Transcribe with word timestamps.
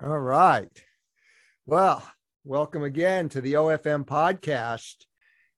All 0.00 0.20
right. 0.20 0.70
Well, 1.66 2.08
welcome 2.44 2.84
again 2.84 3.28
to 3.30 3.40
the 3.40 3.54
OFM 3.54 4.04
podcast. 4.04 4.94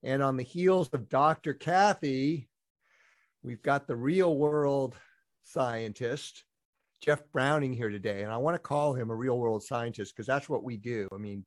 And 0.03 0.23
on 0.23 0.39
the 0.39 0.43
heels 0.43 0.89
of 0.95 1.11
Dr. 1.11 1.53
Kathy, 1.53 2.49
we've 3.43 3.61
got 3.61 3.87
the 3.87 3.97
real 3.97 4.39
world 4.39 4.97
scientist, 5.43 6.45
Jeff 7.03 7.21
Browning, 7.35 7.75
here 7.75 7.91
today. 7.91 8.23
And 8.23 8.33
I 8.33 8.39
want 8.39 8.55
to 8.55 8.59
call 8.59 8.95
him 8.95 9.11
a 9.11 9.15
real 9.15 9.39
world 9.39 9.63
scientist 9.63 10.17
because 10.17 10.27
that's 10.27 10.49
what 10.49 10.65
we 10.65 10.79
do. 10.79 11.07
I 11.13 11.19
mean, 11.19 11.45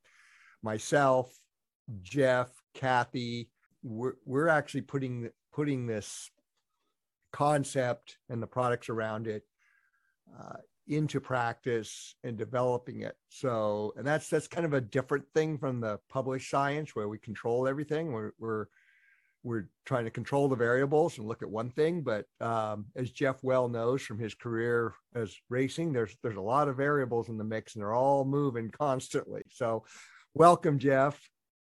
myself, 0.61 1.35
Jeff, 2.03 2.51
Kathy, 2.75 3.49
we're, 3.81 4.17
we're 4.23 4.49
actually 4.49 4.81
putting 4.81 5.31
putting 5.51 5.87
this 5.87 6.29
concept 7.31 8.17
and 8.29 8.39
the 8.39 8.45
products 8.45 8.87
around 8.87 9.25
it 9.25 9.41
uh, 10.39 10.57
into 10.87 11.19
practice 11.19 12.15
and 12.23 12.37
developing 12.37 13.01
it. 13.01 13.15
So, 13.29 13.93
and 13.97 14.05
that's 14.05 14.29
that's 14.29 14.47
kind 14.47 14.65
of 14.65 14.73
a 14.73 14.81
different 14.81 15.25
thing 15.33 15.57
from 15.57 15.79
the 15.79 15.99
published 16.09 16.49
science 16.49 16.95
where 16.95 17.07
we 17.07 17.17
control 17.17 17.67
everything. 17.67 18.11
We're 18.11 18.31
we're 18.39 18.65
we're 19.43 19.67
trying 19.85 20.05
to 20.05 20.11
control 20.11 20.47
the 20.47 20.55
variables 20.55 21.17
and 21.17 21.27
look 21.27 21.43
at 21.43 21.49
one 21.49 21.69
thing. 21.69 22.01
But 22.01 22.25
um, 22.39 22.85
as 22.95 23.11
Jeff 23.11 23.43
well 23.43 23.67
knows 23.67 24.01
from 24.01 24.17
his 24.17 24.33
career 24.33 24.93
as 25.15 25.35
racing, 25.49 25.93
there's 25.93 26.15
there's 26.23 26.37
a 26.37 26.41
lot 26.41 26.67
of 26.67 26.77
variables 26.77 27.29
in 27.29 27.37
the 27.37 27.43
mix, 27.43 27.75
and 27.75 27.81
they're 27.81 27.93
all 27.93 28.25
moving 28.25 28.71
constantly. 28.71 29.43
So, 29.49 29.83
welcome, 30.33 30.79
Jeff. 30.79 31.19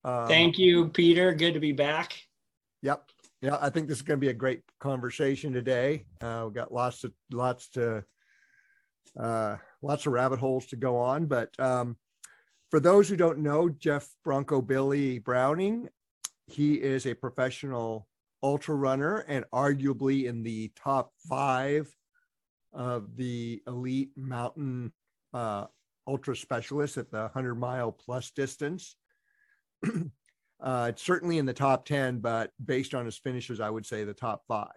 Um, 0.04 0.28
Thank 0.28 0.58
you, 0.58 0.88
Peter. 0.88 1.32
Good 1.32 1.54
to 1.54 1.60
be 1.60 1.72
back. 1.72 2.20
Yep. 2.82 3.04
Yeah, 3.42 3.56
I 3.60 3.70
think 3.70 3.88
this 3.88 3.98
is 3.98 4.02
going 4.02 4.18
to 4.18 4.24
be 4.24 4.30
a 4.30 4.34
great 4.34 4.62
conversation 4.80 5.52
today. 5.52 6.04
Uh, 6.20 6.42
we've 6.44 6.54
got 6.54 6.72
lots 6.72 7.04
of 7.04 7.12
lots 7.32 7.68
to 7.70 8.04
uh, 9.18 9.56
lots 9.82 10.06
of 10.06 10.12
rabbit 10.12 10.38
holes 10.38 10.66
to 10.66 10.76
go 10.76 10.96
on. 10.96 11.26
But 11.26 11.50
um, 11.58 11.96
for 12.70 12.80
those 12.80 13.08
who 13.08 13.16
don't 13.16 13.38
know, 13.38 13.68
Jeff 13.68 14.08
Bronco 14.24 14.60
Billy 14.60 15.18
Browning, 15.18 15.88
he 16.46 16.74
is 16.74 17.06
a 17.06 17.14
professional 17.14 18.06
ultra 18.42 18.74
runner 18.74 19.18
and 19.28 19.44
arguably 19.52 20.24
in 20.24 20.42
the 20.42 20.72
top 20.76 21.12
five 21.28 21.94
of 22.72 23.16
the 23.16 23.60
elite 23.66 24.12
mountain 24.16 24.92
uh, 25.34 25.66
ultra 26.06 26.36
specialists 26.36 26.98
at 26.98 27.10
the 27.10 27.22
100 27.22 27.54
mile 27.54 27.92
plus 27.92 28.30
distance. 28.30 28.96
uh, 30.60 30.86
it's 30.90 31.02
certainly 31.02 31.38
in 31.38 31.46
the 31.46 31.52
top 31.52 31.84
10, 31.84 32.20
but 32.20 32.50
based 32.64 32.94
on 32.94 33.04
his 33.04 33.18
finishes, 33.18 33.60
I 33.60 33.70
would 33.70 33.86
say 33.86 34.04
the 34.04 34.14
top 34.14 34.42
five 34.46 34.68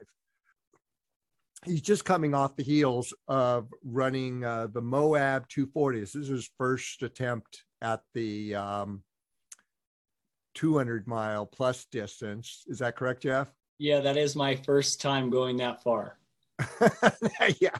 he's 1.65 1.81
just 1.81 2.05
coming 2.05 2.33
off 2.33 2.55
the 2.55 2.63
heels 2.63 3.13
of 3.27 3.67
running 3.83 4.43
uh, 4.43 4.67
the 4.71 4.81
Moab 4.81 5.47
240. 5.49 5.99
This 5.99 6.15
is 6.15 6.27
his 6.27 6.49
first 6.57 7.03
attempt 7.03 7.63
at 7.81 8.01
the 8.13 8.55
um, 8.55 9.03
200 10.55 11.07
mile 11.07 11.45
plus 11.45 11.85
distance. 11.85 12.63
Is 12.67 12.79
that 12.79 12.95
correct, 12.95 13.23
Jeff? 13.23 13.47
Yeah, 13.79 13.99
that 14.01 14.17
is 14.17 14.35
my 14.35 14.55
first 14.55 15.01
time 15.01 15.29
going 15.29 15.57
that 15.57 15.83
far. 15.83 16.17
yeah, 17.59 17.75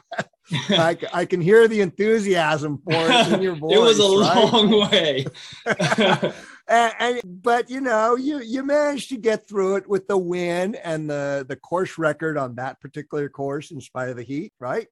I, 0.70 0.96
I 1.12 1.24
can 1.24 1.40
hear 1.40 1.68
the 1.68 1.80
enthusiasm 1.80 2.78
for 2.84 2.92
it 2.92 3.32
in 3.32 3.42
your 3.42 3.54
voice. 3.54 3.72
it 3.74 3.80
was 3.80 3.98
a 3.98 4.02
right? 4.02 4.52
long 4.52 4.90
way. 4.90 5.26
and, 6.74 6.94
and, 6.98 7.42
but 7.42 7.70
you 7.70 7.80
know 7.80 8.16
you 8.16 8.40
you 8.40 8.64
managed 8.64 9.08
to 9.10 9.16
get 9.16 9.46
through 9.48 9.76
it 9.76 9.88
with 9.88 10.06
the 10.08 10.18
win 10.18 10.74
and 10.76 11.08
the 11.08 11.44
the 11.48 11.56
course 11.56 11.98
record 11.98 12.36
on 12.36 12.54
that 12.56 12.80
particular 12.80 13.28
course 13.28 13.70
in 13.70 13.80
spite 13.80 14.08
of 14.08 14.16
the 14.16 14.22
heat 14.22 14.52
right? 14.58 14.88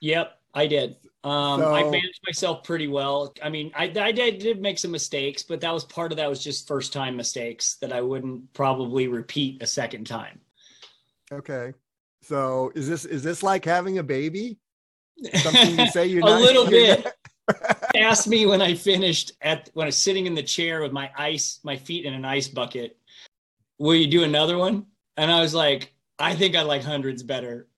Yep 0.00 0.38
i 0.54 0.66
did. 0.66 0.96
Um 1.24 1.60
so, 1.60 1.74
i 1.74 1.82
managed 1.82 2.20
myself 2.26 2.64
pretty 2.64 2.88
well. 2.88 3.34
I 3.42 3.48
mean 3.48 3.70
i 3.74 3.84
i 3.84 4.12
did, 4.12 4.38
did 4.38 4.62
make 4.62 4.78
some 4.78 4.90
mistakes 4.90 5.42
but 5.42 5.60
that 5.60 5.72
was 5.72 5.84
part 5.84 6.12
of 6.12 6.18
that 6.18 6.28
was 6.28 6.42
just 6.42 6.66
first 6.66 6.92
time 6.92 7.16
mistakes 7.16 7.76
that 7.80 7.92
i 7.92 8.00
wouldn't 8.00 8.52
probably 8.52 9.08
repeat 9.08 9.62
a 9.62 9.66
second 9.66 10.06
time. 10.06 10.40
Okay. 11.32 11.72
So 12.22 12.72
is 12.74 12.88
this 12.88 13.04
is 13.04 13.22
this 13.22 13.42
like 13.42 13.64
having 13.64 13.98
a 13.98 14.02
baby? 14.02 14.58
Something 15.34 15.78
you 15.78 15.86
say 15.88 16.06
you're 16.06 16.26
a 16.26 16.30
not, 16.30 16.40
little 16.40 16.66
bit 16.66 17.06
asked 17.94 18.28
me 18.28 18.46
when 18.46 18.62
I 18.62 18.74
finished 18.74 19.32
at 19.42 19.70
when 19.74 19.84
I 19.84 19.88
was 19.88 19.98
sitting 19.98 20.26
in 20.26 20.34
the 20.34 20.42
chair 20.42 20.82
with 20.82 20.92
my 20.92 21.10
ice, 21.16 21.60
my 21.62 21.76
feet 21.76 22.04
in 22.04 22.14
an 22.14 22.24
ice 22.24 22.48
bucket, 22.48 22.98
will 23.78 23.94
you 23.94 24.06
do 24.06 24.24
another 24.24 24.58
one? 24.58 24.86
And 25.16 25.30
I 25.30 25.40
was 25.40 25.54
like, 25.54 25.92
I 26.18 26.34
think 26.34 26.56
I 26.56 26.62
like 26.62 26.82
hundreds 26.82 27.22
better, 27.22 27.68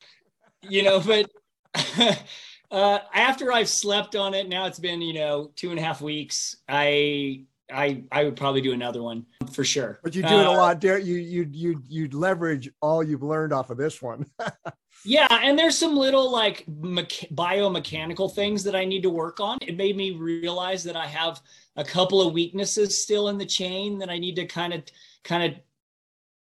you 0.62 0.82
know, 0.82 1.00
but 1.00 1.30
uh, 2.70 2.98
after 3.14 3.52
I've 3.52 3.68
slept 3.68 4.16
on 4.16 4.34
it, 4.34 4.48
now 4.48 4.66
it's 4.66 4.78
been, 4.78 5.02
you 5.02 5.14
know, 5.14 5.50
two 5.56 5.70
and 5.70 5.78
a 5.78 5.82
half 5.82 6.00
weeks. 6.00 6.56
I, 6.68 7.44
I, 7.70 8.04
I 8.10 8.24
would 8.24 8.36
probably 8.36 8.60
do 8.60 8.72
another 8.72 9.02
one 9.02 9.26
for 9.52 9.64
sure. 9.64 10.00
But 10.02 10.14
you 10.14 10.22
do 10.22 10.38
it 10.38 10.46
a 10.46 10.50
uh, 10.50 10.56
lot. 10.56 10.82
You, 10.82 10.96
you, 10.96 11.48
you, 11.50 11.82
you'd 11.86 12.14
leverage 12.14 12.70
all 12.80 13.02
you've 13.02 13.22
learned 13.22 13.52
off 13.52 13.70
of 13.70 13.76
this 13.76 14.00
one. 14.00 14.26
Yeah, 15.04 15.28
and 15.30 15.58
there's 15.58 15.78
some 15.78 15.96
little 15.96 16.30
like 16.30 16.66
me- 16.68 17.06
biomechanical 17.32 18.34
things 18.34 18.64
that 18.64 18.74
I 18.74 18.84
need 18.84 19.02
to 19.02 19.10
work 19.10 19.40
on. 19.40 19.58
It 19.62 19.76
made 19.76 19.96
me 19.96 20.12
realize 20.12 20.84
that 20.84 20.96
I 20.96 21.06
have 21.06 21.40
a 21.76 21.84
couple 21.84 22.20
of 22.20 22.32
weaknesses 22.32 23.02
still 23.02 23.28
in 23.28 23.38
the 23.38 23.46
chain 23.46 23.98
that 23.98 24.10
I 24.10 24.18
need 24.18 24.36
to 24.36 24.46
kind 24.46 24.74
of 24.74 24.82
kind 25.24 25.52
of 25.52 25.60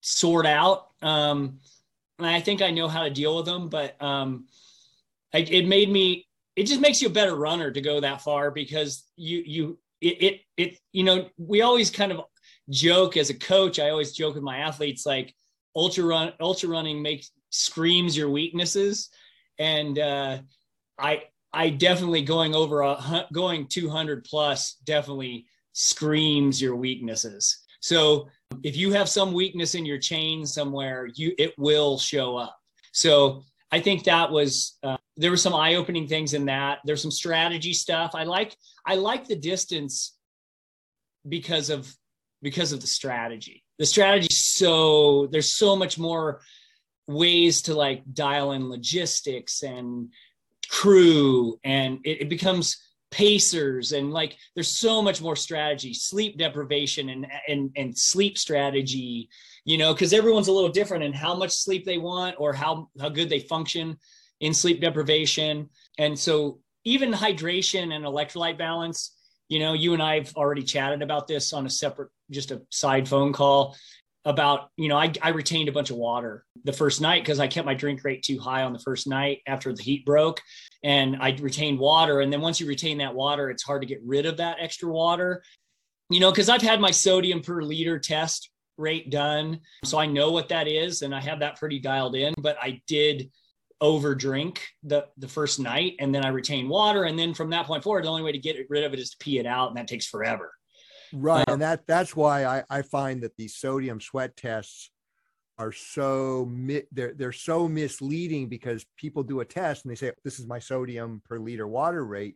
sort 0.01 0.45
out. 0.45 0.87
Um, 1.01 1.59
and 2.17 2.27
I 2.27 2.41
think 2.41 2.61
I 2.61 2.71
know 2.71 2.87
how 2.87 3.03
to 3.03 3.09
deal 3.09 3.37
with 3.37 3.45
them, 3.45 3.69
but 3.69 4.01
um, 4.01 4.47
I, 5.33 5.39
it 5.39 5.67
made 5.67 5.89
me. 5.89 6.25
It 6.55 6.65
just 6.65 6.81
makes 6.81 7.01
you 7.01 7.07
a 7.07 7.11
better 7.11 7.35
runner 7.35 7.69
to 7.69 7.81
go 7.81 7.99
that 7.99 8.23
far 8.23 8.49
because 8.49 9.03
you 9.15 9.43
you 9.45 9.79
it 10.01 10.23
it, 10.23 10.41
it 10.57 10.79
you 10.91 11.03
know 11.03 11.29
we 11.37 11.61
always 11.61 11.91
kind 11.91 12.11
of 12.11 12.21
joke 12.69 13.15
as 13.15 13.29
a 13.29 13.35
coach. 13.35 13.79
I 13.79 13.89
always 13.89 14.13
joke 14.13 14.33
with 14.33 14.43
my 14.43 14.57
athletes 14.57 15.05
like 15.05 15.35
ultra 15.75 16.03
run 16.03 16.33
ultra 16.39 16.67
running 16.67 16.99
makes 17.01 17.29
screams 17.49 18.15
your 18.17 18.29
weaknesses. 18.29 19.09
And 19.59 19.97
uh, 19.97 20.39
i 20.99 21.23
i 21.53 21.69
definitely 21.69 22.21
going 22.21 22.55
over 22.55 22.81
a 22.81 23.27
going 23.33 23.67
200 23.67 24.23
plus 24.23 24.73
definitely 24.83 25.45
screams 25.73 26.61
your 26.61 26.75
weaknesses. 26.75 27.63
So 27.79 28.27
if 28.63 28.75
you 28.75 28.91
have 28.93 29.07
some 29.07 29.33
weakness 29.33 29.75
in 29.75 29.85
your 29.85 29.99
chain 29.99 30.45
somewhere 30.45 31.07
you 31.13 31.33
it 31.37 31.53
will 31.57 31.97
show 31.97 32.37
up. 32.37 32.57
So 32.91 33.43
i 33.71 33.79
think 33.79 34.03
that 34.05 34.31
was 34.31 34.77
uh, 34.83 34.97
there 35.17 35.31
were 35.31 35.37
some 35.37 35.55
eye-opening 35.55 36.07
things 36.07 36.33
in 36.33 36.45
that. 36.45 36.79
There's 36.85 37.01
some 37.01 37.11
strategy 37.11 37.73
stuff. 37.73 38.11
I 38.13 38.23
like 38.23 38.55
i 38.85 38.95
like 38.95 39.27
the 39.27 39.35
distance 39.35 40.15
because 41.27 41.69
of 41.69 41.93
because 42.41 42.71
of 42.71 42.81
the 42.81 42.87
strategy. 42.87 43.63
The 43.79 43.85
strategy 43.85 44.33
so 44.33 45.27
there's 45.27 45.53
so 45.53 45.75
much 45.75 45.97
more 45.99 46.41
ways 47.07 47.61
to 47.63 47.73
like 47.73 48.03
dial 48.13 48.51
in 48.51 48.69
logistics 48.69 49.63
and 49.63 50.09
crew 50.69 51.57
and 51.63 51.99
it, 52.03 52.21
it, 52.21 52.29
becomes 52.29 52.77
pacers 53.09 53.93
and 53.93 54.11
like 54.11 54.35
there's 54.53 54.67
so 54.67 55.01
much 55.01 55.21
more 55.21 55.35
strategy 55.35 55.93
sleep 55.93 56.37
deprivation 56.37 57.07
and 57.07 57.25
and 57.47 57.71
and 57.77 57.97
sleep 57.97 58.37
strategy 58.37 59.29
you 59.63 59.77
know 59.77 59.93
because 59.93 60.11
everyone's 60.11 60.49
a 60.49 60.51
little 60.51 60.69
different 60.69 61.05
in 61.05 61.13
how 61.13 61.33
much 61.33 61.51
sleep 61.51 61.85
they 61.85 61.97
want 61.97 62.35
or 62.37 62.51
how 62.51 62.89
how 62.99 63.07
good 63.07 63.29
they 63.29 63.39
function 63.39 63.97
in 64.39 64.53
sleep 64.53 64.81
deprivation. 64.81 65.69
And 65.97 66.17
so 66.17 66.59
even 66.83 67.11
hydration 67.11 67.93
and 67.93 68.05
electrolyte 68.05 68.57
balance 68.57 69.13
you 69.49 69.59
know 69.59 69.73
you 69.73 69.93
and 69.93 70.01
i've 70.01 70.33
already 70.35 70.63
chatted 70.63 71.01
about 71.01 71.27
this 71.27 71.53
on 71.53 71.65
a 71.65 71.69
separate 71.69 72.09
just 72.31 72.51
a 72.51 72.61
side 72.69 73.07
phone 73.07 73.33
call 73.33 73.75
about 74.27 74.69
you 74.75 74.89
know 74.89 74.97
I, 74.97 75.11
I 75.21 75.29
retained 75.29 75.69
a 75.69 75.71
bunch 75.71 75.89
of 75.89 75.95
water 75.95 76.43
the 76.65 76.73
first 76.73 76.99
night 76.99 77.23
because 77.23 77.39
i 77.39 77.47
kept 77.47 77.65
my 77.65 77.73
drink 77.73 78.03
rate 78.03 78.21
too 78.21 78.37
high 78.37 78.63
on 78.63 78.73
the 78.73 78.79
first 78.79 79.07
night 79.07 79.39
after 79.47 79.73
the 79.73 79.81
heat 79.81 80.05
broke 80.05 80.41
and 80.83 81.15
i 81.21 81.29
retained 81.39 81.79
water 81.79 82.19
and 82.19 82.31
then 82.31 82.41
once 82.41 82.59
you 82.59 82.67
retain 82.67 82.97
that 82.97 83.15
water 83.15 83.49
it's 83.49 83.63
hard 83.63 83.81
to 83.81 83.87
get 83.87 84.01
rid 84.05 84.25
of 84.25 84.37
that 84.37 84.57
extra 84.59 84.89
water. 84.89 85.41
You 86.09 86.19
know 86.19 86.29
because 86.29 86.49
i've 86.49 86.61
had 86.61 86.81
my 86.81 86.91
sodium 86.91 87.41
per 87.41 87.61
liter 87.61 87.99
test 87.99 88.51
rate 88.77 89.09
done 89.09 89.61
so 89.85 89.97
i 89.97 90.05
know 90.05 90.31
what 90.31 90.49
that 90.49 90.67
is 90.67 91.01
and 91.01 91.15
i 91.15 91.21
have 91.21 91.39
that 91.39 91.57
pretty 91.57 91.79
dialed 91.79 92.15
in 92.15 92.33
but 92.37 92.57
i 92.61 92.81
did 92.85 93.31
over 93.79 94.13
drink 94.13 94.67
the 94.83 95.05
the 95.17 95.27
first 95.27 95.59
night 95.59 95.95
and 95.99 96.13
then 96.13 96.25
i 96.25 96.29
retain 96.29 96.67
water 96.67 97.03
and 97.03 97.17
then 97.17 97.33
from 97.33 97.49
that 97.49 97.65
point 97.65 97.83
forward 97.83 98.03
the 98.03 98.09
only 98.09 98.23
way 98.23 98.31
to 98.31 98.39
get 98.39 98.57
rid 98.69 98.83
of 98.83 98.93
it 98.93 98.99
is 98.99 99.11
to 99.11 99.17
pee 99.19 99.39
it 99.39 99.45
out 99.45 99.69
and 99.69 99.77
that 99.77 99.87
takes 99.87 100.05
forever 100.05 100.51
Right. 101.13 101.47
Uh, 101.47 101.53
and 101.53 101.61
that 101.61 101.87
that's 101.87 102.15
why 102.15 102.45
I, 102.45 102.63
I 102.69 102.81
find 102.81 103.21
that 103.23 103.35
these 103.37 103.55
sodium 103.55 104.01
sweat 104.01 104.35
tests 104.35 104.91
are 105.57 105.71
so 105.71 106.51
they're 106.91 107.13
they're 107.13 107.31
so 107.31 107.67
misleading 107.67 108.47
because 108.47 108.85
people 108.95 109.23
do 109.23 109.39
a 109.39 109.45
test 109.45 109.83
and 109.83 109.91
they 109.91 109.95
say 109.95 110.11
this 110.23 110.39
is 110.39 110.45
my 110.45 110.59
sodium 110.59 111.21
per 111.25 111.39
liter 111.39 111.67
water 111.67 112.05
rate 112.05 112.35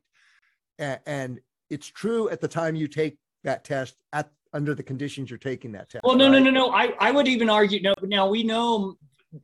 and, 0.80 1.00
and 1.06 1.40
it's 1.70 1.88
true 1.88 2.30
at 2.30 2.42
the 2.42 2.48
time 2.48 2.76
you 2.76 2.88
take 2.88 3.18
that 3.44 3.64
test 3.64 3.96
at 4.14 4.32
under 4.54 4.74
the 4.74 4.84
conditions 4.84 5.30
you're 5.30 5.38
taking 5.38 5.72
that 5.72 5.90
test 5.90 6.04
well 6.04 6.16
no 6.16 6.26
right? 6.26 6.40
no 6.40 6.40
no 6.40 6.50
no 6.50 6.72
i 6.72 6.94
i 7.00 7.12
would 7.12 7.28
even 7.28 7.50
argue 7.50 7.80
no 7.82 7.94
but 8.00 8.10
now 8.10 8.28
we 8.28 8.44
know 8.44 8.96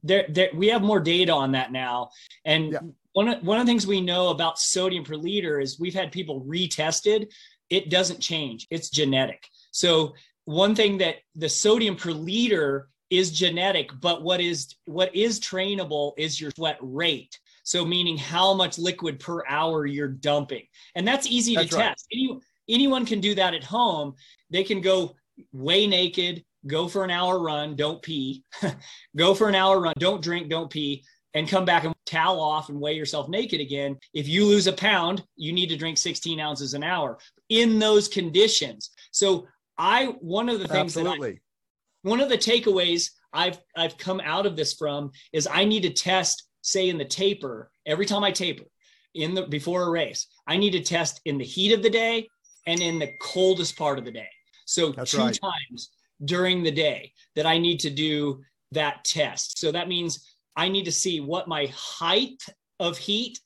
there, 0.03 0.25
there 0.29 0.49
we 0.55 0.67
have 0.67 0.81
more 0.81 0.99
data 0.99 1.31
on 1.31 1.51
that 1.51 1.71
now 1.71 2.09
and 2.45 2.73
yeah. 2.73 2.79
one 3.13 3.27
of, 3.29 3.43
one 3.43 3.59
of 3.59 3.65
the 3.65 3.69
things 3.69 3.87
we 3.87 4.01
know 4.01 4.29
about 4.29 4.59
sodium 4.59 5.03
per 5.03 5.15
liter 5.15 5.59
is 5.59 5.79
we've 5.79 5.93
had 5.93 6.11
people 6.11 6.41
retested. 6.41 7.31
It 7.69 7.89
doesn't 7.89 8.19
change. 8.19 8.67
It's 8.69 8.89
genetic. 8.89 9.47
So 9.71 10.13
one 10.45 10.75
thing 10.75 10.97
that 10.99 11.15
the 11.35 11.49
sodium 11.49 11.95
per 11.95 12.11
liter 12.11 12.89
is 13.09 13.31
genetic, 13.31 13.89
but 14.01 14.21
what 14.21 14.41
is 14.41 14.75
what 14.85 15.15
is 15.15 15.39
trainable 15.39 16.13
is 16.17 16.39
your 16.39 16.51
sweat 16.51 16.77
rate. 16.81 17.37
So 17.63 17.85
meaning 17.85 18.17
how 18.17 18.53
much 18.53 18.77
liquid 18.77 19.19
per 19.19 19.45
hour 19.45 19.85
you're 19.85 20.07
dumping. 20.07 20.63
And 20.95 21.05
that's 21.05 21.27
easy 21.27 21.55
that's 21.55 21.69
to 21.71 21.75
right. 21.75 21.89
test. 21.89 22.07
Any, 22.13 22.39
anyone 22.69 23.05
can 23.05 23.19
do 23.19 23.35
that 23.35 23.53
at 23.53 23.63
home. 23.63 24.15
They 24.49 24.63
can 24.63 24.79
go 24.79 25.15
way 25.51 25.85
naked, 25.85 26.45
go 26.65 26.87
for 26.87 27.03
an 27.03 27.11
hour 27.11 27.39
run, 27.39 27.75
don't 27.75 28.01
pee, 28.01 28.43
go 29.17 29.33
for 29.33 29.49
an 29.49 29.55
hour 29.55 29.81
run, 29.81 29.93
don't 29.99 30.21
drink, 30.21 30.49
don't 30.49 30.69
pee, 30.69 31.03
and 31.33 31.47
come 31.47 31.65
back 31.65 31.83
and 31.83 31.93
towel 32.07 32.39
off 32.39 32.69
and 32.69 32.79
weigh 32.79 32.95
yourself 32.95 33.29
naked 33.29 33.61
again. 33.61 33.97
If 34.13 34.27
you 34.27 34.45
lose 34.45 34.67
a 34.67 34.73
pound, 34.73 35.23
you 35.35 35.51
need 35.51 35.69
to 35.69 35.77
drink 35.77 35.97
16 35.97 36.39
ounces 36.39 36.73
an 36.73 36.83
hour 36.83 37.19
in 37.49 37.77
those 37.79 38.07
conditions. 38.07 38.91
So 39.11 39.47
I 39.77 40.05
one 40.19 40.49
of 40.49 40.59
the 40.59 40.67
things 40.67 40.97
Absolutely. 40.97 41.31
that 41.31 41.37
I, 41.37 42.09
one 42.09 42.19
of 42.19 42.29
the 42.29 42.37
takeaways 42.37 43.11
I've 43.33 43.59
I've 43.75 43.97
come 43.97 44.21
out 44.23 44.45
of 44.45 44.55
this 44.55 44.73
from 44.73 45.11
is 45.33 45.47
I 45.51 45.65
need 45.65 45.83
to 45.83 45.93
test, 45.93 46.47
say 46.61 46.89
in 46.89 46.97
the 46.97 47.05
taper, 47.05 47.69
every 47.85 48.05
time 48.05 48.23
I 48.23 48.31
taper 48.31 48.65
in 49.13 49.35
the 49.35 49.43
before 49.43 49.83
a 49.83 49.89
race, 49.89 50.27
I 50.47 50.57
need 50.57 50.71
to 50.71 50.81
test 50.81 51.21
in 51.25 51.37
the 51.37 51.45
heat 51.45 51.73
of 51.73 51.83
the 51.83 51.89
day 51.89 52.27
and 52.65 52.81
in 52.81 52.99
the 52.99 53.11
coldest 53.21 53.77
part 53.77 53.99
of 53.99 54.05
the 54.05 54.11
day. 54.11 54.29
So 54.65 54.91
That's 54.91 55.11
two 55.11 55.19
right. 55.19 55.39
times 55.41 55.91
during 56.25 56.63
the 56.63 56.71
day 56.71 57.13
that 57.35 57.45
I 57.45 57.57
need 57.57 57.79
to 57.81 57.89
do 57.89 58.41
that 58.71 59.05
test. 59.05 59.59
So 59.59 59.71
that 59.71 59.87
means 59.87 60.36
I 60.57 60.67
need 60.67 60.85
to 60.85 60.91
see 60.91 61.21
what 61.21 61.47
my 61.47 61.67
height 61.73 62.43
of 62.79 62.97
heat 62.97 63.39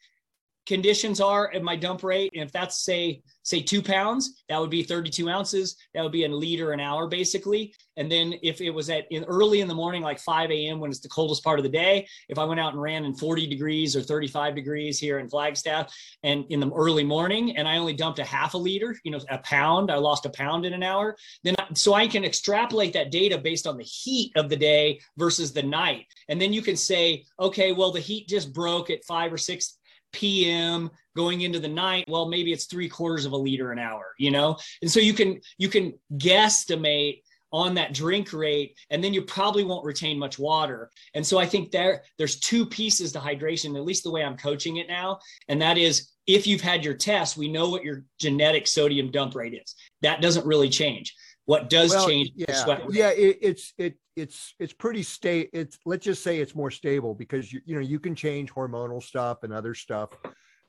conditions 0.66 1.20
are 1.20 1.54
at 1.54 1.64
my 1.64 1.76
dump 1.76 2.04
rate. 2.04 2.32
And 2.34 2.44
if 2.44 2.52
that's 2.52 2.84
say 2.84 3.22
say 3.44 3.62
two 3.62 3.82
pounds, 3.82 4.44
that 4.48 4.60
would 4.60 4.70
be 4.70 4.84
32 4.84 5.30
ounces. 5.30 5.76
That 5.94 6.04
would 6.04 6.12
be 6.12 6.26
a 6.26 6.30
liter 6.30 6.72
an 6.72 6.80
hour 6.80 7.08
basically. 7.08 7.74
And 8.02 8.12
then 8.12 8.34
if 8.42 8.62
it 8.62 8.72
was 8.72 8.90
at 8.90 9.06
in 9.12 9.24
early 9.26 9.62
in 9.62 9.68
the 9.68 9.76
morning, 9.76 10.02
like 10.02 10.20
5 10.20 10.50
a.m. 10.50 10.80
when 10.80 10.90
it's 10.90 11.02
the 11.02 11.08
coldest 11.08 11.44
part 11.44 11.60
of 11.60 11.64
the 11.64 11.70
day, 11.70 12.08
if 12.30 12.40
I 12.40 12.46
went 12.46 12.60
out 12.60 12.74
and 12.74 12.82
ran 12.82 13.06
in 13.06 13.14
40 13.14 13.46
degrees 13.46 13.96
or 13.96 14.02
35 14.02 14.56
degrees 14.56 14.98
here 14.98 15.20
in 15.20 15.30
Flagstaff 15.30 15.96
and 16.24 16.44
in 16.50 16.60
the 16.60 16.72
early 16.72 17.04
morning, 17.04 17.58
and 17.58 17.68
I 17.68 17.78
only 17.78 17.94
dumped 17.94 18.18
a 18.18 18.24
half 18.24 18.56
a 18.56 18.58
liter, 18.58 18.98
you 19.04 19.12
know, 19.12 19.20
a 19.30 19.38
pound, 19.38 19.92
I 19.92 19.98
lost 19.98 20.26
a 20.26 20.32
pound 20.32 20.66
in 20.66 20.74
an 20.74 20.82
hour. 20.82 21.16
Then 21.44 21.54
I, 21.60 21.68
so 21.76 21.94
I 21.94 22.08
can 22.08 22.26
extrapolate 22.26 22.94
that 22.94 23.12
data 23.12 23.38
based 23.38 23.68
on 23.68 23.78
the 23.78 23.84
heat 23.84 24.32
of 24.36 24.50
the 24.50 24.58
day 24.58 25.00
versus 25.16 25.54
the 25.54 25.62
night. 25.62 26.08
And 26.28 26.42
then 26.42 26.54
you 26.54 26.64
can 26.64 26.76
say, 26.76 27.26
okay, 27.40 27.72
well, 27.72 27.92
the 27.92 28.00
heat 28.00 28.28
just 28.28 28.52
broke 28.52 28.90
at 28.90 29.06
five 29.06 29.32
or 29.32 29.38
six 29.38 29.78
p.m 30.12 30.92
going 31.16 31.40
into 31.40 31.58
the 31.58 31.70
night 31.70 32.04
well 32.10 32.28
maybe 32.28 32.52
it's 32.52 32.66
three 32.66 32.90
quarters 32.90 33.26
of 33.26 33.32
a 33.32 33.38
liter 33.38 33.72
an 33.72 33.80
hour 33.80 34.14
you 34.18 34.30
know 34.30 34.58
and 34.82 34.92
so 34.92 35.00
you 35.00 35.14
can 35.14 35.40
you 35.58 35.70
can 35.70 35.94
guesstimate 36.18 37.22
on 37.52 37.74
that 37.76 37.94
drink 37.94 38.34
rate 38.34 38.78
and 38.90 39.04
then 39.04 39.14
you 39.14 39.22
probably 39.22 39.64
won't 39.64 39.86
retain 39.86 40.18
much 40.18 40.40
water. 40.40 40.90
And 41.16 41.26
so 41.26 41.38
i 41.38 41.46
think 41.46 41.72
there 41.72 42.04
there's 42.18 42.40
two 42.40 42.66
pieces 42.66 43.12
to 43.12 43.20
hydration 43.20 43.76
at 43.76 43.84
least 43.84 44.04
the 44.04 44.12
way 44.12 44.24
i'm 44.24 44.38
coaching 44.38 44.78
it 44.78 44.88
now 44.88 45.20
and 45.48 45.62
that 45.62 45.78
is 45.78 46.12
if 46.28 46.48
you've 46.48 46.62
had 46.62 46.86
your 46.86 46.94
test 46.94 47.38
we 47.38 47.48
know 47.48 47.70
what 47.70 47.84
your 47.84 48.04
genetic 48.20 48.68
sodium 48.68 49.12
dump 49.12 49.36
rate 49.36 49.54
is. 49.54 49.76
That 50.02 50.22
doesn't 50.22 50.46
really 50.46 50.70
change. 50.70 51.16
What 51.46 51.70
does 51.70 51.90
well, 51.92 52.08
change 52.08 52.32
yeah. 52.36 52.80
yeah 52.90 53.10
it, 53.10 53.38
it's 53.42 53.74
it 53.78 53.96
it's 54.16 54.54
it's 54.60 54.74
pretty 54.74 55.04
stable 55.04 55.50
it's 55.54 55.78
let's 55.86 56.06
just 56.06 56.24
say 56.24 56.40
it's 56.40 56.56
more 56.56 56.70
stable 56.70 57.16
because 57.16 57.52
you 57.52 57.62
you 57.66 57.76
know 57.76 57.82
you 57.82 58.00
can 58.00 58.14
change 58.14 58.54
hormonal 58.54 59.02
stuff 59.02 59.40
and 59.44 59.52
other 59.52 59.74
stuff 59.74 60.10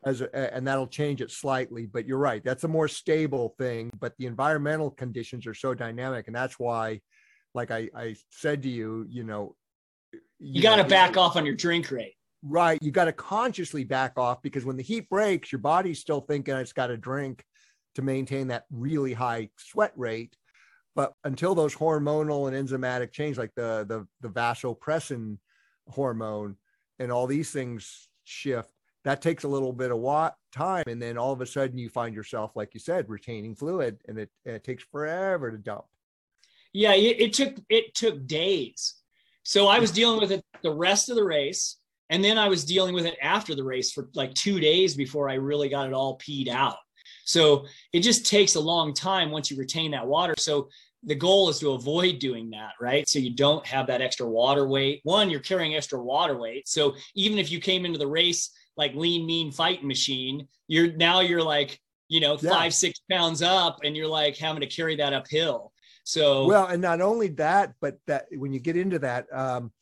as 0.05 0.21
a, 0.21 0.55
and 0.55 0.67
that'll 0.67 0.87
change 0.87 1.21
it 1.21 1.31
slightly 1.31 1.87
but 1.87 2.07
you're 2.07 2.19
right 2.19 2.43
that's 2.45 2.65
a 2.65 2.69
more 2.69 2.89
stable 2.89 3.55
thing 3.59 3.91
but 4.01 4.15
the 4.19 4.27
environmental 4.27 4.91
conditions 4.91 5.47
are 5.47 5.55
so 5.55 5.75
dynamic 5.75 6.27
and 6.27 6.37
that's 6.37 6.59
why 6.59 7.01
like 7.55 7.71
i 7.71 7.89
i 7.97 8.15
said 8.31 8.63
to 8.63 8.69
you 8.69 9.07
you 9.09 9.25
know 9.25 9.55
you, 10.13 10.21
you 10.39 10.63
got 10.63 10.77
to 10.77 10.85
back 10.85 11.17
off 11.17 11.37
on 11.37 11.47
your 11.47 11.55
drink 11.55 11.91
rate. 11.91 12.15
Right 12.45 12.79
you 12.83 12.91
got 12.91 13.05
to 13.05 13.13
consciously 13.13 13.85
back 13.85 14.19
off 14.19 14.43
because 14.43 14.65
when 14.65 14.77
the 14.77 14.83
heat 14.83 15.09
breaks 15.09 15.53
your 15.53 15.61
body's 15.61 16.01
still 16.01 16.21
thinking 16.21 16.57
it's 16.57 16.73
got 16.73 16.89
to 16.89 16.97
drink 16.97 17.45
to 17.95 18.03
maintain 18.03 18.49
that 18.49 18.65
really 18.71 19.13
high 19.13 19.51
sweat 19.57 19.93
rate 19.97 20.35
but 20.95 21.15
until 21.25 21.55
those 21.55 21.75
hormonal 21.75 22.53
and 22.53 22.69
enzymatic 22.69 23.13
change, 23.13 23.39
like 23.39 23.55
the 23.55 23.85
the 23.89 24.07
the 24.21 24.33
vasopressin 24.33 25.39
hormone 25.89 26.57
and 26.99 27.11
all 27.11 27.27
these 27.27 27.51
things 27.51 28.09
shift, 28.25 28.71
that 29.05 29.23
takes 29.23 29.45
a 29.45 29.49
little 29.49 29.73
bit 29.73 29.91
of 29.91 30.33
time, 30.53 30.85
and 30.87 31.01
then 31.01 31.19
all 31.19 31.33
of 31.33 31.41
a 31.41 31.47
sudden 31.47 31.79
you 31.79 31.89
find 31.89 32.15
yourself, 32.15 32.53
like 32.55 32.75
you 32.75 32.81
said, 32.81 33.09
retaining 33.09 33.55
fluid, 33.55 34.01
and 34.07 34.19
it, 34.19 34.31
it 34.45 34.63
takes 34.63 34.85
forever 34.85 35.51
to 35.51 35.59
dump. 35.59 35.85
Yeah, 36.73 36.95
it, 36.95 37.21
it 37.21 37.33
took 37.33 37.57
it 37.69 37.95
took 37.95 38.27
days. 38.27 38.95
So 39.43 39.67
I 39.67 39.79
was 39.81 39.91
dealing 39.91 40.21
with 40.21 40.31
it 40.31 40.45
the 40.63 40.75
rest 40.75 41.11
of 41.11 41.17
the 41.17 41.25
race, 41.25 41.79
and 42.11 42.23
then 42.23 42.39
I 42.39 42.49
was 42.49 42.65
dealing 42.65 42.95
with 42.95 43.07
it 43.07 43.17
after 43.21 43.55
the 43.55 43.65
race 43.65 43.93
for 43.93 44.09
like 44.15 44.35
two 44.35 44.61
days 44.61 44.95
before 44.95 45.29
I 45.29 45.35
really 45.35 45.69
got 45.69 45.89
it 45.89 45.93
all 45.93 46.19
peed 46.19 46.49
out. 46.49 46.77
So 47.25 47.67
it 47.93 48.01
just 48.01 48.27
takes 48.27 48.55
a 48.55 48.61
long 48.61 48.95
time 48.95 49.31
once 49.31 49.51
you 49.51 49.57
retain 49.57 49.91
that 49.93 50.07
water. 50.07 50.35
So 50.39 50.69
the 51.05 51.15
goal 51.15 51.49
is 51.49 51.59
to 51.59 51.73
avoid 51.73 52.21
doing 52.21 52.51
that, 52.51 52.73
right? 52.81 53.09
So 53.09 53.19
you 53.19 53.35
don't 53.35 53.67
have 53.67 53.89
that 53.89 54.01
extra 54.01 54.27
water 54.27 54.69
weight. 54.69 55.01
One, 55.03 55.31
you're 55.31 55.41
carrying 55.41 55.75
extra 55.75 56.01
water 56.01 56.39
weight. 56.39 56.69
So 56.69 56.95
even 57.15 57.39
if 57.39 57.51
you 57.51 57.61
came 57.61 57.85
into 57.85 57.99
the 57.99 58.07
race 58.07 58.51
like 58.77 58.95
lean, 58.95 59.27
mean 59.27 59.53
fighting 59.53 59.89
machine, 59.89 60.49
you're 60.69 60.93
now 60.93 61.21
you're 61.21 61.43
like, 61.43 61.81
you 62.09 62.21
know, 62.21 62.39
yeah. 62.41 62.51
five, 62.51 62.75
six 62.75 63.01
pounds 63.11 63.43
up 63.43 63.79
and 63.85 63.97
you're 63.97 64.09
like 64.09 64.37
having 64.37 64.61
to 64.61 64.67
carry 64.67 64.97
that 64.97 65.13
uphill. 65.13 65.73
So 66.05 66.47
well, 66.47 66.67
and 66.67 66.83
not 66.83 67.01
only 67.01 67.29
that, 67.29 67.75
but 67.81 67.99
that 68.07 68.27
when 68.33 68.53
you 68.53 68.61
get 68.61 68.77
into 68.77 68.99
that, 69.01 69.27
um, 69.33 69.73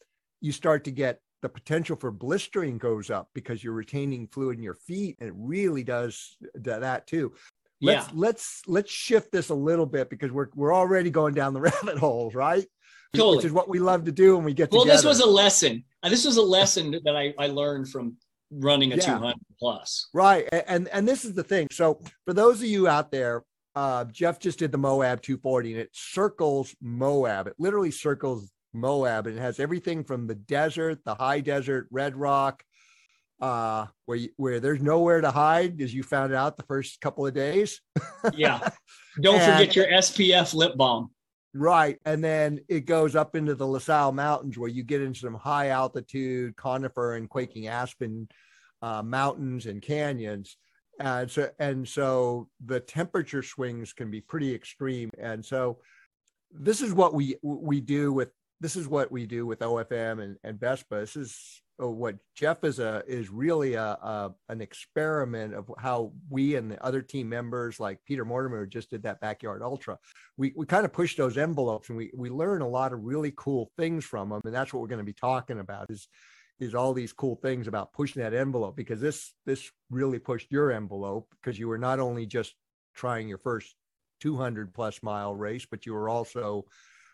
you 0.41 0.53
start 0.53 0.85
to 0.85 0.91
get 0.91 1.21
the 1.43 1.49
potential 1.49 1.97
for 1.97 2.11
blistering 2.11 2.79
goes 2.79 3.11
up 3.11 3.31
because 3.35 3.65
you're 3.65 3.73
retaining 3.73 4.27
fluid 4.27 4.59
in 4.59 4.63
your 4.63 4.75
feet 4.75 5.17
and 5.21 5.29
it 5.29 5.35
really 5.37 5.83
does 5.83 6.37
that 6.55 7.07
too 7.07 7.33
let's 7.81 8.07
yeah. 8.07 8.13
let's 8.15 8.63
let's 8.67 8.91
shift 8.91 9.33
this 9.33 9.49
a 9.49 9.55
little 9.55 9.87
bit 9.87 10.11
because 10.11 10.31
we're 10.31 10.49
we're 10.55 10.75
already 10.75 11.11
going 11.11 11.35
down 11.35 11.55
the 11.55 11.61
rabbit 11.73 11.99
holes 11.99 12.35
right 12.35 12.67
totally. 13.15 13.37
which 13.37 13.47
is 13.47 13.53
what 13.53 13.69
we 13.69 13.79
love 13.79 14.05
to 14.05 14.13
do 14.13 14.37
when 14.37 14.45
we 14.45 14.55
get 14.55 14.71
well 14.71 14.83
together. 14.83 14.97
this 14.97 15.05
was 15.05 15.21
a 15.21 15.27
lesson 15.27 15.83
uh, 16.03 16.09
this 16.09 16.25
was 16.25 16.37
a 16.37 16.43
lesson 16.43 16.99
that 17.05 17.17
I, 17.17 17.35
I 17.39 17.49
learned 17.49 17.89
from 17.89 18.17
running 18.51 18.93
a 18.93 18.97
yeah. 18.97 19.19
200 19.19 19.37
plus 19.59 20.09
right 20.13 20.49
and 20.67 20.89
and 20.89 21.07
this 21.07 21.25
is 21.25 21.35
the 21.35 21.45
thing 21.45 21.69
so 21.71 22.01
for 22.25 22.35
those 22.35 22.61
of 22.61 22.67
you 22.67 22.89
out 22.89 23.11
there 23.13 23.45
uh, 23.77 24.05
jeff 24.07 24.41
just 24.41 24.59
did 24.59 24.73
the 24.73 24.79
moab 24.79 25.23
240 25.23 25.73
and 25.73 25.81
it 25.81 25.91
circles 25.93 26.75
moab 26.81 27.47
it 27.47 27.55
literally 27.59 27.91
circles 27.91 28.51
Moab, 28.73 29.27
and 29.27 29.37
it 29.37 29.41
has 29.41 29.61
everything 29.61 30.05
from 30.05 30.27
the 30.27 30.35
desert, 30.35 31.01
the 31.05 31.15
high 31.15 31.41
desert, 31.41 31.89
Red 31.91 32.17
Rock, 32.17 32.63
uh, 33.41 33.87
where 34.07 34.19
you, 34.19 34.29
where 34.37 34.61
there's 34.61 34.81
nowhere 34.81 35.21
to 35.21 35.31
hide, 35.31 35.81
as 35.81 35.95
you 35.95 36.03
found 36.03 36.35
out 36.35 36.57
the 36.57 36.63
first 36.65 37.01
couple 37.01 37.27
of 37.27 37.35
days. 37.35 37.81
yeah, 38.35 38.69
don't 39.21 39.37
and, 39.41 39.53
forget 39.53 39.77
your 39.77 39.87
SPF 39.87 40.55
lip 40.55 40.77
balm. 40.77 41.11
Right, 41.53 41.99
and 42.05 42.23
then 42.23 42.61
it 42.69 42.87
goes 42.87 43.17
up 43.17 43.35
into 43.35 43.55
the 43.55 43.67
La 43.67 43.79
Sal 43.79 44.13
Mountains, 44.13 44.57
where 44.57 44.71
you 44.71 44.85
get 44.85 45.03
into 45.03 45.21
some 45.21 45.35
high 45.35 45.69
altitude 45.69 46.57
conifer 46.57 47.15
and 47.17 47.29
quaking 47.29 47.67
aspen 47.67 48.29
uh, 48.83 49.03
mountains 49.03 49.67
and 49.67 49.83
canyons. 49.83 50.57
And 50.99 51.31
so, 51.31 51.51
and 51.59 51.89
so 51.89 52.49
the 52.65 52.81
temperature 52.81 53.43
swings 53.43 53.93
can 53.93 54.11
be 54.11 54.21
pretty 54.21 54.55
extreme. 54.55 55.11
And 55.19 55.45
so, 55.45 55.79
this 56.53 56.83
is 56.83 56.93
what 56.93 57.15
we 57.15 57.37
we 57.43 57.81
do 57.81 58.13
with 58.13 58.31
this 58.61 58.77
is 58.77 58.87
what 58.87 59.11
we 59.11 59.27
do 59.27 59.47
with 59.47 59.61
OFM 59.61 60.23
and, 60.23 60.37
and 60.45 60.61
Vespa. 60.61 60.97
This 60.97 61.17
is 61.17 61.63
uh, 61.83 61.89
what 61.89 62.17
Jeff 62.35 62.63
is 62.65 62.79
a 62.79 63.03
is 63.07 63.31
really 63.31 63.75
a, 63.75 63.83
a, 63.83 64.35
an 64.49 64.61
experiment 64.61 65.55
of 65.55 65.71
how 65.79 66.13
we 66.29 66.57
and 66.57 66.71
the 66.71 66.85
other 66.85 67.01
team 67.01 67.29
members 67.29 67.81
like 67.81 67.99
Peter 68.05 68.25
Mortimer 68.25 68.67
just 68.67 68.91
did 68.91 69.03
that 69.05 69.21
backyard 69.21 69.63
ultra. 69.63 69.99
We 70.37 70.53
we 70.57 70.67
kind 70.67 70.85
of 70.85 70.93
push 70.93 71.17
those 71.17 71.39
envelopes 71.39 71.89
and 71.89 71.97
we 71.97 72.11
we 72.15 72.29
learn 72.29 72.61
a 72.61 72.69
lot 72.69 72.93
of 72.93 73.03
really 73.03 73.33
cool 73.37 73.71
things 73.79 74.05
from 74.05 74.29
them, 74.29 74.43
and 74.45 74.55
that's 74.55 74.73
what 74.73 74.83
we're 74.83 74.89
going 74.89 74.99
to 74.99 75.05
be 75.05 75.15
talking 75.15 75.61
about 75.61 75.91
is 75.91 76.09
is 76.61 76.75
all 76.75 76.93
these 76.93 77.13
cool 77.13 77.37
things 77.37 77.67
about 77.67 77.93
pushing 77.93 78.23
that 78.23 78.35
envelope 78.35 78.77
because 78.77 79.01
this 79.01 79.33
this 79.47 79.71
really 79.91 80.19
pushed 80.19 80.53
your 80.53 80.71
envelope 80.71 81.29
because 81.41 81.59
you 81.59 81.67
were 81.67 81.79
not 81.79 81.99
only 81.99 82.27
just 82.27 82.55
trying 82.95 83.29
your 83.29 83.39
first 83.39 83.75
200 84.21 84.73
plus 84.73 85.03
mile 85.03 85.35
race, 85.35 85.67
but 85.69 85.87
you 85.87 85.95
were 85.95 86.09
also 86.09 86.67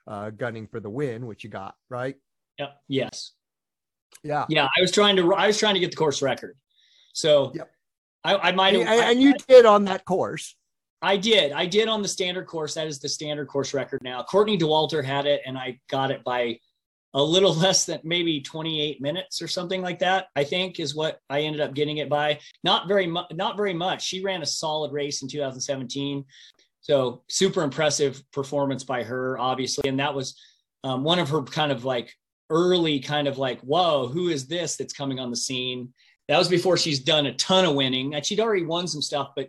uh, 0.07 0.31
gunning 0.31 0.67
for 0.67 0.81
the 0.81 0.91
win, 0.91 1.27
which 1.27 1.45
you 1.45 1.51
got, 1.51 1.75
right? 1.89 2.17
Yep. 2.59 2.77
Yes. 2.89 3.33
Yeah. 4.23 4.45
Yeah. 4.49 4.69
I 4.77 4.81
was 4.81 4.93
trying 4.93 5.17
to 5.17 5.35
I 5.35 5.47
was 5.47 5.59
trying 5.59 5.75
to 5.75 5.81
get 5.81 5.91
the 5.91 5.97
course 5.97 6.23
record. 6.23 6.57
So 7.13 7.53
yep. 7.55 7.71
I, 8.25 8.37
I 8.37 8.53
might 8.53 8.75
have 8.75 8.87
and, 8.87 9.01
and 9.01 9.23
you 9.23 9.31
I, 9.31 9.37
did 9.49 9.67
on 9.67 9.85
that 9.85 10.05
course. 10.05 10.57
I 11.03 11.17
did. 11.17 11.53
I 11.53 11.67
did 11.67 11.89
on 11.89 12.03
the 12.03 12.09
standard 12.09 12.47
course. 12.47 12.75
That 12.75 12.87
is 12.87 12.99
the 12.99 13.09
standard 13.09 13.47
course 13.49 13.75
record 13.75 14.01
now. 14.03 14.23
Courtney 14.23 14.59
Dauwalter 14.59 15.05
had 15.05 15.27
it 15.27 15.43
and 15.47 15.57
I 15.57 15.79
got 15.89 16.11
it 16.11 16.25
by 16.25 16.59
a 17.17 17.23
little 17.23 17.55
less 17.67 17.85
than 17.85 17.99
maybe 18.05 18.41
28 18.41 19.01
minutes 19.01 19.43
or 19.43 19.49
something 19.49 19.83
like 19.83 19.99
that. 19.99 20.29
I 20.37 20.45
think 20.45 20.79
is 20.79 20.95
what 20.95 21.21
I 21.29 21.41
ended 21.41 21.61
up 21.61 21.75
getting 21.75 21.97
it 21.97 22.09
by. 22.09 22.39
Not 22.63 22.87
very 22.87 23.09
much. 23.09 23.27
Not 23.33 23.57
very 23.57 23.75
much. 23.75 24.05
She 24.05 24.23
ran 24.23 24.43
a 24.43 24.47
solid 24.47 24.93
race 24.93 25.23
in 25.23 25.29
2017, 25.29 26.25
so 26.81 27.23
super 27.29 27.63
impressive 27.63 28.23
performance 28.33 28.85
by 28.85 29.03
her, 29.03 29.37
obviously, 29.39 29.89
and 29.89 29.99
that 29.99 30.15
was 30.15 30.41
um, 30.85 31.03
one 31.03 31.19
of 31.19 31.29
her 31.31 31.43
kind 31.43 31.73
of 31.73 31.85
like 31.85 32.15
early 32.49 33.01
kind 33.01 33.27
of 33.27 33.39
like, 33.39 33.61
whoa, 33.63 34.07
who 34.07 34.29
is 34.29 34.47
this 34.47 34.77
that's 34.77 34.93
coming 34.93 35.19
on 35.19 35.31
the 35.31 35.37
scene? 35.37 35.93
That 36.29 36.39
was 36.39 36.49
before 36.49 36.77
she's 36.77 37.01
done 37.01 37.27
a 37.27 37.35
ton 37.35 37.65
of 37.65 37.75
winning. 37.75 38.15
And 38.15 38.25
she'd 38.25 38.41
already 38.41 38.65
won 38.65 38.87
some 38.87 39.03
stuff, 39.03 39.31
but 39.37 39.49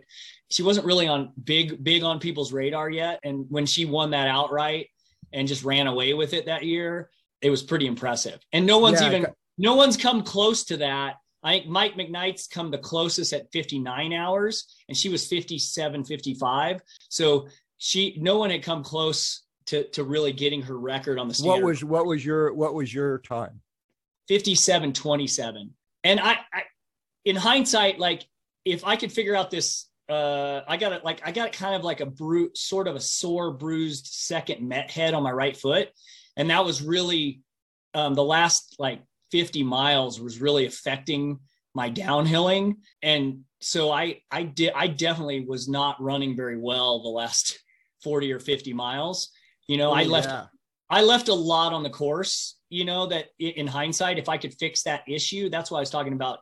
she 0.50 0.62
wasn't 0.62 0.86
really 0.86 1.06
on 1.06 1.32
big, 1.44 1.82
big 1.82 2.02
on 2.02 2.18
people's 2.18 2.52
radar 2.52 2.90
yet. 2.90 3.20
And 3.24 3.46
when 3.48 3.66
she 3.66 3.84
won 3.84 4.10
that 4.10 4.28
outright 4.28 4.88
and 5.32 5.46
just 5.46 5.64
ran 5.64 5.86
away 5.86 6.14
with 6.14 6.34
it 6.34 6.46
that 6.46 6.64
year, 6.64 7.10
it 7.42 7.50
was 7.50 7.62
pretty 7.62 7.86
impressive. 7.86 8.38
And 8.52 8.66
no 8.66 8.78
one's 8.78 9.00
yeah, 9.00 9.08
even, 9.08 9.26
no 9.56 9.74
one's 9.74 9.96
come 9.96 10.22
close 10.22 10.64
to 10.64 10.76
that. 10.78 11.16
I 11.42 11.52
think 11.52 11.66
Mike 11.66 11.94
McKnight's 11.94 12.46
come 12.46 12.70
the 12.70 12.78
closest 12.78 13.32
at 13.32 13.50
59 13.52 14.12
hours 14.12 14.74
and 14.88 14.96
she 14.96 15.08
was 15.08 15.26
57, 15.26 16.04
55. 16.04 16.80
So 17.08 17.48
she, 17.78 18.16
no 18.20 18.38
one 18.38 18.50
had 18.50 18.62
come 18.62 18.82
close 18.82 19.42
to 19.68 19.84
to 19.90 20.02
really 20.02 20.32
getting 20.32 20.62
her 20.62 20.78
record 20.78 21.18
on 21.18 21.28
the 21.28 21.34
standard. 21.34 21.62
What 21.62 21.68
was 21.68 21.84
what 21.84 22.06
was 22.06 22.24
your 22.24 22.54
what 22.54 22.74
was 22.74 22.92
your 22.92 23.18
time? 23.18 23.60
57 24.28 24.92
27. 24.94 25.74
And 26.04 26.20
I, 26.20 26.38
I 26.52 26.62
in 27.24 27.36
hindsight 27.36 27.98
like 27.98 28.26
if 28.64 28.84
I 28.84 28.96
could 28.96 29.12
figure 29.12 29.36
out 29.36 29.50
this 29.50 29.86
uh 30.08 30.62
I 30.66 30.78
got 30.78 30.92
it 30.92 31.04
like 31.04 31.20
I 31.26 31.32
got 31.32 31.52
kind 31.52 31.74
of 31.74 31.84
like 31.84 32.00
a 32.00 32.06
brute 32.06 32.56
sort 32.56 32.88
of 32.88 32.96
a 32.96 33.00
sore 33.00 33.52
bruised 33.52 34.06
second 34.06 34.66
met 34.66 34.90
head 34.90 35.12
on 35.12 35.22
my 35.22 35.32
right 35.32 35.56
foot 35.56 35.90
and 36.38 36.48
that 36.48 36.64
was 36.64 36.80
really 36.80 37.42
um 37.92 38.14
the 38.14 38.24
last 38.24 38.76
like 38.78 39.02
50 39.30 39.62
miles 39.62 40.20
was 40.20 40.40
really 40.40 40.64
affecting 40.64 41.38
my 41.74 41.90
downhilling 41.90 42.76
and 43.02 43.40
so 43.60 43.90
I 43.92 44.22
I 44.30 44.44
did 44.44 44.72
I 44.74 44.86
definitely 44.86 45.44
was 45.46 45.68
not 45.68 46.02
running 46.02 46.34
very 46.34 46.56
well 46.56 47.02
the 47.02 47.10
last 47.10 47.58
40 48.02 48.32
or 48.32 48.40
50 48.40 48.72
miles 48.72 49.30
you 49.68 49.76
know, 49.76 49.90
oh, 49.90 49.94
I 49.94 50.04
left 50.04 50.28
yeah. 50.28 50.46
I 50.90 51.02
left 51.02 51.28
a 51.28 51.34
lot 51.34 51.74
on 51.74 51.82
the 51.82 51.90
course, 51.90 52.56
you 52.70 52.86
know, 52.86 53.06
that 53.06 53.26
in 53.38 53.66
hindsight, 53.66 54.18
if 54.18 54.28
I 54.28 54.38
could 54.38 54.54
fix 54.54 54.82
that 54.84 55.02
issue, 55.06 55.50
that's 55.50 55.70
why 55.70 55.78
I 55.78 55.80
was 55.80 55.90
talking 55.90 56.14
about, 56.14 56.38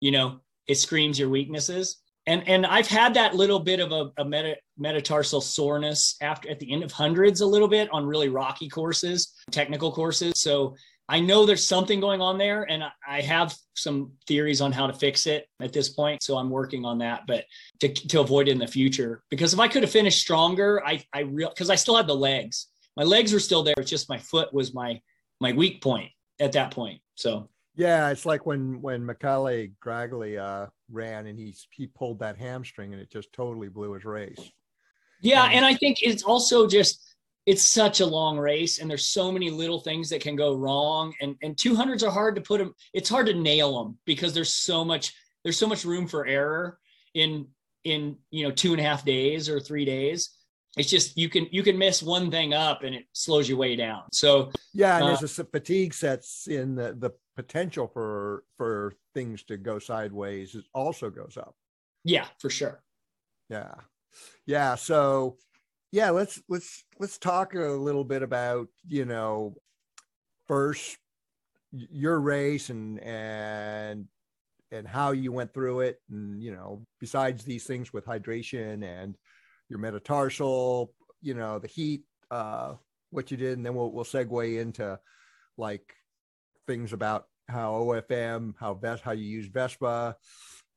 you 0.00 0.12
know, 0.12 0.40
it 0.68 0.76
screams 0.76 1.18
your 1.18 1.28
weaknesses. 1.28 2.00
And 2.28 2.46
and 2.46 2.66
I've 2.66 2.86
had 2.86 3.14
that 3.14 3.34
little 3.34 3.58
bit 3.58 3.80
of 3.80 3.90
a, 3.90 4.12
a 4.20 4.24
meta, 4.24 4.54
metatarsal 4.76 5.40
soreness 5.40 6.14
after 6.20 6.50
at 6.50 6.60
the 6.60 6.70
end 6.70 6.84
of 6.84 6.92
hundreds 6.92 7.40
a 7.40 7.46
little 7.46 7.68
bit 7.68 7.88
on 7.90 8.04
really 8.04 8.28
rocky 8.28 8.68
courses, 8.68 9.32
technical 9.50 9.90
courses. 9.90 10.34
So 10.36 10.76
I 11.08 11.20
know 11.20 11.46
there's 11.46 11.66
something 11.66 12.00
going 12.00 12.20
on 12.20 12.36
there, 12.36 12.64
and 12.64 12.84
I 13.08 13.22
have 13.22 13.54
some 13.74 14.12
theories 14.26 14.60
on 14.60 14.72
how 14.72 14.86
to 14.86 14.92
fix 14.92 15.26
it 15.26 15.46
at 15.62 15.72
this 15.72 15.88
point. 15.88 16.22
So 16.22 16.36
I'm 16.36 16.50
working 16.50 16.84
on 16.84 16.98
that, 16.98 17.22
but 17.26 17.46
to, 17.80 17.88
to 17.88 18.20
avoid 18.20 18.48
it 18.48 18.50
in 18.50 18.58
the 18.58 18.66
future. 18.66 19.22
Because 19.30 19.54
if 19.54 19.58
I 19.58 19.66
could 19.66 19.82
have 19.82 19.90
finished 19.90 20.20
stronger, 20.20 20.86
I 20.86 21.02
I 21.14 21.20
real 21.20 21.48
because 21.48 21.70
I 21.70 21.76
still 21.76 21.96
had 21.96 22.06
the 22.06 22.14
legs. 22.14 22.66
My 22.94 23.04
legs 23.04 23.32
were 23.32 23.40
still 23.40 23.62
there. 23.62 23.74
It's 23.78 23.90
just 23.90 24.10
my 24.10 24.18
foot 24.18 24.52
was 24.52 24.74
my 24.74 25.00
my 25.40 25.52
weak 25.52 25.82
point 25.82 26.10
at 26.40 26.52
that 26.52 26.72
point. 26.72 27.00
So 27.14 27.48
yeah, 27.74 28.10
it's 28.10 28.26
like 28.26 28.44
when 28.44 28.82
when 28.82 29.06
Michele 29.06 29.68
Graglia 29.82 30.64
uh, 30.64 30.66
ran 30.90 31.26
and 31.26 31.38
he 31.38 31.54
he 31.70 31.86
pulled 31.86 32.18
that 32.20 32.36
hamstring 32.36 32.92
and 32.92 33.02
it 33.02 33.10
just 33.10 33.32
totally 33.32 33.68
blew 33.68 33.92
his 33.92 34.04
race. 34.04 34.52
Yeah, 35.20 35.44
and 35.44 35.64
I 35.64 35.74
think 35.74 35.98
it's 36.00 36.22
also 36.22 36.66
just 36.66 37.08
it's 37.48 37.66
such 37.66 38.00
a 38.00 38.06
long 38.06 38.38
race 38.38 38.78
and 38.78 38.90
there's 38.90 39.06
so 39.06 39.32
many 39.32 39.48
little 39.48 39.80
things 39.80 40.10
that 40.10 40.20
can 40.20 40.36
go 40.36 40.54
wrong 40.54 41.14
and 41.22 41.34
and 41.42 41.56
200s 41.56 42.06
are 42.06 42.10
hard 42.10 42.34
to 42.34 42.42
put 42.42 42.58
them 42.58 42.74
it's 42.92 43.08
hard 43.08 43.26
to 43.26 43.32
nail 43.32 43.82
them 43.82 43.96
because 44.04 44.34
there's 44.34 44.52
so 44.52 44.84
much 44.84 45.14
there's 45.42 45.56
so 45.56 45.66
much 45.66 45.86
room 45.86 46.06
for 46.06 46.26
error 46.26 46.78
in 47.14 47.46
in 47.84 48.16
you 48.30 48.44
know 48.44 48.50
two 48.50 48.72
and 48.72 48.80
a 48.80 48.84
half 48.84 49.02
days 49.02 49.48
or 49.48 49.58
three 49.58 49.86
days 49.86 50.36
it's 50.76 50.90
just 50.90 51.16
you 51.16 51.30
can 51.30 51.46
you 51.50 51.62
can 51.62 51.78
miss 51.78 52.02
one 52.02 52.30
thing 52.30 52.52
up 52.52 52.82
and 52.82 52.94
it 52.94 53.04
slows 53.14 53.48
you 53.48 53.56
way 53.56 53.74
down 53.74 54.02
so 54.12 54.50
yeah 54.74 54.96
and 54.96 55.04
uh, 55.04 55.16
there's 55.16 55.38
a 55.38 55.44
fatigue 55.44 55.94
sets 55.94 56.48
in 56.48 56.74
the 56.74 56.94
the 56.98 57.10
potential 57.38 57.86
for 57.86 58.42
for 58.56 58.92
things 59.14 59.44
to 59.44 59.56
go 59.56 59.78
sideways 59.78 60.56
it 60.56 60.64
also 60.74 61.08
goes 61.08 61.36
up. 61.36 61.54
Yeah 62.02 62.26
for 62.40 62.50
sure. 62.50 62.82
Yeah. 63.48 63.74
Yeah 64.44 64.74
so 64.74 65.36
yeah 65.92 66.10
let's 66.10 66.42
let's 66.48 66.82
let's 66.98 67.16
talk 67.16 67.54
a 67.54 67.58
little 67.58 68.02
bit 68.02 68.24
about 68.24 68.66
you 68.88 69.04
know 69.04 69.54
first 70.48 70.98
your 71.70 72.18
race 72.18 72.70
and 72.70 72.98
and 73.04 74.06
and 74.72 74.88
how 74.88 75.12
you 75.12 75.30
went 75.30 75.54
through 75.54 75.78
it 75.80 76.00
and 76.10 76.42
you 76.42 76.50
know 76.50 76.84
besides 76.98 77.44
these 77.44 77.62
things 77.62 77.92
with 77.92 78.04
hydration 78.04 78.82
and 78.82 79.14
your 79.68 79.78
metatarsal 79.78 80.92
you 81.22 81.34
know 81.34 81.60
the 81.60 81.68
heat 81.68 82.02
uh 82.32 82.74
what 83.10 83.30
you 83.30 83.36
did 83.36 83.56
and 83.56 83.64
then 83.64 83.76
we'll 83.76 83.92
we'll 83.92 84.04
segue 84.04 84.60
into 84.60 84.98
like 85.56 85.94
things 86.68 86.92
about 86.92 87.24
how 87.48 87.72
OFM 87.72 88.54
how 88.60 88.74
best 88.74 89.02
how 89.02 89.10
you 89.10 89.24
use 89.24 89.46
Vespa 89.46 90.14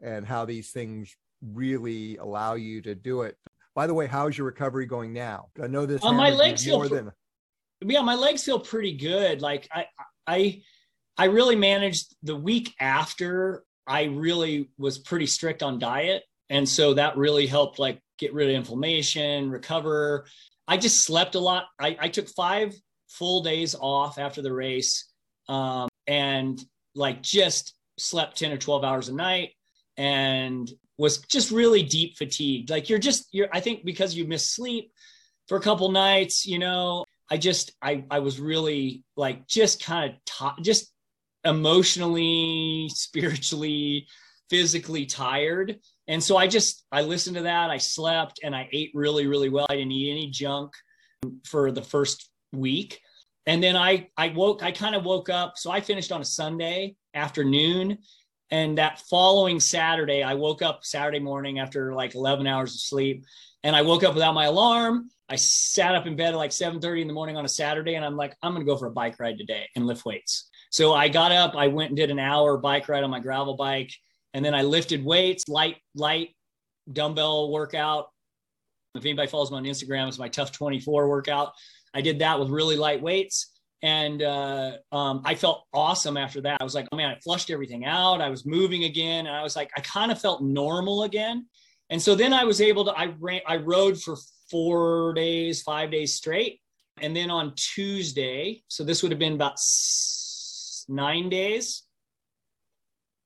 and 0.01 0.25
how 0.25 0.45
these 0.45 0.71
things 0.71 1.15
really 1.53 2.17
allow 2.17 2.55
you 2.55 2.81
to 2.81 2.95
do 2.95 3.21
it 3.21 3.37
by 3.75 3.87
the 3.87 3.93
way, 3.93 4.07
how's 4.07 4.37
your 4.37 4.47
recovery 4.47 4.85
going 4.85 5.13
now? 5.13 5.47
I 5.61 5.67
know 5.67 5.85
this. 5.85 6.03
Uh, 6.03 6.11
my 6.11 6.29
legs 6.29 6.65
feel 6.65 6.81
than... 6.87 7.11
yeah, 7.81 8.01
my 8.01 8.15
legs 8.15 8.43
feel 8.43 8.59
pretty 8.59 8.93
good. 8.93 9.41
Like 9.41 9.67
I, 9.71 9.85
I, 10.27 10.61
I 11.17 11.25
really 11.25 11.55
managed 11.55 12.15
the 12.23 12.35
week 12.35 12.73
after. 12.79 13.63
I 13.87 14.03
really 14.03 14.69
was 14.77 14.99
pretty 14.99 15.25
strict 15.25 15.63
on 15.63 15.79
diet, 15.79 16.23
and 16.49 16.67
so 16.67 16.93
that 16.95 17.17
really 17.17 17.47
helped 17.47 17.79
like 17.79 18.01
get 18.17 18.33
rid 18.33 18.49
of 18.49 18.55
inflammation, 18.55 19.49
recover. 19.49 20.25
I 20.67 20.77
just 20.77 21.03
slept 21.05 21.35
a 21.35 21.39
lot. 21.39 21.65
I, 21.79 21.97
I 21.99 22.07
took 22.09 22.27
five 22.29 22.73
full 23.07 23.41
days 23.41 23.73
off 23.79 24.19
after 24.19 24.41
the 24.41 24.53
race, 24.53 25.10
um, 25.51 25.89
and 26.07 26.63
like 26.95 27.21
just 27.21 27.75
slept 27.99 28.37
ten 28.37 28.51
or 28.53 28.57
twelve 28.57 28.83
hours 28.83 29.09
a 29.09 29.13
night, 29.13 29.51
and 29.97 30.71
was 30.97 31.19
just 31.19 31.51
really 31.51 31.83
deep 31.83 32.17
fatigued. 32.17 32.69
Like 32.69 32.89
you're 32.89 32.99
just 32.99 33.27
you're 33.31 33.49
I 33.51 33.59
think 33.59 33.83
because 33.83 34.15
you 34.15 34.25
missed 34.25 34.55
sleep 34.55 34.91
for 35.47 35.57
a 35.57 35.61
couple 35.61 35.91
nights, 35.91 36.45
you 36.45 36.57
know, 36.57 37.03
I 37.29 37.37
just 37.37 37.73
I 37.81 38.05
I 38.09 38.19
was 38.19 38.39
really 38.39 39.03
like 39.17 39.45
just 39.45 39.83
kind 39.83 40.11
of 40.11 40.17
t- 40.25 40.63
just 40.63 40.93
emotionally, 41.43 42.87
spiritually, 42.93 44.07
physically 44.49 45.05
tired. 45.05 45.79
And 46.07 46.23
so 46.23 46.37
I 46.37 46.47
just 46.47 46.85
I 46.93 47.01
listened 47.01 47.35
to 47.35 47.43
that, 47.43 47.69
I 47.69 47.77
slept 47.77 48.39
and 48.41 48.55
I 48.55 48.69
ate 48.71 48.91
really 48.93 49.27
really 49.27 49.49
well. 49.49 49.67
I 49.69 49.75
didn't 49.75 49.91
eat 49.91 50.11
any 50.11 50.29
junk 50.29 50.71
for 51.43 51.71
the 51.73 51.81
first 51.81 52.29
week. 52.53 53.01
And 53.45 53.61
then 53.61 53.75
I 53.75 54.09
I 54.17 54.29
woke 54.29 54.63
I 54.63 54.71
kind 54.71 54.95
of 54.95 55.03
woke 55.03 55.29
up. 55.29 55.57
So 55.57 55.71
I 55.71 55.81
finished 55.81 56.11
on 56.11 56.21
a 56.21 56.25
Sunday 56.25 56.95
afternoon 57.13 57.97
and 58.51 58.77
that 58.77 58.99
following 59.09 59.59
Saturday, 59.59 60.23
I 60.23 60.33
woke 60.33 60.61
up 60.61 60.83
Saturday 60.83 61.19
morning 61.19 61.59
after 61.59 61.93
like 61.93 62.15
11 62.15 62.45
hours 62.47 62.73
of 62.75 62.81
sleep 62.81 63.23
and 63.63 63.75
I 63.75 63.81
woke 63.81 64.03
up 64.03 64.13
without 64.13 64.33
my 64.33 64.45
alarm. 64.45 65.09
I 65.29 65.37
sat 65.37 65.95
up 65.95 66.05
in 66.05 66.15
bed 66.17 66.33
at 66.33 66.37
like 66.37 66.51
7:30 66.51 67.01
in 67.01 67.07
the 67.07 67.13
morning 67.13 67.37
on 67.37 67.45
a 67.45 67.49
Saturday 67.49 67.95
and 67.95 68.03
I'm 68.03 68.17
like, 68.17 68.35
I'm 68.43 68.53
gonna 68.53 68.65
go 68.65 68.77
for 68.77 68.87
a 68.87 68.91
bike 68.91 69.19
ride 69.19 69.37
today 69.37 69.67
and 69.75 69.87
lift 69.87 70.05
weights. 70.05 70.49
So 70.69 70.93
I 70.93 71.07
got 71.07 71.31
up, 71.31 71.55
I 71.55 71.67
went 71.67 71.89
and 71.89 71.97
did 71.97 72.11
an 72.11 72.19
hour 72.19 72.57
bike 72.57 72.87
ride 72.89 73.03
on 73.03 73.09
my 73.09 73.19
gravel 73.19 73.55
bike, 73.55 73.91
and 74.33 74.43
then 74.43 74.53
I 74.53 74.61
lifted 74.61 75.03
weights, 75.03 75.47
light, 75.47 75.77
light 75.95 76.29
dumbbell 76.91 77.51
workout. 77.51 78.07
If 78.95 79.05
anybody 79.05 79.27
follows 79.29 79.51
me 79.51 79.57
on 79.57 79.63
Instagram, 79.63 80.07
it's 80.07 80.19
my 80.19 80.27
tough 80.27 80.51
24 80.51 81.07
workout. 81.07 81.53
I 81.93 82.01
did 82.01 82.19
that 82.19 82.39
with 82.39 82.49
really 82.49 82.77
light 82.77 83.01
weights 83.01 83.51
and 83.83 84.21
uh, 84.21 84.73
um, 84.91 85.21
I 85.25 85.35
felt 85.35 85.65
awesome 85.73 86.17
after 86.17 86.41
that. 86.41 86.61
I 86.61 86.63
was 86.63 86.75
like, 86.75 86.87
oh 86.91 86.95
man, 86.95 87.09
I 87.09 87.19
flushed 87.19 87.49
everything 87.49 87.85
out. 87.85 88.21
I 88.21 88.29
was 88.29 88.45
moving 88.45 88.83
again, 88.83 89.25
and 89.25 89.35
I 89.35 89.41
was 89.41 89.55
like, 89.55 89.71
I 89.75 89.81
kind 89.81 90.11
of 90.11 90.21
felt 90.21 90.43
normal 90.43 91.03
again. 91.03 91.47
And 91.89 92.01
so 92.01 92.15
then 92.15 92.31
I 92.31 92.43
was 92.43 92.61
able 92.61 92.85
to. 92.85 92.91
I 92.91 93.13
ran. 93.19 93.41
I 93.47 93.57
rode 93.57 93.99
for 93.99 94.17
four 94.49 95.13
days, 95.13 95.63
five 95.63 95.91
days 95.91 96.13
straight, 96.13 96.61
and 96.99 97.15
then 97.15 97.31
on 97.31 97.53
Tuesday, 97.55 98.63
so 98.67 98.83
this 98.83 99.01
would 99.01 99.11
have 99.11 99.19
been 99.19 99.33
about 99.33 99.57
nine 100.87 101.29
days. 101.29 101.83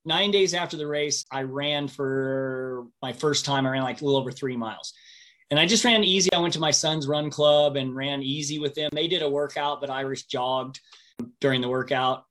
Nine 0.08 0.30
days 0.30 0.54
after 0.54 0.78
the 0.78 0.86
race, 0.86 1.26
I 1.32 1.42
ran 1.42 1.88
for 1.88 2.86
my 3.02 3.12
first 3.12 3.44
time. 3.44 3.66
I 3.66 3.72
ran 3.72 3.82
like 3.82 4.02
a 4.02 4.06
little 4.06 4.20
over 4.20 4.32
three 4.32 4.56
miles 4.56 4.94
and 5.52 5.60
I 5.60 5.66
just 5.66 5.86
ran 5.86 6.04
easy. 6.04 6.32
I 6.34 6.40
went 6.40 6.54
to 6.54 6.60
my 6.60 6.72
son's 6.72 7.08
run 7.08 7.30
club 7.30 7.76
and 7.76 7.96
ran 7.96 8.24
easy 8.24 8.60
with 8.60 8.74
them. 8.76 8.90
They 8.94 9.08
did 9.08 9.22
a 9.22 9.30
workout, 9.30 9.82
but 9.82 9.90
Irish 9.90 10.24
jogged 10.24 10.80
during 11.40 11.62
the 11.62 11.70
workout 11.70 12.26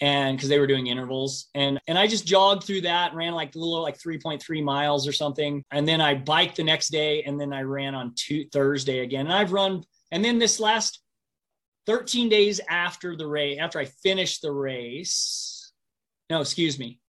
and 0.00 0.36
because 0.36 0.48
they 0.48 0.58
were 0.58 0.66
doing 0.66 0.86
intervals 0.86 1.48
and 1.54 1.78
and 1.86 1.98
I 1.98 2.06
just 2.06 2.26
jogged 2.26 2.64
through 2.64 2.80
that 2.80 3.14
ran 3.14 3.34
like 3.34 3.54
a 3.54 3.58
little 3.58 3.82
like 3.82 3.98
3.3 3.98 4.64
miles 4.64 5.06
or 5.06 5.12
something 5.12 5.62
and 5.70 5.86
then 5.86 6.00
I 6.00 6.14
biked 6.14 6.56
the 6.56 6.64
next 6.64 6.88
day 6.88 7.22
and 7.24 7.38
then 7.38 7.52
I 7.52 7.60
ran 7.60 7.94
on 7.94 8.14
two 8.16 8.46
Thursday 8.50 9.00
again 9.00 9.26
and 9.26 9.34
I've 9.34 9.52
run 9.52 9.84
and 10.10 10.24
then 10.24 10.38
this 10.38 10.58
last 10.58 11.02
13 11.86 12.28
days 12.28 12.60
after 12.68 13.16
the 13.16 13.26
race, 13.26 13.58
after 13.60 13.78
I 13.78 13.86
finished 13.86 14.42
the 14.42 14.52
race, 14.52 15.72
no, 16.30 16.40
excuse 16.40 16.78
me. 16.78 17.00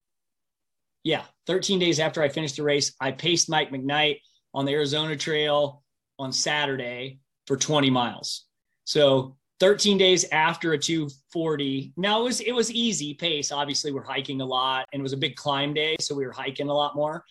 Yeah, 1.04 1.24
13 1.48 1.80
days 1.80 2.00
after 2.00 2.22
I 2.22 2.30
finished 2.30 2.56
the 2.56 2.64
race, 2.64 2.94
I 3.00 3.12
paced 3.12 3.50
Mike 3.50 3.72
McKnight 3.72 4.20
on 4.54 4.66
the 4.66 4.72
Arizona 4.72 5.16
Trail 5.16 5.84
on 6.20 6.32
Saturday 6.32 7.20
for 7.48 7.58
20 7.58 7.90
miles. 7.90 8.46
So 8.86 9.36
13 9.60 9.98
days 9.98 10.26
after 10.32 10.74
a 10.74 10.78
240. 10.78 11.94
Now 11.96 12.22
it 12.22 12.24
was 12.24 12.42
it 12.42 12.52
was 12.52 12.72
easy 12.72 13.14
pace. 13.14 13.52
Obviously, 13.52 13.92
we're 13.92 14.04
hiking 14.04 14.42
a 14.42 14.46
lot, 14.46 14.88
and 14.92 15.00
it 15.00 15.04
was 15.04 15.14
a 15.14 15.18
big 15.18 15.36
climb 15.36 15.74
day, 15.74 15.96
so 16.00 16.16
we 16.16 16.26
were 16.26 16.34
hiking 16.34 16.70
a 16.70 16.74
lot 16.74 16.96
more. 16.96 17.24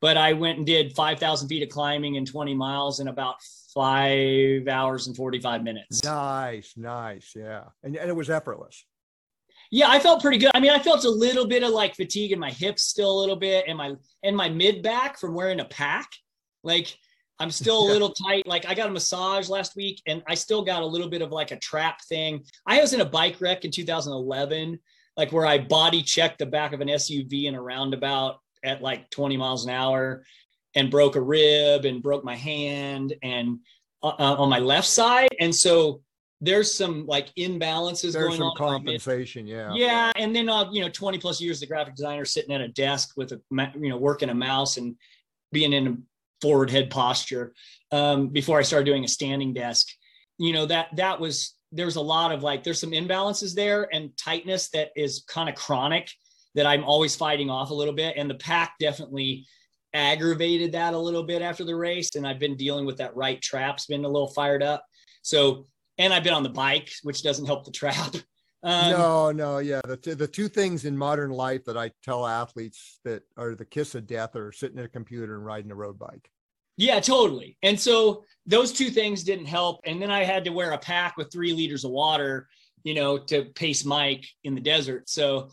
But 0.00 0.16
I 0.16 0.32
went 0.32 0.58
and 0.58 0.66
did 0.66 0.96
5,000 0.96 1.48
feet 1.48 1.62
of 1.62 1.68
climbing 1.68 2.16
in 2.16 2.24
20 2.24 2.54
miles 2.54 2.98
in 2.98 3.06
about 3.06 3.36
five 3.72 4.66
hours 4.66 5.06
and 5.06 5.16
45 5.16 5.62
minutes. 5.62 6.02
Nice, 6.02 6.74
nice, 6.76 7.32
yeah, 7.36 7.64
and, 7.82 7.96
and 7.96 8.08
it 8.08 8.14
was 8.14 8.30
effortless. 8.30 8.84
Yeah, 9.72 9.88
I 9.88 9.98
felt 10.00 10.20
pretty 10.20 10.38
good. 10.38 10.50
I 10.54 10.60
mean, 10.60 10.70
I 10.70 10.78
felt 10.78 11.04
a 11.04 11.10
little 11.10 11.46
bit 11.46 11.62
of 11.62 11.70
like 11.70 11.96
fatigue 11.96 12.32
in 12.32 12.38
my 12.38 12.50
hips 12.50 12.82
still 12.82 13.10
a 13.10 13.18
little 13.18 13.36
bit, 13.36 13.64
and 13.66 13.78
my 13.78 13.94
and 14.22 14.36
my 14.36 14.48
mid 14.48 14.82
back 14.82 15.18
from 15.18 15.34
wearing 15.34 15.60
a 15.60 15.64
pack. 15.64 16.08
Like 16.62 16.96
I'm 17.38 17.50
still 17.50 17.82
a 17.82 17.88
little 17.88 18.10
tight. 18.10 18.46
Like 18.46 18.66
I 18.66 18.74
got 18.74 18.88
a 18.88 18.92
massage 18.92 19.48
last 19.48 19.74
week 19.74 20.00
and 20.06 20.22
I 20.28 20.34
still 20.34 20.62
got 20.62 20.82
a 20.82 20.86
little 20.86 21.08
bit 21.08 21.22
of 21.22 21.32
like 21.32 21.50
a 21.50 21.58
trap 21.58 22.00
thing. 22.02 22.44
I 22.66 22.80
was 22.80 22.92
in 22.92 23.00
a 23.00 23.04
bike 23.04 23.40
wreck 23.40 23.64
in 23.64 23.70
2011, 23.70 24.78
like 25.16 25.32
where 25.32 25.46
I 25.46 25.58
body 25.58 26.02
checked 26.02 26.38
the 26.38 26.46
back 26.46 26.72
of 26.72 26.80
an 26.80 26.88
SUV 26.88 27.44
in 27.44 27.54
a 27.54 27.62
roundabout 27.62 28.38
at 28.64 28.80
like 28.80 29.10
20 29.10 29.36
miles 29.36 29.64
an 29.64 29.70
hour 29.70 30.24
and 30.74 30.90
broke 30.90 31.16
a 31.16 31.20
rib 31.20 31.84
and 31.84 32.02
broke 32.02 32.24
my 32.24 32.36
hand 32.36 33.14
and 33.22 33.58
uh, 34.02 34.14
uh 34.18 34.36
on 34.38 34.48
my 34.48 34.60
left 34.60 34.86
side. 34.86 35.30
And 35.40 35.54
so 35.54 36.02
there's 36.40 36.72
some 36.72 37.06
like 37.06 37.32
imbalances 37.36 38.12
There's 38.12 38.26
going 38.26 38.36
some 38.36 38.48
on. 38.48 38.56
compensation, 38.56 39.46
yeah. 39.46 39.72
Yeah, 39.74 40.12
and 40.16 40.34
then 40.34 40.48
uh, 40.48 40.70
you 40.72 40.82
know, 40.82 40.88
20 40.88 41.18
plus 41.18 41.40
years 41.40 41.62
a 41.62 41.66
graphic 41.66 41.94
designer, 41.94 42.24
sitting 42.24 42.52
at 42.52 42.60
a 42.60 42.68
desk 42.68 43.12
with 43.16 43.32
a 43.32 43.40
you 43.80 43.88
know 43.88 43.96
working 43.96 44.28
a 44.28 44.34
mouse 44.34 44.76
and 44.76 44.96
being 45.52 45.72
in 45.72 45.86
a 45.86 45.96
forward 46.42 46.70
head 46.70 46.90
posture 46.90 47.54
um, 47.92 48.28
before 48.28 48.58
I 48.58 48.62
started 48.62 48.84
doing 48.84 49.04
a 49.04 49.08
standing 49.08 49.54
desk. 49.54 49.88
You 50.38 50.52
know 50.52 50.66
that 50.66 50.88
that 50.96 51.20
was 51.20 51.56
there's 51.70 51.96
a 51.96 52.00
lot 52.00 52.32
of 52.32 52.42
like 52.42 52.64
there's 52.64 52.80
some 52.80 52.90
imbalances 52.90 53.54
there 53.54 53.88
and 53.94 54.10
tightness 54.18 54.68
that 54.70 54.90
is 54.96 55.24
kind 55.28 55.48
of 55.48 55.54
chronic 55.54 56.10
that 56.54 56.66
I'm 56.66 56.84
always 56.84 57.16
fighting 57.16 57.48
off 57.48 57.70
a 57.70 57.74
little 57.74 57.94
bit, 57.94 58.16
and 58.18 58.28
the 58.28 58.34
pack 58.34 58.74
definitely 58.78 59.46
aggravated 59.94 60.72
that 60.72 60.94
a 60.94 60.98
little 60.98 61.22
bit 61.22 61.42
after 61.42 61.64
the 61.64 61.76
race. 61.76 62.14
And 62.16 62.26
I've 62.26 62.38
been 62.38 62.56
dealing 62.56 62.84
with 62.84 62.98
that 62.98 63.16
right 63.16 63.40
trap's 63.40 63.86
been 63.86 64.04
a 64.04 64.08
little 64.08 64.32
fired 64.32 64.62
up. 64.62 64.84
So 65.22 65.66
and 65.98 66.12
I've 66.12 66.24
been 66.24 66.34
on 66.34 66.42
the 66.42 66.48
bike, 66.48 66.90
which 67.02 67.22
doesn't 67.22 67.46
help 67.46 67.64
the 67.64 67.70
trap. 67.70 68.14
Um, 68.64 68.92
no, 68.92 69.32
no, 69.32 69.58
yeah. 69.58 69.80
The, 69.84 69.96
t- 69.96 70.14
the 70.14 70.28
two 70.28 70.46
things 70.46 70.84
in 70.84 70.96
modern 70.96 71.32
life 71.32 71.64
that 71.64 71.76
I 71.76 71.90
tell 72.04 72.24
athletes 72.24 73.00
that 73.04 73.24
are 73.36 73.56
the 73.56 73.64
kiss 73.64 73.96
of 73.96 74.06
death 74.06 74.36
are 74.36 74.52
sitting 74.52 74.78
at 74.78 74.84
a 74.84 74.88
computer 74.88 75.34
and 75.34 75.44
riding 75.44 75.72
a 75.72 75.74
road 75.74 75.98
bike. 75.98 76.30
Yeah, 76.76 77.00
totally. 77.00 77.56
And 77.62 77.78
so 77.78 78.24
those 78.46 78.72
two 78.72 78.90
things 78.90 79.22
didn't 79.22 79.46
help. 79.46 79.80
And 79.84 80.00
then 80.00 80.10
I 80.10 80.24
had 80.24 80.44
to 80.44 80.50
wear 80.50 80.72
a 80.72 80.78
pack 80.78 81.16
with 81.16 81.32
three 81.32 81.52
liters 81.52 81.84
of 81.84 81.90
water, 81.90 82.48
you 82.82 82.94
know, 82.94 83.18
to 83.18 83.44
pace 83.54 83.84
Mike 83.84 84.26
in 84.44 84.54
the 84.54 84.60
desert. 84.60 85.08
So, 85.08 85.50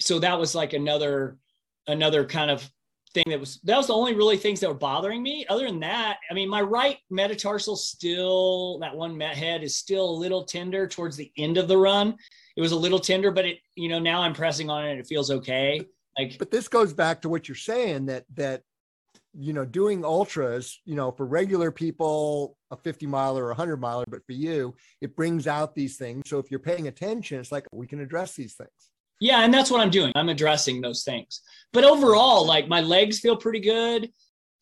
so 0.00 0.18
that 0.20 0.38
was 0.38 0.54
like 0.54 0.72
another, 0.72 1.36
another 1.86 2.24
kind 2.24 2.50
of 2.50 2.68
thing 3.12 3.24
that 3.28 3.40
was, 3.40 3.60
that 3.64 3.76
was 3.76 3.88
the 3.88 3.94
only 3.94 4.14
really 4.14 4.38
things 4.38 4.60
that 4.60 4.68
were 4.68 4.74
bothering 4.74 5.22
me. 5.22 5.44
Other 5.50 5.66
than 5.66 5.80
that, 5.80 6.18
I 6.30 6.34
mean, 6.34 6.48
my 6.48 6.62
right 6.62 6.96
metatarsal 7.10 7.76
still, 7.76 8.78
that 8.78 8.96
one 8.96 9.18
met 9.18 9.36
head 9.36 9.62
is 9.62 9.76
still 9.76 10.08
a 10.08 10.20
little 10.20 10.44
tender 10.44 10.86
towards 10.86 11.16
the 11.16 11.30
end 11.36 11.58
of 11.58 11.68
the 11.68 11.76
run 11.76 12.16
it 12.56 12.60
was 12.60 12.72
a 12.72 12.76
little 12.76 12.98
tender, 12.98 13.30
but 13.30 13.46
it, 13.46 13.58
you 13.74 13.88
know, 13.88 13.98
now 13.98 14.22
I'm 14.22 14.34
pressing 14.34 14.68
on 14.68 14.84
it 14.84 14.90
and 14.92 15.00
it 15.00 15.06
feels 15.06 15.30
okay. 15.30 15.86
Like, 16.18 16.36
but 16.38 16.50
this 16.50 16.68
goes 16.68 16.92
back 16.92 17.22
to 17.22 17.28
what 17.28 17.48
you're 17.48 17.54
saying 17.54 18.06
that, 18.06 18.24
that, 18.34 18.62
you 19.34 19.52
know, 19.52 19.64
doing 19.64 20.04
ultras, 20.04 20.80
you 20.84 20.94
know, 20.94 21.10
for 21.10 21.26
regular 21.26 21.70
people, 21.70 22.56
a 22.70 22.76
50 22.76 23.06
miler 23.06 23.44
or 23.44 23.50
a 23.50 23.54
100 23.54 23.78
miler, 23.78 24.04
but 24.08 24.24
for 24.26 24.32
you, 24.32 24.74
it 25.00 25.16
brings 25.16 25.46
out 25.46 25.74
these 25.74 25.96
things. 25.96 26.22
So 26.26 26.38
if 26.38 26.50
you're 26.50 26.60
paying 26.60 26.88
attention, 26.88 27.40
it's 27.40 27.52
like 27.52 27.66
we 27.72 27.86
can 27.86 28.00
address 28.00 28.34
these 28.34 28.54
things. 28.54 28.70
Yeah. 29.20 29.44
And 29.44 29.54
that's 29.54 29.70
what 29.70 29.80
I'm 29.80 29.90
doing. 29.90 30.12
I'm 30.16 30.28
addressing 30.28 30.80
those 30.80 31.04
things. 31.04 31.42
But 31.72 31.84
overall, 31.84 32.46
like 32.46 32.68
my 32.68 32.80
legs 32.80 33.20
feel 33.20 33.36
pretty 33.36 33.60
good. 33.60 34.10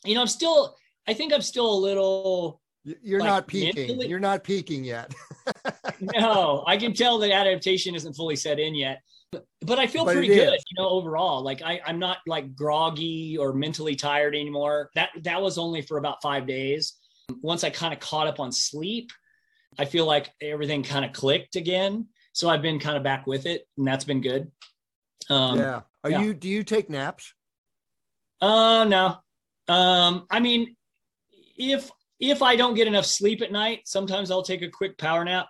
You 0.04 0.14
know, 0.14 0.20
I'm 0.20 0.26
still, 0.26 0.76
I 1.08 1.14
think 1.14 1.32
I'm 1.32 1.42
still 1.42 1.72
a 1.72 1.80
little. 1.80 2.60
You're 2.84 3.20
like, 3.20 3.28
not 3.28 3.46
peaking. 3.46 3.88
Mentally, 3.88 4.08
you're 4.08 4.20
not 4.20 4.44
peaking 4.44 4.84
yet. 4.84 5.14
no, 6.00 6.64
I 6.66 6.76
can 6.76 6.94
tell 6.94 7.18
the 7.18 7.32
adaptation 7.32 7.94
isn't 7.94 8.14
fully 8.14 8.36
set 8.36 8.58
in 8.58 8.74
yet. 8.74 9.02
But, 9.32 9.78
I 9.78 9.86
feel 9.86 10.04
but 10.04 10.14
pretty 10.14 10.28
good, 10.28 10.54
is. 10.54 10.64
you 10.70 10.82
know, 10.82 10.88
overall. 10.88 11.42
Like 11.42 11.62
I, 11.62 11.80
I'm 11.86 11.98
not 11.98 12.18
like 12.26 12.56
groggy 12.56 13.36
or 13.38 13.52
mentally 13.52 13.94
tired 13.94 14.34
anymore. 14.34 14.90
That 14.94 15.10
that 15.22 15.40
was 15.40 15.58
only 15.58 15.82
for 15.82 15.98
about 15.98 16.22
five 16.22 16.46
days. 16.46 16.94
Once 17.42 17.62
I 17.62 17.70
kind 17.70 17.94
of 17.94 18.00
caught 18.00 18.26
up 18.26 18.40
on 18.40 18.50
sleep, 18.50 19.12
I 19.78 19.84
feel 19.84 20.06
like 20.06 20.30
everything 20.42 20.82
kind 20.82 21.04
of 21.04 21.12
clicked 21.12 21.56
again. 21.56 22.08
So 22.32 22.48
I've 22.48 22.62
been 22.62 22.80
kind 22.80 22.96
of 22.96 23.02
back 23.02 23.26
with 23.26 23.46
it, 23.46 23.66
and 23.76 23.86
that's 23.86 24.04
been 24.04 24.20
good. 24.20 24.50
Um, 25.28 25.58
yeah. 25.58 25.80
Are 26.02 26.10
yeah. 26.10 26.22
you? 26.22 26.34
Do 26.34 26.48
you 26.48 26.64
take 26.64 26.90
naps? 26.90 27.32
Uh, 28.40 28.84
no. 28.84 29.18
Um, 29.68 30.26
I 30.30 30.40
mean, 30.40 30.74
if 31.56 31.90
if 32.18 32.42
I 32.42 32.56
don't 32.56 32.74
get 32.74 32.88
enough 32.88 33.06
sleep 33.06 33.42
at 33.42 33.52
night, 33.52 33.82
sometimes 33.84 34.30
I'll 34.30 34.42
take 34.42 34.62
a 34.62 34.68
quick 34.68 34.98
power 34.98 35.24
nap. 35.24 35.48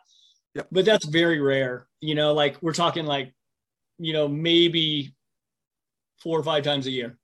Yep. 0.54 0.68
But 0.72 0.84
that's 0.84 1.06
very 1.06 1.40
rare. 1.40 1.86
You 2.00 2.14
know, 2.14 2.34
like 2.34 2.60
we're 2.60 2.72
talking 2.72 3.06
like, 3.06 3.32
you 4.00 4.12
know, 4.12 4.26
maybe 4.26 5.14
four 6.18 6.38
or 6.38 6.42
five 6.42 6.64
times 6.64 6.86
a 6.86 6.90
year. 6.90 7.18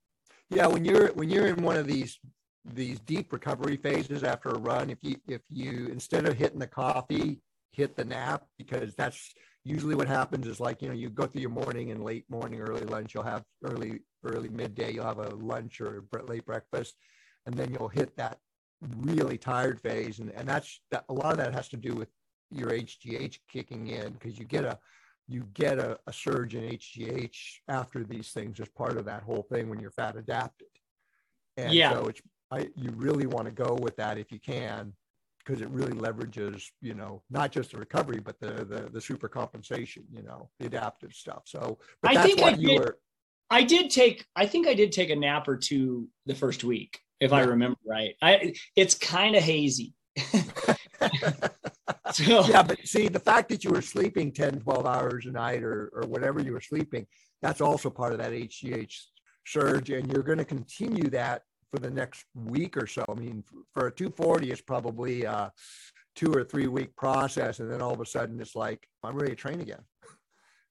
Yeah, 0.51 0.67
when 0.67 0.85
you're 0.85 1.09
when 1.15 1.29
you're 1.29 1.49
in 1.49 1.63
one 1.63 1.77
of 1.77 1.87
these 1.87 2.19
these 2.65 3.01
deep 3.01 3.33
recovery 3.33 3.77
phases 3.77 4.23
after 4.25 4.51
a 4.51 4.59
run, 4.59 4.91
if 4.91 4.99
you 5.03 5.17
if 5.27 5.41
you 5.51 5.89
instead 5.91 6.27
of 6.27 6.37
hitting 6.37 6.59
the 6.59 6.67
coffee, 6.67 7.41
hit 7.73 7.97
the 7.97 8.05
nap 8.05 8.45
because 8.59 8.95
that's 8.95 9.35
usually 9.65 9.95
what 9.95 10.07
happens 10.07 10.47
is 10.47 10.61
like 10.61 10.81
you 10.81 10.89
know 10.89 10.95
you 10.95 11.11
go 11.11 11.27
through 11.27 11.41
your 11.41 11.51
morning 11.51 11.91
and 11.91 12.03
late 12.03 12.25
morning 12.31 12.61
early 12.61 12.85
lunch 12.85 13.13
you'll 13.13 13.23
have 13.23 13.43
early 13.65 14.01
early 14.25 14.49
midday 14.49 14.93
you'll 14.93 15.05
have 15.05 15.19
a 15.19 15.35
lunch 15.35 15.81
or 15.81 16.05
late 16.29 16.47
breakfast 16.47 16.95
and 17.45 17.55
then 17.55 17.73
you'll 17.73 17.89
hit 17.89 18.17
that 18.17 18.39
really 18.99 19.37
tired 19.37 19.81
phase 19.81 20.21
and, 20.21 20.31
and 20.33 20.49
that's 20.49 20.81
that 20.91 21.05
a 21.09 21.13
lot 21.13 21.33
of 21.33 21.39
that 21.39 21.53
has 21.53 21.69
to 21.69 21.77
do 21.77 21.95
with 21.95 22.09
your 22.53 22.71
hgh 22.71 23.39
kicking 23.51 23.89
in 23.89 24.13
because 24.13 24.39
you 24.39 24.45
get 24.45 24.65
a 24.65 24.79
you 25.29 25.47
get 25.55 25.79
a, 25.79 25.99
a 26.07 26.13
surge 26.13 26.55
in 26.55 26.63
hgh 26.63 27.31
after 27.69 28.05
these 28.05 28.31
things 28.31 28.61
as 28.61 28.69
part 28.69 28.97
of 28.97 29.05
that 29.05 29.23
whole 29.23 29.47
thing 29.51 29.69
when 29.69 29.81
you're 29.81 29.91
fat 29.91 30.17
adapted 30.17 30.69
and 31.57 31.73
yeah. 31.73 31.93
so 31.93 32.07
it's 32.07 32.21
I, 32.51 32.69
you 32.77 32.91
really 32.95 33.27
want 33.27 33.47
to 33.47 33.51
go 33.51 33.75
with 33.75 33.97
that 33.97 34.19
if 34.19 34.31
you 34.31 34.39
can 34.39 34.93
because 35.45 35.61
it 35.61 35.69
really 35.71 35.93
leverages 35.93 36.65
you 36.81 36.95
know 36.95 37.23
not 37.29 37.51
just 37.51 37.73
the 37.73 37.79
recovery 37.79 38.21
but 38.21 38.39
the 38.41 38.65
the, 38.65 38.89
the 38.93 39.01
super 39.01 39.29
compensation 39.29 40.05
you 40.13 40.23
know 40.23 40.49
the 40.61 40.67
adaptive 40.67 41.13
stuff 41.13 41.43
so 41.47 41.79
but 42.03 42.17
I 42.17 42.23
think 42.23 42.43
I 42.43 42.53
did, 42.53 42.79
were... 42.79 42.99
I 43.51 43.63
did 43.63 43.91
take 43.91 44.27
i 44.37 44.47
think 44.47 44.67
i 44.69 44.75
did 44.75 44.93
take 44.93 45.11
a 45.11 45.17
nap 45.17 45.49
or 45.49 45.57
two 45.57 46.09
the 46.27 46.35
first 46.35 46.63
week 46.63 47.01
if 47.21 47.31
yeah. 47.31 47.39
I 47.39 47.41
remember 47.43 47.79
right. 47.87 48.15
I 48.23 48.55
it's 48.75 48.95
kind 48.95 49.37
of 49.37 49.43
hazy. 49.43 49.95
so 52.13 52.47
yeah, 52.47 52.63
but 52.63 52.87
see 52.87 53.09
the 53.09 53.21
fact 53.21 53.49
that 53.49 53.65
you 53.65 53.71
were 53.71 53.83
sleeping 53.83 54.33
10, 54.33 54.61
12 54.61 54.87
hours 54.87 55.27
a 55.27 55.31
night 55.31 55.63
or 55.63 55.91
or 55.95 56.03
whatever 56.07 56.41
you 56.41 56.53
were 56.53 56.61
sleeping, 56.61 57.07
that's 57.43 57.61
also 57.61 57.91
part 57.91 58.13
of 58.13 58.19
that 58.19 58.33
HGH 58.33 58.95
surge. 59.47 59.91
And 59.91 60.13
you're 60.13 60.23
going 60.23 60.39
to 60.39 60.45
continue 60.45 61.09
that 61.11 61.43
for 61.71 61.79
the 61.79 61.91
next 61.91 62.25
week 62.35 62.77
or 62.77 62.87
so. 62.87 63.05
I 63.09 63.15
mean, 63.15 63.45
for 63.73 63.89
a 63.89 63.93
240, 63.93 64.51
it's 64.51 64.61
probably 64.61 65.25
a 65.25 65.53
two 66.15 66.33
or 66.33 66.45
three 66.45 66.67
week 66.67 66.97
process. 66.97 67.61
And 67.61 67.71
then 67.71 67.83
all 67.83 67.93
of 67.93 68.01
a 68.01 68.07
sudden 68.07 68.41
it's 68.41 68.57
like, 68.57 68.89
I'm 69.03 69.17
ready 69.17 69.31
to 69.33 69.37
train 69.37 69.61
again. 69.61 69.83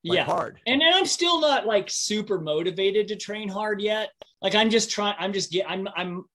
Like 0.04 0.18
yeah. 0.18 0.26
hard. 0.26 0.60
And 0.68 0.82
then 0.82 0.94
I'm 0.94 1.06
still 1.06 1.40
not 1.42 1.66
like 1.66 1.90
super 1.90 2.40
motivated 2.40 3.08
to 3.08 3.16
train 3.16 3.50
hard 3.50 3.82
yet. 3.82 4.10
Like 4.42 4.54
I'm 4.54 4.70
just 4.70 4.92
trying, 4.92 5.16
I'm 5.18 5.34
just 5.34 5.52
get 5.52 5.70
I'm 5.70 5.88
I'm 5.96 6.26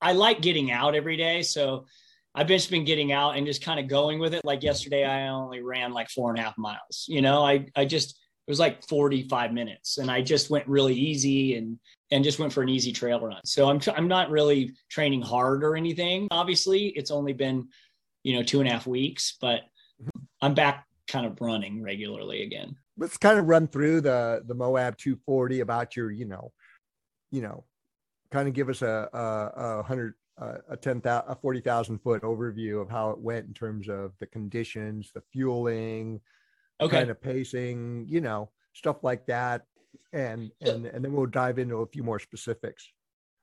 I 0.00 0.12
like 0.12 0.40
getting 0.40 0.70
out 0.70 0.94
every 0.94 1.16
day. 1.16 1.42
So 1.42 1.86
I've 2.34 2.46
just 2.46 2.70
been 2.70 2.84
getting 2.84 3.12
out 3.12 3.36
and 3.36 3.46
just 3.46 3.62
kind 3.62 3.80
of 3.80 3.88
going 3.88 4.18
with 4.18 4.34
it. 4.34 4.44
Like 4.44 4.62
yesterday, 4.62 5.04
I 5.04 5.28
only 5.28 5.62
ran 5.62 5.92
like 5.92 6.08
four 6.10 6.30
and 6.30 6.38
a 6.38 6.42
half 6.42 6.56
miles. 6.56 7.06
You 7.08 7.22
know, 7.22 7.44
I 7.44 7.66
I 7.74 7.84
just 7.84 8.10
it 8.10 8.50
was 8.50 8.60
like 8.60 8.86
45 8.86 9.52
minutes, 9.52 9.98
and 9.98 10.10
I 10.10 10.22
just 10.22 10.50
went 10.50 10.66
really 10.68 10.94
easy 10.94 11.56
and 11.56 11.78
and 12.10 12.24
just 12.24 12.38
went 12.38 12.52
for 12.52 12.62
an 12.62 12.68
easy 12.68 12.92
trail 12.92 13.20
run. 13.20 13.40
So 13.44 13.68
I'm 13.68 13.80
I'm 13.96 14.08
not 14.08 14.30
really 14.30 14.74
training 14.88 15.22
hard 15.22 15.64
or 15.64 15.76
anything. 15.76 16.28
Obviously, 16.30 16.88
it's 16.88 17.10
only 17.10 17.32
been 17.32 17.68
you 18.22 18.36
know 18.36 18.42
two 18.42 18.60
and 18.60 18.68
a 18.68 18.72
half 18.72 18.86
weeks, 18.86 19.36
but 19.40 19.62
mm-hmm. 20.00 20.20
I'm 20.40 20.54
back 20.54 20.86
kind 21.08 21.26
of 21.26 21.40
running 21.40 21.82
regularly 21.82 22.42
again. 22.42 22.76
Let's 22.96 23.16
kind 23.16 23.38
of 23.38 23.46
run 23.46 23.66
through 23.66 24.02
the 24.02 24.42
the 24.46 24.54
Moab 24.54 24.96
240 24.98 25.60
about 25.60 25.96
your 25.96 26.10
you 26.10 26.26
know 26.26 26.52
you 27.32 27.42
know 27.42 27.64
kind 28.30 28.48
of 28.48 28.54
give 28.54 28.68
us 28.68 28.82
a, 28.82 29.08
a, 29.12 29.78
a 29.78 29.82
hundred, 29.82 30.14
a 30.38 30.76
10, 30.76 31.02
a 31.04 31.34
40,000 31.34 31.98
foot 31.98 32.22
overview 32.22 32.80
of 32.80 32.88
how 32.88 33.10
it 33.10 33.18
went 33.18 33.46
in 33.46 33.54
terms 33.54 33.88
of 33.88 34.12
the 34.20 34.26
conditions, 34.26 35.10
the 35.14 35.22
fueling, 35.32 36.20
okay. 36.80 36.98
kind 36.98 37.10
of 37.10 37.20
pacing, 37.20 38.06
you 38.08 38.20
know, 38.20 38.50
stuff 38.72 39.04
like 39.04 39.26
that. 39.26 39.66
And, 40.12 40.50
and, 40.60 40.86
and 40.86 41.04
then 41.04 41.12
we'll 41.12 41.26
dive 41.26 41.58
into 41.58 41.76
a 41.76 41.86
few 41.86 42.02
more 42.02 42.18
specifics. 42.18 42.88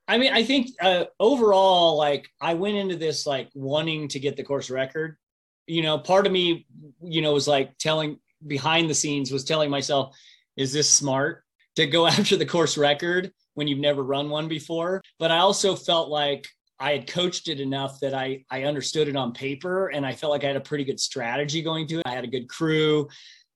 I 0.08 0.18
mean, 0.18 0.34
I 0.34 0.44
think 0.44 0.70
uh, 0.82 1.06
overall, 1.20 1.98
like 1.98 2.30
I 2.42 2.54
went 2.54 2.78
into 2.78 2.96
this 2.96 3.28
like 3.28 3.50
wanting 3.54 4.08
to 4.10 4.20
get 4.20 4.38
the 4.38 4.44
course 4.44 4.70
record. 4.70 5.18
You 5.66 5.82
know, 5.82 5.98
part 5.98 6.26
of 6.26 6.32
me, 6.32 6.66
you 7.04 7.22
know, 7.22 7.34
was 7.34 7.48
like 7.48 7.78
telling 7.78 8.20
behind 8.46 8.90
the 8.90 8.96
scenes 8.96 9.32
was 9.32 9.44
telling 9.44 9.70
myself, 9.70 10.16
is 10.56 10.72
this 10.72 10.90
smart 10.90 11.44
to 11.76 11.86
go 11.86 12.08
after 12.08 12.38
the 12.38 12.46
course 12.46 12.78
record 12.78 13.32
when 13.56 13.68
you've 13.68 13.80
never 13.80 14.02
run 14.02 14.30
one 14.30 14.48
before? 14.48 15.02
But 15.20 15.32
I 15.32 15.40
also 15.40 15.76
felt 15.76 16.10
like 16.10 16.48
I 16.80 16.92
had 16.92 17.08
coached 17.08 17.48
it 17.48 17.60
enough 17.60 18.00
that 18.02 18.14
I 18.14 18.46
I 18.50 18.64
understood 18.64 19.08
it 19.08 19.16
on 19.16 19.34
paper 19.34 19.88
and 19.88 20.06
I 20.06 20.14
felt 20.14 20.32
like 20.32 20.44
I 20.44 20.48
had 20.48 20.56
a 20.56 20.62
pretty 20.62 20.84
good 20.84 21.00
strategy 21.00 21.62
going 21.62 21.88
to 21.88 22.00
it. 22.00 22.04
I 22.06 22.12
had 22.12 22.24
a 22.24 22.28
good 22.28 22.48
crew 22.48 23.08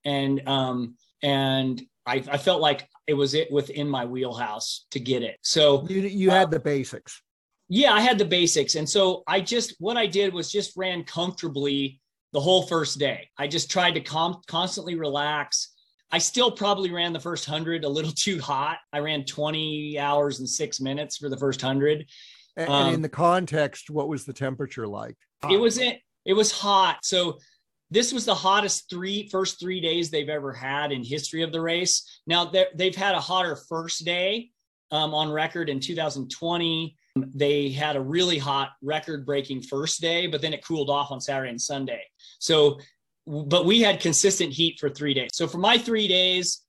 and 0.06 0.42
um 0.48 0.96
and 1.24 1.82
I, 2.06 2.24
I 2.32 2.38
felt 2.38 2.62
like 2.62 2.90
it 3.08 3.14
was 3.14 3.34
it 3.34 3.52
within 3.52 3.88
my 3.88 4.06
wheelhouse 4.06 4.86
to 4.92 5.00
get 5.00 5.24
it. 5.24 5.38
So 5.44 5.86
you, 5.88 6.02
you 6.02 6.30
had 6.30 6.48
uh, 6.48 6.52
the 6.52 6.60
basics. 6.60 7.22
Yeah, 7.70 7.94
I 7.94 8.02
had 8.02 8.18
the 8.18 8.26
basics. 8.26 8.76
And 8.76 8.90
so 8.90 9.24
I 9.28 9.40
just, 9.40 9.76
what 9.80 9.98
I 9.98 10.06
did 10.06 10.34
was 10.34 10.52
just 10.52 10.76
ran 10.76 11.04
comfortably 11.04 12.02
the 12.34 12.40
whole 12.40 12.64
first 12.64 13.00
day. 13.00 13.30
I 13.38 13.48
just 13.48 13.70
tried 13.70 13.92
to 13.92 14.02
com- 14.02 14.42
constantly 14.48 14.96
relax. 14.96 15.74
I 16.12 16.18
still 16.18 16.52
probably 16.52 16.92
ran 16.92 17.14
the 17.14 17.20
first 17.20 17.48
100 17.48 17.86
a 17.86 17.90
little 17.90 18.12
too 18.16 18.40
hot. 18.40 18.78
I 18.92 19.00
ran 19.00 19.26
20 19.26 20.00
hours 20.00 20.40
and 20.40 20.50
six 20.50 20.82
minutes 20.82 21.18
for 21.18 21.30
the 21.30 21.38
first 21.38 21.64
100. 21.64 22.06
And, 22.58 22.70
um, 22.70 22.86
and 22.88 22.96
in 22.96 23.02
the 23.02 23.10
context, 23.10 23.90
what 23.90 24.08
was 24.08 24.26
the 24.26 24.34
temperature 24.34 24.88
like? 24.88 25.18
It 25.50 25.58
was 25.58 25.78
it. 25.78 26.00
It 26.26 26.34
was 26.34 26.52
hot. 26.52 27.00
So 27.04 27.40
this 27.90 28.14
was 28.14 28.26
the 28.26 28.36
hottest 28.36 28.90
three 28.90 29.28
first 29.30 29.60
three 29.60 29.82
days 29.82 30.10
they've 30.10 30.30
ever 30.30 30.54
had 30.54 30.92
in 30.92 31.04
history 31.04 31.44
of 31.44 31.52
the 31.52 31.62
race. 31.62 32.22
Now 32.28 32.52
they've 32.76 32.96
had 32.96 33.16
a 33.16 33.20
hotter 33.20 33.58
first 33.68 34.06
day 34.06 34.50
um, 34.92 35.14
on 35.14 35.32
record 35.32 35.70
in 35.70 35.80
2020. 35.80 36.96
They 37.16 37.70
had 37.70 37.98
a 37.98 38.02
really 38.02 38.38
hot 38.38 38.72
record-breaking 38.82 39.64
first 39.64 40.00
day, 40.00 40.28
but 40.28 40.42
then 40.42 40.54
it 40.54 40.66
cooled 40.66 40.90
off 40.90 41.12
on 41.12 41.20
Saturday 41.20 41.50
and 41.50 41.62
Sunday. 41.62 42.04
So, 42.40 42.80
but 43.28 43.66
we 43.66 43.82
had 43.82 44.00
consistent 44.00 44.54
heat 44.54 44.80
for 44.80 44.90
three 44.90 45.14
days. 45.14 45.30
So 45.34 45.48
for 45.48 45.58
my 45.58 45.78
three 45.78 46.08
days, 46.08 46.62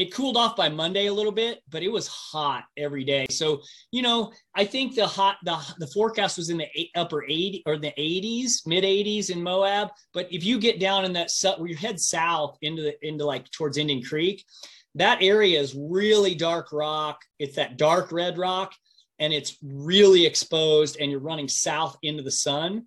it 0.00 0.14
cooled 0.14 0.36
off 0.36 0.56
by 0.56 0.68
Monday 0.68 1.06
a 1.06 1.12
little 1.12 1.32
bit, 1.32 1.60
but 1.68 1.82
it 1.82 1.90
was 1.90 2.06
hot 2.06 2.64
every 2.76 3.04
day. 3.04 3.26
So, 3.30 3.60
you 3.90 4.02
know, 4.02 4.32
I 4.54 4.64
think 4.64 4.94
the 4.94 5.06
hot 5.06 5.36
the 5.44 5.58
the 5.78 5.86
forecast 5.88 6.38
was 6.38 6.50
in 6.50 6.58
the 6.58 6.68
upper 6.94 7.24
80 7.24 7.62
or 7.66 7.76
the 7.76 7.92
80s, 7.98 8.66
mid 8.66 8.84
80s 8.84 9.30
in 9.30 9.42
Moab. 9.42 9.88
But 10.14 10.32
if 10.32 10.44
you 10.44 10.58
get 10.58 10.80
down 10.80 11.04
in 11.04 11.12
that 11.14 11.30
where 11.58 11.68
you 11.68 11.76
head 11.76 12.00
south 12.00 12.56
into 12.62 12.82
the 12.82 13.06
into 13.06 13.24
like 13.24 13.50
towards 13.50 13.76
Indian 13.76 14.02
Creek, 14.02 14.44
that 14.94 15.22
area 15.22 15.60
is 15.60 15.74
really 15.74 16.34
dark 16.34 16.72
rock. 16.72 17.20
It's 17.38 17.56
that 17.56 17.76
dark 17.76 18.12
red 18.12 18.38
rock, 18.38 18.72
and 19.18 19.32
it's 19.32 19.56
really 19.62 20.24
exposed. 20.24 20.96
And 21.00 21.10
you're 21.10 21.20
running 21.20 21.48
south 21.48 21.96
into 22.02 22.22
the 22.22 22.30
sun. 22.30 22.86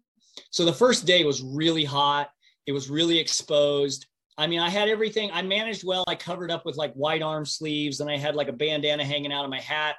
So 0.51 0.65
the 0.65 0.73
first 0.73 1.05
day 1.05 1.23
was 1.23 1.41
really 1.41 1.85
hot. 1.85 2.29
It 2.65 2.71
was 2.71 2.89
really 2.89 3.19
exposed 3.19 4.07
I 4.37 4.47
mean, 4.47 4.59
I 4.59 4.69
had 4.69 4.89
everything. 4.89 5.29
I 5.31 5.41
managed 5.41 5.83
well. 5.83 6.03
I 6.07 6.15
covered 6.15 6.51
up 6.51 6.65
with 6.65 6.75
like 6.75 6.93
white 6.93 7.21
arm 7.21 7.45
sleeves 7.45 7.99
and 7.99 8.09
I 8.09 8.17
had 8.17 8.35
like 8.35 8.47
a 8.47 8.53
bandana 8.53 9.03
hanging 9.03 9.31
out 9.31 9.43
of 9.43 9.51
my 9.51 9.59
hat. 9.59 9.95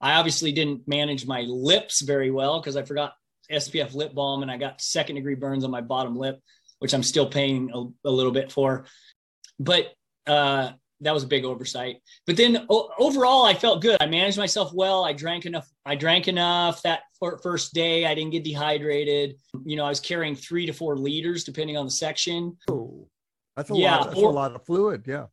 I 0.00 0.14
obviously 0.14 0.52
didn't 0.52 0.86
manage 0.86 1.26
my 1.26 1.42
lips 1.42 2.02
very 2.02 2.30
well 2.30 2.60
because 2.60 2.76
I 2.76 2.82
forgot 2.82 3.14
SPF 3.50 3.94
lip 3.94 4.14
balm 4.14 4.42
and 4.42 4.50
I 4.50 4.56
got 4.56 4.80
second 4.80 5.16
degree 5.16 5.34
burns 5.34 5.64
on 5.64 5.70
my 5.70 5.80
bottom 5.80 6.16
lip, 6.16 6.40
which 6.78 6.94
I'm 6.94 7.02
still 7.02 7.26
paying 7.26 7.70
a, 7.72 8.08
a 8.08 8.10
little 8.10 8.32
bit 8.32 8.50
for. 8.50 8.86
But 9.58 9.92
uh, 10.26 10.72
that 11.00 11.14
was 11.14 11.24
a 11.24 11.28
big 11.28 11.44
oversight. 11.44 11.96
But 12.26 12.36
then 12.36 12.66
o- 12.68 12.90
overall, 12.98 13.44
I 13.44 13.54
felt 13.54 13.82
good. 13.82 13.96
I 14.00 14.06
managed 14.06 14.38
myself 14.38 14.72
well. 14.74 15.04
I 15.04 15.12
drank 15.12 15.46
enough. 15.46 15.68
I 15.84 15.94
drank 15.94 16.28
enough 16.28 16.82
that 16.82 17.02
first 17.42 17.74
day. 17.74 18.06
I 18.06 18.14
didn't 18.14 18.32
get 18.32 18.44
dehydrated. 18.44 19.36
You 19.64 19.76
know, 19.76 19.84
I 19.84 19.88
was 19.88 20.00
carrying 20.00 20.34
three 20.34 20.66
to 20.66 20.72
four 20.72 20.96
liters 20.96 21.44
depending 21.44 21.76
on 21.76 21.86
the 21.86 21.90
section. 21.90 22.56
That's 23.56 23.70
a 23.70 23.74
yeah, 23.74 23.96
lot. 23.96 24.08
That's 24.08 24.20
or, 24.20 24.30
a 24.30 24.34
lot 24.34 24.54
of 24.54 24.64
fluid. 24.64 25.04
Yeah. 25.06 25.26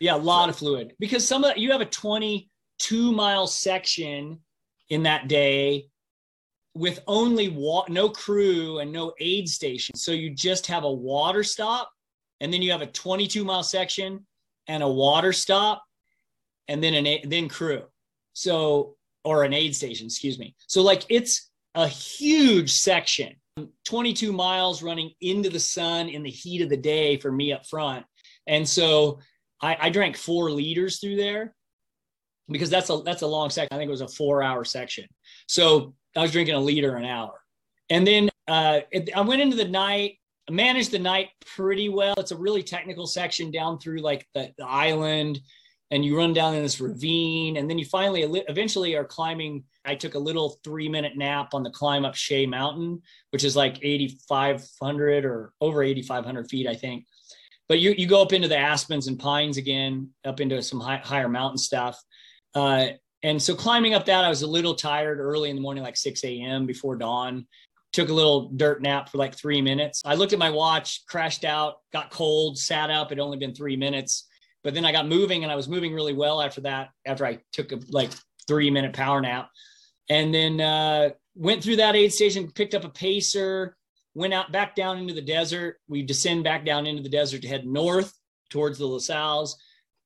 Yeah, 0.00 0.16
a 0.16 0.18
lot 0.18 0.48
of 0.48 0.56
fluid 0.56 0.94
because 0.98 1.26
some 1.26 1.44
of 1.44 1.56
you 1.56 1.72
have 1.72 1.80
a 1.80 1.86
22 1.86 3.12
mile 3.12 3.46
section 3.46 4.40
in 4.88 5.02
that 5.02 5.28
day 5.28 5.88
with 6.74 7.00
only 7.06 7.48
wa- 7.48 7.84
no 7.88 8.08
crew 8.08 8.78
and 8.78 8.92
no 8.92 9.12
aid 9.20 9.48
station. 9.48 9.96
So 9.96 10.12
you 10.12 10.30
just 10.30 10.66
have 10.68 10.84
a 10.84 10.92
water 10.92 11.42
stop, 11.42 11.90
and 12.40 12.52
then 12.52 12.62
you 12.62 12.70
have 12.70 12.82
a 12.82 12.86
22 12.86 13.44
mile 13.44 13.62
section 13.62 14.26
and 14.68 14.82
a 14.82 14.88
water 14.88 15.32
stop, 15.32 15.82
and 16.68 16.82
then 16.82 16.94
an 16.94 17.28
then 17.28 17.48
crew. 17.48 17.82
So 18.32 18.96
or 19.24 19.44
an 19.44 19.52
aid 19.52 19.74
station, 19.74 20.06
excuse 20.06 20.38
me. 20.38 20.54
So 20.66 20.82
like 20.82 21.04
it's 21.08 21.50
a 21.74 21.86
huge 21.86 22.72
section 22.72 23.34
22 23.84 24.32
miles 24.32 24.82
running 24.82 25.10
into 25.20 25.50
the 25.50 25.60
sun 25.60 26.08
in 26.08 26.22
the 26.22 26.30
heat 26.30 26.62
of 26.62 26.68
the 26.68 26.76
day 26.76 27.16
for 27.16 27.30
me 27.30 27.52
up 27.52 27.66
front. 27.66 28.04
And 28.46 28.68
so 28.68 29.20
I, 29.60 29.76
I 29.80 29.90
drank 29.90 30.16
four 30.16 30.50
liters 30.50 30.98
through 30.98 31.16
there 31.16 31.54
because 32.48 32.70
that's 32.70 32.90
a 32.90 33.02
that's 33.04 33.22
a 33.22 33.26
long 33.26 33.50
section. 33.50 33.68
I 33.72 33.76
think 33.78 33.88
it 33.88 33.92
was 33.92 34.00
a 34.00 34.08
four 34.08 34.42
hour 34.42 34.64
section. 34.64 35.06
So 35.46 35.94
I 36.16 36.22
was 36.22 36.32
drinking 36.32 36.54
a 36.54 36.60
liter 36.60 36.96
an 36.96 37.04
hour. 37.04 37.40
And 37.90 38.06
then 38.06 38.30
uh, 38.48 38.80
it, 38.90 39.10
I 39.14 39.20
went 39.20 39.42
into 39.42 39.56
the 39.56 39.68
night, 39.68 40.18
managed 40.50 40.92
the 40.92 40.98
night 40.98 41.28
pretty 41.44 41.88
well. 41.88 42.14
It's 42.18 42.32
a 42.32 42.36
really 42.36 42.62
technical 42.62 43.06
section 43.06 43.50
down 43.50 43.78
through 43.78 43.98
like 43.98 44.26
the, 44.34 44.52
the 44.58 44.66
island 44.66 45.40
and 45.90 46.04
you 46.04 46.16
run 46.16 46.32
down 46.32 46.54
in 46.54 46.62
this 46.62 46.80
ravine 46.80 47.56
and 47.56 47.68
then 47.68 47.78
you 47.78 47.84
finally 47.84 48.22
eventually 48.48 48.94
are 48.94 49.04
climbing 49.04 49.64
i 49.84 49.94
took 49.94 50.14
a 50.14 50.18
little 50.18 50.58
three 50.64 50.88
minute 50.88 51.16
nap 51.16 51.54
on 51.54 51.62
the 51.62 51.70
climb 51.70 52.04
up 52.04 52.14
Shay 52.14 52.46
Mountain 52.46 53.00
which 53.30 53.44
is 53.44 53.56
like 53.56 53.78
8500 53.82 55.24
or 55.24 55.52
over 55.60 55.82
8500 55.82 56.48
feet 56.48 56.66
i 56.66 56.74
think. 56.74 57.06
But 57.70 57.78
you, 57.78 57.94
you 57.96 58.08
go 58.08 58.20
up 58.20 58.32
into 58.32 58.48
the 58.48 58.58
aspens 58.58 59.06
and 59.06 59.16
pines 59.16 59.56
again 59.56 60.10
up 60.24 60.40
into 60.40 60.60
some 60.60 60.80
high, 60.80 60.96
higher 60.96 61.28
mountain 61.28 61.56
stuff. 61.56 62.02
Uh, 62.52 62.88
and 63.22 63.40
so 63.40 63.54
climbing 63.54 63.94
up 63.94 64.06
that 64.06 64.24
i 64.24 64.28
was 64.28 64.42
a 64.42 64.46
little 64.46 64.74
tired 64.74 65.20
early 65.20 65.50
in 65.50 65.56
the 65.56 65.62
morning 65.62 65.84
like 65.84 65.96
6 65.96 66.24
a.m 66.24 66.66
before 66.66 66.96
dawn. 66.96 67.46
Took 67.92 68.08
a 68.08 68.12
little 68.12 68.50
dirt 68.50 68.82
nap 68.82 69.08
for 69.08 69.18
like 69.18 69.36
three 69.36 69.60
minutes. 69.60 70.02
I 70.04 70.14
looked 70.14 70.32
at 70.32 70.38
my 70.38 70.50
watch 70.50 71.04
crashed 71.08 71.44
out 71.44 71.76
got 71.92 72.10
cold 72.10 72.58
sat 72.58 72.90
up. 72.90 73.12
It 73.12 73.18
only 73.18 73.38
been 73.38 73.54
three 73.54 73.76
minutes. 73.76 74.26
But 74.62 74.74
then 74.74 74.84
I 74.84 74.92
got 74.92 75.08
moving 75.08 75.42
and 75.42 75.52
I 75.52 75.56
was 75.56 75.68
moving 75.68 75.94
really 75.94 76.12
well 76.12 76.42
after 76.42 76.60
that, 76.62 76.90
after 77.06 77.24
I 77.24 77.38
took 77.52 77.72
a 77.72 77.80
like 77.88 78.10
three 78.46 78.70
minute 78.70 78.92
power 78.92 79.20
nap. 79.20 79.48
And 80.10 80.34
then 80.34 80.60
uh, 80.60 81.10
went 81.34 81.62
through 81.62 81.76
that 81.76 81.96
aid 81.96 82.12
station, 82.12 82.50
picked 82.50 82.74
up 82.74 82.84
a 82.84 82.90
pacer, 82.90 83.76
went 84.14 84.34
out 84.34 84.52
back 84.52 84.74
down 84.74 84.98
into 84.98 85.14
the 85.14 85.22
desert. 85.22 85.78
We 85.88 86.02
descend 86.02 86.44
back 86.44 86.66
down 86.66 86.86
into 86.86 87.02
the 87.02 87.08
desert 87.08 87.42
to 87.42 87.48
head 87.48 87.64
north 87.64 88.12
towards 88.50 88.78
the 88.78 88.86
La 88.86 88.98
Sals. 88.98 89.54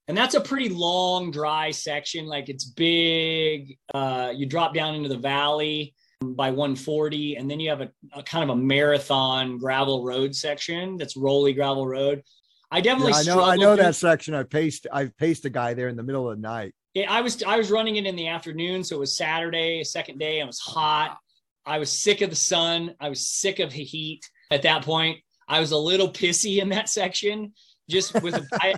And 0.06 0.16
that's 0.16 0.34
a 0.34 0.40
pretty 0.40 0.68
long, 0.68 1.30
dry 1.30 1.70
section. 1.70 2.26
Like 2.26 2.50
it's 2.50 2.66
big. 2.66 3.78
Uh, 3.92 4.32
you 4.34 4.44
drop 4.44 4.74
down 4.74 4.94
into 4.94 5.08
the 5.08 5.16
valley 5.16 5.94
by 6.20 6.50
140, 6.50 7.36
and 7.36 7.50
then 7.50 7.60
you 7.60 7.70
have 7.70 7.80
a, 7.80 7.90
a, 8.12 8.22
kind 8.22 8.48
of 8.48 8.56
a 8.56 8.60
marathon 8.60 9.58
gravel 9.58 10.04
road 10.04 10.34
section 10.34 10.96
that's 10.96 11.16
rolly 11.16 11.52
gravel 11.52 11.86
road. 11.86 12.22
I 12.70 12.80
definitely 12.80 13.12
yeah, 13.12 13.18
I 13.18 13.22
know 13.22 13.44
I 13.44 13.56
know 13.56 13.76
that 13.76 13.94
section. 13.94 14.34
I 14.34 14.42
paced 14.42 14.86
I 14.92 15.06
paced 15.18 15.44
a 15.44 15.50
guy 15.50 15.74
there 15.74 15.88
in 15.88 15.96
the 15.96 16.02
middle 16.02 16.28
of 16.28 16.36
the 16.36 16.42
night. 16.42 16.74
Yeah, 16.94 17.12
I 17.12 17.20
was 17.20 17.42
I 17.42 17.56
was 17.56 17.70
running 17.70 17.96
it 17.96 18.06
in 18.06 18.14
the 18.14 18.28
afternoon, 18.28 18.84
so 18.84 18.96
it 18.96 19.00
was 19.00 19.16
Saturday, 19.16 19.82
second 19.82 20.18
day. 20.18 20.40
It 20.40 20.46
was 20.46 20.60
hot. 20.60 21.18
I 21.66 21.78
was 21.78 21.90
sick 21.90 22.20
of 22.20 22.30
the 22.30 22.36
sun. 22.36 22.94
I 23.00 23.08
was 23.08 23.26
sick 23.26 23.58
of 23.58 23.72
the 23.72 23.82
heat 23.82 24.28
at 24.50 24.62
that 24.62 24.84
point. 24.84 25.18
I 25.48 25.60
was 25.60 25.72
a 25.72 25.76
little 25.76 26.10
pissy 26.12 26.62
in 26.62 26.68
that 26.70 26.88
section. 26.88 27.52
Just 27.90 28.14
with 28.22 28.40
I, 28.54 28.74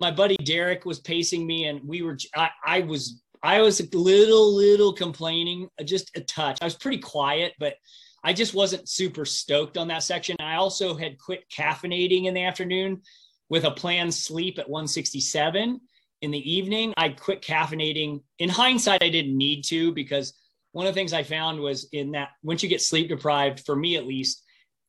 my 0.00 0.10
buddy 0.10 0.36
Derek 0.36 0.84
was 0.84 0.98
pacing 0.98 1.46
me, 1.46 1.66
and 1.66 1.80
we 1.86 2.02
were. 2.02 2.18
I, 2.34 2.50
I 2.64 2.80
was 2.80 3.22
I 3.44 3.60
was 3.60 3.80
a 3.80 3.88
little 3.96 4.54
little 4.54 4.92
complaining, 4.92 5.68
uh, 5.80 5.84
just 5.84 6.16
a 6.16 6.20
touch. 6.20 6.58
I 6.60 6.64
was 6.64 6.74
pretty 6.74 6.98
quiet, 6.98 7.54
but 7.60 7.74
I 8.24 8.32
just 8.32 8.54
wasn't 8.54 8.88
super 8.88 9.24
stoked 9.24 9.76
on 9.76 9.88
that 9.88 10.02
section. 10.02 10.36
I 10.40 10.54
also 10.54 10.96
had 10.96 11.18
quit 11.18 11.44
caffeinating 11.48 12.26
in 12.26 12.34
the 12.34 12.44
afternoon 12.44 13.02
with 13.48 13.64
a 13.64 13.70
planned 13.70 14.14
sleep 14.14 14.58
at 14.58 14.68
167 14.68 15.80
in 16.22 16.30
the 16.30 16.50
evening. 16.50 16.94
I 16.96 17.10
quit 17.10 17.42
caffeinating. 17.42 18.22
In 18.38 18.48
hindsight, 18.48 19.02
I 19.02 19.08
didn't 19.08 19.36
need 19.36 19.62
to 19.64 19.92
because 19.92 20.32
one 20.72 20.86
of 20.86 20.94
the 20.94 20.98
things 20.98 21.12
I 21.12 21.22
found 21.22 21.60
was 21.60 21.88
in 21.92 22.12
that 22.12 22.30
once 22.42 22.62
you 22.62 22.68
get 22.68 22.80
sleep 22.80 23.08
deprived, 23.08 23.64
for 23.66 23.76
me 23.76 23.96
at 23.96 24.06
least, 24.06 24.42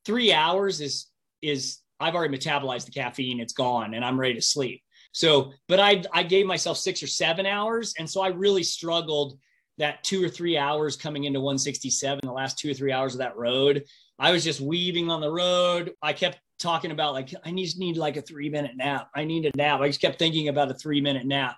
three 0.04 0.32
hours 0.32 0.80
is 0.80 1.08
is 1.42 1.80
I've 2.00 2.14
already 2.14 2.36
metabolized 2.36 2.86
the 2.86 2.92
caffeine, 2.92 3.40
it's 3.40 3.52
gone, 3.52 3.94
and 3.94 4.04
I'm 4.04 4.18
ready 4.18 4.34
to 4.34 4.42
sleep. 4.42 4.82
So, 5.12 5.52
but 5.68 5.78
I 5.78 6.02
I 6.12 6.22
gave 6.22 6.46
myself 6.46 6.78
six 6.78 7.02
or 7.02 7.06
seven 7.06 7.44
hours, 7.44 7.94
and 7.98 8.08
so 8.08 8.22
I 8.22 8.28
really 8.28 8.62
struggled 8.62 9.38
that 9.78 10.02
two 10.04 10.24
or 10.24 10.28
three 10.28 10.56
hours 10.56 10.96
coming 10.96 11.24
into 11.24 11.40
167, 11.40 12.20
the 12.22 12.32
last 12.32 12.58
two 12.58 12.70
or 12.70 12.74
three 12.74 12.92
hours 12.92 13.14
of 13.14 13.18
that 13.18 13.36
road, 13.36 13.84
I 14.18 14.30
was 14.30 14.44
just 14.44 14.60
weaving 14.60 15.10
on 15.10 15.20
the 15.20 15.30
road. 15.30 15.92
I 16.00 16.12
kept 16.12 16.38
talking 16.64 16.90
about 16.90 17.12
like 17.12 17.32
I 17.44 17.52
just 17.52 17.78
need 17.78 17.96
like 17.96 18.16
a 18.16 18.22
three 18.22 18.48
minute 18.48 18.76
nap. 18.76 19.10
I 19.14 19.24
need 19.24 19.46
a 19.46 19.56
nap. 19.56 19.80
I 19.80 19.88
just 19.88 20.00
kept 20.00 20.18
thinking 20.18 20.48
about 20.48 20.70
a 20.70 20.74
three 20.74 21.00
minute 21.00 21.26
nap. 21.26 21.56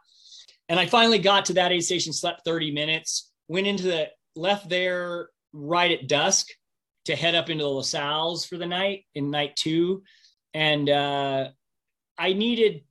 And 0.68 0.78
I 0.78 0.86
finally 0.86 1.20
got 1.20 1.44
to 1.46 1.54
that 1.54 1.72
aid 1.72 1.84
station, 1.84 2.12
slept 2.12 2.44
30 2.44 2.72
minutes, 2.72 3.30
went 3.46 3.68
into 3.68 3.84
the 3.84 4.08
left 4.34 4.68
there 4.68 5.30
right 5.52 5.92
at 5.92 6.08
dusk 6.08 6.48
to 7.04 7.14
head 7.14 7.36
up 7.36 7.48
into 7.48 7.62
the 7.62 7.70
La 7.70 7.82
Sal's 7.82 8.44
for 8.44 8.58
the 8.58 8.66
night 8.66 9.04
in 9.14 9.30
night 9.30 9.54
two. 9.54 10.02
And 10.52 10.90
uh, 10.90 11.50
I 12.18 12.32
needed 12.32 12.82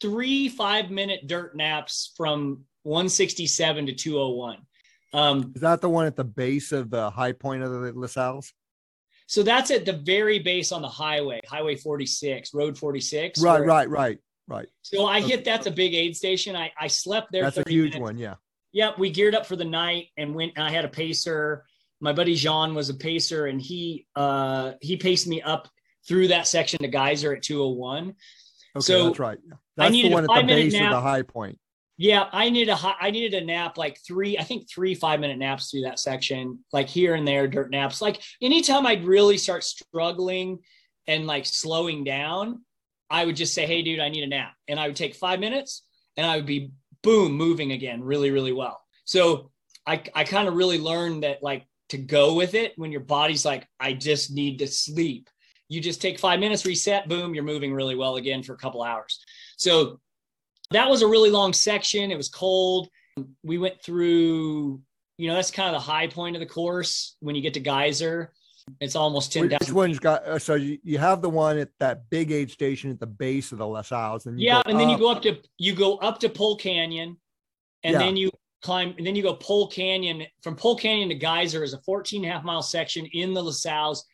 three 0.00 0.48
five 0.48 0.90
minute 0.90 1.26
dirt 1.26 1.54
naps 1.54 2.14
from 2.16 2.64
167 2.84 3.86
to 3.86 3.94
201. 3.94 4.58
Um, 5.12 5.52
Is 5.54 5.60
that 5.60 5.82
the 5.82 5.90
one 5.90 6.06
at 6.06 6.16
the 6.16 6.24
base 6.24 6.72
of 6.72 6.88
the 6.88 7.10
high 7.10 7.32
point 7.32 7.62
of 7.62 7.70
the 7.70 7.92
La 7.92 8.06
Sal's? 8.06 8.54
So 9.30 9.44
that's 9.44 9.70
at 9.70 9.84
the 9.84 9.92
very 9.92 10.40
base 10.40 10.72
on 10.72 10.82
the 10.82 10.88
highway, 10.88 11.40
Highway 11.48 11.76
46, 11.76 12.52
Road 12.52 12.76
46. 12.76 13.40
Right, 13.40 13.64
right, 13.64 13.88
right, 13.88 14.18
right. 14.48 14.66
So 14.82 15.06
I 15.06 15.18
Okay. 15.20 15.28
hit 15.28 15.44
that's 15.44 15.68
a 15.68 15.70
big 15.70 15.94
aid 15.94 16.16
station. 16.16 16.56
I, 16.56 16.72
I 16.76 16.88
slept 16.88 17.28
there. 17.30 17.44
That's 17.44 17.58
a 17.58 17.62
huge 17.68 17.92
minutes. 17.94 18.00
one. 18.00 18.18
Yeah. 18.18 18.34
Yep, 18.72 18.98
we 18.98 19.10
geared 19.10 19.36
up 19.36 19.46
for 19.46 19.54
the 19.54 19.64
night 19.64 20.08
and 20.16 20.34
went. 20.34 20.58
I 20.58 20.72
had 20.72 20.84
a 20.84 20.88
pacer. 20.88 21.64
My 22.00 22.12
buddy 22.12 22.34
Jean 22.34 22.74
was 22.74 22.88
a 22.88 22.94
pacer, 22.94 23.46
and 23.46 23.62
he 23.62 24.04
uh 24.16 24.72
he 24.80 24.96
paced 24.96 25.28
me 25.28 25.40
up 25.42 25.68
through 26.08 26.28
that 26.28 26.48
section 26.48 26.80
to 26.80 26.88
Geyser 26.88 27.32
at 27.36 27.44
201. 27.44 28.08
Okay, 28.08 28.14
So, 28.80 29.04
that's 29.06 29.18
right. 29.20 29.38
Yeah. 29.46 29.54
I 29.54 29.58
That's 29.76 29.92
needed 29.92 30.10
the 30.10 30.12
a 30.16 30.22
one 30.22 30.24
at 30.38 30.40
the 30.40 30.46
base 30.54 30.74
of 30.74 30.90
the 30.90 31.00
high 31.00 31.22
point. 31.22 31.56
Yeah, 32.00 32.30
I 32.32 32.48
needed 32.48 32.70
a 32.70 32.76
hi- 32.76 32.96
I 32.98 33.10
needed 33.10 33.34
a 33.34 33.44
nap 33.44 33.76
like 33.76 34.00
three, 34.06 34.38
I 34.38 34.42
think 34.42 34.70
three 34.70 34.94
five 34.94 35.20
minute 35.20 35.36
naps 35.36 35.70
through 35.70 35.82
that 35.82 35.98
section, 35.98 36.60
like 36.72 36.88
here 36.88 37.14
and 37.14 37.28
there, 37.28 37.46
dirt 37.46 37.70
naps. 37.70 38.00
Like 38.00 38.22
anytime 38.40 38.86
I'd 38.86 39.04
really 39.04 39.36
start 39.36 39.64
struggling 39.64 40.60
and 41.06 41.26
like 41.26 41.44
slowing 41.44 42.02
down, 42.02 42.64
I 43.10 43.26
would 43.26 43.36
just 43.36 43.52
say, 43.52 43.66
"Hey, 43.66 43.82
dude, 43.82 44.00
I 44.00 44.08
need 44.08 44.24
a 44.24 44.28
nap," 44.28 44.54
and 44.66 44.80
I 44.80 44.86
would 44.86 44.96
take 44.96 45.14
five 45.14 45.40
minutes, 45.40 45.82
and 46.16 46.26
I 46.26 46.36
would 46.36 46.46
be 46.46 46.70
boom 47.02 47.32
moving 47.32 47.72
again, 47.72 48.02
really, 48.02 48.30
really 48.30 48.54
well. 48.54 48.80
So 49.04 49.50
I 49.86 50.02
I 50.14 50.24
kind 50.24 50.48
of 50.48 50.54
really 50.54 50.78
learned 50.78 51.24
that 51.24 51.42
like 51.42 51.66
to 51.90 51.98
go 51.98 52.32
with 52.32 52.54
it 52.54 52.72
when 52.76 52.92
your 52.92 53.02
body's 53.02 53.44
like, 53.44 53.68
I 53.78 53.92
just 53.92 54.30
need 54.30 54.60
to 54.60 54.66
sleep. 54.68 55.28
You 55.68 55.82
just 55.82 56.00
take 56.00 56.18
five 56.18 56.40
minutes, 56.40 56.64
reset, 56.64 57.10
boom, 57.10 57.34
you're 57.34 57.44
moving 57.44 57.74
really 57.74 57.94
well 57.94 58.16
again 58.16 58.42
for 58.42 58.54
a 58.54 58.58
couple 58.58 58.82
hours. 58.82 59.22
So 59.58 60.00
that 60.70 60.88
was 60.88 61.02
a 61.02 61.06
really 61.06 61.30
long 61.30 61.52
section. 61.52 62.10
It 62.10 62.16
was 62.16 62.28
cold. 62.28 62.88
We 63.42 63.58
went 63.58 63.82
through, 63.82 64.80
you 65.18 65.28
know, 65.28 65.34
that's 65.34 65.50
kind 65.50 65.74
of 65.74 65.80
the 65.82 65.84
high 65.90 66.06
point 66.06 66.36
of 66.36 66.40
the 66.40 66.46
course 66.46 67.16
when 67.20 67.34
you 67.34 67.42
get 67.42 67.54
to 67.54 67.60
Geyser. 67.60 68.32
It's 68.80 68.94
almost 68.94 69.34
Which 69.34 69.50
10,000. 69.50 69.74
one's 69.74 69.98
got? 69.98 70.24
Uh, 70.24 70.38
so 70.38 70.54
you, 70.54 70.78
you 70.84 70.98
have 70.98 71.22
the 71.22 71.30
one 71.30 71.58
at 71.58 71.70
that 71.80 72.08
big 72.08 72.30
aid 72.30 72.50
station 72.50 72.90
at 72.90 73.00
the 73.00 73.06
base 73.06 73.50
of 73.52 73.58
the 73.58 73.66
La 73.66 73.82
Sal's, 73.82 74.26
and 74.26 74.38
you 74.38 74.46
Yeah, 74.46 74.62
and 74.66 74.78
then 74.78 74.88
you 74.88 74.96
go 74.98 75.10
up 75.10 75.22
to 75.22 75.38
you 75.58 75.74
go 75.74 75.96
up 75.96 76.20
to 76.20 76.28
Pole 76.28 76.56
Canyon, 76.56 77.16
and 77.82 77.92
Yeah. 77.94 77.98
then 77.98 78.16
you 78.16 78.30
climb, 78.62 78.94
and 78.96 79.04
then 79.04 79.16
you 79.16 79.22
go 79.22 79.34
Pole 79.34 79.66
Canyon. 79.66 80.24
From 80.42 80.54
Pole 80.54 80.76
Canyon 80.76 81.08
to 81.08 81.16
Geyser 81.16 81.64
is 81.64 81.72
a 81.72 81.78
14 81.80 82.22
and 82.22 82.30
a 82.30 82.34
half 82.34 82.44
mile 82.44 82.62
section 82.62 83.06
in 83.06 83.34
the 83.34 83.42
La 83.42 83.50
Sal's, 83.50 84.04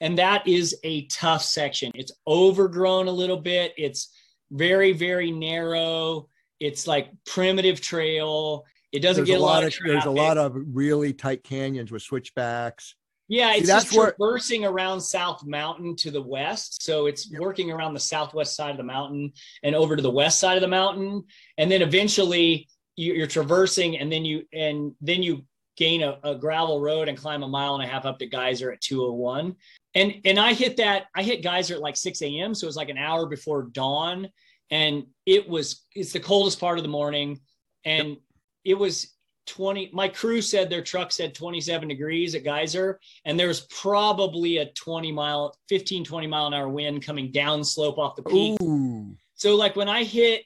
and 0.00 0.16
that 0.18 0.46
is 0.46 0.76
a 0.84 1.06
tough 1.06 1.42
section. 1.42 1.90
It's 1.94 2.12
overgrown 2.26 3.08
a 3.08 3.12
little 3.12 3.38
bit. 3.38 3.72
It's 3.76 4.10
very 4.50 4.92
very 4.92 5.30
narrow. 5.30 6.28
It's 6.60 6.86
like 6.86 7.10
primitive 7.26 7.80
trail. 7.80 8.64
It 8.92 9.00
doesn't 9.00 9.24
There's 9.24 9.38
get 9.38 9.40
a 9.40 9.44
lot 9.44 9.64
of 9.64 9.68
of 9.72 9.78
there's 9.84 10.04
a 10.04 10.10
lot 10.10 10.38
of 10.38 10.54
really 10.54 11.12
tight 11.12 11.42
canyons 11.44 11.90
with 11.90 12.02
switchbacks. 12.02 12.94
Yeah, 13.26 13.52
See, 13.52 13.58
it's 13.60 13.68
that's 13.68 13.84
just 13.86 13.96
where- 13.96 14.12
traversing 14.12 14.64
around 14.64 15.00
South 15.00 15.44
Mountain 15.46 15.96
to 15.96 16.10
the 16.10 16.20
west. 16.22 16.82
So 16.82 17.06
it's 17.06 17.30
Yep. 17.30 17.40
working 17.40 17.70
around 17.72 17.94
the 17.94 18.00
southwest 18.00 18.54
side 18.54 18.70
of 18.72 18.76
the 18.76 18.82
mountain 18.84 19.32
and 19.62 19.74
over 19.74 19.96
to 19.96 20.02
the 20.02 20.10
west 20.10 20.38
side 20.38 20.56
of 20.56 20.60
the 20.60 20.68
mountain, 20.68 21.24
and 21.58 21.70
then 21.72 21.80
eventually 21.82 22.68
you- 22.96 23.14
you're 23.14 23.26
traversing, 23.26 23.98
and 23.98 24.12
then 24.12 24.24
you 24.24 24.44
and 24.52 24.94
then 25.00 25.22
you 25.22 25.44
gain 25.76 26.02
a, 26.02 26.18
a 26.22 26.34
gravel 26.36 26.80
road 26.80 27.08
and 27.08 27.18
climb 27.18 27.42
a 27.42 27.48
mile 27.48 27.74
and 27.74 27.82
a 27.82 27.86
half 27.86 28.04
up 28.04 28.18
to 28.20 28.26
Geyser 28.26 28.70
at 28.70 28.80
201. 28.80 29.56
And 29.94 30.14
and 30.24 30.38
I 30.38 30.54
hit 30.54 30.76
that 30.78 31.06
I 31.14 31.22
hit 31.22 31.42
Geyser 31.42 31.74
at 31.74 31.80
like 31.80 31.96
6 31.96 32.20
a.m. 32.22 32.54
So 32.54 32.64
it 32.64 32.68
was 32.68 32.76
like 32.76 32.88
an 32.88 32.98
hour 32.98 33.26
before 33.26 33.64
dawn, 33.72 34.28
and 34.70 35.04
it 35.26 35.48
was 35.48 35.84
it's 35.94 36.12
the 36.12 36.20
coldest 36.20 36.58
part 36.58 36.78
of 36.78 36.84
the 36.84 36.90
morning, 36.90 37.40
and 37.84 38.16
it 38.64 38.74
was 38.74 39.14
20 39.46 39.90
my 39.92 40.08
crew 40.08 40.40
said 40.40 40.70
their 40.70 40.82
truck 40.82 41.12
said 41.12 41.34
27 41.34 41.88
degrees 41.88 42.34
at 42.34 42.44
geyser. 42.44 42.98
And 43.24 43.38
there 43.38 43.48
was 43.48 43.66
probably 43.70 44.58
a 44.58 44.66
20 44.72 45.12
mile 45.12 45.56
15 45.68 46.04
20 46.04 46.26
mile 46.26 46.46
an 46.46 46.54
hour 46.54 46.68
wind 46.68 47.04
coming 47.04 47.30
down 47.30 47.62
slope 47.62 47.98
off 47.98 48.16
the 48.16 48.22
peak. 48.22 48.60
Ooh, 48.62 49.14
so 49.34 49.54
like 49.54 49.76
when 49.76 49.88
i 49.88 50.02
hit 50.02 50.44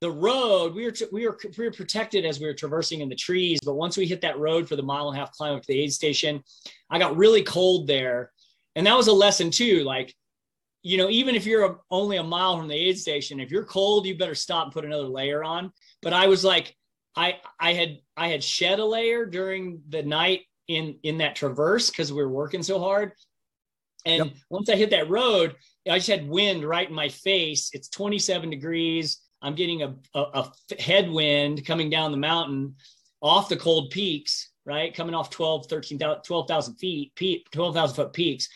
the 0.00 0.10
road 0.10 0.74
we 0.74 0.86
were 0.86 0.94
we 1.12 1.26
were 1.26 1.38
we 1.58 1.64
were 1.66 1.72
protected 1.72 2.24
as 2.24 2.40
we 2.40 2.46
were 2.46 2.54
traversing 2.54 3.00
in 3.00 3.08
the 3.08 3.14
trees. 3.14 3.60
But 3.64 3.74
once 3.74 3.96
we 3.96 4.06
hit 4.06 4.22
that 4.22 4.38
road 4.38 4.68
for 4.68 4.76
the 4.76 4.82
mile 4.82 5.08
and 5.08 5.16
a 5.16 5.20
half 5.20 5.32
climb 5.32 5.54
up 5.54 5.62
to 5.62 5.68
the 5.68 5.78
aid 5.78 5.92
station 5.92 6.42
i 6.90 6.98
got 6.98 7.16
really 7.16 7.42
cold 7.42 7.86
there 7.86 8.32
and 8.76 8.86
that 8.86 8.96
was 8.96 9.08
a 9.08 9.12
lesson 9.12 9.50
too 9.50 9.82
like 9.84 10.14
you 10.82 10.96
know 10.96 11.08
even 11.08 11.34
if 11.34 11.46
you're 11.46 11.64
a, 11.64 11.76
only 11.90 12.16
a 12.16 12.22
mile 12.22 12.56
from 12.58 12.68
the 12.68 12.74
aid 12.74 12.98
station 12.98 13.40
if 13.40 13.50
you're 13.50 13.64
cold 13.64 14.06
you 14.06 14.16
better 14.16 14.34
stop 14.34 14.64
and 14.64 14.72
put 14.72 14.84
another 14.84 15.08
layer 15.08 15.42
on. 15.44 15.72
But 16.02 16.12
i 16.12 16.26
was 16.26 16.44
like 16.44 16.74
i 17.16 17.38
i 17.58 17.72
had 17.72 17.98
i 18.16 18.28
had 18.28 18.42
shed 18.42 18.78
a 18.78 18.84
layer 18.84 19.26
during 19.26 19.82
the 19.88 20.02
night 20.02 20.42
in 20.68 20.98
in 21.02 21.18
that 21.18 21.36
traverse 21.36 21.90
because 21.90 22.12
we 22.12 22.22
were 22.22 22.28
working 22.30 22.62
so 22.62 22.78
hard. 22.78 23.12
And 24.06 24.26
Yep. 24.26 24.34
once 24.48 24.68
i 24.70 24.76
hit 24.76 24.90
that 24.90 25.10
road 25.10 25.56
i 25.88 25.96
just 25.98 26.08
had 26.08 26.28
wind 26.28 26.64
right 26.64 26.88
in 26.88 26.94
my 26.94 27.08
face. 27.08 27.70
It's 27.72 27.88
27 27.88 28.50
degrees. 28.50 29.20
I'm 29.42 29.54
getting 29.54 29.82
a, 29.82 29.94
a, 30.14 30.20
a 30.20 30.82
headwind 30.82 31.64
coming 31.66 31.88
down 31.90 32.10
the 32.10 32.18
mountain 32.18 32.76
off 33.22 33.48
the 33.48 33.56
cold 33.56 33.90
peaks 33.90 34.49
right? 34.70 34.94
Coming 34.94 35.14
off 35.14 35.30
12 35.30 35.66
13,000 35.66 36.22
12,000 36.22 36.74
feet 36.76 37.12
peak 37.16 37.46
12,000 37.50 37.96
foot 37.96 38.12
peaks. 38.12 38.48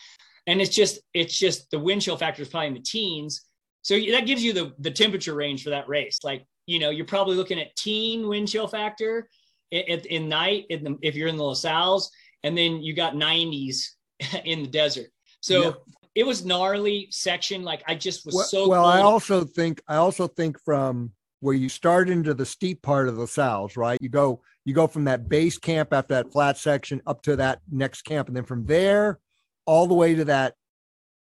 And 0.47 0.61
it's 0.61 0.73
just 0.73 0.99
it's 1.13 1.37
just 1.37 1.69
the 1.71 1.79
wind 1.79 2.01
chill 2.01 2.17
factor 2.17 2.41
is 2.41 2.47
probably 2.49 2.67
in 2.67 2.73
the 2.73 2.79
teens. 2.79 3.41
So 3.81 3.99
that 3.99 4.25
gives 4.25 4.43
you 4.43 4.53
the 4.53 4.73
the 4.79 4.91
temperature 4.91 5.35
range 5.35 5.63
for 5.63 5.71
that 5.71 5.89
race. 5.89 6.19
Like 6.23 6.45
you 6.67 6.79
know 6.79 6.89
you're 6.89 7.05
probably 7.05 7.35
looking 7.35 7.59
at 7.59 7.75
teen 7.75 8.27
wind 8.27 8.47
chill 8.47 8.67
factor 8.67 9.27
in, 9.71 10.29
night 10.29 10.65
in 10.69 10.83
the, 10.83 10.97
if 11.01 11.15
you're 11.15 11.27
in 11.27 11.37
the 11.37 11.43
La 11.43 11.53
Sal's 11.53 12.09
and 12.43 12.57
then 12.57 12.81
you 12.81 12.93
got 12.95 13.13
90s 13.13 13.89
in 14.45 14.61
the 14.63 14.69
desert. 14.69 15.07
So 15.41 15.61
Yeah. 15.61 15.71
it 16.15 16.25
was 16.25 16.45
gnarly 16.45 17.07
section. 17.11 17.63
Like 17.63 17.83
i 17.87 17.95
just 17.95 18.25
was 18.25 18.35
well, 18.35 18.45
so 18.45 18.69
well 18.69 18.85
I 18.85 19.01
also 19.01 19.43
think 19.43 19.81
I 19.87 19.95
also 19.97 20.27
think 20.27 20.59
from 20.63 21.11
where 21.41 21.55
you 21.55 21.69
start 21.69 22.09
into 22.09 22.33
the 22.33 22.45
steep 22.45 22.81
part 22.81 23.07
of 23.07 23.15
the 23.15 23.21
La 23.21 23.27
Sal's, 23.27 23.75
right? 23.75 23.99
You 24.01 24.09
go 24.09 24.41
you 24.65 24.73
go 24.73 24.87
from 24.87 25.05
that 25.05 25.29
base 25.29 25.57
camp 25.57 25.93
after 25.93 26.15
that 26.15 26.31
flat 26.31 26.57
section 26.57 27.01
up 27.07 27.21
to 27.23 27.35
that 27.37 27.61
next 27.71 28.01
camp, 28.01 28.27
and 28.27 28.35
then 28.35 28.43
from 28.45 28.65
there 28.65 29.19
all 29.65 29.87
the 29.87 29.93
way 29.93 30.15
to 30.15 30.25
that 30.25 30.55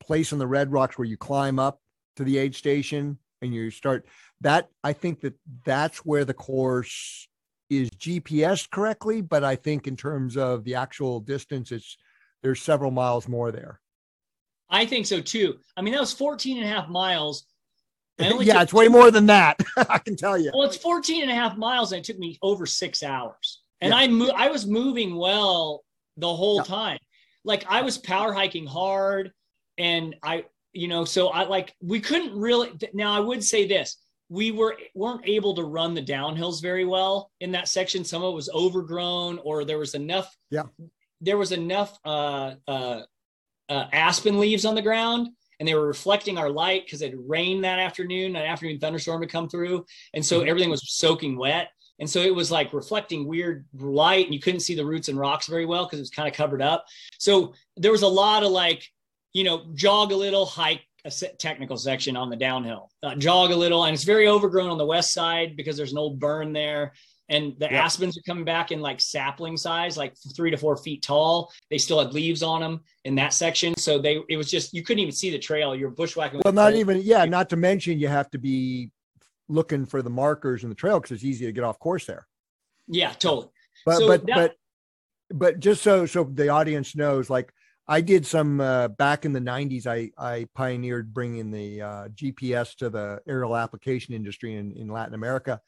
place 0.01 0.31
on 0.31 0.39
the 0.39 0.47
Red 0.47 0.71
Rocks 0.71 0.97
where 0.97 1.07
you 1.07 1.17
climb 1.17 1.59
up 1.59 1.79
to 2.15 2.23
the 2.23 2.37
aid 2.37 2.55
station 2.55 3.17
and 3.41 3.53
you 3.53 3.69
start 3.71 4.05
that. 4.41 4.69
I 4.83 4.93
think 4.93 5.21
that 5.21 5.33
that's 5.65 5.99
where 5.99 6.25
the 6.25 6.33
course 6.33 7.27
is 7.69 7.89
GPS 7.91 8.69
correctly, 8.69 9.21
but 9.21 9.43
I 9.43 9.55
think 9.55 9.87
in 9.87 9.95
terms 9.95 10.37
of 10.37 10.63
the 10.63 10.75
actual 10.75 11.19
distance, 11.19 11.71
it's 11.71 11.97
there's 12.43 12.61
several 12.61 12.91
miles 12.91 13.27
more 13.27 13.51
there. 13.51 13.79
i 14.69 14.85
think 14.85 15.05
so 15.05 15.21
too 15.21 15.57
i 15.77 15.81
mean 15.81 15.93
that 15.93 15.99
was 15.99 16.13
14 16.13 16.57
and 16.57 16.65
a 16.65 16.69
half 16.69 16.87
miles 16.89 17.45
yeah, 18.41 18.61
it's 18.61 18.73
way 18.73 18.87
more 18.87 19.11
than 19.11 19.25
that. 19.27 19.59
I 19.89 19.97
can 19.99 20.15
tell 20.15 20.37
you. 20.37 20.51
Well, 20.53 20.63
it's 20.67 20.77
14 20.77 21.21
and 21.23 21.31
a 21.31 21.35
half 21.35 21.57
miles 21.57 21.91
and 21.91 21.99
it 21.99 22.05
took 22.05 22.17
me 22.19 22.37
over 22.41 22.65
six 22.65 23.03
hours. 23.03 23.61
And 23.81 23.91
Yeah. 23.91 23.97
I 23.97 24.07
mo- 24.07 24.33
I 24.35 24.49
was 24.49 24.65
moving 24.65 25.15
well 25.15 25.83
the 26.17 26.33
whole 26.33 26.57
Yeah. 26.57 26.63
time. 26.63 26.97
Like 27.43 27.65
I 27.67 27.81
was 27.81 27.97
power 27.97 28.33
hiking 28.33 28.65
hard 28.67 29.31
and 29.77 30.15
I, 30.23 30.45
you 30.73 30.87
know, 30.87 31.05
so 31.05 31.29
I 31.29 31.43
like, 31.43 31.73
we 31.81 31.99
couldn't 31.99 32.37
really, 32.39 32.71
now 32.93 33.13
I 33.13 33.19
would 33.19 33.43
say 33.43 33.67
this, 33.67 33.97
we 34.29 34.51
were, 34.51 34.77
weren't 34.95 35.27
able 35.27 35.53
to 35.55 35.63
run 35.63 35.93
the 35.93 36.01
downhills 36.03 36.61
very 36.61 36.85
well 36.85 37.31
in 37.41 37.51
that 37.51 37.67
section. 37.67 38.03
Some 38.05 38.23
of 38.23 38.31
it 38.31 38.35
was 38.35 38.49
overgrown 38.49 39.39
or 39.43 39.65
there 39.65 39.79
was 39.79 39.95
enough, 39.95 40.33
Yeah. 40.49 40.63
there 41.19 41.37
was 41.37 41.51
enough, 41.51 41.97
uh, 42.05 42.55
uh, 42.67 43.01
uh, 43.69 43.85
aspen 43.93 44.39
leaves 44.39 44.65
on 44.65 44.75
the 44.75 44.81
ground 44.81 45.29
and 45.61 45.67
they 45.67 45.75
were 45.75 45.85
reflecting 45.85 46.39
our 46.39 46.49
light 46.49 46.83
because 46.87 47.03
it 47.03 47.13
rained 47.15 47.63
that 47.63 47.77
afternoon. 47.77 48.35
An 48.35 48.41
afternoon 48.41 48.79
thunderstorm 48.79 49.21
had 49.21 49.29
come 49.29 49.47
through, 49.47 49.85
and 50.15 50.25
so 50.25 50.41
Mhm. 50.41 50.47
everything 50.47 50.69
was 50.71 50.81
soaking 50.91 51.37
wet. 51.37 51.69
And 51.99 52.09
so 52.09 52.19
it 52.19 52.33
was 52.33 52.49
like 52.49 52.73
reflecting 52.73 53.27
weird 53.27 53.67
light, 53.77 54.25
and 54.25 54.33
you 54.33 54.39
couldn't 54.39 54.61
see 54.61 54.73
the 54.73 54.83
roots 54.83 55.07
and 55.07 55.19
rocks 55.19 55.45
very 55.45 55.67
well 55.67 55.85
because 55.85 55.99
it 55.99 56.01
was 56.01 56.09
kind 56.09 56.27
of 56.27 56.33
covered 56.33 56.63
up. 56.63 56.87
So 57.19 57.53
there 57.77 57.91
was 57.91 58.01
a 58.01 58.07
lot 58.07 58.41
of 58.41 58.49
like, 58.49 58.91
you 59.33 59.43
know, 59.43 59.67
jog 59.75 60.11
a 60.11 60.15
little, 60.15 60.47
hike 60.47 60.81
a 61.05 61.11
technical 61.11 61.77
section 61.77 62.17
on 62.17 62.31
the 62.31 62.35
downhill, 62.35 62.89
uh, 63.03 63.13
jog 63.13 63.51
a 63.51 63.55
little, 63.55 63.83
and 63.85 63.93
it's 63.93 64.03
very 64.03 64.27
overgrown 64.27 64.71
on 64.71 64.79
the 64.79 64.85
west 64.85 65.13
side 65.13 65.55
because 65.55 65.77
there's 65.77 65.91
an 65.91 65.99
old 65.99 66.19
burn 66.19 66.53
there. 66.53 66.93
And 67.31 67.55
the 67.59 67.65
yep. 67.65 67.85
aspens 67.85 68.17
are 68.17 68.21
coming 68.21 68.43
back 68.43 68.71
in 68.71 68.81
like 68.81 68.99
sapling 68.99 69.55
size, 69.55 69.97
like 69.97 70.13
three 70.35 70.51
to 70.51 70.57
four 70.57 70.75
feet 70.75 71.01
tall. 71.01 71.51
They 71.69 71.77
still 71.77 71.99
had 71.99 72.13
leaves 72.13 72.43
on 72.43 72.59
them 72.59 72.81
in 73.05 73.15
that 73.15 73.33
section, 73.33 73.75
so 73.77 73.97
they 73.97 74.19
it 74.29 74.35
was 74.37 74.51
just 74.51 74.73
you 74.73 74.83
couldn't 74.83 74.99
even 74.99 75.13
see 75.13 75.31
the 75.31 75.39
trail. 75.39 75.73
You're 75.73 75.89
bushwhacking. 75.89 76.41
Well, 76.43 76.53
not 76.53 76.75
even 76.75 77.01
yeah. 77.01 77.25
Not 77.25 77.49
to 77.49 77.55
mention 77.55 77.99
you 77.99 78.09
have 78.09 78.29
to 78.31 78.37
be 78.37 78.91
looking 79.47 79.85
for 79.85 80.01
the 80.01 80.09
markers 80.09 80.63
in 80.63 80.69
the 80.69 80.75
trail 80.75 80.99
because 80.99 81.11
it's 81.11 81.23
easy 81.23 81.45
to 81.45 81.51
get 81.53 81.63
off 81.63 81.79
course 81.79 82.05
there. 82.05 82.27
Yeah, 82.87 83.11
totally. 83.13 83.47
But 83.85 83.97
so 83.97 84.07
but 84.07 84.25
that, 84.27 84.35
but 84.35 84.55
but 85.31 85.59
just 85.59 85.81
so 85.81 86.05
so 86.05 86.25
the 86.25 86.49
audience 86.49 86.97
knows, 86.97 87.29
like 87.29 87.53
I 87.87 88.01
did 88.01 88.25
some 88.25 88.59
uh, 88.59 88.89
back 88.89 89.23
in 89.23 89.31
the 89.31 89.39
'90s. 89.39 89.87
I 89.87 90.11
I 90.17 90.47
pioneered 90.53 91.13
bringing 91.13 91.49
the 91.49 91.81
uh, 91.81 92.07
GPS 92.09 92.75
to 92.75 92.89
the 92.89 93.21
aerial 93.25 93.55
application 93.55 94.13
industry 94.13 94.55
in 94.55 94.73
in 94.73 94.89
Latin 94.89 95.13
America, 95.13 95.61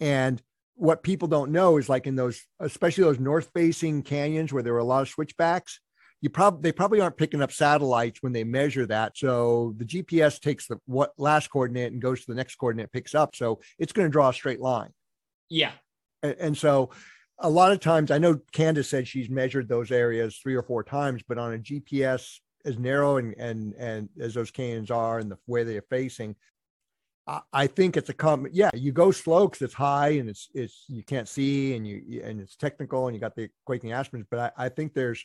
and 0.00 0.40
what 0.78 1.02
people 1.02 1.26
don't 1.26 1.50
know 1.50 1.76
is 1.76 1.88
like 1.88 2.06
in 2.06 2.14
those, 2.14 2.40
especially 2.60 3.02
those 3.04 3.18
north 3.18 3.50
facing 3.52 4.02
canyons 4.02 4.52
where 4.52 4.62
there 4.62 4.72
were 4.72 4.78
a 4.78 4.84
lot 4.84 5.02
of 5.02 5.08
switchbacks, 5.08 5.80
you 6.20 6.30
probably 6.30 6.62
they 6.62 6.72
probably 6.72 7.00
aren't 7.00 7.16
picking 7.16 7.42
up 7.42 7.52
satellites 7.52 8.22
when 8.22 8.32
they 8.32 8.44
measure 8.44 8.86
that. 8.86 9.16
So 9.16 9.74
the 9.76 9.84
GPS 9.84 10.40
takes 10.40 10.68
the 10.68 10.78
what 10.86 11.12
last 11.18 11.48
coordinate 11.48 11.92
and 11.92 12.00
goes 12.00 12.20
to 12.20 12.26
the 12.28 12.36
next 12.36 12.54
coordinate, 12.56 12.92
picks 12.92 13.14
up. 13.14 13.34
So 13.34 13.60
it's 13.78 13.92
going 13.92 14.06
to 14.06 14.12
draw 14.12 14.28
a 14.28 14.32
straight 14.32 14.60
line. 14.60 14.90
Yeah. 15.50 15.72
And, 16.22 16.36
and 16.38 16.58
so 16.58 16.90
a 17.40 17.50
lot 17.50 17.72
of 17.72 17.80
times, 17.80 18.10
I 18.10 18.18
know 18.18 18.40
Candace 18.52 18.88
said 18.88 19.06
she's 19.06 19.28
measured 19.28 19.68
those 19.68 19.90
areas 19.90 20.38
three 20.38 20.54
or 20.54 20.62
four 20.62 20.84
times, 20.84 21.22
but 21.26 21.38
on 21.38 21.54
a 21.54 21.58
GPS 21.58 22.38
as 22.64 22.78
narrow 22.78 23.16
and 23.16 23.34
and 23.36 23.74
and 23.74 24.08
as 24.20 24.34
those 24.34 24.52
canyons 24.52 24.90
are 24.90 25.18
and 25.18 25.30
the 25.30 25.38
way 25.48 25.64
they 25.64 25.76
are 25.76 25.84
facing, 25.90 26.36
I 27.52 27.66
think 27.66 27.96
it's 27.96 28.08
a 28.08 28.14
com. 28.14 28.46
Yeah, 28.52 28.70
you 28.72 28.90
go 28.90 29.10
slow 29.10 29.48
because 29.48 29.62
it's 29.62 29.74
high 29.74 30.10
and 30.10 30.30
it's 30.30 30.48
it's 30.54 30.84
you 30.88 31.02
can't 31.02 31.28
see 31.28 31.74
and 31.74 31.86
you 31.86 32.22
and 32.24 32.40
it's 32.40 32.56
technical 32.56 33.06
and 33.06 33.14
you 33.14 33.20
got 33.20 33.36
the 33.36 33.50
quaking 33.66 33.92
aspens. 33.92 34.26
But 34.30 34.54
I, 34.56 34.66
I 34.66 34.68
think 34.70 34.94
there's 34.94 35.22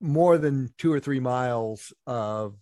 more 0.00 0.38
than 0.38 0.72
two 0.78 0.92
or 0.92 1.00
three 1.00 1.18
miles 1.18 1.92
of 2.06 2.56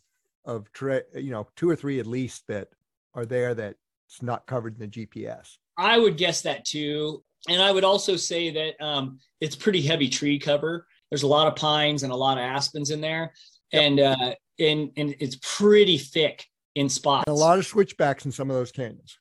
of 0.46 0.72
tra- 0.72 1.02
you 1.14 1.30
know 1.30 1.46
two 1.56 1.68
or 1.68 1.76
three 1.76 2.00
at 2.00 2.06
least 2.06 2.44
that 2.48 2.68
are 3.14 3.26
there 3.26 3.54
that's 3.54 3.76
not 4.22 4.46
covered 4.46 4.80
in 4.80 4.90
the 4.90 5.06
GPS. 5.06 5.58
I 5.76 5.98
would 5.98 6.16
guess 6.16 6.40
that 6.42 6.64
too, 6.64 7.22
and 7.48 7.60
I 7.60 7.70
would 7.70 7.84
also 7.84 8.16
say 8.16 8.50
that 8.50 8.82
um, 8.82 9.18
it's 9.42 9.56
pretty 9.56 9.82
heavy 9.82 10.08
tree 10.08 10.38
cover. 10.38 10.86
There's 11.10 11.24
a 11.24 11.28
lot 11.28 11.48
of 11.48 11.56
pines 11.56 12.02
and 12.02 12.12
a 12.12 12.16
lot 12.16 12.38
of 12.38 12.44
aspens 12.44 12.90
in 12.90 13.02
there, 13.02 13.34
yep. 13.72 13.82
and 13.82 14.00
uh, 14.00 14.34
and 14.58 14.90
and 14.96 15.14
it's 15.20 15.36
pretty 15.42 15.98
thick 15.98 16.46
in 16.74 16.88
spots. 16.88 17.24
And 17.26 17.36
a 17.36 17.38
lot 17.38 17.58
of 17.58 17.66
switchbacks 17.66 18.24
in 18.24 18.32
some 18.32 18.50
of 18.50 18.56
those 18.56 18.72
canyons. 18.72 19.18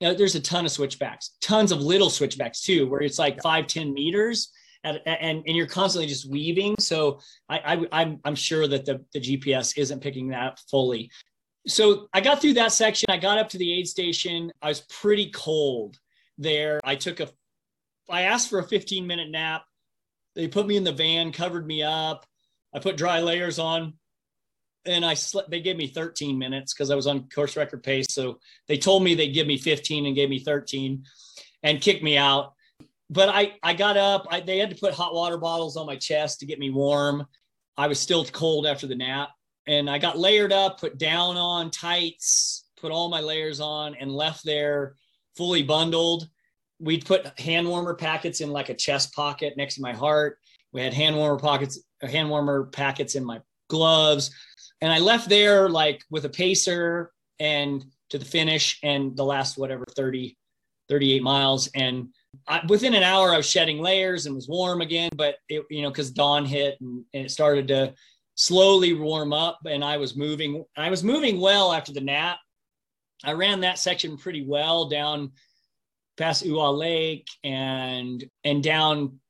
You 0.00 0.08
know, 0.08 0.14
there's 0.14 0.34
a 0.34 0.40
ton 0.40 0.64
of 0.64 0.72
switchbacks, 0.72 1.36
tons 1.42 1.72
of 1.72 1.80
little 1.80 2.10
switchbacks 2.10 2.62
too, 2.62 2.88
where 2.88 3.02
it's 3.02 3.18
like 3.18 3.36
yeah. 3.36 3.42
five, 3.42 3.66
10 3.66 3.92
meters. 3.92 4.50
At, 4.82 5.02
and 5.06 5.42
and 5.46 5.54
you're 5.54 5.66
constantly 5.66 6.06
just 6.06 6.30
weaving. 6.30 6.74
So 6.78 7.20
I, 7.50 7.58
I 7.58 8.00
I'm 8.00 8.18
I'm 8.24 8.34
sure 8.34 8.66
that 8.66 8.86
the 8.86 9.04
the 9.12 9.20
GPS 9.20 9.76
isn't 9.76 10.00
picking 10.00 10.28
that 10.28 10.58
fully. 10.70 11.10
So 11.66 12.08
I 12.14 12.22
got 12.22 12.40
through 12.40 12.54
that 12.54 12.72
section. 12.72 13.04
I 13.10 13.18
got 13.18 13.36
up 13.36 13.50
to 13.50 13.58
the 13.58 13.78
aid 13.78 13.86
station. 13.86 14.50
I 14.62 14.68
was 14.68 14.80
pretty 14.88 15.30
cold 15.32 15.98
there. 16.38 16.80
I 16.82 16.94
took 16.96 17.20
a 17.20 17.28
I 18.08 18.22
asked 18.22 18.48
for 18.48 18.58
a 18.58 18.66
15 18.66 19.06
minute 19.06 19.30
nap. 19.30 19.64
They 20.34 20.48
put 20.48 20.66
me 20.66 20.76
in 20.76 20.84
the 20.84 20.92
van, 20.92 21.30
covered 21.30 21.66
me 21.66 21.82
up. 21.82 22.24
I 22.74 22.78
put 22.78 22.96
dry 22.96 23.20
layers 23.20 23.58
on 23.58 23.94
and 24.86 25.04
I 25.04 25.14
slept, 25.14 25.50
they 25.50 25.60
gave 25.60 25.76
me 25.76 25.86
13 25.86 26.38
minutes 26.38 26.72
because 26.72 26.90
I 26.90 26.94
was 26.94 27.06
on 27.06 27.28
course 27.28 27.56
record 27.56 27.82
pace. 27.82 28.06
So 28.10 28.38
they 28.68 28.78
told 28.78 29.02
me 29.02 29.14
they'd 29.14 29.32
give 29.32 29.46
me 29.46 29.58
15 29.58 30.06
and 30.06 30.14
gave 30.14 30.30
me 30.30 30.38
13 30.38 31.04
and 31.62 31.80
kicked 31.80 32.02
me 32.02 32.16
out. 32.16 32.54
But 33.10 33.28
I, 33.28 33.54
I 33.62 33.74
got 33.74 33.96
up, 33.96 34.26
I, 34.30 34.40
they 34.40 34.58
had 34.58 34.70
to 34.70 34.76
put 34.76 34.94
hot 34.94 35.14
water 35.14 35.36
bottles 35.36 35.76
on 35.76 35.86
my 35.86 35.96
chest 35.96 36.40
to 36.40 36.46
get 36.46 36.58
me 36.58 36.70
warm. 36.70 37.26
I 37.76 37.88
was 37.88 37.98
still 37.98 38.24
cold 38.24 38.66
after 38.66 38.86
the 38.86 38.94
nap 38.94 39.30
and 39.66 39.90
I 39.90 39.98
got 39.98 40.18
layered 40.18 40.52
up, 40.52 40.80
put 40.80 40.98
down 40.98 41.36
on 41.36 41.70
tights, 41.70 42.66
put 42.80 42.92
all 42.92 43.08
my 43.08 43.20
layers 43.20 43.60
on 43.60 43.94
and 43.96 44.10
left 44.10 44.44
there 44.44 44.94
fully 45.36 45.62
bundled. 45.62 46.28
We'd 46.78 47.06
put 47.06 47.38
hand 47.38 47.68
warmer 47.68 47.94
packets 47.94 48.40
in 48.40 48.50
like 48.50 48.68
a 48.68 48.74
chest 48.74 49.14
pocket 49.14 49.54
next 49.56 49.76
to 49.76 49.80
my 49.80 49.92
heart. 49.92 50.38
We 50.72 50.82
had 50.82 50.94
hand 50.94 51.16
warmer 51.16 51.38
pockets, 51.38 51.80
hand 52.02 52.30
warmer 52.30 52.66
packets 52.66 53.14
in 53.14 53.24
my 53.24 53.40
gloves 53.68 54.30
and 54.80 54.92
I 54.92 54.98
left 54.98 55.28
there 55.28 55.68
like 55.68 56.02
with 56.10 56.24
a 56.24 56.28
pacer 56.28 57.12
and 57.38 57.84
to 58.10 58.18
the 58.18 58.24
finish 58.24 58.78
and 58.82 59.16
the 59.16 59.24
last 59.24 59.58
whatever 59.58 59.84
30 59.96 60.36
38 60.88 61.22
miles. 61.22 61.68
And 61.74 62.08
I, 62.48 62.60
within 62.68 62.94
an 62.94 63.02
hour 63.02 63.32
I 63.32 63.36
was 63.36 63.48
shedding 63.48 63.80
layers 63.80 64.26
and 64.26 64.34
was 64.34 64.48
warm 64.48 64.80
again 64.80 65.10
but 65.16 65.36
it 65.48 65.64
you 65.70 65.82
know 65.82 65.90
cuz 65.90 66.10
dawn 66.10 66.44
hit 66.44 66.76
and, 66.80 67.04
and, 67.14 67.26
it 67.26 67.30
started 67.30 67.68
to 67.68 67.94
slowly 68.34 68.94
warm 68.94 69.32
up 69.32 69.60
and 69.66 69.84
I 69.84 69.96
was 69.96 70.16
moving 70.16 70.64
I 70.76 70.90
was 70.90 71.04
moving 71.04 71.40
well 71.40 71.72
after 71.72 71.92
the 71.92 72.00
nap. 72.00 72.38
I 73.22 73.32
ran 73.32 73.60
that 73.60 73.78
section 73.78 74.16
pretty 74.16 74.44
well 74.44 74.88
down 74.88 75.32
past 76.16 76.44
Oowah 76.44 76.76
Lake 76.76 77.28
and 77.44 78.24
and 78.44 78.62
down 78.62 79.20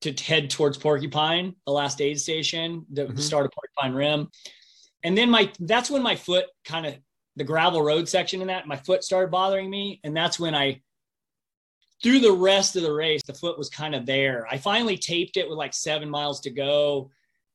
to 0.00 0.12
head 0.12 0.48
towards 0.48 0.78
Porcupine, 0.78 1.56
the 1.66 1.72
last 1.72 2.00
aid 2.00 2.20
station, 2.20 2.86
the 2.92 3.06
mm-hmm. 3.06 3.18
start 3.18 3.46
of 3.46 3.52
Porcupine 3.52 3.94
Rim 3.94 4.30
and 5.04 5.16
then 5.16 5.30
my 5.30 5.50
that's 5.60 5.90
when 5.90 6.02
my 6.02 6.16
foot 6.16 6.46
kind 6.64 6.86
of 6.86 6.94
the 7.36 7.44
gravel 7.44 7.82
road 7.82 8.08
section 8.08 8.40
in 8.40 8.48
that 8.48 8.66
my 8.66 8.76
foot 8.76 9.04
started 9.04 9.30
bothering 9.30 9.70
me. 9.70 10.00
And 10.04 10.16
that's 10.16 10.38
when 10.40 10.54
i 10.54 10.80
through 12.02 12.20
the 12.20 12.32
rest 12.32 12.76
of 12.76 12.82
the 12.82 12.92
race 12.92 13.22
the 13.24 13.34
foot 13.34 13.58
was 13.58 13.68
kind 13.68 13.94
of 13.94 14.06
there. 14.06 14.46
I 14.50 14.58
finally 14.58 14.96
taped 14.96 15.36
it 15.36 15.48
with 15.48 15.58
like 15.58 15.74
seven 15.74 16.10
miles 16.10 16.40
to 16.40 16.50
go. 16.50 17.10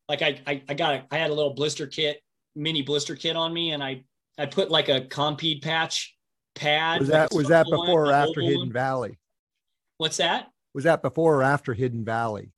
Like 0.08 0.21
i 0.21 0.39
i, 0.47 0.62
I 0.67 0.73
got 0.73 0.95
a, 0.95 1.06
i 1.12 1.17
had 1.17 1.32
a 1.32 1.34
little 1.34 1.53
blister 1.53 1.88
kit 1.88 2.21
mini 2.56 2.82
blister 2.82 3.15
kit 3.15 3.36
on 3.36 3.51
me 3.53 3.71
and 3.71 3.84
i 3.84 4.03
i 4.38 4.45
put 4.45 4.69
like 4.69 4.89
a 4.89 5.01
Compeed 5.01 5.62
patch 5.62 6.15
pad. 6.56 7.01
Was 7.01 7.10
that 7.10 7.34
was 7.34 7.47
that 7.49 7.65
before 7.65 8.03
one, 8.03 8.10
or 8.10 8.12
after 8.12 8.41
hidden 8.41 8.60
one. 8.60 8.71
valley? 8.71 9.19
What's 9.97 10.17
that? 10.17 10.47
Was 10.73 10.86
that 10.86 11.01
before 11.01 11.38
or 11.38 11.43
after 11.43 11.73
hidden 11.73 12.06
valley? 12.06 12.51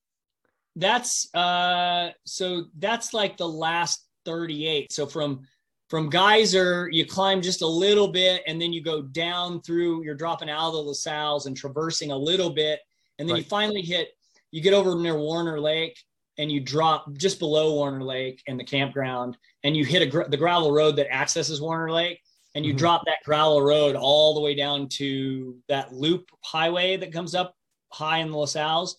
That's 0.76 1.34
uh 1.34 2.12
so 2.26 2.66
that's 2.78 3.14
like 3.14 3.38
the 3.38 3.48
last 3.48 4.06
38. 4.26 4.92
So 4.92 5.06
from 5.06 5.42
from 5.90 6.10
Geyser, 6.10 6.90
you 6.92 7.06
climb 7.06 7.42
just 7.42 7.62
a 7.62 7.68
little 7.68 8.08
bit 8.08 8.42
and 8.48 8.60
then 8.60 8.74
you 8.74 8.82
go 8.82 9.04
down 9.04 9.62
through, 9.62 10.04
you're 10.04 10.16
dropping 10.16 10.50
out 10.50 10.70
of 10.70 10.74
the 10.74 10.80
La 10.80 10.94
Sal's 10.94 11.46
and 11.46 11.56
traversing 11.56 12.12
a 12.12 12.18
little 12.18 12.50
bit. 12.50 12.80
And 13.20 13.30
then 13.30 13.36
right. 13.36 13.44
you 13.44 13.50
finally 13.50 13.82
hit, 13.82 14.10
you 14.52 14.62
get 14.62 14.74
over 14.74 14.96
near 14.96 15.18
Warner 15.18 15.60
Lake 15.60 15.98
and 16.38 16.52
you 16.52 16.60
drop 16.60 17.14
just 17.14 17.40
below 17.40 17.76
Warner 17.76 18.04
Lake 18.04 18.42
and 18.48 18.60
the 18.60 18.64
campground 18.64 19.38
and 19.64 19.78
you 19.78 19.86
hit 19.86 20.14
a, 20.14 20.28
the 20.28 20.38
gravel 20.38 20.72
road 20.72 20.96
that 20.96 21.14
accesses 21.14 21.62
Warner 21.62 21.92
Lake 21.92 22.20
and 22.56 22.66
you 22.66 22.72
mm-hmm. 22.72 22.80
drop 22.80 23.04
that 23.06 23.24
gravel 23.24 23.62
road 23.62 23.96
all 23.96 24.34
the 24.34 24.42
way 24.42 24.56
down 24.56 24.88
to 24.90 25.56
that 25.70 25.94
loop 25.94 26.30
highway 26.44 26.98
that 26.98 27.14
comes 27.14 27.36
up 27.36 27.56
high 27.92 28.20
in 28.20 28.32
the 28.32 28.38
La 28.38 28.46
Sal's 28.46 28.98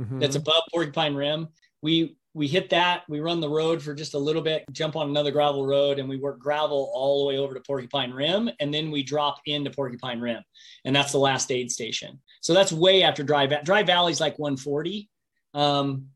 mm-hmm. 0.00 0.20
that's 0.20 0.36
above 0.36 0.62
Porcupine 0.72 1.14
Rim. 1.14 1.48
We 1.82 2.16
we 2.32 2.46
hit 2.46 2.70
that, 2.70 3.02
we 3.08 3.20
run 3.20 3.40
the 3.40 3.48
road 3.48 3.82
for 3.82 3.92
just 3.92 4.14
a 4.14 4.18
little 4.18 4.42
bit, 4.42 4.64
jump 4.70 4.94
on 4.94 5.08
another 5.08 5.32
gravel 5.32 5.66
road, 5.66 5.98
and 5.98 6.08
we 6.08 6.16
work 6.16 6.38
gravel 6.38 6.90
all 6.94 7.20
the 7.20 7.28
way 7.28 7.38
over 7.38 7.54
to 7.54 7.60
Porcupine 7.60 8.12
Rim, 8.12 8.48
and 8.60 8.72
then 8.72 8.90
we 8.90 9.02
drop 9.02 9.40
into 9.46 9.70
Porcupine 9.70 10.20
Rim, 10.20 10.42
and 10.84 10.94
that's 10.94 11.10
the 11.10 11.18
last 11.18 11.50
aid 11.50 11.72
station. 11.72 12.20
So 12.40 12.54
that's 12.54 12.72
way 12.72 13.02
after 13.02 13.24
Dry 13.24 13.46
Valley. 13.46 13.62
Dry 13.64 13.82
Valley's 13.82 14.20
like 14.20 14.38
140, 14.38 15.08
um, 15.54 16.06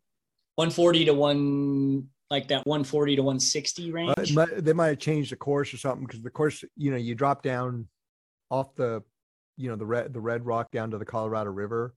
140 0.55 1.07
to 1.07 1.15
one 1.15 2.09
like 2.31 2.49
that 2.49 2.65
140 2.65 3.17
to 3.17 3.23
160 3.23 3.91
range. 3.91 4.37
Uh, 4.37 4.47
they 4.57 4.73
might 4.73 4.89
have 4.89 4.99
changed 4.99 5.33
the 5.33 5.37
course 5.37 5.75
or 5.75 5.79
something 5.79 6.07
because 6.07 6.23
the 6.23 6.31
course, 6.31 6.63
you 6.77 6.93
know, 6.93 6.97
you 6.97 7.17
drop 7.17 7.43
down 7.43 7.89
off 8.51 8.75
the, 8.77 9.03
you 9.57 9.69
know, 9.69 9.77
the 9.77 9.87
red 9.87 10.13
the 10.13 10.21
Red 10.21 10.47
Rock 10.47 10.71
down 10.71 10.93
to 10.93 10.99
the 10.99 11.05
Colorado 11.05 11.51
River 11.51 11.95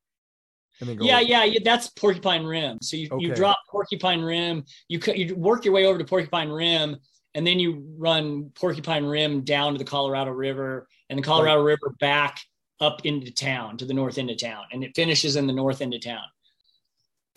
yeah, 0.82 1.20
yeah, 1.20 1.44
yeah, 1.44 1.60
that's 1.64 1.90
Porcupine 1.90 2.46
Rim. 2.46 2.78
So 2.82 2.98
you, 2.98 3.10
okay. 3.12 3.26
you 3.26 3.34
drop 3.34 3.58
Porcupine 3.70 4.22
Rim, 4.22 4.64
you 4.88 5.00
you 5.16 5.36
work 5.36 5.66
your 5.66 5.74
way 5.74 5.86
over 5.86 5.98
to 5.98 6.06
Porcupine 6.06 6.50
Rim, 6.50 6.98
and 7.34 7.46
then 7.46 7.60
you 7.60 7.84
run 7.98 8.52
Porcupine 8.56 9.06
Rim 9.06 9.42
down 9.42 9.74
to 9.74 9.80
the 9.80 9.86
Colorado 9.86 10.32
River, 10.32 10.88
and 11.10 11.20
the 11.20 11.24
Colorado 11.24 11.58
right. 11.58 11.78
River 11.80 11.96
back 12.00 12.40
up 12.80 13.06
into 13.06 13.32
town 13.32 13.78
to 13.78 13.86
the 13.86 13.94
north 13.94 14.18
end 14.18 14.30
of 14.30 14.38
town, 14.38 14.64
and 14.72 14.84
it 14.84 14.96
finishes 14.96 15.36
in 15.36 15.48
the 15.48 15.54
north 15.54 15.82
end 15.82 15.94
of 15.94 16.02
town. 16.02 16.26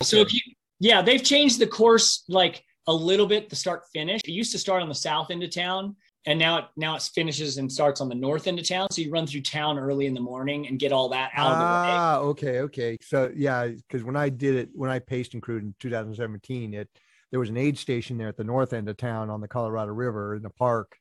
Okay. 0.00 0.06
So 0.06 0.16
if 0.18 0.32
you, 0.32 0.40
yeah, 0.78 1.02
they've 1.02 1.22
changed 1.22 1.58
the 1.58 1.66
course 1.66 2.24
like 2.28 2.64
a 2.86 2.92
little 2.92 3.26
bit, 3.26 3.48
the 3.48 3.56
start 3.56 3.82
finish. 3.92 4.20
It 4.24 4.32
used 4.32 4.52
to 4.52 4.58
start 4.58 4.82
on 4.82 4.88
the 4.88 4.94
south 4.94 5.30
end 5.30 5.42
of 5.42 5.54
town, 5.54 5.96
and 6.26 6.38
now 6.38 6.58
it 6.58 6.64
now 6.76 6.96
it 6.96 7.02
finishes 7.14 7.56
and 7.56 7.70
starts 7.70 8.00
on 8.00 8.08
the 8.08 8.14
north 8.14 8.46
end 8.46 8.58
of 8.58 8.68
town. 8.68 8.88
So 8.90 9.02
you 9.02 9.10
run 9.10 9.26
through 9.26 9.42
town 9.42 9.78
early 9.78 10.06
in 10.06 10.14
the 10.14 10.20
morning 10.20 10.66
and 10.66 10.78
get 10.78 10.92
all 10.92 11.08
that 11.10 11.30
out 11.34 11.46
ah, 11.46 11.52
of 11.52 11.58
the 11.58 11.64
way. 11.64 11.96
Ah, 11.96 12.18
okay, 12.18 12.60
okay. 12.60 12.98
So 13.02 13.32
yeah, 13.34 13.66
because 13.68 14.04
when 14.04 14.16
I 14.16 14.28
did 14.28 14.54
it, 14.56 14.70
when 14.74 14.90
I 14.90 14.98
paced 14.98 15.34
and 15.34 15.42
crewed 15.42 15.62
in 15.62 15.74
2017, 15.80 16.74
it 16.74 16.88
there 17.30 17.40
was 17.40 17.48
an 17.48 17.56
aid 17.56 17.78
station 17.78 18.18
there 18.18 18.28
at 18.28 18.36
the 18.36 18.44
north 18.44 18.72
end 18.72 18.88
of 18.88 18.96
town 18.96 19.30
on 19.30 19.40
the 19.40 19.48
Colorado 19.48 19.92
River 19.92 20.34
in 20.34 20.42
the 20.42 20.50
park. 20.50 20.96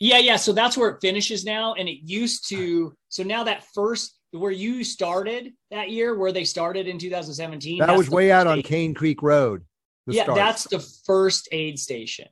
Yeah, 0.00 0.18
yeah. 0.18 0.36
So 0.36 0.52
that's 0.52 0.76
where 0.76 0.90
it 0.90 1.00
finishes 1.00 1.44
now, 1.44 1.74
and 1.74 1.88
it 1.88 1.98
used 2.02 2.48
to. 2.48 2.94
So 3.08 3.22
now 3.22 3.44
that 3.44 3.64
first 3.74 4.18
where 4.34 4.50
you 4.50 4.82
started 4.82 5.52
that 5.70 5.90
year, 5.90 6.18
where 6.18 6.32
they 6.32 6.44
started 6.44 6.88
in 6.88 6.98
2017. 6.98 7.78
That 7.78 7.96
was 7.96 8.10
way 8.10 8.32
out 8.32 8.46
on 8.46 8.62
Cane 8.62 8.94
Creek 8.94 9.22
Road. 9.22 9.64
Yeah, 10.06 10.24
start. 10.24 10.36
that's 10.36 10.64
the 10.64 10.80
first 11.06 11.48
aid 11.52 11.78
station. 11.78 12.28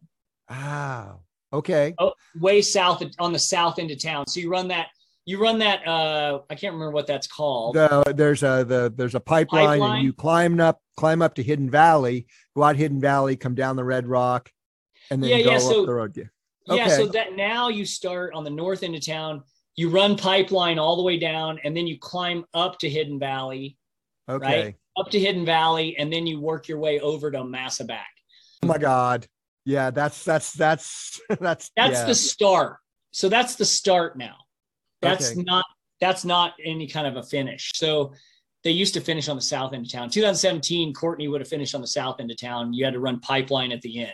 Ah, 0.48 1.14
okay. 1.52 1.94
Oh, 1.98 2.12
way 2.40 2.62
south 2.62 3.02
on 3.18 3.32
the 3.32 3.38
south 3.38 3.78
end 3.78 3.90
of 3.90 4.02
town. 4.02 4.26
So 4.26 4.40
you 4.40 4.50
run 4.50 4.68
that 4.68 4.88
you 5.24 5.40
run 5.40 5.58
that 5.58 5.86
uh 5.86 6.40
i 6.50 6.54
can't 6.54 6.72
remember 6.72 6.90
what 6.90 7.06
that's 7.06 7.26
called 7.26 7.76
the, 7.76 8.12
there's 8.16 8.42
a 8.42 8.64
the 8.66 8.92
there's 8.96 9.14
a 9.14 9.20
pipeline, 9.20 9.66
pipeline, 9.66 9.96
and 9.96 10.04
you 10.04 10.12
climb 10.12 10.60
up 10.60 10.80
climb 10.96 11.22
up 11.22 11.34
to 11.34 11.42
hidden 11.42 11.70
valley 11.70 12.26
go 12.56 12.62
out 12.62 12.76
hidden 12.76 13.00
valley 13.00 13.36
come 13.36 13.54
down 13.54 13.76
the 13.76 13.84
red 13.84 14.06
rock 14.06 14.50
and 15.10 15.22
then 15.22 15.30
yeah, 15.30 15.42
go 15.42 15.50
yeah, 15.52 15.58
so, 15.58 15.80
up 15.80 15.86
the 15.86 15.94
road 15.94 16.16
yeah. 16.16 16.24
Okay. 16.68 16.76
yeah 16.76 16.88
so 16.88 17.06
that 17.06 17.34
now 17.36 17.68
you 17.68 17.84
start 17.84 18.34
on 18.34 18.44
the 18.44 18.50
north 18.50 18.82
end 18.82 18.94
of 18.94 19.04
town 19.04 19.42
you 19.76 19.88
run 19.88 20.16
pipeline 20.16 20.78
all 20.78 20.96
the 20.96 21.02
way 21.02 21.18
down 21.18 21.58
and 21.64 21.76
then 21.76 21.86
you 21.86 21.98
climb 21.98 22.44
up 22.54 22.78
to 22.80 22.88
hidden 22.88 23.18
valley 23.18 23.76
okay 24.28 24.64
right? 24.64 24.74
up 24.96 25.10
to 25.10 25.18
hidden 25.18 25.44
valley 25.44 25.96
and 25.98 26.12
then 26.12 26.26
you 26.26 26.40
work 26.40 26.68
your 26.68 26.78
way 26.78 27.00
over 27.00 27.30
to 27.30 27.38
Amasa 27.38 27.84
Back 27.84 28.10
oh 28.62 28.66
my 28.66 28.78
god 28.78 29.26
yeah 29.64 29.90
that's 29.90 30.24
that's 30.24 30.52
that's 30.52 31.20
that's 31.40 31.70
that's 31.76 32.00
yeah. 32.00 32.06
the 32.06 32.14
start 32.14 32.78
so 33.10 33.28
that's 33.28 33.56
the 33.56 33.64
start 33.64 34.16
now 34.16 34.36
that's 35.00 35.32
okay. 35.32 35.42
not 35.42 35.64
that's 36.02 36.24
not 36.24 36.54
any 36.62 36.88
kind 36.88 37.06
of 37.06 37.16
a 37.16 37.22
finish. 37.22 37.70
So 37.74 38.12
they 38.64 38.72
used 38.72 38.92
to 38.94 39.00
finish 39.00 39.28
on 39.28 39.36
the 39.36 39.42
south 39.42 39.72
end 39.72 39.86
of 39.86 39.92
town. 39.92 40.10
2017, 40.10 40.92
Courtney 40.92 41.28
would 41.28 41.40
have 41.40 41.48
finished 41.48 41.76
on 41.76 41.80
the 41.80 41.86
south 41.86 42.16
end 42.18 42.30
of 42.30 42.36
town. 42.40 42.72
You 42.72 42.84
had 42.84 42.94
to 42.94 43.00
run 43.00 43.20
pipeline 43.20 43.70
at 43.70 43.80
the 43.82 44.00
end. 44.00 44.12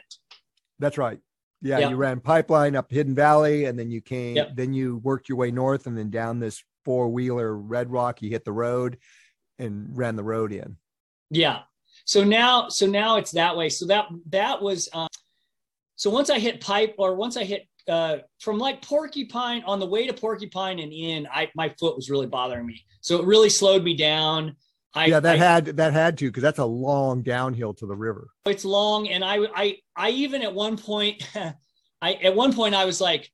That's 0.78 0.98
right. 0.98 1.18
Yeah, 1.62 1.78
yep. 1.78 1.90
you 1.90 1.96
ran 1.96 2.20
pipeline 2.20 2.76
up 2.76 2.90
Hidden 2.90 3.14
Valley, 3.14 3.64
and 3.64 3.76
then 3.76 3.90
you 3.90 4.02
came. 4.02 4.36
Yep. 4.36 4.50
Then 4.54 4.74
you 4.74 4.98
worked 4.98 5.30
your 5.30 5.38
way 5.38 5.50
north, 5.50 5.86
and 5.86 5.96
then 5.96 6.10
down 6.10 6.38
this 6.38 6.62
four 6.84 7.08
wheeler 7.08 7.56
Red 7.56 7.90
Rock. 7.90 8.22
You 8.22 8.30
hit 8.30 8.44
the 8.44 8.52
road, 8.52 8.98
and 9.58 9.88
ran 9.96 10.14
the 10.14 10.22
road 10.22 10.52
in. 10.52 10.76
Yeah. 11.30 11.60
So 12.04 12.22
now, 12.22 12.68
so 12.68 12.86
now 12.86 13.16
it's 13.16 13.32
that 13.32 13.56
way. 13.56 13.70
So 13.70 13.86
that 13.86 14.06
that 14.28 14.62
was. 14.62 14.88
Um, 14.92 15.08
so 15.98 16.10
once 16.10 16.30
I 16.30 16.38
hit 16.38 16.60
pipe, 16.60 16.94
or 16.96 17.16
once 17.16 17.36
I 17.36 17.42
hit 17.42 17.66
uh, 17.88 18.18
from 18.40 18.58
like 18.58 18.82
Porcupine 18.82 19.64
on 19.64 19.80
the 19.80 19.86
way 19.86 20.06
to 20.06 20.12
Porcupine 20.12 20.78
and 20.78 20.92
in, 20.92 21.26
I 21.26 21.50
my 21.56 21.74
foot 21.80 21.96
was 21.96 22.08
really 22.08 22.28
bothering 22.28 22.66
me, 22.66 22.84
so 23.00 23.18
it 23.18 23.26
really 23.26 23.50
slowed 23.50 23.82
me 23.82 23.96
down. 23.96 24.54
I, 24.94 25.06
yeah, 25.06 25.18
that 25.18 25.34
I, 25.34 25.38
had 25.38 25.64
that 25.76 25.92
had 25.92 26.16
to 26.18 26.26
because 26.26 26.44
that's 26.44 26.60
a 26.60 26.64
long 26.64 27.22
downhill 27.22 27.74
to 27.74 27.86
the 27.86 27.96
river. 27.96 28.28
It's 28.46 28.64
long, 28.64 29.08
and 29.08 29.24
I 29.24 29.38
I 29.52 29.76
I 29.96 30.10
even 30.10 30.42
at 30.42 30.54
one 30.54 30.78
point, 30.78 31.28
I 32.00 32.12
at 32.12 32.34
one 32.34 32.54
point 32.54 32.76
I 32.76 32.84
was 32.84 33.00
like, 33.00 33.28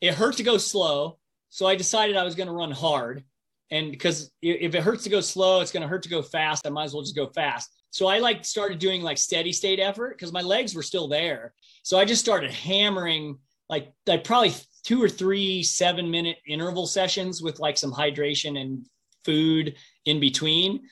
it 0.00 0.14
hurt 0.14 0.36
to 0.38 0.42
go 0.42 0.58
slow, 0.58 1.18
so 1.48 1.64
I 1.64 1.76
decided 1.76 2.16
I 2.16 2.24
was 2.24 2.34
going 2.34 2.48
to 2.48 2.52
run 2.52 2.72
hard, 2.72 3.22
and 3.70 3.92
because 3.92 4.32
if 4.42 4.74
it 4.74 4.82
hurts 4.82 5.04
to 5.04 5.10
go 5.10 5.20
slow, 5.20 5.60
it's 5.60 5.70
going 5.70 5.82
to 5.82 5.88
hurt 5.88 6.02
to 6.02 6.08
go 6.08 6.22
fast. 6.22 6.66
I 6.66 6.70
might 6.70 6.86
as 6.86 6.92
well 6.92 7.04
just 7.04 7.14
go 7.14 7.28
fast. 7.28 7.70
So 7.94 8.08
I 8.08 8.18
like 8.18 8.44
started 8.44 8.80
doing 8.80 9.02
like 9.02 9.18
steady 9.18 9.52
state 9.52 9.78
effort 9.78 10.18
because 10.18 10.32
my 10.32 10.40
legs 10.40 10.74
were 10.74 10.82
still 10.82 11.06
there. 11.06 11.54
So 11.84 11.96
I 11.96 12.04
just 12.04 12.20
started 12.20 12.50
hammering 12.50 13.38
like 13.68 13.92
like 14.04 14.24
probably 14.24 14.52
two 14.82 15.00
or 15.00 15.08
three 15.08 15.62
seven 15.62 16.10
minute 16.10 16.38
interval 16.44 16.88
sessions 16.88 17.40
with 17.40 17.60
like 17.60 17.78
some 17.78 17.92
hydration 17.92 18.60
and 18.60 18.84
food 19.24 19.76
in 20.06 20.18
between. 20.18 20.88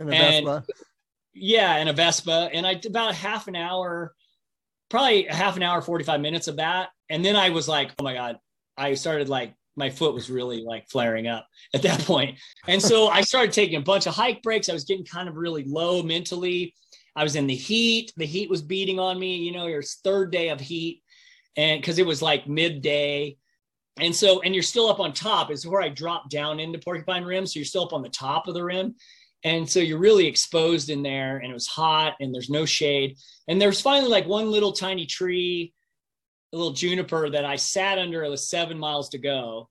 And, 0.00 0.14
and 0.14 0.62
yeah, 1.34 1.76
and 1.76 1.90
a 1.90 1.92
Vespa. 1.92 2.48
And 2.50 2.66
I 2.66 2.80
about 2.86 3.14
half 3.14 3.48
an 3.48 3.54
hour, 3.54 4.14
probably 4.88 5.26
a 5.26 5.34
half 5.34 5.58
an 5.58 5.62
hour, 5.62 5.82
45 5.82 6.22
minutes 6.22 6.48
of 6.48 6.56
that. 6.56 6.88
And 7.10 7.22
then 7.22 7.36
I 7.36 7.50
was 7.50 7.68
like, 7.68 7.92
oh 7.98 8.02
my 8.02 8.14
God, 8.14 8.38
I 8.78 8.94
started 8.94 9.28
like 9.28 9.52
my 9.76 9.90
foot 9.90 10.14
was 10.14 10.30
really 10.30 10.62
like 10.62 10.88
flaring 10.88 11.26
up 11.26 11.46
at 11.74 11.82
that 11.82 12.00
point. 12.00 12.38
And 12.66 12.80
so 12.80 13.08
I 13.08 13.20
started 13.20 13.52
taking 13.52 13.76
a 13.76 13.82
bunch 13.82 14.06
of 14.06 14.14
hike 14.14 14.42
breaks. 14.42 14.68
I 14.68 14.72
was 14.72 14.84
getting 14.84 15.04
kind 15.04 15.28
of 15.28 15.36
really 15.36 15.64
low 15.64 16.02
mentally. 16.02 16.74
I 17.14 17.22
was 17.22 17.36
in 17.36 17.46
the 17.46 17.54
heat. 17.54 18.12
The 18.16 18.26
heat 18.26 18.50
was 18.50 18.62
beating 18.62 18.98
on 18.98 19.18
me. 19.18 19.36
You 19.36 19.52
know, 19.52 19.66
your 19.66 19.82
third 19.82 20.30
day 20.30 20.48
of 20.48 20.60
heat 20.60 21.02
and 21.56 21.80
because 21.80 21.98
it 21.98 22.06
was 22.06 22.22
like 22.22 22.46
midday 22.46 23.36
and 24.00 24.14
so 24.14 24.40
and 24.42 24.54
you're 24.54 24.62
still 24.62 24.88
up 24.88 25.00
on 25.00 25.12
top 25.12 25.50
is 25.50 25.66
where 25.66 25.80
i 25.80 25.88
dropped 25.88 26.30
down 26.30 26.60
into 26.60 26.78
porcupine 26.78 27.24
rim 27.24 27.46
so 27.46 27.58
you're 27.58 27.64
still 27.64 27.84
up 27.84 27.92
on 27.92 28.02
the 28.02 28.08
top 28.08 28.46
of 28.46 28.54
the 28.54 28.62
rim 28.62 28.94
and 29.44 29.68
so 29.68 29.80
you're 29.80 29.98
really 29.98 30.26
exposed 30.26 30.90
in 30.90 31.02
there 31.02 31.38
and 31.38 31.50
it 31.50 31.54
was 31.54 31.66
hot 31.66 32.14
and 32.20 32.34
there's 32.34 32.50
no 32.50 32.64
shade 32.64 33.16
and 33.48 33.60
there's 33.60 33.80
finally 33.80 34.10
like 34.10 34.26
one 34.26 34.50
little 34.50 34.72
tiny 34.72 35.06
tree 35.06 35.72
a 36.56 36.58
little 36.58 36.72
juniper 36.72 37.30
that 37.30 37.44
i 37.44 37.56
sat 37.56 37.98
under 37.98 38.24
it 38.24 38.30
was 38.30 38.48
seven 38.48 38.78
miles 38.78 39.08
to 39.10 39.18
go. 39.18 39.68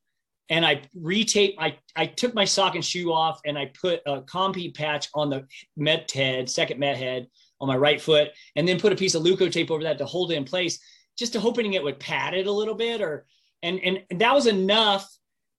And 0.50 0.66
i 0.66 0.82
retaped 0.96 1.56
i 1.60 1.78
i 1.96 2.06
took 2.06 2.34
my 2.36 2.46
sock 2.46 2.76
and 2.76 2.86
shoe 2.86 3.12
off 3.12 3.42
and 3.46 3.58
i 3.58 3.72
put 3.82 4.02
a 4.06 4.22
compeed 4.22 4.76
patch 4.76 5.10
on 5.16 5.30
the 5.30 5.48
met 5.76 6.12
head 6.12 6.50
second 6.50 6.80
met 6.80 6.98
head 6.98 7.28
on 7.60 7.68
my 7.68 7.76
right 7.78 8.00
foot 8.00 8.30
and 8.56 8.68
then 8.68 8.80
put 8.80 8.94
a 8.94 8.96
piece 8.96 9.16
of 9.16 9.24
Luco 9.24 9.48
Leukotape 9.48 9.72
over 9.72 9.84
that 9.84 9.98
to 9.98 10.06
hold 10.06 10.32
it 10.32 10.36
in 10.36 10.44
place 10.44 10.80
just 11.18 11.36
hoping 11.36 11.74
it 11.74 11.84
would 11.84 12.00
pad 12.00 12.34
it 12.34 12.48
a 12.48 12.52
little 12.52 12.76
bit 12.76 13.02
or 13.02 13.26
and 13.64 13.80
and 13.80 14.20
that 14.20 14.34
was 14.34 14.46
enough 14.46 15.10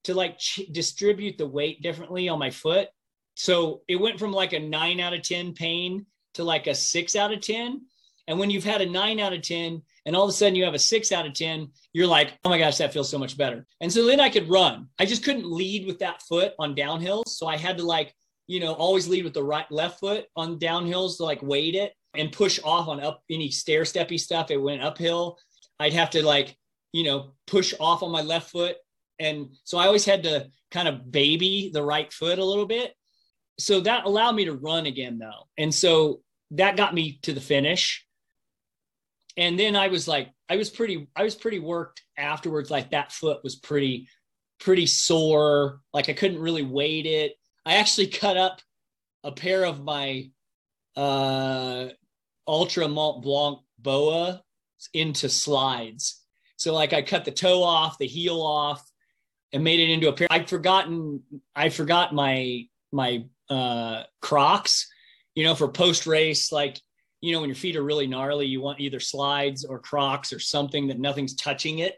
to 0.05 0.15
like 0.15 0.39
ch- 0.39 0.61
distribute 0.71 1.37
the 1.37 1.47
weight 1.47 1.83
differently 1.83 2.29
on 2.29 2.39
my 2.39 2.51
foot. 2.51 2.89
So 3.35 3.83
it 3.89 3.97
went 3.97 4.21
from 4.21 4.33
like 4.33 4.53
a 4.53 4.61
9 4.61 5.01
out 5.01 5.13
of 5.13 5.23
10 5.23 5.53
pain 5.53 6.07
to 6.35 6.45
like 6.45 6.69
a 6.69 6.75
6 6.75 7.17
out 7.17 7.33
of 7.33 7.41
10 7.41 7.83
and 8.29 8.39
when 8.39 8.51
you've 8.51 8.65
had 8.65 8.81
a 8.81 8.87
9 8.87 9.21
out 9.21 9.33
of 9.33 9.43
10 9.43 9.83
and 10.07 10.17
all 10.17 10.25
of 10.25 10.31
a 10.31 10.33
sudden 10.33 10.55
you 10.55 10.65
have 10.65 10.75
a 10.75 10.79
6 10.79 11.13
out 11.13 11.27
of 11.27 11.35
10 11.35 11.69
you're 11.93 12.07
like 12.07 12.39
oh 12.45 12.49
my 12.49 12.59
gosh 12.59 12.79
that 12.79 12.93
feels 12.93 13.11
so 13.11 13.19
much 13.19 13.37
better 13.37 13.67
and 13.81 13.93
so 13.93 14.07
then 14.07 14.21
i 14.21 14.31
could 14.31 14.49
run 14.49 14.89
i 14.99 15.05
just 15.05 15.25
couldn't 15.25 15.51
lead 15.51 15.87
with 15.87 15.99
that 15.99 16.23
foot 16.23 16.53
on 16.59 16.75
downhills 16.75 17.29
so 17.29 17.47
i 17.47 17.57
had 17.57 17.77
to 17.77 17.85
like 17.85 18.15
you 18.47 18.61
know 18.61 18.73
always 18.73 19.09
lead 19.09 19.25
with 19.25 19.35
the 19.35 19.43
right 19.43 19.71
left 19.71 20.01
foot 20.01 20.25
on 20.37 20.59
downhills 20.59 21.17
to 21.17 21.25
like 21.25 21.43
weight 21.43 21.75
it 21.75 21.93
and 22.15 22.33
push 22.33 22.59
off 22.65 22.89
on 22.89 23.03
up 23.03 23.23
any 23.31 23.51
stair 23.51 23.83
steppy 23.83 24.19
stuff 24.19 24.51
it 24.51 24.57
went 24.57 24.83
uphill 24.83 25.39
I'd 25.79 25.93
have 25.93 26.11
to 26.11 26.25
like, 26.25 26.57
you 26.93 27.05
know, 27.05 27.33
push 27.47 27.75
off 27.79 28.03
on 28.03 28.11
my 28.11 28.23
left 28.23 28.51
foot. 28.51 28.77
And 29.19 29.49
so 29.65 29.79
I 29.79 29.87
always 29.87 30.05
had 30.05 30.23
to 30.25 30.49
kind 30.71 30.89
of 30.89 31.11
baby 31.11 31.71
the 31.73 31.83
right 31.83 32.13
foot 32.13 32.39
a 32.39 32.45
little 32.45 32.67
bit. 32.67 32.95
So 33.59 33.81
that 33.81 34.05
allowed 34.05 34.33
me 34.33 34.45
to 34.47 34.55
run 34.55 34.87
again 34.87 35.19
though. 35.19 35.49
And 35.57 35.75
so 35.75 36.21
that 36.53 36.77
got 36.77 36.95
me 36.95 37.19
to 37.23 37.33
the 37.33 37.41
finish. 37.41 38.06
And 39.37 39.59
then 39.59 39.77
I 39.77 39.89
was 39.89 40.09
like, 40.09 40.31
I 40.49 40.57
was 40.57 40.71
pretty, 40.71 41.09
I 41.15 41.25
was 41.25 41.35
pretty 41.35 41.59
worked 41.59 42.03
afterwards. 42.17 42.71
Like 42.71 42.91
that 42.91 43.13
foot 43.13 43.43
was 43.45 43.57
pretty, 43.57 44.09
pretty 44.59 44.87
sore. 44.87 45.81
Like 45.93 46.09
I 46.09 46.15
couldn't 46.15 46.41
really 46.41 46.63
weight 46.63 47.07
it. 47.07 47.35
I 47.65 47.75
actually 47.75 48.07
cut 48.23 48.37
up 48.37 48.61
a 49.25 49.33
pair 49.33 49.65
of 49.65 49.83
my 49.83 50.31
uh 50.97 51.89
Altra 52.47 52.89
Mont 52.89 53.23
Blanc 53.23 53.59
Boa 53.79 54.43
into 54.95 55.29
slides. 55.29 56.23
So 56.57 56.73
like 56.73 56.93
I 56.93 57.03
cut 57.03 57.25
the 57.25 57.31
toe 57.31 57.63
off, 57.63 57.99
the 57.99 58.07
heel 58.07 58.41
off, 58.41 58.83
and 59.53 59.65
made 59.65 59.81
it 59.81 59.91
into 59.91 60.09
a 60.09 60.13
pair. 60.13 60.29
I'd 60.31 60.49
forgotten 60.49 61.23
I 61.55 61.69
forgot 61.69 62.15
my 62.15 62.65
my 62.93 63.25
uh 63.51 64.05
Crocs, 64.23 64.89
you 65.35 65.45
know, 65.45 65.55
for 65.55 65.69
post 65.69 66.07
race, 66.07 66.53
like 66.53 66.81
you 67.21 67.33
know, 67.33 67.41
when 67.41 67.49
your 67.49 67.57
feet 67.57 67.77
are 67.77 67.83
really 67.83 68.07
gnarly, 68.07 68.47
you 68.47 68.61
want 68.61 68.81
either 68.81 69.01
slides 69.01 69.65
or 69.65 69.79
Crocs 69.79 70.33
or 70.33 70.39
something 70.39 70.87
that 70.89 70.99
nothing's 70.99 71.35
touching 71.35 71.81
it, 71.81 71.95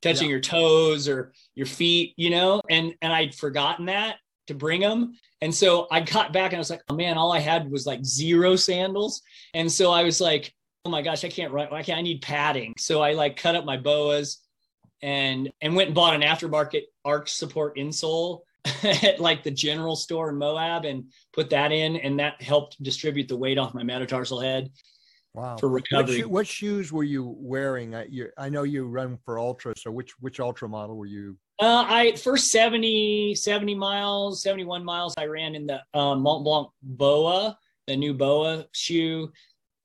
touching 0.00 0.28
yeah. 0.28 0.32
your 0.32 0.40
toes 0.40 1.08
or 1.08 1.32
your 1.54 1.66
feet, 1.66 2.14
you 2.16 2.30
know, 2.30 2.60
and 2.70 2.94
and 3.02 3.12
I'd 3.12 3.34
forgotten 3.34 3.86
that 3.86 4.16
to 4.46 4.54
bring 4.54 4.80
them. 4.80 5.14
And 5.40 5.54
so 5.54 5.86
I 5.90 6.00
got 6.00 6.32
back 6.32 6.52
and 6.52 6.56
I 6.56 6.58
was 6.58 6.70
like, 6.70 6.82
oh 6.88 6.94
man, 6.94 7.18
all 7.18 7.32
I 7.32 7.40
had 7.40 7.70
was 7.70 7.86
like 7.86 8.04
zero 8.04 8.56
sandals. 8.56 9.22
And 9.54 9.70
so 9.70 9.90
I 9.90 10.04
was 10.04 10.20
like, 10.20 10.52
oh 10.84 10.90
my 10.90 11.02
gosh, 11.02 11.24
I 11.24 11.28
can't 11.28 11.52
run. 11.52 11.68
Why 11.68 11.82
can't 11.82 11.98
I 11.98 12.02
need 12.02 12.22
padding? 12.22 12.74
So 12.78 13.02
I 13.02 13.12
like 13.12 13.36
cut 13.36 13.56
up 13.56 13.64
my 13.64 13.76
boas 13.76 14.38
and 15.02 15.50
and 15.60 15.74
went 15.74 15.88
and 15.88 15.94
bought 15.94 16.14
an 16.14 16.22
aftermarket 16.22 16.82
arch 17.04 17.32
support 17.32 17.76
insole 17.76 18.40
at 18.64 19.20
like 19.20 19.42
the 19.42 19.50
general 19.50 19.96
store 19.96 20.30
in 20.30 20.36
Moab 20.36 20.84
and 20.84 21.12
put 21.32 21.50
that 21.50 21.72
in, 21.72 21.96
and 21.96 22.18
that 22.20 22.40
helped 22.42 22.82
distribute 22.82 23.28
the 23.28 23.36
weight 23.36 23.58
off 23.58 23.74
my 23.74 23.82
metatarsal 23.82 24.40
head. 24.40 24.70
Wow. 25.34 25.56
For 25.56 25.68
recovery. 25.68 26.22
What, 26.22 26.30
what 26.30 26.46
shoes 26.46 26.92
were 26.92 27.04
you 27.04 27.34
wearing? 27.38 27.94
I, 27.94 28.04
you, 28.04 28.28
I 28.36 28.50
know 28.50 28.64
you 28.64 28.84
run 28.84 29.18
for 29.24 29.38
Altra. 29.38 29.74
So 29.78 29.90
which 29.90 30.12
which 30.20 30.40
Altra 30.40 30.68
model 30.68 30.96
were 30.96 31.06
you? 31.06 31.38
Uh, 31.58 31.84
I 31.88 32.16
first 32.16 32.50
70, 32.50 33.34
70 33.34 33.74
miles, 33.74 34.42
71 34.42 34.84
miles. 34.84 35.14
I 35.16 35.26
ran 35.26 35.54
in 35.54 35.66
the 35.66 35.80
uh, 35.94 36.14
Mont 36.16 36.44
Blanc 36.44 36.68
Boa, 36.82 37.56
the 37.86 37.96
new 37.96 38.12
Boa 38.12 38.66
shoe 38.72 39.30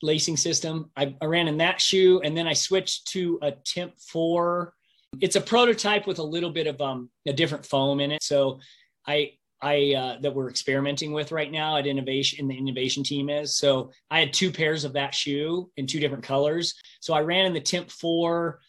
lacing 0.01 0.37
system. 0.37 0.89
I, 0.95 1.15
I, 1.21 1.25
ran 1.25 1.47
in 1.47 1.57
that 1.57 1.81
shoe 1.81 2.21
and 2.23 2.37
then 2.37 2.47
I 2.47 2.53
switched 2.53 3.07
to 3.09 3.39
a 3.41 3.51
Timp 3.63 3.93
4. 3.99 4.73
It's 5.21 5.35
a 5.35 5.41
prototype 5.41 6.07
with 6.07 6.19
a 6.19 6.23
little 6.23 6.51
bit 6.51 6.67
of 6.67 6.79
um, 6.81 7.09
a 7.25 7.33
different 7.33 7.65
foam 7.65 7.99
in 7.99 8.11
it. 8.11 8.23
So 8.23 8.59
I 9.05 9.33
I 9.61 9.93
uh, 9.95 10.21
that 10.21 10.35
we're 10.35 10.49
experimenting 10.49 11.13
with 11.13 11.31
right 11.31 11.51
now 11.51 11.77
at 11.77 11.87
innovation 11.87 12.39
in 12.39 12.47
the 12.47 12.57
innovation 12.57 13.03
team 13.03 13.29
is. 13.29 13.57
So 13.57 13.91
I 14.11 14.19
had 14.19 14.33
two 14.33 14.51
pairs 14.51 14.83
of 14.83 14.93
that 14.93 15.15
shoe 15.15 15.71
in 15.77 15.87
two 15.87 15.99
different 15.99 16.23
colors. 16.23 16.75
So 16.99 17.13
I 17.13 17.21
ran 17.21 17.45
in 17.45 17.53
the 17.53 17.61
Timp 17.61 17.89
4 17.89 18.59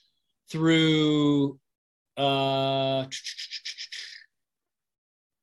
through 0.51 1.59
uh 2.17 3.07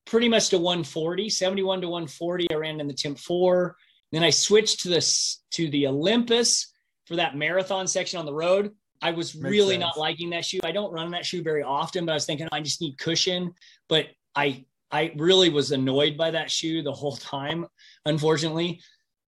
pretty 0.06 0.30
much 0.30 0.50
to 0.50 0.58
140, 0.58 1.30
71 1.30 1.82
to 1.82 1.88
140. 1.88 2.48
I 2.52 2.56
ran 2.56 2.80
in 2.80 2.88
the 2.88 2.94
Timp 2.94 3.20
4. 3.20 3.76
Then 4.12 4.24
I 4.24 4.30
switched 4.30 4.82
to 4.82 4.90
this 4.90 5.44
to 5.52 5.70
the 5.70 5.88
Olympus 5.88 6.72
for 7.06 7.18
that 7.18 7.36
marathon 7.36 7.88
section 7.88 8.20
on 8.20 8.26
the 8.26 8.34
road. 8.34 8.72
I 9.06 9.12
was 9.12 9.36
Makes 9.36 9.52
really 9.52 9.76
sense. 9.76 9.82
not 9.82 10.00
liking 10.00 10.32
that 10.32 10.44
shoe. 10.44 10.60
I 10.64 10.72
don't 10.72 10.92
run 10.92 11.12
that 11.12 11.24
shoe 11.24 11.44
very 11.44 11.62
often, 11.62 12.08
but 12.08 12.14
I 12.14 12.16
was 12.16 12.26
thinking 12.26 12.48
oh, 12.52 12.56
I 12.56 12.62
just 12.62 12.82
need 12.82 12.98
cushion. 12.98 13.54
But 13.88 14.08
I 14.36 14.66
I 14.92 15.14
really 15.16 15.50
was 15.50 15.72
annoyed 15.72 16.18
by 16.18 16.32
that 16.32 16.50
shoe 16.50 16.82
the 16.82 16.92
whole 16.92 17.16
time, 17.16 17.68
unfortunately. 18.08 18.82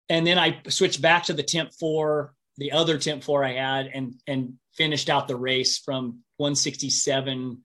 And 0.07 0.26
then 0.26 0.38
I 0.39 0.61
switched 0.69 1.01
back 1.01 1.26
to 1.26 1.34
the 1.34 1.43
Timp 1.43 1.71
4, 1.78 2.34
the 2.57 2.71
other 2.71 2.97
Timp 2.97 3.21
4 3.21 3.43
I 3.43 3.53
had, 3.53 3.88
and 3.93 4.15
and 4.28 4.53
finished 4.76 5.09
out 5.09 5.28
the 5.28 5.36
race 5.36 5.80
from 5.80 6.19
167 6.38 7.61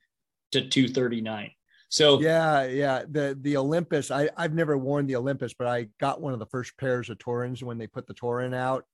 to 0.53 0.69
239. 0.69 1.51
So 1.91 2.21
yeah, 2.21 2.65
yeah. 2.65 3.05
The 3.09 3.39
the 3.41 3.57
Olympus, 3.57 4.11
I, 4.11 4.31
I've 4.37 4.55
never 4.55 4.77
worn 4.77 5.07
the 5.07 5.15
Olympus, 5.15 5.55
but 5.55 5.69
I 5.69 5.87
got 6.01 6.21
one 6.21 6.33
of 6.33 6.41
the 6.41 6.47
first 6.47 6.77
pairs 6.77 7.09
of 7.09 7.19
Torins 7.19 7.63
when 7.63 7.79
they 7.79 7.87
put 7.87 8.09
the 8.09 8.15
Torin 8.15 8.53
out. 8.53 8.85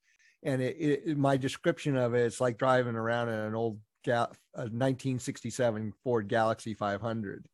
And 0.42 0.62
it, 0.62 0.76
it 0.78 1.18
my 1.18 1.36
description 1.36 1.96
of 1.96 2.14
it, 2.14 2.26
it's 2.26 2.40
like 2.40 2.58
driving 2.58 2.94
around 2.94 3.28
in 3.28 3.34
an 3.34 3.54
old 3.54 3.78
Gal- 4.04 4.32
1967 4.52 5.92
Ford 6.04 6.28
Galaxie 6.28 6.74
500. 6.74 7.46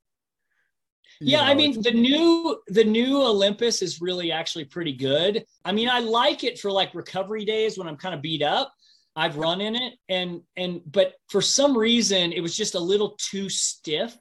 yeah, 1.21 1.39
know, 1.39 1.45
I 1.45 1.55
mean 1.55 1.81
the 1.81 1.93
new 1.93 2.61
the 2.69 2.85
new 2.85 3.23
Olympus 3.23 3.83
is 3.83 4.01
really 4.01 4.31
actually 4.31 4.65
pretty 4.65 4.93
good. 4.93 5.45
I 5.65 5.73
mean, 5.73 5.89
I 5.89 6.01
like 6.01 6.45
it 6.45 6.59
for 6.59 6.71
like 6.71 6.95
recovery 6.95 7.45
days 7.45 7.79
when 7.79 7.89
I'm 7.89 7.97
kind 7.97 8.15
of 8.15 8.21
beat 8.21 8.43
up. 8.43 8.73
I've 9.15 9.37
run 9.37 9.61
in 9.61 9.75
it 9.75 9.95
and 10.09 10.41
and 10.57 10.81
but 10.87 11.15
for 11.29 11.43
some 11.43 11.77
reason 11.77 12.33
it 12.33 12.41
was 12.41 12.57
just 12.57 12.75
a 12.75 12.81
little 12.81 13.17
too 13.19 13.49
stiff 13.49 14.17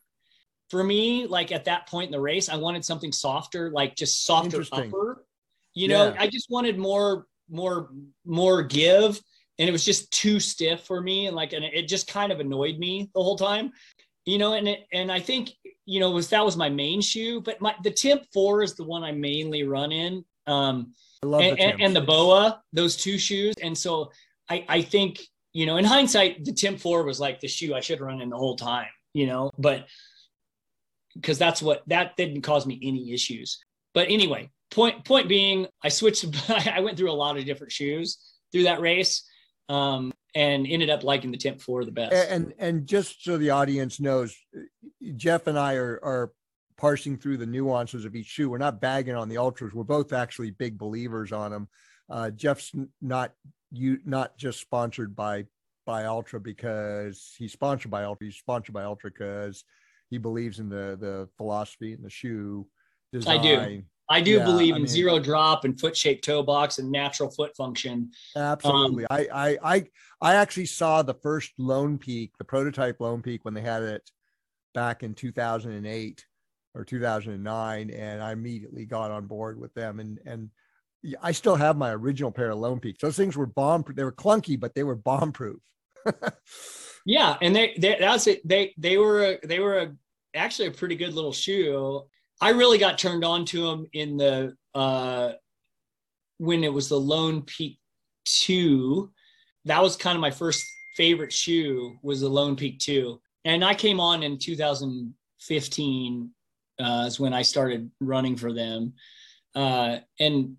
for 0.71 0.85
me, 0.85 1.27
like 1.27 1.51
at 1.51 1.65
that 1.65 1.87
point 1.87 2.07
in 2.07 2.11
the 2.13 2.21
race, 2.21 2.47
I 2.47 2.55
wanted 2.55 2.85
something 2.85 3.11
softer, 3.11 3.69
like 3.71 3.93
just 3.93 4.23
softer 4.23 4.63
upper. 4.71 5.25
You 5.73 5.89
know, 5.89 6.07
yeah. 6.07 6.15
I 6.17 6.27
just 6.27 6.49
wanted 6.49 6.77
more, 6.77 7.27
more, 7.51 7.89
more 8.25 8.63
give, 8.63 9.21
and 9.59 9.69
it 9.69 9.71
was 9.71 9.85
just 9.85 10.11
too 10.11 10.39
stiff 10.39 10.81
for 10.85 11.01
me, 11.01 11.27
and 11.27 11.35
like, 11.35 11.53
and 11.53 11.63
it 11.63 11.87
just 11.87 12.07
kind 12.07 12.31
of 12.31 12.39
annoyed 12.39 12.77
me 12.79 13.09
the 13.13 13.21
whole 13.21 13.37
time. 13.37 13.71
You 14.25 14.37
know, 14.37 14.53
and 14.53 14.67
it, 14.67 14.85
and 14.93 15.11
I 15.11 15.19
think 15.19 15.51
you 15.85 15.99
know 15.99 16.11
was 16.11 16.29
that 16.29 16.45
was 16.45 16.57
my 16.57 16.69
main 16.69 17.01
shoe, 17.01 17.41
but 17.41 17.61
my 17.61 17.75
the 17.83 17.91
Timp 17.91 18.23
Four 18.33 18.63
is 18.63 18.75
the 18.75 18.83
one 18.83 19.03
I 19.03 19.11
mainly 19.11 19.63
run 19.63 19.91
in. 19.91 20.23
Um, 20.47 20.93
I 21.23 21.27
love 21.27 21.41
and, 21.41 21.57
the 21.57 21.61
and, 21.61 21.81
and 21.81 21.95
the 21.95 22.01
Boa, 22.01 22.61
those 22.73 22.95
two 22.95 23.17
shoes, 23.17 23.55
and 23.61 23.77
so 23.77 24.11
I 24.49 24.65
I 24.67 24.81
think 24.81 25.21
you 25.53 25.65
know 25.65 25.77
in 25.77 25.85
hindsight 25.85 26.45
the 26.45 26.53
Timp 26.53 26.79
Four 26.79 27.03
was 27.03 27.19
like 27.19 27.39
the 27.39 27.47
shoe 27.47 27.75
I 27.75 27.81
should 27.81 28.01
run 28.01 28.21
in 28.21 28.29
the 28.29 28.37
whole 28.37 28.55
time. 28.55 28.87
You 29.13 29.27
know, 29.27 29.51
but 29.57 29.87
because 31.15 31.37
that's 31.37 31.61
what 31.61 31.83
that 31.87 32.15
didn't 32.15 32.41
cause 32.41 32.65
me 32.65 32.79
any 32.81 33.11
issues. 33.13 33.59
But 33.93 34.09
anyway, 34.09 34.49
point 34.71 35.05
point 35.05 35.27
being, 35.27 35.67
I 35.83 35.89
switched. 35.89 36.25
I 36.49 36.79
went 36.79 36.97
through 36.97 37.11
a 37.11 37.13
lot 37.13 37.37
of 37.37 37.45
different 37.45 37.71
shoes 37.71 38.17
through 38.51 38.63
that 38.63 38.81
race, 38.81 39.23
um, 39.69 40.11
and 40.33 40.65
ended 40.67 40.89
up 40.89 41.03
liking 41.03 41.31
the 41.31 41.37
Timp 41.37 41.61
Four 41.61 41.85
the 41.85 41.91
best. 41.91 42.13
And 42.13 42.53
and 42.57 42.87
just 42.87 43.23
so 43.23 43.37
the 43.37 43.51
audience 43.51 43.99
knows, 43.99 44.35
Jeff 45.15 45.47
and 45.47 45.59
I 45.59 45.75
are 45.75 45.99
are 46.03 46.31
parsing 46.77 47.15
through 47.15 47.37
the 47.37 47.45
nuances 47.45 48.05
of 48.05 48.15
each 48.15 48.25
shoe. 48.25 48.49
We're 48.49 48.57
not 48.57 48.81
bagging 48.81 49.15
on 49.15 49.29
the 49.29 49.35
Altras. 49.35 49.73
We're 49.73 49.83
both 49.83 50.13
actually 50.13 50.49
big 50.51 50.79
believers 50.79 51.31
on 51.31 51.51
them. 51.51 51.67
Uh, 52.09 52.31
Jeff's 52.31 52.71
not 53.01 53.33
you 53.71 53.99
not 54.05 54.37
just 54.37 54.59
sponsored 54.59 55.15
by 55.15 55.45
by 55.85 56.05
Altra 56.05 56.39
because 56.39 57.33
he's 57.37 57.53
sponsored 57.53 57.91
by 57.91 58.03
Altra. 58.03 58.27
He's 58.27 58.37
sponsored 58.37 58.73
by 58.73 58.83
Altra 58.83 59.11
because 59.11 59.63
he 60.09 60.17
believes 60.17 60.59
in 60.59 60.69
the 60.69 60.97
the 60.99 61.29
philosophy 61.37 61.93
and 61.93 62.03
the 62.03 62.09
shoe 62.09 62.67
design. 63.13 63.39
I 63.39 63.41
do. 63.41 63.83
I 64.11 64.21
do 64.21 64.31
yeah, 64.31 64.45
believe 64.45 64.73
I 64.73 64.77
in 64.77 64.83
mean, 64.83 64.87
zero 64.87 65.19
drop 65.19 65.63
and 65.63 65.79
foot 65.79 65.95
shaped 65.95 66.25
toe 66.25 66.43
box 66.43 66.79
and 66.79 66.91
natural 66.91 67.31
foot 67.31 67.55
function. 67.55 68.11
Absolutely. 68.35 69.05
Um, 69.05 69.17
I, 69.17 69.27
I 69.33 69.57
I 69.63 69.85
I 70.21 70.35
actually 70.35 70.65
saw 70.65 71.01
the 71.01 71.13
first 71.13 71.51
Lone 71.57 71.97
Peak, 71.97 72.33
the 72.37 72.43
prototype 72.43 72.99
Lone 72.99 73.21
Peak 73.21 73.45
when 73.45 73.53
they 73.53 73.61
had 73.61 73.83
it 73.83 74.09
back 74.73 75.03
in 75.03 75.13
2008 75.13 76.25
or 76.73 76.85
2009 76.85 77.89
and 77.89 78.23
I 78.23 78.31
immediately 78.31 78.85
got 78.85 79.11
on 79.11 79.27
board 79.27 79.59
with 79.59 79.73
them 79.73 79.99
and 79.99 80.19
and 80.25 80.49
I 81.21 81.31
still 81.31 81.55
have 81.55 81.77
my 81.77 81.91
original 81.91 82.31
pair 82.31 82.51
of 82.51 82.59
Lone 82.59 82.79
Peaks. 82.79 83.01
Those 83.01 83.17
things 83.17 83.35
were 83.35 83.47
bomb 83.47 83.85
they 83.95 84.03
were 84.03 84.11
clunky 84.11 84.59
but 84.59 84.75
they 84.75 84.83
were 84.83 84.95
bomb 84.95 85.31
proof. 85.31 85.61
yeah, 87.05 87.37
and 87.41 87.55
they, 87.55 87.75
they 87.77 87.97
that's 87.99 88.27
it. 88.27 88.47
They 88.47 88.73
they 88.77 88.97
were 88.97 89.23
a, 89.23 89.47
they 89.47 89.59
were 89.59 89.79
a, 89.79 89.95
actually 90.35 90.67
a 90.67 90.71
pretty 90.71 90.95
good 90.95 91.13
little 91.13 91.33
shoe. 91.33 92.03
I 92.41 92.49
really 92.49 92.77
got 92.79 92.97
turned 92.97 93.23
on 93.23 93.45
to 93.45 93.67
them 93.67 93.87
in 93.93 94.17
the 94.17 94.55
uh, 94.73 95.33
when 96.39 96.63
it 96.63 96.73
was 96.73 96.89
the 96.89 96.99
Lone 96.99 97.43
Peak 97.43 97.77
Two. 98.25 99.11
That 99.65 99.81
was 99.81 99.95
kind 99.95 100.15
of 100.15 100.21
my 100.21 100.31
first 100.31 100.65
favorite 100.97 101.31
shoe 101.31 101.95
was 102.01 102.21
the 102.21 102.29
Lone 102.29 102.55
Peak 102.55 102.79
Two, 102.79 103.21
and 103.45 103.63
I 103.63 103.75
came 103.75 103.99
on 103.99 104.23
in 104.23 104.39
2015 104.39 106.31
uh, 106.79 107.03
is 107.07 107.19
when 107.19 107.33
I 107.33 107.43
started 107.43 107.91
running 107.99 108.35
for 108.35 108.51
them, 108.51 108.93
uh, 109.53 109.97
and 110.19 110.57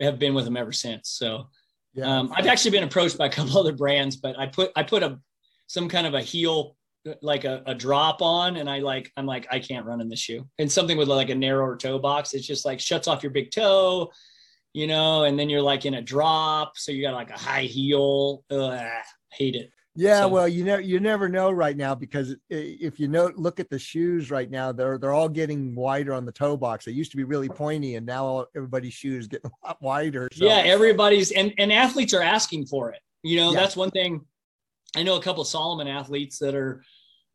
have 0.00 0.20
been 0.20 0.34
with 0.34 0.44
them 0.44 0.56
ever 0.56 0.72
since. 0.72 1.10
So. 1.10 1.48
Yeah. 1.94 2.18
Um, 2.18 2.32
I've 2.36 2.46
actually 2.46 2.72
been 2.72 2.84
approached 2.84 3.16
by 3.16 3.24
a 3.24 3.30
couple 3.30 3.56
other 3.58 3.72
brands, 3.72 4.16
but 4.16 4.38
I 4.38 4.46
put 4.46 4.70
I 4.76 4.82
put 4.82 5.02
a 5.02 5.18
some 5.66 5.88
kind 5.88 6.06
of 6.06 6.12
a 6.12 6.20
heel 6.20 6.75
like 7.22 7.44
a, 7.44 7.62
a 7.66 7.74
drop 7.74 8.22
on 8.22 8.56
and 8.56 8.68
I 8.68 8.78
like 8.78 9.12
I'm 9.16 9.26
like 9.26 9.46
I 9.50 9.58
can't 9.58 9.86
run 9.86 10.00
in 10.00 10.08
this 10.08 10.20
shoe. 10.20 10.46
And 10.58 10.70
something 10.70 10.96
with 10.96 11.08
like 11.08 11.30
a 11.30 11.34
narrower 11.34 11.76
toe 11.76 11.98
box, 11.98 12.34
it's 12.34 12.46
just 12.46 12.64
like 12.64 12.80
shuts 12.80 13.08
off 13.08 13.22
your 13.22 13.32
big 13.32 13.50
toe, 13.50 14.10
you 14.72 14.86
know, 14.86 15.24
and 15.24 15.38
then 15.38 15.48
you're 15.48 15.62
like 15.62 15.86
in 15.86 15.94
a 15.94 16.02
drop, 16.02 16.76
so 16.76 16.92
you 16.92 17.02
got 17.02 17.14
like 17.14 17.30
a 17.30 17.38
high 17.38 17.62
heel. 17.62 18.44
Ugh, 18.50 19.04
hate 19.30 19.54
it. 19.54 19.70
Yeah, 19.98 20.22
so, 20.22 20.28
well, 20.28 20.46
you 20.46 20.62
know, 20.62 20.76
you 20.76 21.00
never 21.00 21.26
know 21.26 21.50
right 21.50 21.74
now 21.74 21.94
because 21.94 22.36
if 22.50 23.00
you 23.00 23.08
know, 23.08 23.32
look 23.34 23.58
at 23.60 23.70
the 23.70 23.78
shoes 23.78 24.30
right 24.30 24.50
now, 24.50 24.70
they're 24.70 24.98
they're 24.98 25.14
all 25.14 25.28
getting 25.28 25.74
wider 25.74 26.12
on 26.12 26.26
the 26.26 26.32
toe 26.32 26.56
box. 26.56 26.84
They 26.84 26.92
used 26.92 27.12
to 27.12 27.16
be 27.16 27.24
really 27.24 27.48
pointy, 27.48 27.94
and 27.94 28.04
now 28.04 28.44
everybody's 28.54 28.92
shoes 28.92 29.26
getting 29.26 29.50
a 29.64 29.68
lot 29.68 29.80
wider. 29.80 30.28
So. 30.32 30.44
Yeah, 30.44 30.62
everybody's 30.64 31.32
and 31.32 31.54
and 31.56 31.72
athletes 31.72 32.12
are 32.12 32.22
asking 32.22 32.66
for 32.66 32.90
it. 32.90 33.00
You 33.22 33.36
know, 33.38 33.52
yeah. 33.52 33.60
that's 33.60 33.74
one 33.74 33.90
thing 33.90 34.26
I 34.96 35.02
know 35.02 35.16
a 35.16 35.22
couple 35.22 35.42
of 35.42 35.48
Salomon 35.48 35.88
athletes 35.88 36.38
that 36.38 36.54
are, 36.54 36.82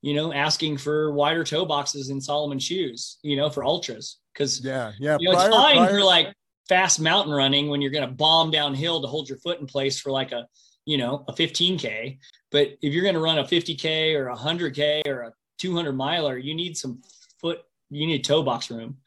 you 0.02 0.14
know, 0.14 0.34
asking 0.34 0.78
for 0.78 1.12
wider 1.12 1.44
toe 1.44 1.66
boxes 1.66 2.10
in 2.10 2.20
Salomon 2.20 2.60
shoes, 2.60 3.18
you 3.22 3.36
know, 3.36 3.50
for 3.50 3.64
ultras. 3.64 4.18
Cause 4.36 4.62
yeah, 4.64 4.92
yeah, 5.00 5.18
you 5.20 5.30
know, 5.30 5.36
prior, 5.36 5.48
it's 5.48 5.56
fine 5.56 5.78
prior, 5.78 5.90
for 5.90 6.04
like 6.04 6.34
fast 6.68 7.00
mountain 7.00 7.34
running 7.34 7.70
when 7.70 7.82
you're 7.82 7.92
going 7.92 8.08
to 8.08 8.14
bomb 8.14 8.50
downhill 8.50 9.02
to 9.02 9.08
hold 9.08 9.30
your 9.30 9.38
foot 9.40 9.60
in 9.60 9.68
place 9.68 10.00
for 10.00 10.12
like 10.12 10.32
a, 10.32 10.48
you 10.86 10.98
know, 10.98 11.24
a 11.28 11.34
15K. 11.34 12.18
But 12.52 12.70
if 12.82 12.94
you're 12.94 13.04
going 13.04 13.16
to 13.16 13.22
run 13.22 13.38
a 13.38 13.44
50K 13.44 14.16
or 14.16 14.30
a 14.30 14.36
100K 14.36 15.06
or 15.08 15.22
a 15.22 15.34
200 15.60 15.94
miler, 15.94 16.38
you 16.38 16.56
need 16.56 16.78
some 16.78 17.02
foot, 17.40 17.60
you 17.90 18.08
need 18.08 18.24
toe 18.24 18.42
box 18.42 18.72
room. 18.72 18.98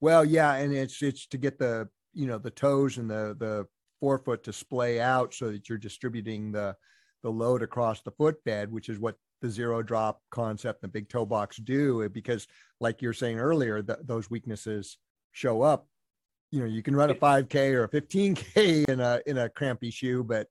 Well, 0.00 0.24
yeah. 0.24 0.54
And 0.54 0.72
it's, 0.72 1.02
it's 1.02 1.26
to 1.28 1.38
get 1.38 1.58
the, 1.58 1.88
you 2.12 2.26
know, 2.26 2.38
the 2.38 2.50
toes 2.50 2.98
and 2.98 3.10
the, 3.10 3.36
the 3.38 3.66
forefoot 3.98 4.44
to 4.44 4.52
splay 4.52 5.00
out 5.00 5.32
so 5.32 5.50
that 5.50 5.68
you're 5.68 5.78
distributing 5.78 6.52
the, 6.52 6.76
the 7.22 7.30
load 7.30 7.62
across 7.62 8.02
the 8.02 8.10
footbed, 8.10 8.70
which 8.70 8.88
is 8.88 8.98
what 8.98 9.16
the 9.42 9.50
zero 9.50 9.82
drop 9.82 10.22
concept 10.30 10.82
and 10.82 10.88
the 10.88 10.92
big 10.92 11.08
toe 11.08 11.26
box 11.26 11.58
do. 11.58 12.08
Because, 12.08 12.46
like 12.80 13.02
you're 13.02 13.12
saying 13.12 13.38
earlier, 13.38 13.82
that 13.82 14.06
those 14.06 14.30
weaknesses 14.30 14.96
show 15.32 15.60
up. 15.60 15.86
You 16.50 16.60
know, 16.60 16.66
you 16.66 16.82
can 16.82 16.96
run 16.96 17.10
a 17.10 17.14
5K 17.14 17.72
or 17.72 17.84
a 17.84 17.88
15K 17.88 18.88
in 18.88 19.00
a 19.00 19.20
in 19.26 19.38
a 19.38 19.48
crampy 19.48 19.90
shoe, 19.90 20.24
but 20.24 20.48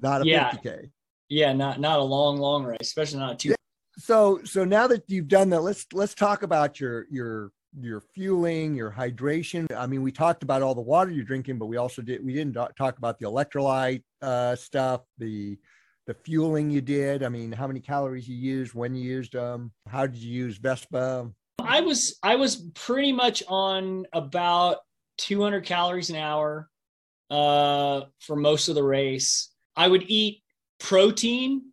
not 0.00 0.22
a 0.22 0.26
yeah. 0.26 0.50
50K. 0.50 0.90
Yeah, 1.28 1.52
not 1.52 1.80
not 1.80 2.00
a 2.00 2.02
long, 2.02 2.38
long 2.38 2.64
race, 2.64 2.78
especially 2.80 3.20
not 3.20 3.32
a 3.32 3.36
two. 3.36 3.54
So 3.98 4.40
so 4.44 4.64
now 4.64 4.86
that 4.88 5.04
you've 5.08 5.28
done 5.28 5.50
that, 5.50 5.60
let's 5.60 5.86
let's 5.92 6.14
talk 6.14 6.42
about 6.42 6.80
your 6.80 7.06
your 7.10 7.52
your 7.80 8.00
fueling, 8.00 8.74
your 8.74 8.90
hydration. 8.90 9.66
I 9.74 9.86
mean, 9.86 10.02
we 10.02 10.12
talked 10.12 10.42
about 10.42 10.62
all 10.62 10.74
the 10.74 10.80
water 10.82 11.10
you're 11.10 11.24
drinking, 11.24 11.58
but 11.58 11.66
we 11.66 11.76
also 11.76 12.02
did 12.02 12.24
we 12.24 12.32
didn't 12.34 12.54
talk 12.76 12.98
about 12.98 13.18
the 13.18 13.26
electrolyte 13.26 14.02
uh, 14.20 14.56
stuff, 14.56 15.02
the 15.18 15.58
the 16.06 16.14
fueling 16.14 16.70
you 16.70 16.80
did. 16.80 17.22
I 17.22 17.28
mean, 17.28 17.52
how 17.52 17.66
many 17.66 17.80
calories 17.80 18.28
you 18.28 18.36
used, 18.36 18.74
when 18.74 18.94
you 18.94 19.02
used 19.02 19.32
them, 19.32 19.72
how 19.86 20.06
did 20.06 20.16
you 20.16 20.32
use 20.32 20.58
Vespa? 20.58 21.30
I 21.60 21.80
was 21.80 22.18
I 22.22 22.36
was 22.36 22.56
pretty 22.74 23.12
much 23.12 23.42
on 23.46 24.06
about 24.12 24.78
200 25.18 25.64
calories 25.64 26.10
an 26.10 26.16
hour 26.16 26.68
uh, 27.30 28.02
for 28.20 28.36
most 28.36 28.68
of 28.68 28.74
the 28.74 28.82
race. 28.82 29.50
I 29.76 29.88
would 29.88 30.04
eat 30.08 30.42
protein 30.80 31.72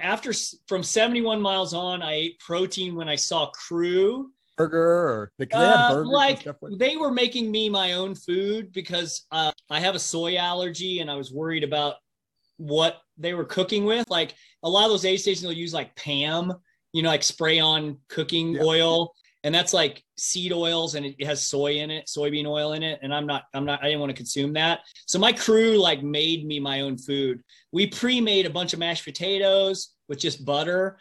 after 0.00 0.32
from 0.66 0.82
71 0.82 1.40
miles 1.40 1.74
on. 1.74 2.02
I 2.02 2.14
ate 2.14 2.38
protein 2.38 2.94
when 2.94 3.08
I 3.08 3.16
saw 3.16 3.50
crew 3.50 4.30
burger 4.56 4.78
or 4.78 5.32
the 5.38 5.48
uh, 5.56 6.02
like, 6.04 6.44
like 6.44 6.78
they 6.78 6.96
were 6.96 7.10
making 7.10 7.50
me 7.50 7.70
my 7.70 7.94
own 7.94 8.14
food 8.14 8.72
because 8.72 9.26
uh, 9.32 9.52
I 9.70 9.80
have 9.80 9.94
a 9.94 9.98
soy 9.98 10.36
allergy 10.36 11.00
and 11.00 11.10
I 11.10 11.14
was 11.14 11.32
worried 11.32 11.64
about 11.64 11.94
what 12.60 13.00
they 13.16 13.32
were 13.34 13.44
cooking 13.44 13.84
with. 13.84 14.08
Like 14.10 14.34
a 14.62 14.68
lot 14.68 14.84
of 14.84 14.90
those 14.90 15.04
aid 15.06 15.18
stations 15.20 15.46
will 15.46 15.52
use 15.54 15.72
like 15.72 15.96
Pam, 15.96 16.52
you 16.92 17.02
know, 17.02 17.08
like 17.08 17.22
spray 17.22 17.58
on 17.58 17.96
cooking 18.08 18.58
oil. 18.60 19.12
and 19.42 19.54
that's 19.54 19.72
like 19.72 20.04
seed 20.18 20.52
oils 20.52 20.94
and 20.96 21.06
it 21.06 21.24
has 21.24 21.42
soy 21.42 21.76
in 21.76 21.90
it 21.90 22.04
soybean 22.06 22.46
oil 22.46 22.74
in 22.74 22.82
it 22.82 22.98
and 23.02 23.10
i'm 23.14 23.26
not 23.26 23.44
i'm 23.54 23.64
not 23.64 23.80
i 23.82 23.86
didn't 23.86 24.00
want 24.00 24.10
to 24.10 24.16
consume 24.16 24.52
that 24.52 24.80
so 25.06 25.18
my 25.18 25.32
crew 25.32 25.78
like 25.78 26.02
made 26.02 26.44
me 26.44 26.60
my 26.60 26.82
own 26.82 26.98
food 26.98 27.40
we 27.72 27.86
pre-made 27.86 28.44
a 28.44 28.50
bunch 28.50 28.74
of 28.74 28.78
mashed 28.78 29.02
potatoes 29.04 29.94
with 30.10 30.18
just 30.18 30.44
butter 30.44 30.98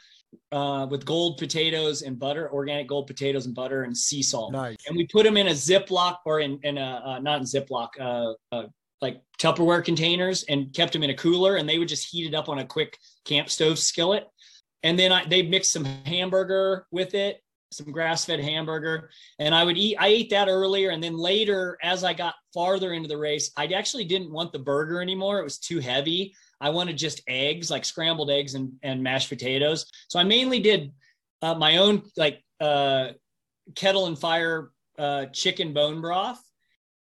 uh, 0.53 0.87
with 0.89 1.03
gold 1.05 1.37
potatoes 1.37 2.01
and 2.03 2.17
butter 2.17 2.49
organic 2.53 2.87
gold 2.87 3.07
potatoes 3.07 3.45
and 3.45 3.53
butter 3.55 3.83
and 3.83 3.97
sea 3.97 4.21
salt 4.23 4.53
Nice. 4.53 4.77
and 4.87 4.95
we 4.95 5.05
put 5.07 5.23
them 5.25 5.35
in 5.35 5.47
a 5.47 5.51
ziploc 5.67 6.15
or 6.25 6.39
in, 6.39 6.59
in 6.63 6.77
a 6.77 7.03
uh, 7.05 7.19
not 7.19 7.39
in 7.41 7.45
ziploc 7.45 7.89
uh, 7.99 8.31
uh, 8.55 8.67
like 9.01 9.21
tupperware 9.39 9.83
containers 9.83 10.43
and 10.43 10.73
kept 10.73 10.93
them 10.93 11.03
in 11.03 11.09
a 11.09 11.15
cooler 11.15 11.55
and 11.55 11.67
they 11.67 11.77
would 11.77 11.87
just 11.87 12.09
heat 12.09 12.27
it 12.27 12.35
up 12.35 12.49
on 12.49 12.59
a 12.59 12.65
quick 12.65 12.97
camp 13.25 13.49
stove 13.49 13.79
skillet. 13.79 14.27
And 14.83 14.97
then 14.97 15.11
I, 15.11 15.25
they 15.25 15.41
mixed 15.41 15.71
some 15.73 15.85
hamburger 15.85 16.85
with 16.91 17.13
it 17.13 17.41
some 17.71 17.91
grass-fed 17.91 18.39
hamburger 18.39 19.09
and 19.37 19.53
i 19.53 19.63
would 19.63 19.77
eat 19.77 19.95
i 19.99 20.07
ate 20.07 20.29
that 20.29 20.47
earlier 20.47 20.89
and 20.89 21.03
then 21.03 21.15
later 21.15 21.77
as 21.83 22.03
i 22.03 22.13
got 22.13 22.33
farther 22.53 22.93
into 22.93 23.07
the 23.07 23.17
race 23.17 23.51
i 23.57 23.65
actually 23.67 24.05
didn't 24.05 24.31
want 24.31 24.51
the 24.51 24.59
burger 24.59 25.01
anymore. 25.01 25.39
It 25.39 25.43
was 25.43 25.59
too 25.59 25.79
heavy. 25.79 26.33
I 26.61 26.69
wanted 26.69 26.97
just 26.97 27.21
eggs 27.27 27.71
like 27.71 27.85
scrambled 27.85 28.31
eggs 28.31 28.55
and, 28.55 28.71
and 28.83 29.01
mashed 29.01 29.29
potatoes. 29.29 29.85
So 30.09 30.19
i 30.19 30.23
mainly 30.23 30.59
did 30.59 30.91
uh, 31.41 31.55
my 31.55 31.77
own 31.77 32.03
like 32.17 32.43
uh, 32.59 33.09
kettle 33.75 34.07
and 34.07 34.17
fire 34.17 34.71
uh, 34.97 35.27
chicken 35.27 35.73
bone 35.73 36.01
broth 36.01 36.41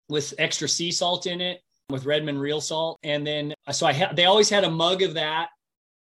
with 0.10 0.34
extra 0.40 0.68
sea 0.68 0.92
salt 0.92 1.28
in 1.28 1.42
it 1.42 1.62
with 1.90 2.06
redmond 2.06 2.40
real 2.40 2.62
salt. 2.62 3.00
And 3.04 3.26
then 3.26 3.54
so 3.72 3.86
i 3.86 3.94
had 3.94 4.16
they 4.16 4.26
always 4.26 4.50
had 4.50 4.64
a 4.64 4.72
mug 4.72 5.02
of 5.02 5.14
that 5.16 5.50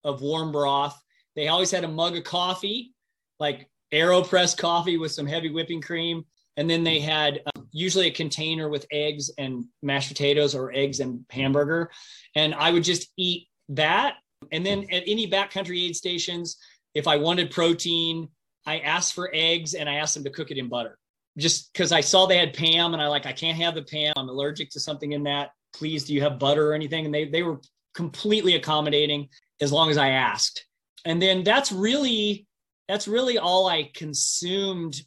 of 0.03 0.21
warm 0.21 0.51
broth. 0.51 0.99
They 1.35 1.47
always 1.47 1.71
had 1.71 1.83
a 1.83 1.87
mug 1.87 2.17
of 2.17 2.23
coffee 2.23 2.93
like 3.39 3.69
aeropress 3.93 4.57
coffee 4.57 4.97
with 4.97 5.11
some 5.11 5.27
heavy 5.27 5.49
whipping 5.49 5.81
cream. 5.81 6.25
And 6.57 6.69
then 6.69 6.83
they 6.83 6.99
had 6.99 7.41
um, 7.55 7.67
usually 7.71 8.07
a 8.07 8.11
container 8.11 8.69
with 8.69 8.85
eggs 8.91 9.29
and 9.37 9.65
mashed 9.81 10.07
potatoes 10.07 10.55
or 10.55 10.71
eggs 10.73 10.99
and 10.99 11.25
hamburger. 11.29 11.91
And 12.35 12.53
i 12.55 12.71
would 12.71 12.83
just 12.83 13.11
eat 13.17 13.47
that. 13.69 14.15
And 14.51 14.65
then 14.65 14.85
at 14.91 15.03
any 15.07 15.29
backcountry 15.29 15.83
aid 15.83 15.95
stations 15.95 16.57
if 16.93 17.07
i 17.07 17.17
wanted 17.17 17.51
protein 17.51 18.29
i 18.65 18.79
asked 18.79 19.13
for 19.13 19.29
eggs 19.33 19.73
and 19.73 19.89
i 19.89 19.95
asked 19.95 20.13
them 20.13 20.23
to 20.23 20.29
cook 20.29 20.51
it 20.51 20.57
in 20.57 20.69
butter. 20.69 20.97
Just 21.37 21.73
because 21.73 21.91
i 21.91 22.01
saw 22.01 22.25
they 22.25 22.37
had 22.37 22.53
pam 22.53 22.93
and 22.93 23.01
i 23.01 23.07
like 23.07 23.25
i 23.25 23.33
can't 23.33 23.57
have 23.57 23.75
the 23.75 23.83
pam 23.83 24.13
i'm 24.15 24.29
allergic 24.29 24.69
to 24.71 24.79
something 24.79 25.11
in 25.11 25.23
that 25.23 25.49
please 25.75 26.05
do 26.05 26.13
you 26.13 26.21
have 26.21 26.39
butter 26.39 26.69
or 26.69 26.73
anything 26.73 27.05
and 27.05 27.13
they, 27.13 27.25
they 27.25 27.43
were 27.43 27.59
completely 27.93 28.55
accommodating 28.55 29.27
as 29.61 29.71
long 29.71 29.89
as 29.89 29.97
i 29.97 30.09
asked 30.09 30.65
and 31.05 31.21
then 31.21 31.43
that's 31.43 31.71
really 31.71 32.47
that's 32.87 33.07
really 33.07 33.37
all 33.37 33.67
I 33.67 33.89
consumed 33.93 35.01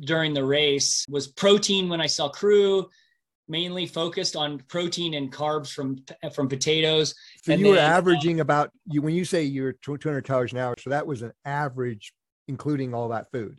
during 0.00 0.34
the 0.34 0.44
race 0.44 1.04
was 1.08 1.28
protein 1.28 1.88
when 1.88 2.00
I 2.00 2.06
saw 2.06 2.28
crew, 2.28 2.88
mainly 3.48 3.86
focused 3.86 4.36
on 4.36 4.62
protein 4.68 5.14
and 5.14 5.32
carbs 5.32 5.72
from 5.72 6.04
from 6.32 6.48
potatoes. 6.48 7.14
So 7.42 7.52
And 7.52 7.60
you 7.60 7.68
were 7.68 7.74
then- 7.76 7.90
averaging 7.90 8.40
about 8.40 8.70
you 8.86 9.02
when 9.02 9.14
you 9.14 9.24
say 9.24 9.42
you're 9.42 9.72
200 9.72 10.22
calories 10.24 10.52
an 10.52 10.58
hour. 10.58 10.74
So 10.78 10.90
that 10.90 11.06
was 11.06 11.22
an 11.22 11.32
average, 11.44 12.12
including 12.46 12.94
all 12.94 13.08
that 13.08 13.30
food. 13.30 13.58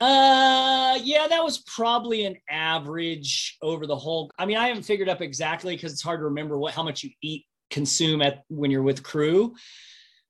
Uh, 0.00 0.98
yeah, 1.02 1.26
that 1.28 1.44
was 1.44 1.58
probably 1.58 2.24
an 2.24 2.36
average 2.48 3.56
over 3.62 3.86
the 3.86 3.96
whole. 3.96 4.30
I 4.38 4.46
mean, 4.46 4.56
I 4.56 4.68
haven't 4.68 4.82
figured 4.82 5.08
up 5.08 5.20
exactly 5.20 5.76
because 5.76 5.92
it's 5.92 6.02
hard 6.02 6.20
to 6.20 6.24
remember 6.24 6.58
what 6.58 6.74
how 6.74 6.82
much 6.82 7.02
you 7.04 7.10
eat 7.22 7.46
consume 7.70 8.22
at 8.22 8.44
when 8.48 8.70
you're 8.70 8.82
with 8.82 9.02
crew. 9.02 9.54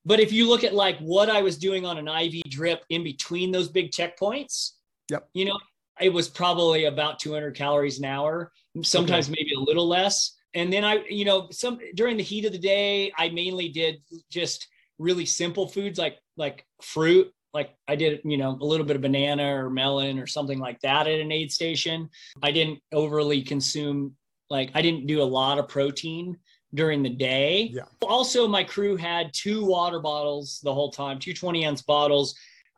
But 0.05 0.20
if 0.20 0.32
you 0.32 0.48
look 0.48 0.64
at 0.64 0.74
like 0.74 0.98
what 0.98 1.30
I 1.30 1.42
was 1.42 1.59
doing 1.59 1.86
on 1.86 1.96
an 1.96 2.09
IV 2.09 2.44
drip 2.48 2.84
in 2.88 3.05
between 3.05 3.53
those 3.53 3.68
big 3.68 3.92
checkpoints, 3.92 4.72
Yep. 5.11 5.28
you 5.34 5.44
know, 5.44 5.59
it 6.00 6.12
was 6.12 6.28
probably 6.28 6.86
about 6.86 7.18
200 7.18 7.55
calories 7.55 7.98
an 7.98 8.05
hour, 8.05 8.50
sometimes 8.82 9.28
maybe 9.28 9.53
a 9.57 9.61
little 9.61 9.86
less. 9.86 10.34
And 10.55 10.72
then 10.72 10.84
I, 10.84 11.05
you 11.09 11.24
know, 11.24 11.48
some 11.50 11.78
during 11.94 12.16
the 12.16 12.22
heat 12.22 12.44
of 12.44 12.53
the 12.53 12.59
day, 12.59 13.12
I 13.16 13.28
mainly 13.30 13.68
did 13.68 14.03
just 14.30 14.68
really 14.98 15.26
simple 15.26 15.66
foods 15.68 15.98
like 15.98 16.18
like 16.36 16.66
fruit. 16.82 17.32
Like 17.55 17.74
I 17.86 17.96
did, 17.96 18.20
you 18.24 18.38
know, 18.38 18.57
a 18.61 18.64
little 18.64 18.86
bit 18.86 18.96
of 18.96 19.03
banana 19.03 19.55
or 19.57 19.70
melon 19.70 20.18
or 20.18 20.26
something 20.26 20.59
like 20.59 20.80
that 20.80 21.07
at 21.07 21.20
an 21.20 21.32
aid 21.32 21.53
station. 21.53 22.09
I 22.42 22.50
didn't 22.50 22.80
overly 22.92 23.42
consume 23.42 24.16
like 24.48 24.70
I 24.74 24.82
didn't 24.82 25.07
do 25.07 25.22
a 25.22 25.24
lot 25.24 25.59
of 25.59 25.68
protein 25.68 26.38
during 26.74 27.03
the 27.03 27.11
day. 27.11 27.70
Yeah. 27.72 27.82
Also, 28.03 28.48
my 28.48 28.64
crew 28.64 28.96
had 28.96 29.32
two 29.32 29.64
water 29.64 30.00
bottles 30.00 30.61
the 30.62 30.72
whole 30.72 30.90
time, 30.90 31.18
two 31.18 31.34
20 31.34 31.66
ounce 31.66 31.82
bottles. 31.82 32.34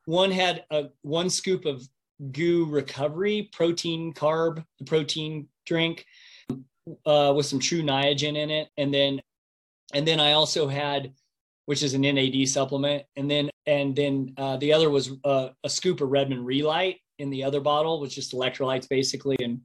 One 0.07 0.31
had 0.31 0.64
a 0.70 0.87
one 1.03 1.31
scoop 1.31 1.64
of 1.64 1.87
GU 2.33 2.66
recovery 2.68 3.49
protein 3.53 4.12
carb, 4.12 4.64
the 4.79 4.85
protein 4.85 5.49
drink 5.66 6.05
uh, 7.07 7.33
with 7.37 7.47
some 7.47 7.59
Tru 7.59 7.83
Niagen 7.83 8.37
in 8.37 8.51
it. 8.51 8.68
And 8.77 8.93
then, 8.93 9.20
and 9.93 10.07
then 10.07 10.20
I 10.20 10.33
also 10.33 10.68
had, 10.68 11.12
which 11.67 11.83
is 11.83 11.95
an 11.95 12.03
NAD 12.03 12.49
supplement. 12.49 13.05
And 13.17 13.31
then, 13.31 13.51
and 13.67 13.95
then 13.97 14.35
uh, 14.37 14.57
the 14.59 14.73
other 14.73 14.91
was 14.91 15.12
uh, 15.25 15.49
a 15.62 15.69
scoop 15.69 16.01
of 16.01 16.11
Redmond 16.11 16.45
Relight 16.45 16.97
in 17.19 17.31
the 17.31 17.45
other 17.45 17.61
bottle, 17.61 18.01
which 18.01 18.19
is 18.19 18.33
electrolytes 18.33 18.89
basically. 18.89 19.37
And, 19.41 19.61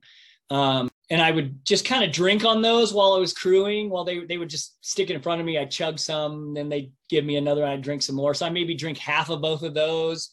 um, 0.50 0.89
and 1.12 1.22
I 1.22 1.32
would 1.32 1.66
just 1.66 1.86
kind 1.86 2.04
of 2.04 2.12
drink 2.12 2.45
on 2.45 2.62
those 2.62 2.93
while 2.93 3.14
I 3.14 3.20
was 3.20 3.34
crewing. 3.34 3.89
While 3.89 4.04
they 4.04 4.26
they 4.26 4.38
would 4.38 4.50
just 4.50 4.78
stick 4.86 5.10
it 5.10 5.16
in 5.16 5.22
front 5.22 5.41
of 5.41 5.45
me, 5.45 5.58
I'd 5.58 5.72
chug 5.72 5.97
some, 5.97 6.54
then 6.54 6.70
they'd 6.70 6.91
give 7.10 7.26
me 7.26 7.38
another, 7.38 7.66
I'd 7.66 7.82
drink 7.82 8.04
some 8.04 8.16
more. 8.16 8.34
So 8.34 8.45
I 8.45 8.50
maybe 8.50 8.76
drink 8.76 9.00
half 9.00 9.30
of 9.30 9.41
both 9.41 9.64
of 9.64 9.74
those, 9.74 10.30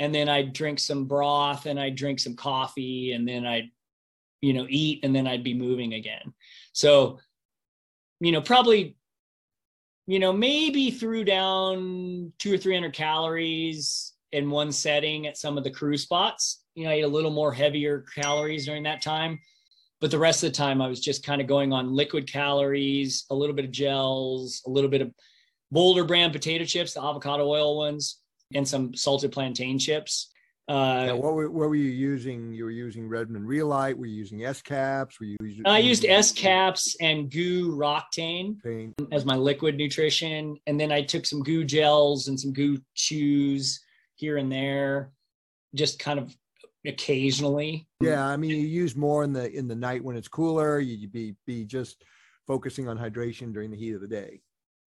and 0.00 0.12
then 0.12 0.28
I'd 0.28 0.52
drink 0.52 0.80
some 0.80 1.04
broth, 1.04 1.66
and 1.66 1.78
I'd 1.78 1.94
drink 1.94 2.18
some 2.18 2.34
coffee, 2.34 3.12
and 3.12 3.26
then 3.26 3.46
I'd, 3.46 3.70
you 4.40 4.52
know, 4.54 4.66
eat, 4.68 5.04
and 5.04 5.14
then 5.14 5.28
I'd 5.28 5.44
be 5.44 5.54
moving 5.54 5.94
again. 5.94 6.34
So, 6.72 7.20
you 8.18 8.32
know, 8.32 8.40
probably, 8.40 8.96
you 10.12 10.18
know, 10.18 10.32
maybe 10.32 10.90
threw 10.90 11.24
down 11.24 12.32
two 12.38 12.52
or 12.52 12.58
three 12.58 12.74
hundred 12.74 12.92
calories 12.92 14.12
in 14.32 14.50
one 14.50 14.72
setting 14.72 15.26
at 15.26 15.36
some 15.36 15.58
of 15.58 15.64
the 15.64 15.70
crew 15.70 15.96
spots. 15.96 16.64
You 16.74 16.84
know, 16.84 16.90
I 16.90 16.94
ate 16.94 17.04
a 17.04 17.08
little 17.08 17.30
more 17.30 17.52
heavier 17.52 18.04
calories 18.14 18.66
during 18.66 18.82
that 18.84 19.02
time 19.02 19.38
but 20.02 20.10
the 20.10 20.18
rest 20.18 20.42
of 20.42 20.50
the 20.50 20.56
time 20.56 20.82
I 20.82 20.88
was 20.88 20.98
just 20.98 21.24
kind 21.24 21.40
of 21.40 21.46
going 21.46 21.72
on 21.72 21.94
liquid 21.94 22.26
calories, 22.30 23.24
a 23.30 23.34
little 23.36 23.54
bit 23.54 23.64
of 23.64 23.70
gels, 23.70 24.60
a 24.66 24.70
little 24.70 24.90
bit 24.90 25.00
of 25.00 25.12
Boulder 25.70 26.04
brand 26.04 26.32
potato 26.32 26.64
chips, 26.64 26.94
the 26.94 27.02
avocado 27.02 27.46
oil 27.48 27.78
ones, 27.78 28.18
and 28.52 28.66
some 28.66 28.94
salted 28.94 29.30
plantain 29.30 29.78
chips. 29.78 30.31
Uh, 30.68 31.06
Now, 31.06 31.16
what, 31.16 31.34
were, 31.34 31.50
what 31.50 31.68
were 31.68 31.74
you 31.74 31.90
using? 31.90 32.52
You 32.52 32.64
were 32.64 32.70
using 32.70 33.08
Redmond 33.08 33.46
Relight. 33.48 33.96
Were 33.96 34.06
you 34.06 34.14
using 34.14 34.44
S 34.44 34.62
caps? 34.62 35.18
Were 35.18 35.26
you 35.26 35.36
using? 35.42 35.66
I 35.66 35.78
used 35.78 36.04
S 36.04 36.30
caps 36.30 36.96
and 37.00 37.30
GU 37.30 37.76
Roctane 37.76 38.62
Pain? 38.62 38.94
as 39.10 39.24
my 39.24 39.34
liquid 39.34 39.76
nutrition, 39.76 40.56
and 40.66 40.78
then 40.78 40.92
I 40.92 41.02
took 41.02 41.26
some 41.26 41.42
GU 41.42 41.64
gels 41.64 42.28
and 42.28 42.38
some 42.38 42.52
GU 42.52 42.78
chews 42.94 43.80
here 44.14 44.36
and 44.36 44.50
there, 44.52 45.10
just 45.74 45.98
kind 45.98 46.18
of 46.20 46.34
occasionally. 46.86 47.88
Yeah, 48.00 48.24
I 48.24 48.36
mean, 48.36 48.50
you 48.50 48.66
use 48.66 48.94
more 48.94 49.24
in 49.24 49.32
the 49.32 49.50
in 49.50 49.66
the 49.66 49.74
night 49.74 50.04
when 50.04 50.16
it's 50.16 50.28
cooler. 50.28 50.78
You 50.78 51.08
be 51.08 51.34
be 51.44 51.64
just 51.64 52.04
focusing 52.46 52.88
on 52.88 52.96
hydration 52.96 53.52
during 53.52 53.70
the 53.70 53.76
heat 53.76 53.94
of 53.94 54.00
the 54.00 54.08
day. 54.08 54.40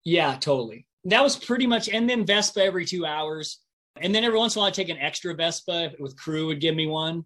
Yeah, 0.06 0.38
totally. 0.40 0.86
That 1.04 1.22
was 1.22 1.36
pretty 1.36 1.68
much, 1.68 1.90
and 1.90 2.10
then 2.10 2.26
Vespa 2.26 2.64
every 2.64 2.86
two 2.86 3.06
hours. 3.06 3.60
And 4.02 4.14
then 4.14 4.24
every 4.24 4.38
once 4.38 4.56
in 4.56 4.60
a 4.60 4.62
while, 4.62 4.68
I'd 4.68 4.74
take 4.74 4.90
an 4.90 4.98
extra 4.98 5.34
Vespa 5.34 5.92
with 6.00 6.18
crew 6.18 6.48
would 6.48 6.60
give 6.60 6.76
me 6.76 6.88
one. 6.88 7.24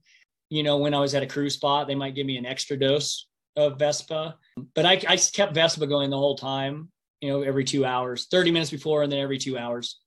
You 0.49 0.63
know, 0.63 0.77
when 0.77 0.93
I 0.93 0.99
was 0.99 1.13
at 1.15 1.23
a 1.23 1.27
crew 1.27 1.49
spot, 1.49 1.87
they 1.87 1.95
might 1.95 2.15
give 2.15 2.25
me 2.25 2.37
an 2.37 2.45
extra 2.45 2.77
dose 2.77 3.27
of 3.55 3.77
Vespa. 3.79 4.35
But 4.75 4.85
I, 4.85 4.93
I 5.07 5.17
kept 5.17 5.53
Vespa 5.53 5.87
going 5.87 6.09
the 6.09 6.17
whole 6.17 6.35
time, 6.35 6.89
you 7.21 7.29
know, 7.29 7.41
every 7.41 7.63
two 7.63 7.85
hours, 7.85 8.27
30 8.31 8.51
minutes 8.51 8.71
before, 8.71 9.03
and 9.03 9.11
then 9.11 9.19
every 9.19 9.37
two 9.37 9.57
hours. 9.57 9.99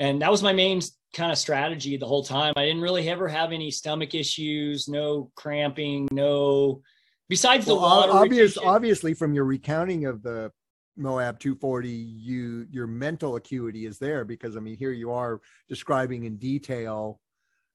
And 0.00 0.22
that 0.22 0.30
was 0.30 0.42
my 0.42 0.52
main 0.52 0.80
kind 1.14 1.30
of 1.30 1.38
strategy 1.38 1.96
the 1.96 2.06
whole 2.06 2.24
time. 2.24 2.54
I 2.56 2.64
didn't 2.64 2.82
really 2.82 3.08
ever 3.08 3.28
have 3.28 3.52
any 3.52 3.70
stomach 3.70 4.14
issues, 4.14 4.88
no 4.88 5.30
cramping, 5.36 6.08
no, 6.10 6.82
besides 7.28 7.66
the 7.66 7.74
Well, 7.74 7.82
water. 7.82 8.12
obvious, 8.12 8.56
retention. 8.56 8.74
obviously, 8.74 9.14
from 9.14 9.34
your 9.34 9.44
recounting 9.44 10.06
of 10.06 10.22
the 10.22 10.50
Moab 10.96 11.38
240, 11.38 11.88
you 11.88 12.66
your 12.70 12.86
mental 12.86 13.36
acuity 13.36 13.86
is 13.86 13.98
there 13.98 14.24
because 14.24 14.56
I 14.56 14.60
mean, 14.60 14.76
here 14.76 14.92
you 14.92 15.10
are 15.10 15.40
describing 15.68 16.24
in 16.24 16.36
detail 16.36 17.20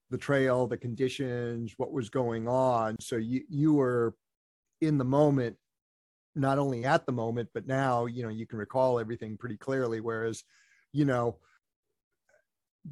the 0.09 0.17
trail, 0.17 0.67
the 0.67 0.77
conditions, 0.77 1.73
what 1.77 1.91
was 1.91 2.09
going 2.09 2.47
on. 2.47 2.95
So 2.99 3.17
you 3.17 3.43
you 3.49 3.73
were 3.73 4.15
in 4.81 4.97
the 4.97 5.05
moment, 5.05 5.57
not 6.35 6.59
only 6.59 6.85
at 6.85 7.05
the 7.05 7.11
moment, 7.11 7.49
but 7.53 7.67
now 7.67 8.05
you 8.05 8.23
know 8.23 8.29
you 8.29 8.45
can 8.45 8.59
recall 8.59 8.99
everything 8.99 9.37
pretty 9.37 9.57
clearly. 9.57 9.99
Whereas, 9.99 10.43
you 10.93 11.05
know, 11.05 11.37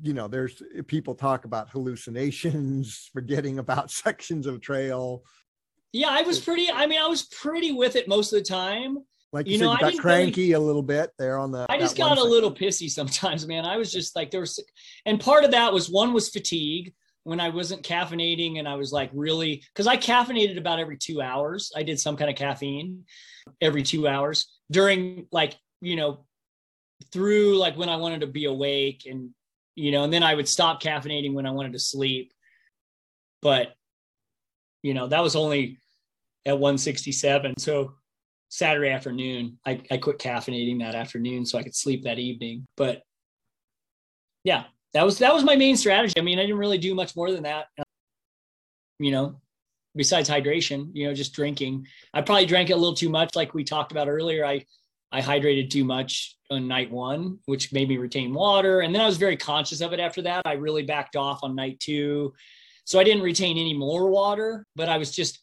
you 0.01 0.13
know, 0.13 0.27
there's 0.27 0.61
people 0.87 1.15
talk 1.15 1.45
about 1.45 1.69
hallucinations, 1.69 3.09
forgetting 3.13 3.59
about 3.59 3.91
sections 3.91 4.45
of 4.47 4.61
trail. 4.61 5.23
Yeah, 5.93 6.09
I 6.09 6.23
was 6.23 6.39
pretty. 6.39 6.69
I 6.69 6.87
mean, 6.87 6.99
I 6.99 7.07
was 7.07 7.23
pretty 7.23 7.71
with 7.71 7.95
it 7.95 8.07
most 8.07 8.33
of 8.33 8.39
the 8.39 8.45
time. 8.45 8.97
Like 9.33 9.47
you, 9.47 9.53
You 9.53 9.57
said, 9.59 9.63
know, 9.65 9.71
you 9.71 9.77
I 9.77 9.79
got 9.81 9.91
didn't 9.91 10.03
really- 10.05 10.21
cranky 10.23 10.51
a 10.53 10.59
little 10.59 10.83
bit 10.83 11.11
there 11.19 11.37
on 11.39 11.51
the. 11.51 11.65
I 11.69 11.77
just 11.77 11.97
got 11.97 12.13
a 12.13 12.15
section. 12.15 12.29
little 12.31 12.53
pissy 12.53 12.89
sometimes, 12.89 13.45
man. 13.47 13.65
I 13.65 13.75
was 13.77 13.91
just 13.91 14.15
like, 14.15 14.31
there 14.31 14.39
was, 14.39 14.63
and 15.05 15.19
part 15.19 15.43
of 15.43 15.51
that 15.51 15.73
was 15.73 15.89
one 15.89 16.13
was 16.13 16.29
fatigue. 16.29 16.93
when 17.23 17.39
I 17.39 17.49
wasn't 17.49 17.81
caffeinating 17.81 18.59
and 18.59 18.67
I 18.67 18.75
was 18.75 18.91
like 18.93 19.09
really 19.13 19.63
because 19.73 19.87
I 19.87 19.97
caffeinated 19.97 20.57
about 20.59 20.79
every 20.79 20.95
two 20.97 21.21
hours. 21.23 21.71
I 21.75 21.81
did 21.83 21.99
some 21.99 22.15
kind 22.15 22.29
of 22.29 22.35
caffeine 22.35 23.03
every 23.61 23.81
two 23.81 24.07
hours 24.07 24.45
during 24.71 25.25
like 25.31 25.55
you 25.81 25.95
know 25.95 26.25
through 27.11 27.57
like 27.57 27.75
when 27.77 27.89
I 27.89 27.95
wanted 27.95 28.21
to 28.21 28.27
be 28.27 28.45
awake 28.45 29.07
and 29.09 29.31
you 29.75 29.91
know 29.91 30.03
and 30.03 30.13
then 30.13 30.21
I 30.21 30.35
would 30.35 30.47
stop 30.47 30.81
caffeinating 30.83 31.33
when 31.33 31.47
I 31.47 31.51
wanted 31.51 31.73
to 31.73 31.79
sleep. 31.79 32.31
But 33.41 33.73
you 34.83 34.93
know 34.93 35.07
that 35.07 35.23
was 35.23 35.35
only 35.35 35.79
at 36.45 36.59
167. 36.59 37.55
So 37.57 37.95
Saturday 38.55 38.89
afternoon, 38.89 39.57
I, 39.65 39.81
I 39.91 39.97
quit 39.97 40.17
caffeinating 40.17 40.79
that 40.79 40.95
afternoon 40.95 41.45
so 41.45 41.57
I 41.57 41.63
could 41.63 41.75
sleep 41.75 42.03
that 42.03 42.19
evening. 42.19 42.65
But 42.77 43.01
yeah, 44.45 44.63
that 44.93 45.03
was 45.03 45.17
that 45.17 45.33
was 45.33 45.43
my 45.43 45.57
main 45.57 45.75
strategy. 45.75 46.13
I 46.17 46.21
mean, 46.21 46.39
I 46.39 46.43
didn't 46.43 46.57
really 46.57 46.77
do 46.77 46.95
much 46.95 47.17
more 47.17 47.31
than 47.31 47.43
that. 47.43 47.65
Um, 47.77 47.83
you 48.99 49.11
know, 49.11 49.41
besides 49.93 50.29
hydration, 50.29 50.89
you 50.93 51.05
know, 51.05 51.13
just 51.13 51.33
drinking. 51.33 51.85
I 52.13 52.21
probably 52.21 52.45
drank 52.45 52.69
a 52.69 52.75
little 52.75 52.95
too 52.95 53.09
much, 53.09 53.35
like 53.35 53.53
we 53.53 53.65
talked 53.65 53.91
about 53.91 54.07
earlier. 54.07 54.45
I 54.45 54.65
I 55.11 55.19
hydrated 55.19 55.69
too 55.69 55.83
much 55.83 56.37
on 56.49 56.65
night 56.65 56.89
one, 56.89 57.39
which 57.47 57.73
made 57.73 57.89
me 57.89 57.97
retain 57.97 58.33
water, 58.33 58.79
and 58.81 58.95
then 58.95 59.01
I 59.01 59.05
was 59.05 59.17
very 59.17 59.35
conscious 59.35 59.81
of 59.81 59.91
it 59.91 59.99
after 59.99 60.21
that. 60.21 60.43
I 60.45 60.53
really 60.53 60.83
backed 60.83 61.17
off 61.17 61.41
on 61.43 61.55
night 61.55 61.81
two, 61.81 62.33
so 62.85 62.99
I 62.99 63.03
didn't 63.03 63.23
retain 63.23 63.57
any 63.57 63.73
more 63.73 64.09
water, 64.09 64.65
but 64.77 64.87
I 64.87 64.97
was 64.97 65.11
just 65.11 65.39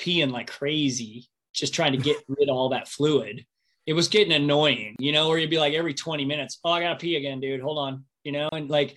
peeing 0.00 0.32
like 0.32 0.50
crazy, 0.50 1.28
just 1.56 1.74
trying 1.74 1.92
to 1.92 1.98
get 1.98 2.18
rid 2.28 2.48
of 2.48 2.56
all 2.56 2.68
that 2.68 2.88
fluid. 2.88 3.44
It 3.86 3.94
was 3.94 4.08
getting 4.08 4.32
annoying, 4.32 4.96
you 4.98 5.12
know, 5.12 5.28
where 5.28 5.38
you'd 5.38 5.50
be 5.50 5.58
like 5.58 5.74
every 5.74 5.94
20 5.94 6.24
minutes, 6.24 6.58
oh, 6.64 6.70
I 6.70 6.80
gotta 6.80 6.96
pee 6.96 7.16
again, 7.16 7.40
dude. 7.40 7.60
Hold 7.60 7.78
on, 7.78 8.04
you 8.24 8.32
know, 8.32 8.48
and 8.52 8.68
like, 8.68 8.96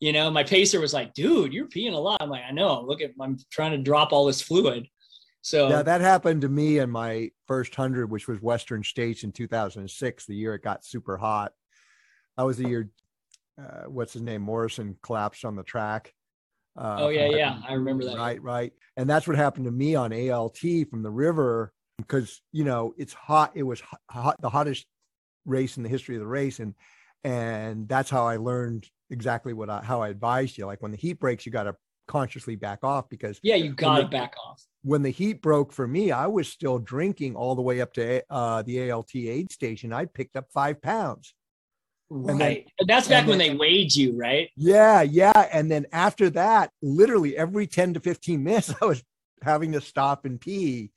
you 0.00 0.12
know, 0.12 0.30
my 0.30 0.42
pacer 0.42 0.80
was 0.80 0.92
like, 0.92 1.14
dude, 1.14 1.52
you're 1.52 1.68
peeing 1.68 1.92
a 1.92 1.98
lot. 1.98 2.20
I'm 2.20 2.28
like, 2.28 2.42
I 2.46 2.52
know. 2.52 2.82
Look 2.82 3.00
at, 3.00 3.12
I'm 3.20 3.38
trying 3.50 3.72
to 3.72 3.78
drop 3.78 4.12
all 4.12 4.26
this 4.26 4.42
fluid. 4.42 4.88
So 5.42 5.68
yeah, 5.68 5.82
that 5.82 6.00
happened 6.00 6.40
to 6.40 6.48
me 6.48 6.78
in 6.78 6.90
my 6.90 7.30
first 7.46 7.74
hundred, 7.74 8.10
which 8.10 8.26
was 8.26 8.42
Western 8.42 8.82
States 8.82 9.22
in 9.22 9.32
2006, 9.32 10.26
the 10.26 10.34
year 10.34 10.54
it 10.54 10.62
got 10.62 10.84
super 10.84 11.16
hot. 11.16 11.52
That 12.36 12.44
was 12.44 12.56
the 12.56 12.68
year, 12.68 12.90
uh, 13.60 13.84
what's 13.84 14.12
his 14.12 14.22
name, 14.22 14.42
Morrison 14.42 14.96
collapsed 15.02 15.44
on 15.44 15.54
the 15.54 15.62
track. 15.62 16.12
Uh, 16.76 16.96
oh 16.98 17.08
yeah, 17.08 17.28
yeah, 17.28 17.62
I 17.66 17.74
remember 17.74 18.04
that. 18.04 18.16
Right, 18.16 18.42
right, 18.42 18.72
and 18.96 19.08
that's 19.08 19.26
what 19.26 19.36
happened 19.36 19.66
to 19.66 19.70
me 19.70 19.94
on 19.94 20.12
ALT 20.12 20.58
from 20.90 21.02
the 21.02 21.10
river 21.10 21.72
because 21.98 22.40
you 22.52 22.64
know 22.64 22.94
it's 22.96 23.12
hot. 23.12 23.52
It 23.54 23.62
was 23.62 23.82
hot, 24.10 24.40
the 24.40 24.50
hottest 24.50 24.86
race 25.44 25.76
in 25.76 25.82
the 25.82 25.88
history 25.88 26.16
of 26.16 26.20
the 26.20 26.26
race, 26.26 26.60
and 26.60 26.74
and 27.24 27.88
that's 27.88 28.10
how 28.10 28.26
I 28.26 28.36
learned 28.36 28.86
exactly 29.10 29.52
what 29.52 29.70
I 29.70 29.82
how 29.82 30.02
I 30.02 30.08
advised 30.08 30.58
you. 30.58 30.66
Like 30.66 30.82
when 30.82 30.92
the 30.92 30.96
heat 30.96 31.18
breaks, 31.18 31.46
you 31.46 31.52
got 31.52 31.64
to 31.64 31.76
consciously 32.06 32.56
back 32.56 32.80
off 32.82 33.08
because 33.08 33.38
yeah, 33.42 33.56
you 33.56 33.72
got 33.72 33.98
to 33.98 34.06
back 34.06 34.34
off. 34.44 34.64
When 34.82 35.02
the 35.02 35.10
heat 35.10 35.42
broke 35.42 35.72
for 35.72 35.86
me, 35.86 36.12
I 36.12 36.26
was 36.26 36.48
still 36.48 36.78
drinking 36.78 37.34
all 37.34 37.54
the 37.54 37.62
way 37.62 37.80
up 37.80 37.92
to 37.94 38.22
uh, 38.30 38.62
the 38.62 38.90
ALT 38.90 39.14
aid 39.14 39.50
station. 39.50 39.92
I 39.92 40.04
picked 40.04 40.36
up 40.36 40.46
five 40.52 40.80
pounds. 40.80 41.34
Right. 42.08 42.70
Then, 42.78 42.86
that's 42.86 43.08
back 43.08 43.26
when 43.26 43.38
they 43.38 43.54
weighed 43.54 43.94
you, 43.94 44.16
right? 44.16 44.48
Yeah, 44.56 45.02
yeah. 45.02 45.48
And 45.52 45.68
then 45.68 45.86
after 45.90 46.30
that, 46.30 46.70
literally 46.80 47.36
every 47.36 47.66
10 47.66 47.94
to 47.94 48.00
15 48.00 48.44
minutes, 48.44 48.72
I 48.80 48.84
was 48.84 49.02
having 49.42 49.72
to 49.72 49.80
stop 49.80 50.24
and 50.24 50.40
pee. 50.40 50.92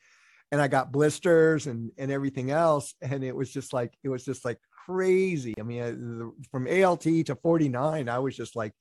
And 0.52 0.62
I 0.62 0.68
got 0.68 0.92
blisters 0.92 1.68
and 1.68 1.92
and 1.98 2.12
everything 2.12 2.50
else. 2.52 2.96
And 3.02 3.24
it 3.24 3.36
was 3.36 3.52
just 3.52 3.72
like, 3.74 3.94
it 4.04 4.10
was 4.10 4.26
just 4.26 4.44
like 4.46 4.60
crazy. 4.86 5.54
I 5.60 5.64
mean, 5.64 5.82
uh, 5.84 6.44
from 6.52 6.68
ALT 6.68 7.02
to 7.04 7.38
49, 7.42 8.10
I 8.10 8.20
was 8.20 8.36
just 8.36 8.56
like 8.56 8.74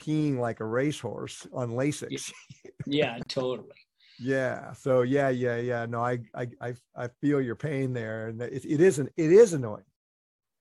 peeing 0.00 0.38
like 0.38 0.60
a 0.60 0.64
racehorse 0.64 1.46
on 1.52 1.70
Lasix. 1.70 2.32
Yeah, 2.86 3.18
totally. 3.28 3.76
yeah. 4.18 4.72
So 4.72 5.02
yeah, 5.02 5.28
yeah, 5.28 5.56
yeah. 5.56 5.86
No, 5.86 6.00
I 6.02 6.20
I 6.34 6.48
I, 6.60 6.74
I 6.96 7.08
feel 7.20 7.40
your 7.40 7.56
pain 7.56 7.92
there. 7.92 8.28
And 8.28 8.40
it, 8.40 8.64
it 8.64 8.80
isn't, 8.80 9.10
it 9.16 9.32
is 9.32 9.52
annoying. 9.52 9.84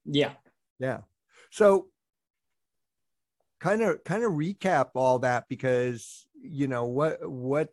Yeah. 0.05 0.33
Yeah. 0.79 0.99
So 1.51 1.87
kind 3.59 3.81
of 3.81 4.03
kind 4.03 4.23
of 4.23 4.33
recap 4.33 4.89
all 4.95 5.19
that 5.19 5.45
because 5.49 6.27
you 6.41 6.67
know 6.67 6.85
what 6.85 7.29
what 7.29 7.69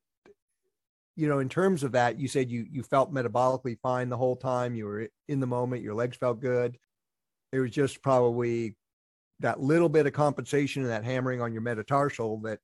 you 1.16 1.28
know 1.28 1.38
in 1.38 1.48
terms 1.48 1.82
of 1.82 1.92
that 1.92 2.20
you 2.20 2.28
said 2.28 2.50
you 2.50 2.66
you 2.70 2.82
felt 2.82 3.12
metabolically 3.12 3.78
fine 3.80 4.08
the 4.08 4.16
whole 4.16 4.36
time 4.36 4.74
you 4.74 4.84
were 4.84 5.08
in 5.28 5.40
the 5.40 5.46
moment 5.46 5.82
your 5.82 5.94
legs 5.94 6.16
felt 6.16 6.40
good 6.40 6.78
it 7.52 7.58
was 7.58 7.70
just 7.70 8.02
probably 8.02 8.74
that 9.40 9.60
little 9.60 9.88
bit 9.88 10.06
of 10.06 10.12
compensation 10.12 10.82
and 10.82 10.90
that 10.90 11.04
hammering 11.04 11.40
on 11.40 11.52
your 11.52 11.62
metatarsal 11.62 12.38
that 12.38 12.58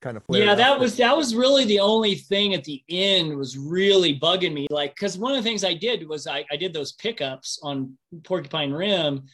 kind 0.00 0.16
of 0.16 0.22
yeah 0.28 0.54
that 0.54 0.78
was 0.78 0.96
that 0.96 1.16
was 1.16 1.34
really 1.34 1.64
the 1.64 1.80
only 1.80 2.14
thing 2.14 2.54
at 2.54 2.64
the 2.64 2.82
end 2.88 3.34
was 3.36 3.56
really 3.56 4.18
bugging 4.18 4.52
me 4.52 4.66
like 4.70 4.94
because 4.94 5.16
one 5.16 5.32
of 5.32 5.38
the 5.38 5.48
things 5.48 5.64
i 5.64 5.72
did 5.72 6.06
was 6.06 6.26
I, 6.26 6.44
I 6.50 6.56
did 6.56 6.74
those 6.74 6.92
pickups 6.92 7.58
on 7.62 7.96
porcupine 8.24 8.72
rim 8.72 9.24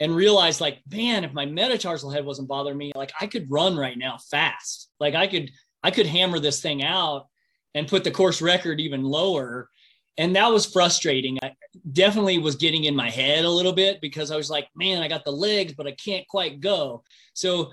and 0.00 0.14
realized 0.14 0.60
like, 0.60 0.78
man, 0.90 1.24
if 1.24 1.32
my 1.32 1.44
metatarsal 1.44 2.10
head 2.10 2.24
wasn't 2.24 2.48
bothering 2.48 2.78
me, 2.78 2.92
like 2.94 3.12
I 3.20 3.26
could 3.26 3.50
run 3.50 3.76
right 3.76 3.98
now 3.98 4.18
fast. 4.30 4.90
Like 5.00 5.14
I 5.14 5.26
could, 5.26 5.50
I 5.82 5.90
could 5.90 6.06
hammer 6.06 6.38
this 6.38 6.60
thing 6.60 6.84
out 6.84 7.26
and 7.74 7.88
put 7.88 8.04
the 8.04 8.10
course 8.10 8.40
record 8.42 8.80
even 8.80 9.02
lower. 9.02 9.68
And 10.16 10.34
that 10.34 10.48
was 10.48 10.66
frustrating. 10.66 11.38
I 11.42 11.52
definitely 11.92 12.38
was 12.38 12.56
getting 12.56 12.84
in 12.84 12.96
my 12.96 13.08
head 13.08 13.44
a 13.44 13.50
little 13.50 13.72
bit 13.72 14.00
because 14.00 14.30
I 14.30 14.36
was 14.36 14.50
like, 14.50 14.68
man, 14.74 15.02
I 15.02 15.08
got 15.08 15.24
the 15.24 15.30
legs, 15.30 15.74
but 15.74 15.86
I 15.86 15.92
can't 15.92 16.26
quite 16.26 16.60
go. 16.60 17.04
So 17.34 17.70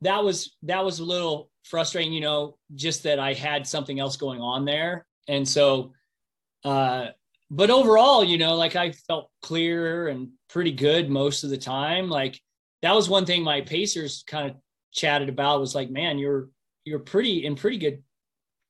that 0.00 0.22
was 0.22 0.56
that 0.64 0.84
was 0.84 0.98
a 0.98 1.04
little 1.04 1.50
frustrating, 1.62 2.12
you 2.12 2.20
know, 2.20 2.58
just 2.74 3.04
that 3.04 3.18
I 3.18 3.32
had 3.32 3.66
something 3.66 4.00
else 4.00 4.16
going 4.16 4.40
on 4.40 4.64
there. 4.64 5.06
And 5.28 5.48
so 5.48 5.92
uh 6.64 7.08
but 7.50 7.70
overall, 7.70 8.24
you 8.24 8.38
know, 8.38 8.56
like 8.56 8.74
I 8.74 8.92
felt 8.92 9.30
clear 9.42 10.08
and 10.08 10.30
pretty 10.48 10.72
good 10.72 11.08
most 11.08 11.44
of 11.44 11.50
the 11.50 11.56
time. 11.58 12.08
Like 12.08 12.40
that 12.82 12.94
was 12.94 13.08
one 13.08 13.24
thing 13.24 13.42
my 13.42 13.60
Pacers 13.60 14.24
kind 14.26 14.50
of 14.50 14.56
chatted 14.92 15.28
about 15.28 15.60
was 15.60 15.74
like, 15.74 15.90
man, 15.90 16.18
you're 16.18 16.48
you're 16.84 16.98
pretty 16.98 17.46
in 17.46 17.56
pretty 17.56 17.78
good, 17.78 18.02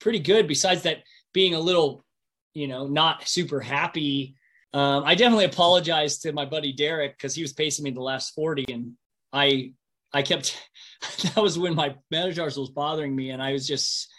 pretty 0.04 0.20
good. 0.20 0.46
Besides 0.46 0.82
that, 0.82 0.98
being 1.32 1.54
a 1.54 1.58
little, 1.58 2.04
you 2.52 2.68
know, 2.68 2.86
not 2.86 3.26
super 3.26 3.58
happy. 3.58 4.36
Um, 4.72 5.02
I 5.04 5.14
definitely 5.14 5.46
apologized 5.46 6.22
to 6.22 6.32
my 6.32 6.44
buddy 6.44 6.72
Derek 6.72 7.16
because 7.16 7.34
he 7.34 7.42
was 7.42 7.52
pacing 7.52 7.82
me 7.84 7.90
the 7.90 8.00
last 8.00 8.34
40 8.34 8.66
and 8.72 8.92
I 9.32 9.72
I 10.12 10.22
kept 10.22 10.60
that 11.22 11.42
was 11.42 11.58
when 11.58 11.74
my 11.74 11.94
metatarsal 12.10 12.62
was 12.62 12.70
bothering 12.70 13.14
me 13.16 13.30
and 13.30 13.42
I 13.42 13.52
was 13.52 13.66
just 13.66 14.12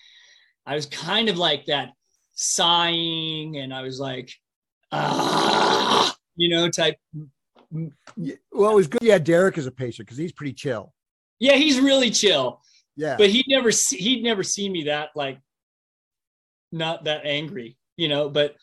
I 0.65 0.75
was 0.75 0.85
kind 0.85 1.29
of 1.29 1.37
like 1.37 1.65
that 1.65 1.89
sighing 2.33 3.57
and 3.57 3.73
I 3.73 3.81
was 3.81 3.99
like 3.99 4.31
ah, 4.91 6.15
you 6.35 6.49
know, 6.49 6.69
type. 6.69 6.95
Well, 7.71 8.71
it 8.71 8.75
was 8.75 8.87
good. 8.87 9.01
Yeah, 9.01 9.17
Derek 9.17 9.57
is 9.57 9.67
a 9.67 9.71
patient 9.71 10.07
because 10.07 10.17
he's 10.17 10.31
pretty 10.31 10.53
chill. 10.53 10.93
Yeah, 11.39 11.53
he's 11.53 11.79
really 11.79 12.11
chill. 12.11 12.61
Yeah, 12.95 13.17
but 13.17 13.29
he'd 13.29 13.45
never 13.49 13.69
he'd 13.91 14.23
never 14.23 14.43
seen 14.43 14.71
me 14.71 14.85
that 14.85 15.09
like 15.15 15.39
not 16.71 17.05
that 17.05 17.25
angry, 17.25 17.77
you 17.97 18.07
know. 18.07 18.29
But 18.29 18.55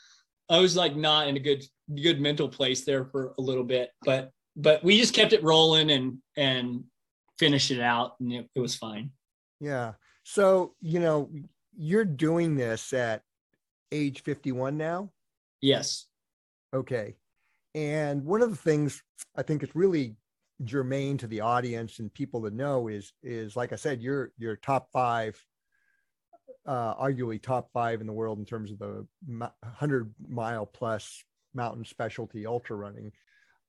I 0.49 0.59
was 0.59 0.77
like 0.77 0.97
not 0.97 1.29
in 1.29 1.37
a 1.37 1.41
good 1.41 1.65
good 2.03 2.21
mental 2.21 2.49
place 2.49 2.85
there 2.85 3.05
for 3.05 3.35
a 3.39 3.43
little 3.43 3.65
bit, 3.65 3.91
but 4.05 4.31
but 4.57 4.83
we 4.85 4.99
just 4.99 5.15
kept 5.15 5.33
it 5.33 5.43
rolling 5.43 5.91
and 5.91 6.19
and 6.37 6.85
finished 7.39 7.71
it 7.71 7.81
out, 7.81 8.15
and 8.21 8.33
it, 8.33 8.49
it 8.55 8.61
was 8.61 8.77
fine. 8.77 9.11
Yeah. 9.61 9.93
So 10.25 10.75
you 10.81 11.01
know, 11.01 11.31
you're 11.77 12.05
doing 12.05 12.57
this 12.57 12.93
at 12.93 13.23
age 13.91 14.23
51 14.23 14.77
now. 14.77 15.11
Yes. 15.61 16.07
Okay. 16.75 17.17
And 17.75 18.25
one 18.25 18.43
of 18.43 18.51
the 18.51 18.57
things 18.57 19.03
I 19.37 19.43
think 19.43 19.63
is 19.63 19.75
really 19.75 20.17
germane 20.65 21.19
to 21.19 21.27
the 21.27 21.41
audience 21.41 21.99
and 21.99 22.13
people 22.13 22.43
to 22.43 22.51
know 22.51 22.89
is 22.89 23.13
is 23.23 23.57
like 23.57 23.73
I 23.73 23.77
said, 23.77 24.03
you're 24.03 24.33
you're 24.39 24.57
top 24.57 24.89
five, 24.93 25.43
uh, 26.67 26.95
arguably 26.95 27.43
top 27.43 27.71
five 27.73 28.01
in 28.01 28.07
the 28.07 28.13
world 28.13 28.39
in 28.39 28.45
terms 28.45 28.71
of 28.71 28.79
the 28.79 29.07
hundred 29.65 30.15
mile 30.29 30.67
plus 30.67 31.25
mountain 31.55 31.85
specialty 31.85 32.47
ultra 32.47 32.77
running. 32.77 33.13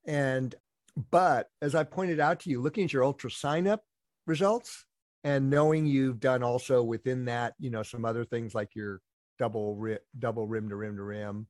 And 0.06 0.54
but 1.10 1.50
as 1.62 1.74
I 1.76 1.84
pointed 1.84 2.20
out 2.20 2.42
to 2.42 2.50
you, 2.50 2.62
looking 2.62 2.84
at 2.84 2.94
your 2.94 3.04
UltraSignup 3.04 3.80
results 4.28 4.86
and 5.24 5.50
knowing 5.50 5.86
you've 5.86 6.20
done 6.20 6.44
also 6.44 6.84
within 6.84 7.26
that, 7.26 7.56
you 7.60 7.70
know, 7.70 7.84
some 7.84 8.06
other 8.06 8.26
things 8.26 8.54
like 8.54 8.76
your 8.76 9.02
double 9.40 9.76
ri- 9.76 10.00
double 10.20 10.48
rim 10.48 10.70
to 10.70 10.76
rim 10.76 10.96
to 10.98 11.04
rim, 11.04 11.48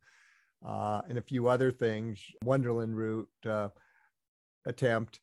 uh, 0.66 1.02
and 1.10 1.18
a 1.18 1.22
few 1.22 1.48
other 1.48 1.72
things, 1.72 2.20
Wonderland 2.44 2.96
route 2.96 3.30
uh, 3.46 3.70
attempt, 4.66 5.20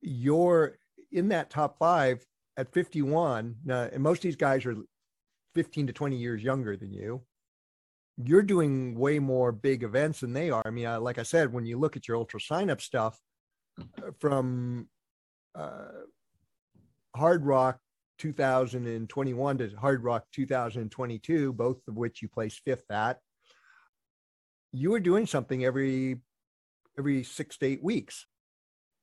you're 0.00 0.78
in 1.12 1.28
that 1.28 1.50
top 1.50 1.78
five 1.78 2.24
at 2.56 2.72
51. 2.72 3.56
Now, 3.64 3.82
and 3.92 4.02
most 4.02 4.18
of 4.18 4.22
these 4.22 4.36
guys 4.36 4.64
are 4.64 4.76
15 5.56 5.86
to 5.86 5.92
20 5.94 6.16
years 6.16 6.42
younger 6.42 6.76
than 6.76 6.92
you. 6.92 7.22
You're 8.22 8.42
doing 8.42 8.94
way 8.94 9.18
more 9.18 9.52
big 9.52 9.82
events 9.82 10.20
than 10.20 10.34
they 10.34 10.50
are. 10.50 10.62
I 10.66 10.70
mean, 10.70 10.84
uh, 10.84 11.00
like 11.00 11.18
I 11.18 11.22
said, 11.22 11.50
when 11.50 11.64
you 11.64 11.78
look 11.78 11.96
at 11.96 12.06
your 12.06 12.22
UltraSignup 12.22 12.82
stuff 12.82 13.18
uh, 13.80 14.10
from 14.20 14.88
uh, 15.54 16.04
Hardrock 17.16 17.76
2021 18.18 19.58
to 19.58 19.68
Hardrock 19.68 20.22
2022, 20.32 21.54
both 21.54 21.78
of 21.88 21.96
which 21.96 22.20
you 22.20 22.28
placed 22.28 22.60
fifth 22.62 22.90
at. 22.90 23.18
You 24.72 24.90
were 24.90 25.00
doing 25.00 25.26
something 25.26 25.64
every 25.64 26.20
every 26.98 27.22
six 27.24 27.56
to 27.58 27.66
eight 27.66 27.82
weeks, 27.82 28.26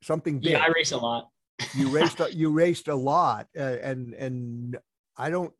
something 0.03 0.39
big. 0.39 0.51
Yeah, 0.51 0.59
I 0.59 0.67
race 0.67 0.91
a 0.91 0.97
lot. 0.97 1.29
you 1.75 1.89
raced 1.89 2.21
you 2.33 2.51
raced 2.51 2.89
a 2.89 2.95
lot, 2.95 3.47
uh, 3.57 3.77
and 3.81 4.13
and 4.13 4.77
I 5.17 5.31
don't 5.31 5.51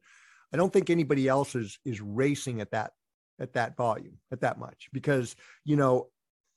I 0.54 0.58
don't 0.58 0.72
think 0.72 0.90
anybody 0.90 1.28
else 1.28 1.56
is 1.56 1.80
is 1.84 2.00
racing 2.02 2.62
at 2.62 2.72
that 2.72 2.92
at 3.40 3.54
that 3.54 3.76
volume 3.76 4.20
at 4.32 4.42
that 4.42 4.60
much 4.60 4.90
because 4.94 5.36
you 5.66 5.76
know 5.76 6.10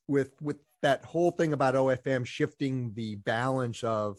with 0.06 0.32
with 0.42 0.58
that 0.82 1.04
whole 1.04 1.30
thing 1.30 1.52
about 1.52 1.74
OFM 1.74 2.26
shifting 2.26 2.92
the 2.94 3.16
balance 3.16 3.82
of 3.82 4.18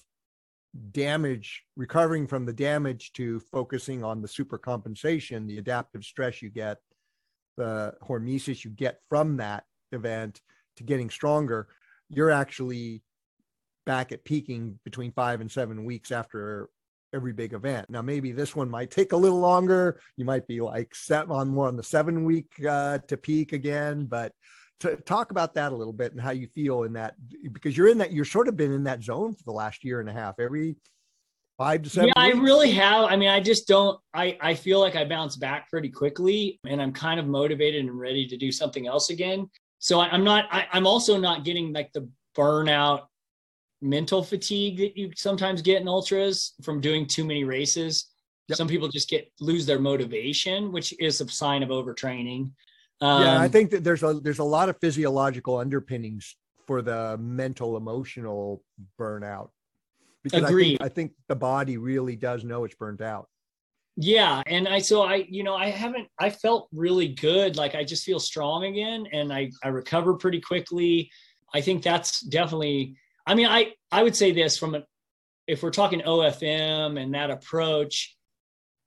damage 0.91 1.63
recovering 1.75 2.27
from 2.27 2.45
the 2.45 2.53
damage 2.53 3.13
to 3.13 3.39
focusing 3.39 4.03
on 4.03 4.21
the 4.21 4.27
super 4.27 4.57
compensation 4.57 5.47
the 5.47 5.57
adaptive 5.57 6.03
stress 6.03 6.41
you 6.41 6.49
get 6.49 6.77
the 7.55 7.93
hormesis 8.03 8.63
you 8.63 8.71
get 8.71 8.99
from 9.09 9.37
that 9.37 9.63
event 9.91 10.41
to 10.75 10.83
getting 10.83 11.09
stronger 11.09 11.67
you're 12.09 12.29
actually 12.29 13.01
back 13.85 14.11
at 14.11 14.25
peaking 14.25 14.77
between 14.83 15.11
five 15.11 15.41
and 15.41 15.51
seven 15.51 15.85
weeks 15.85 16.11
after 16.11 16.69
every 17.17 17.33
big 17.33 17.53
event. 17.53 17.89
Now, 17.89 18.01
maybe 18.01 18.31
this 18.31 18.55
one 18.55 18.69
might 18.69 18.91
take 18.91 19.11
a 19.11 19.17
little 19.17 19.39
longer. 19.39 19.99
You 20.15 20.23
might 20.23 20.47
be 20.47 20.61
like 20.61 20.95
set 20.95 21.29
on 21.29 21.49
more 21.49 21.67
on 21.67 21.75
the 21.75 21.83
seven 21.83 22.23
week 22.23 22.53
uh, 22.65 22.99
to 23.07 23.17
peak 23.17 23.51
again, 23.51 24.05
but 24.05 24.31
to 24.79 24.95
talk 24.97 25.31
about 25.31 25.55
that 25.55 25.71
a 25.71 25.75
little 25.75 25.93
bit 25.93 26.11
and 26.11 26.21
how 26.21 26.29
you 26.29 26.47
feel 26.47 26.83
in 26.83 26.93
that 26.93 27.15
because 27.51 27.75
you're 27.75 27.87
in 27.87 27.97
that 27.97 28.13
you're 28.13 28.25
sort 28.25 28.47
of 28.47 28.55
been 28.55 28.71
in 28.71 28.83
that 28.83 29.03
zone 29.03 29.33
for 29.33 29.43
the 29.43 29.51
last 29.51 29.83
year 29.83 29.99
and 29.99 30.07
a 30.07 30.13
half 30.13 30.35
every 30.39 30.75
five 31.57 31.81
to 31.81 31.89
seven 31.89 32.11
yeah 32.15 32.25
weeks. 32.27 32.37
i 32.37 32.39
really 32.39 32.71
have 32.71 33.05
i 33.05 33.15
mean 33.15 33.29
i 33.29 33.39
just 33.39 33.67
don't 33.67 33.99
i 34.13 34.37
i 34.39 34.53
feel 34.53 34.79
like 34.79 34.95
i 34.95 35.03
bounce 35.03 35.35
back 35.35 35.67
pretty 35.69 35.89
quickly 35.89 36.59
and 36.67 36.79
i'm 36.79 36.93
kind 36.93 37.19
of 37.19 37.25
motivated 37.25 37.83
and 37.83 37.99
ready 37.99 38.27
to 38.27 38.37
do 38.37 38.51
something 38.51 38.85
else 38.85 39.09
again 39.09 39.49
so 39.79 39.99
I, 39.99 40.13
am 40.13 40.23
not 40.23 40.45
I, 40.51 40.67
i'm 40.71 40.85
also 40.85 41.17
not 41.17 41.43
getting 41.43 41.73
like 41.73 41.91
the 41.93 42.07
burnout 42.37 43.05
mental 43.81 44.23
fatigue 44.23 44.77
that 44.77 44.97
you 44.97 45.11
sometimes 45.15 45.61
get 45.61 45.81
in 45.81 45.87
ultras 45.87 46.53
from 46.63 46.81
doing 46.81 47.05
too 47.05 47.25
many 47.25 47.43
races. 47.43 48.07
Yep. 48.47 48.57
Some 48.57 48.67
people 48.67 48.87
just 48.87 49.09
get 49.09 49.29
lose 49.39 49.65
their 49.65 49.79
motivation, 49.79 50.71
which 50.71 50.93
is 50.99 51.19
a 51.21 51.27
sign 51.27 51.63
of 51.63 51.69
overtraining. 51.69 52.51
Um, 53.01 53.23
yeah, 53.23 53.39
I 53.39 53.45
um, 53.45 53.51
think 53.51 53.71
that 53.71 53.83
there's 53.83 54.03
a 54.03 54.19
there's 54.21 54.39
a 54.39 54.43
lot 54.43 54.69
of 54.69 54.77
physiological 54.79 55.57
underpinnings 55.57 56.35
for 56.65 56.81
the 56.81 57.17
mental 57.19 57.77
emotional 57.77 58.63
burnout. 58.99 59.49
Because 60.23 60.43
agreed. 60.43 60.77
I 60.81 60.85
think, 60.85 60.91
I 60.91 60.93
think 60.93 61.11
the 61.27 61.35
body 61.35 61.77
really 61.77 62.15
does 62.15 62.43
know 62.43 62.63
it's 62.63 62.75
burnt 62.75 63.01
out. 63.01 63.27
Yeah, 63.95 64.43
and 64.45 64.67
I 64.67 64.79
so 64.79 65.03
I 65.03 65.25
you 65.29 65.43
know 65.43 65.55
I 65.55 65.69
haven't 65.69 66.07
I 66.19 66.29
felt 66.29 66.67
really 66.71 67.09
good 67.09 67.55
like 67.55 67.75
I 67.75 67.83
just 67.83 68.03
feel 68.03 68.19
strong 68.19 68.65
again 68.65 69.07
and 69.11 69.33
I 69.33 69.51
I 69.63 69.69
recover 69.69 70.13
pretty 70.13 70.39
quickly. 70.39 71.09
I 71.53 71.61
think 71.61 71.81
that's 71.81 72.21
definitely 72.21 72.95
I 73.27 73.35
mean, 73.35 73.47
I 73.47 73.73
I 73.91 74.03
would 74.03 74.15
say 74.15 74.31
this 74.31 74.57
from 74.57 74.73
a, 74.75 74.83
if 75.47 75.61
we're 75.61 75.69
talking 75.69 76.01
OFM 76.01 76.99
and 76.99 77.13
that 77.13 77.29
approach, 77.29 78.15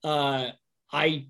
uh, 0.02 0.48
I 0.90 1.26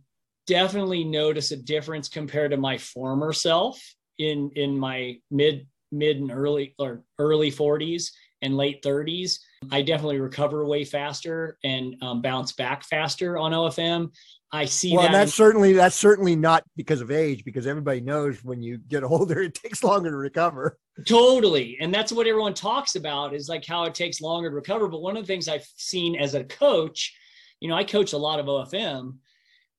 definitely 0.47 1.05
notice 1.05 1.51
a 1.51 1.57
difference 1.57 2.09
compared 2.09 2.53
to 2.53 2.57
my 2.57 2.79
former 2.79 3.33
self 3.33 3.79
in 4.19 4.53
in 4.55 4.79
my 4.79 5.17
mid 5.31 5.67
mid 5.91 6.19
and 6.19 6.31
early 6.31 6.75
or 6.79 7.03
early 7.19 7.51
40s 7.51 8.13
and 8.43 8.57
late 8.57 8.83
30s. 8.83 9.41
I 9.71 9.83
definitely 9.83 10.21
recover 10.21 10.65
way 10.65 10.85
faster 10.85 11.59
and 11.63 11.95
um, 12.03 12.23
bounce 12.23 12.53
back 12.53 12.85
faster 12.85 13.37
on 13.37 13.53
OFM. 13.53 14.11
I 14.53 14.65
see 14.65 14.95
well, 14.95 15.03
that. 15.03 15.13
that's 15.13 15.33
in- 15.33 15.37
certainly 15.37 15.73
that's 15.75 15.97
certainly 15.97 16.35
not 16.35 16.65
because 16.77 17.01
of 17.01 17.11
age, 17.11 17.45
because 17.45 17.67
everybody 17.67 18.01
knows 18.01 18.43
when 18.43 18.63
you 18.63 18.79
get 18.79 19.05
older, 19.05 19.43
it 19.43 19.55
takes 19.55 19.85
longer 19.85 20.11
to 20.11 20.17
recover. 20.17 20.79
Totally, 21.07 21.77
and 21.81 21.95
that's 21.95 22.11
what 22.11 22.27
everyone 22.27 22.55
talks 22.55 22.97
about 22.97 23.35
is 23.35 23.49
like 23.49 23.67
how 23.67 23.85
it 23.85 23.95
takes 23.95 24.21
longer 24.21 24.49
to 24.49 24.57
recover. 24.57 24.89
But 24.89 25.03
one 25.03 25.17
of 25.17 25.23
the 25.23 25.27
things 25.27 25.47
I've 25.47 25.69
seen 25.77 26.17
as 26.17 26.35
a 26.35 26.45
coach, 26.45 27.15
you 27.61 27.69
know, 27.69 27.77
I 27.77 27.85
coach 27.85 28.13
a 28.13 28.19
lot 28.19 28.41
of 28.41 28.47
OFM, 28.47 29.17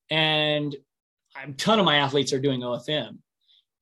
and 0.09 0.75
a 1.43 1.51
ton 1.53 1.79
of 1.79 1.85
my 1.85 1.97
athletes 1.97 2.33
are 2.33 2.39
doing 2.39 2.61
OFM, 2.61 3.17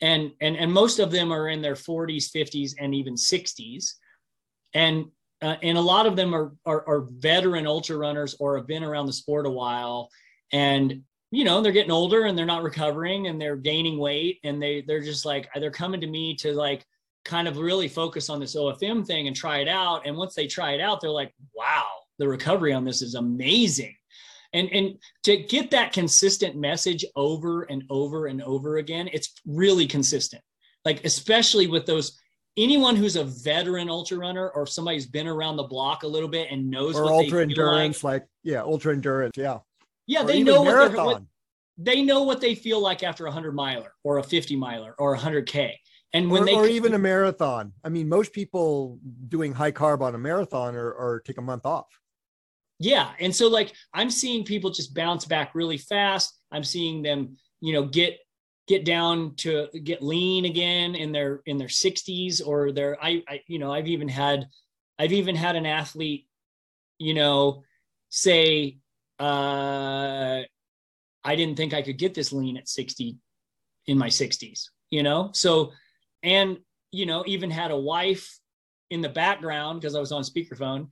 and 0.01 0.31
and 0.39 0.55
and 0.55 0.71
most 0.71 0.99
of 0.99 1.11
them 1.11 1.31
are 1.31 1.49
in 1.49 1.61
their 1.61 1.75
40s, 1.75 2.31
50s, 2.31 2.73
and 2.79 2.95
even 2.95 3.15
60s, 3.15 3.93
and 4.73 5.05
uh, 5.41 5.55
and 5.63 5.77
a 5.77 5.81
lot 5.81 6.05
of 6.05 6.15
them 6.15 6.33
are, 6.33 6.51
are 6.65 6.87
are 6.87 7.07
veteran 7.11 7.65
ultra 7.65 7.97
runners 7.97 8.35
or 8.39 8.57
have 8.57 8.67
been 8.67 8.83
around 8.83 9.05
the 9.05 9.13
sport 9.13 9.45
a 9.45 9.49
while. 9.49 10.09
And 10.51 11.03
you 11.31 11.43
know 11.43 11.61
they're 11.61 11.71
getting 11.71 11.91
older 11.91 12.23
and 12.25 12.37
they're 12.37 12.45
not 12.45 12.63
recovering 12.63 13.27
and 13.27 13.39
they're 13.39 13.55
gaining 13.55 13.99
weight 13.99 14.39
and 14.43 14.61
they 14.61 14.81
they're 14.81 15.01
just 15.01 15.25
like 15.25 15.47
they're 15.55 15.71
coming 15.71 16.01
to 16.01 16.07
me 16.07 16.35
to 16.37 16.53
like 16.53 16.85
kind 17.23 17.47
of 17.47 17.57
really 17.57 17.87
focus 17.87 18.29
on 18.29 18.39
this 18.39 18.55
OFM 18.55 19.05
thing 19.05 19.27
and 19.27 19.35
try 19.35 19.59
it 19.59 19.67
out. 19.67 20.05
And 20.05 20.17
once 20.17 20.33
they 20.33 20.47
try 20.47 20.71
it 20.71 20.81
out 20.81 21.01
they're 21.01 21.09
like 21.09 21.33
wow 21.53 21.85
the 22.17 22.27
recovery 22.27 22.73
on 22.73 22.83
this 22.83 23.01
is 23.01 23.15
amazing. 23.15 23.95
And 24.53 24.69
and 24.71 24.97
to 25.23 25.37
get 25.37 25.71
that 25.71 25.93
consistent 25.93 26.55
message 26.55 27.05
over 27.15 27.63
and 27.63 27.83
over 27.89 28.25
and 28.25 28.41
over 28.41 28.77
again 28.77 29.07
it's 29.13 29.33
really 29.45 29.85
consistent. 29.85 30.41
Like 30.83 31.05
especially 31.05 31.67
with 31.67 31.85
those 31.85 32.18
anyone 32.57 32.95
who's 32.95 33.15
a 33.15 33.23
veteran 33.23 33.89
ultra 33.89 34.17
runner 34.17 34.49
or 34.49 34.65
somebody 34.65 34.97
who's 34.97 35.05
been 35.05 35.27
around 35.27 35.55
the 35.55 35.63
block 35.63 36.03
a 36.03 36.07
little 36.07 36.29
bit 36.29 36.49
and 36.51 36.69
knows 36.69 36.95
or 36.95 37.05
ultra 37.05 37.41
endurance 37.41 38.03
like. 38.03 38.21
like 38.21 38.29
yeah 38.43 38.61
ultra 38.61 38.93
endurance 38.93 39.37
yeah 39.37 39.59
yeah, 40.09 40.23
they 40.23 40.41
know 40.41 40.63
what, 40.63 40.91
what, 40.95 41.21
they 41.77 42.01
know 42.01 42.23
what 42.23 42.41
they 42.41 42.55
feel 42.55 42.81
like 42.81 43.03
after 43.03 43.27
a 43.27 43.31
hundred 43.31 43.53
miler 43.53 43.93
or 44.03 44.17
a 44.17 44.23
50 44.23 44.55
miler 44.55 44.95
or 44.97 45.13
a 45.13 45.19
hundred 45.19 45.45
K. 45.45 45.79
And 46.13 46.31
when 46.31 46.41
or, 46.41 46.45
they 46.45 46.55
or 46.55 46.67
even 46.67 46.95
a 46.95 46.97
marathon. 46.97 47.73
I 47.83 47.89
mean, 47.89 48.09
most 48.09 48.33
people 48.33 48.97
doing 49.27 49.53
high 49.53 49.71
carb 49.71 50.01
on 50.01 50.15
a 50.15 50.17
marathon 50.17 50.75
or, 50.75 50.91
or 50.91 51.21
take 51.23 51.37
a 51.37 51.43
month 51.43 51.63
off. 51.63 51.85
Yeah. 52.79 53.11
And 53.19 53.35
so 53.35 53.49
like 53.49 53.71
I'm 53.93 54.09
seeing 54.09 54.43
people 54.43 54.71
just 54.71 54.95
bounce 54.95 55.25
back 55.25 55.53
really 55.53 55.77
fast. 55.77 56.41
I'm 56.51 56.63
seeing 56.63 57.03
them, 57.03 57.37
you 57.61 57.73
know, 57.73 57.85
get 57.85 58.17
get 58.70 58.86
down 58.86 59.34
to 59.36 59.67
get 59.84 60.01
lean 60.01 60.45
again 60.45 60.95
in 60.95 61.11
their 61.11 61.41
in 61.47 61.57
their 61.57 61.67
60s 61.67 62.41
or 62.45 62.72
their 62.72 63.03
I, 63.03 63.24
I 63.28 63.41
you 63.47 63.59
know, 63.59 63.74
I've 63.74 63.88
even 63.88 64.07
had 64.07 64.47
I've 64.99 65.11
even 65.11 65.36
had 65.36 65.55
an 65.55 65.65
athlete, 65.65 66.28
you 66.99 67.15
know, 67.15 67.63
say 68.09 68.78
uh, 69.20 70.41
I 71.24 71.36
didn't 71.36 71.57
think 71.57 71.74
I 71.74 71.82
could 71.82 71.97
get 71.97 72.13
this 72.13 72.32
lean 72.32 72.57
at 72.57 72.70
60 72.70 73.17
in 73.88 73.97
my 73.97 74.07
60s, 74.07 74.70
you 74.89 75.03
know? 75.03 75.32
So, 75.34 75.72
and, 76.24 76.57
you 76.91 77.05
know, 77.05 77.24
even 77.28 77.51
had 77.51 77.72
a 77.72 77.78
wife 77.78 78.39
in 78.89 79.01
the 79.01 79.09
background 79.09 79.82
because 79.82 79.95
I 79.95 79.99
was 79.99 80.11
on 80.11 80.24
speakerphone 80.24 80.88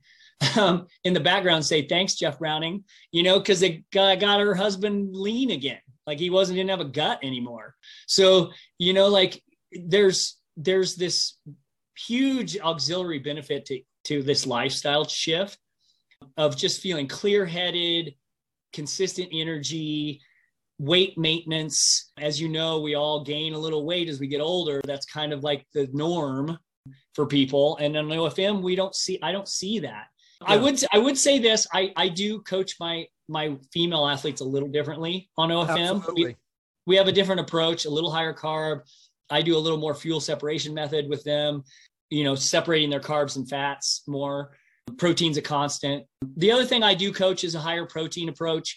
um, 0.56 0.86
in 1.04 1.14
the 1.14 1.20
background 1.20 1.64
say, 1.64 1.86
thanks, 1.86 2.14
Jeff 2.14 2.38
Browning, 2.38 2.84
you 3.12 3.22
know, 3.22 3.38
because 3.38 3.64
got, 3.92 4.20
got 4.20 4.40
her 4.40 4.54
husband 4.54 5.14
lean 5.14 5.50
again. 5.50 5.80
Like 6.08 6.18
he 6.18 6.30
wasn't, 6.30 6.56
didn't 6.56 6.70
have 6.70 6.80
a 6.80 6.86
gut 6.86 7.18
anymore. 7.22 7.74
So, 8.06 8.50
you 8.78 8.94
know, 8.94 9.08
like 9.08 9.42
there's, 9.72 10.38
there's 10.56 10.94
this 10.94 11.36
huge 11.98 12.58
auxiliary 12.58 13.18
benefit 13.18 13.66
to, 13.66 13.82
to 14.04 14.22
this 14.22 14.46
lifestyle 14.46 15.06
shift 15.06 15.58
of 16.38 16.56
just 16.56 16.80
feeling 16.80 17.08
clear 17.08 17.44
headed, 17.44 18.14
consistent 18.72 19.28
energy, 19.32 20.22
weight 20.78 21.18
maintenance. 21.18 22.10
As 22.16 22.40
you 22.40 22.48
know, 22.48 22.80
we 22.80 22.94
all 22.94 23.22
gain 23.22 23.52
a 23.52 23.58
little 23.58 23.84
weight 23.84 24.08
as 24.08 24.18
we 24.18 24.28
get 24.28 24.40
older. 24.40 24.80
That's 24.84 25.04
kind 25.04 25.34
of 25.34 25.44
like 25.44 25.66
the 25.74 25.90
norm 25.92 26.58
for 27.14 27.26
people. 27.26 27.76
And 27.82 27.94
on 27.98 28.06
OFM, 28.06 28.62
we 28.62 28.76
don't 28.76 28.94
see, 28.94 29.18
I 29.22 29.30
don't 29.30 29.46
see 29.46 29.80
that. 29.80 30.06
I 30.46 30.56
would, 30.56 30.82
I 30.92 30.98
would 30.98 31.18
say 31.18 31.38
this. 31.38 31.66
I, 31.72 31.92
I 31.96 32.08
do 32.08 32.40
coach 32.42 32.76
my, 32.78 33.06
my 33.28 33.56
female 33.72 34.06
athletes 34.06 34.40
a 34.40 34.44
little 34.44 34.68
differently 34.68 35.28
on 35.36 35.50
OFM. 35.50 36.14
We, 36.14 36.36
we 36.86 36.96
have 36.96 37.08
a 37.08 37.12
different 37.12 37.40
approach, 37.40 37.84
a 37.84 37.90
little 37.90 38.10
higher 38.10 38.32
carb. 38.32 38.80
I 39.30 39.42
do 39.42 39.56
a 39.56 39.58
little 39.58 39.78
more 39.78 39.94
fuel 39.94 40.20
separation 40.20 40.72
method 40.72 41.08
with 41.08 41.22
them, 41.24 41.64
you 42.10 42.24
know, 42.24 42.34
separating 42.34 42.90
their 42.90 43.00
carbs 43.00 43.36
and 43.36 43.48
fats 43.48 44.02
more. 44.06 44.52
Protein's 44.96 45.36
a 45.36 45.42
constant. 45.42 46.06
The 46.36 46.50
other 46.50 46.64
thing 46.64 46.82
I 46.82 46.94
do 46.94 47.12
coach 47.12 47.44
is 47.44 47.54
a 47.54 47.60
higher 47.60 47.84
protein 47.84 48.28
approach. 48.28 48.76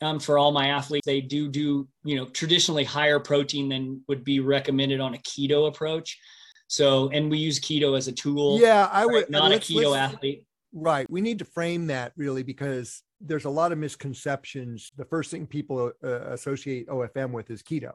Um, 0.00 0.18
for 0.18 0.36
all 0.36 0.50
my 0.50 0.66
athletes, 0.66 1.06
they 1.06 1.20
do 1.20 1.48
do 1.48 1.86
you 2.02 2.16
know 2.16 2.26
traditionally 2.26 2.82
higher 2.82 3.20
protein 3.20 3.68
than 3.68 4.02
would 4.08 4.24
be 4.24 4.40
recommended 4.40 5.00
on 5.00 5.14
a 5.14 5.18
keto 5.18 5.68
approach. 5.68 6.18
So, 6.66 7.08
and 7.10 7.30
we 7.30 7.38
use 7.38 7.60
keto 7.60 7.96
as 7.96 8.08
a 8.08 8.12
tool. 8.12 8.58
Yeah, 8.58 8.88
I 8.90 9.06
would 9.06 9.14
right? 9.14 9.30
not 9.30 9.52
a 9.52 9.56
keto 9.56 9.96
athlete. 9.96 10.44
Right. 10.72 11.08
We 11.10 11.20
need 11.20 11.38
to 11.40 11.44
frame 11.44 11.86
that 11.88 12.12
really 12.16 12.42
because 12.42 13.02
there's 13.20 13.44
a 13.44 13.50
lot 13.50 13.72
of 13.72 13.78
misconceptions. 13.78 14.92
The 14.96 15.04
first 15.04 15.30
thing 15.30 15.46
people 15.46 15.92
uh, 16.02 16.20
associate 16.30 16.88
OFM 16.88 17.30
with 17.30 17.50
is 17.50 17.62
keto. 17.62 17.92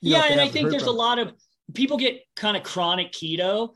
You 0.00 0.12
yeah, 0.12 0.24
and 0.30 0.40
I 0.40 0.48
think 0.48 0.70
there's 0.70 0.84
a 0.84 0.90
lot 0.90 1.18
of 1.18 1.32
people 1.72 1.96
get 1.96 2.20
kind 2.36 2.56
of 2.56 2.62
chronic 2.62 3.12
keto 3.12 3.74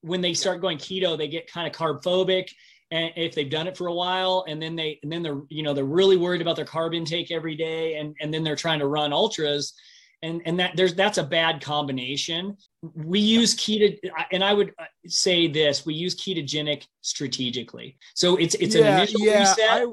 when 0.00 0.20
they 0.20 0.34
start 0.34 0.60
going 0.60 0.78
keto, 0.78 1.16
they 1.16 1.28
get 1.28 1.50
kind 1.50 1.66
of 1.66 1.72
carb 1.72 2.02
phobic 2.02 2.48
and 2.90 3.12
if 3.16 3.34
they've 3.34 3.50
done 3.50 3.66
it 3.66 3.76
for 3.76 3.88
a 3.88 3.94
while 3.94 4.44
and 4.48 4.60
then 4.60 4.74
they 4.74 4.98
and 5.02 5.12
then 5.12 5.22
they're 5.22 5.40
you 5.48 5.62
know 5.62 5.74
they're 5.74 5.84
really 5.84 6.16
worried 6.16 6.40
about 6.40 6.56
their 6.56 6.64
carb 6.64 6.96
intake 6.96 7.30
every 7.30 7.54
day 7.54 7.96
and 7.96 8.14
and 8.20 8.32
then 8.32 8.42
they're 8.42 8.56
trying 8.56 8.78
to 8.78 8.86
run 8.86 9.12
ultras 9.12 9.74
and 10.22 10.42
and 10.44 10.58
that 10.58 10.76
there's 10.76 10.94
that's 10.94 11.18
a 11.18 11.22
bad 11.22 11.62
combination 11.62 12.56
we 12.94 13.20
use 13.20 13.54
keto 13.54 13.96
and 14.32 14.42
i 14.42 14.52
would 14.52 14.72
say 15.06 15.46
this 15.46 15.86
we 15.86 15.94
use 15.94 16.14
ketogenic 16.14 16.84
strategically 17.02 17.96
so 18.14 18.36
it's 18.36 18.54
it's 18.56 18.74
yeah, 18.74 18.82
an 18.82 18.94
initial 18.98 19.20
yeah, 19.20 19.38
reset 19.40 19.70
I, 19.70 19.86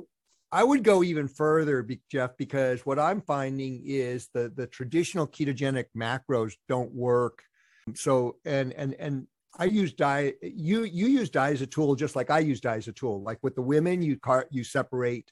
I 0.51 0.63
would 0.63 0.83
go 0.83 1.03
even 1.03 1.27
further 1.27 1.87
jeff 2.11 2.31
because 2.37 2.85
what 2.85 2.99
i'm 2.99 3.21
finding 3.21 3.81
is 3.85 4.29
the 4.33 4.51
the 4.55 4.67
traditional 4.67 5.27
ketogenic 5.27 5.85
macros 5.95 6.53
don't 6.67 6.93
work 6.93 7.43
so 7.93 8.37
and 8.45 8.73
and 8.73 8.95
and 8.95 9.27
I 9.57 9.65
use 9.65 9.93
diet. 9.93 10.37
You 10.41 10.83
you 10.83 11.07
use 11.07 11.29
diet 11.29 11.53
as 11.53 11.61
a 11.61 11.67
tool, 11.67 11.95
just 11.95 12.15
like 12.15 12.29
I 12.29 12.39
use 12.39 12.59
diet 12.59 12.79
as 12.79 12.87
a 12.87 12.91
tool. 12.91 13.21
Like 13.21 13.39
with 13.41 13.55
the 13.55 13.61
women, 13.61 14.01
you 14.01 14.17
car 14.19 14.47
you 14.51 14.63
separate 14.63 15.31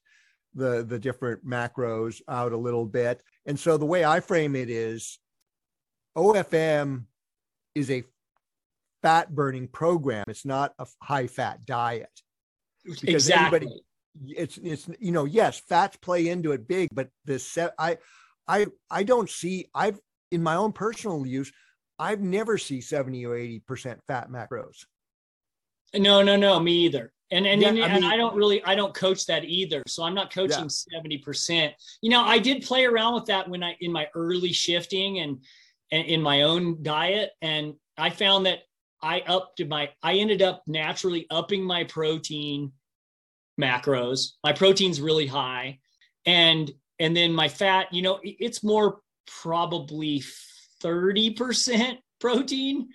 the 0.56 0.84
the 0.84 1.00
different 1.00 1.46
macros 1.46 2.22
out 2.28 2.52
a 2.52 2.58
little 2.58 2.86
bit. 2.86 3.22
And 3.46 3.60
so 3.60 3.78
the 3.78 3.86
way 3.86 4.06
I 4.06 4.20
frame 4.20 4.56
it 4.56 4.70
is, 4.70 5.20
OFM 6.18 7.06
is 7.76 7.90
a 7.90 8.04
fat 9.02 9.34
burning 9.34 9.68
program. 9.68 10.26
It's 10.28 10.46
not 10.46 10.74
a 10.80 10.88
high 11.02 11.28
fat 11.28 11.66
diet. 11.66 12.10
Because 12.86 13.28
exactly. 13.28 13.82
it's 14.28 14.58
it's 14.58 14.90
you 15.00 15.12
know 15.12 15.26
yes, 15.26 15.60
fats 15.60 15.98
play 15.98 16.28
into 16.28 16.52
it 16.52 16.68
big, 16.68 16.90
but 16.94 17.10
the 17.26 17.40
set 17.40 17.74
I 17.80 17.98
I 18.48 18.68
I 18.90 19.04
don't 19.04 19.30
see 19.30 19.70
I've 19.74 20.00
in 20.32 20.44
my 20.44 20.56
own 20.56 20.72
personal 20.72 21.26
use 21.26 21.52
I've 22.00 22.22
never 22.22 22.58
see 22.58 22.82
70 22.82 23.26
or 23.26 23.36
80% 23.36 24.00
fat 24.08 24.30
macros. 24.30 24.86
No, 25.96 26.22
no, 26.22 26.36
no, 26.36 26.60
me 26.60 26.74
either. 26.86 27.13
And 27.34 27.48
and, 27.48 27.62
yeah, 27.62 27.70
and, 27.70 27.84
I, 27.84 27.94
mean, 27.96 28.04
I, 28.04 28.16
don't 28.16 28.36
really 28.36 28.64
I 28.64 28.76
don't 28.76 28.94
coach 28.94 29.26
that 29.26 29.44
either. 29.44 29.82
So 29.88 30.04
I'm 30.04 30.14
not 30.14 30.32
coaching 30.32 30.70
yeah. 30.92 31.00
70%. 31.02 31.74
You 32.02 32.12
know, 32.12 32.24
I 32.24 32.38
did 32.38 32.64
play 32.64 32.86
around 32.86 33.16
with 33.16 33.26
that 33.26 33.50
when 33.50 33.64
I 33.64 33.76
in 33.82 33.92
my 33.92 34.08
early 34.14 34.54
shifting 34.54 35.20
and, 35.20 35.44
and 35.92 36.06
in 36.06 36.22
my 36.22 36.44
own 36.44 36.84
diet. 36.84 37.32
And 37.42 37.74
I 37.98 38.12
found 38.12 38.46
that 38.46 38.60
I 39.02 39.24
upped 39.26 39.66
my 39.66 39.90
I 40.04 40.16
ended 40.16 40.44
up 40.44 40.62
naturally 40.68 41.26
upping 41.32 41.64
my 41.64 41.86
protein 41.86 42.72
macros. 43.60 44.34
My 44.44 44.54
protein's 44.54 45.02
really 45.02 45.28
high. 45.28 45.80
And 46.28 46.72
and 47.00 47.18
then 47.18 47.34
my 47.34 47.50
fat, 47.50 47.92
you 47.92 48.04
know, 48.04 48.20
it's 48.24 48.64
more 48.64 49.00
probably 49.26 50.24
30% 50.84 51.98
protein 52.20 52.90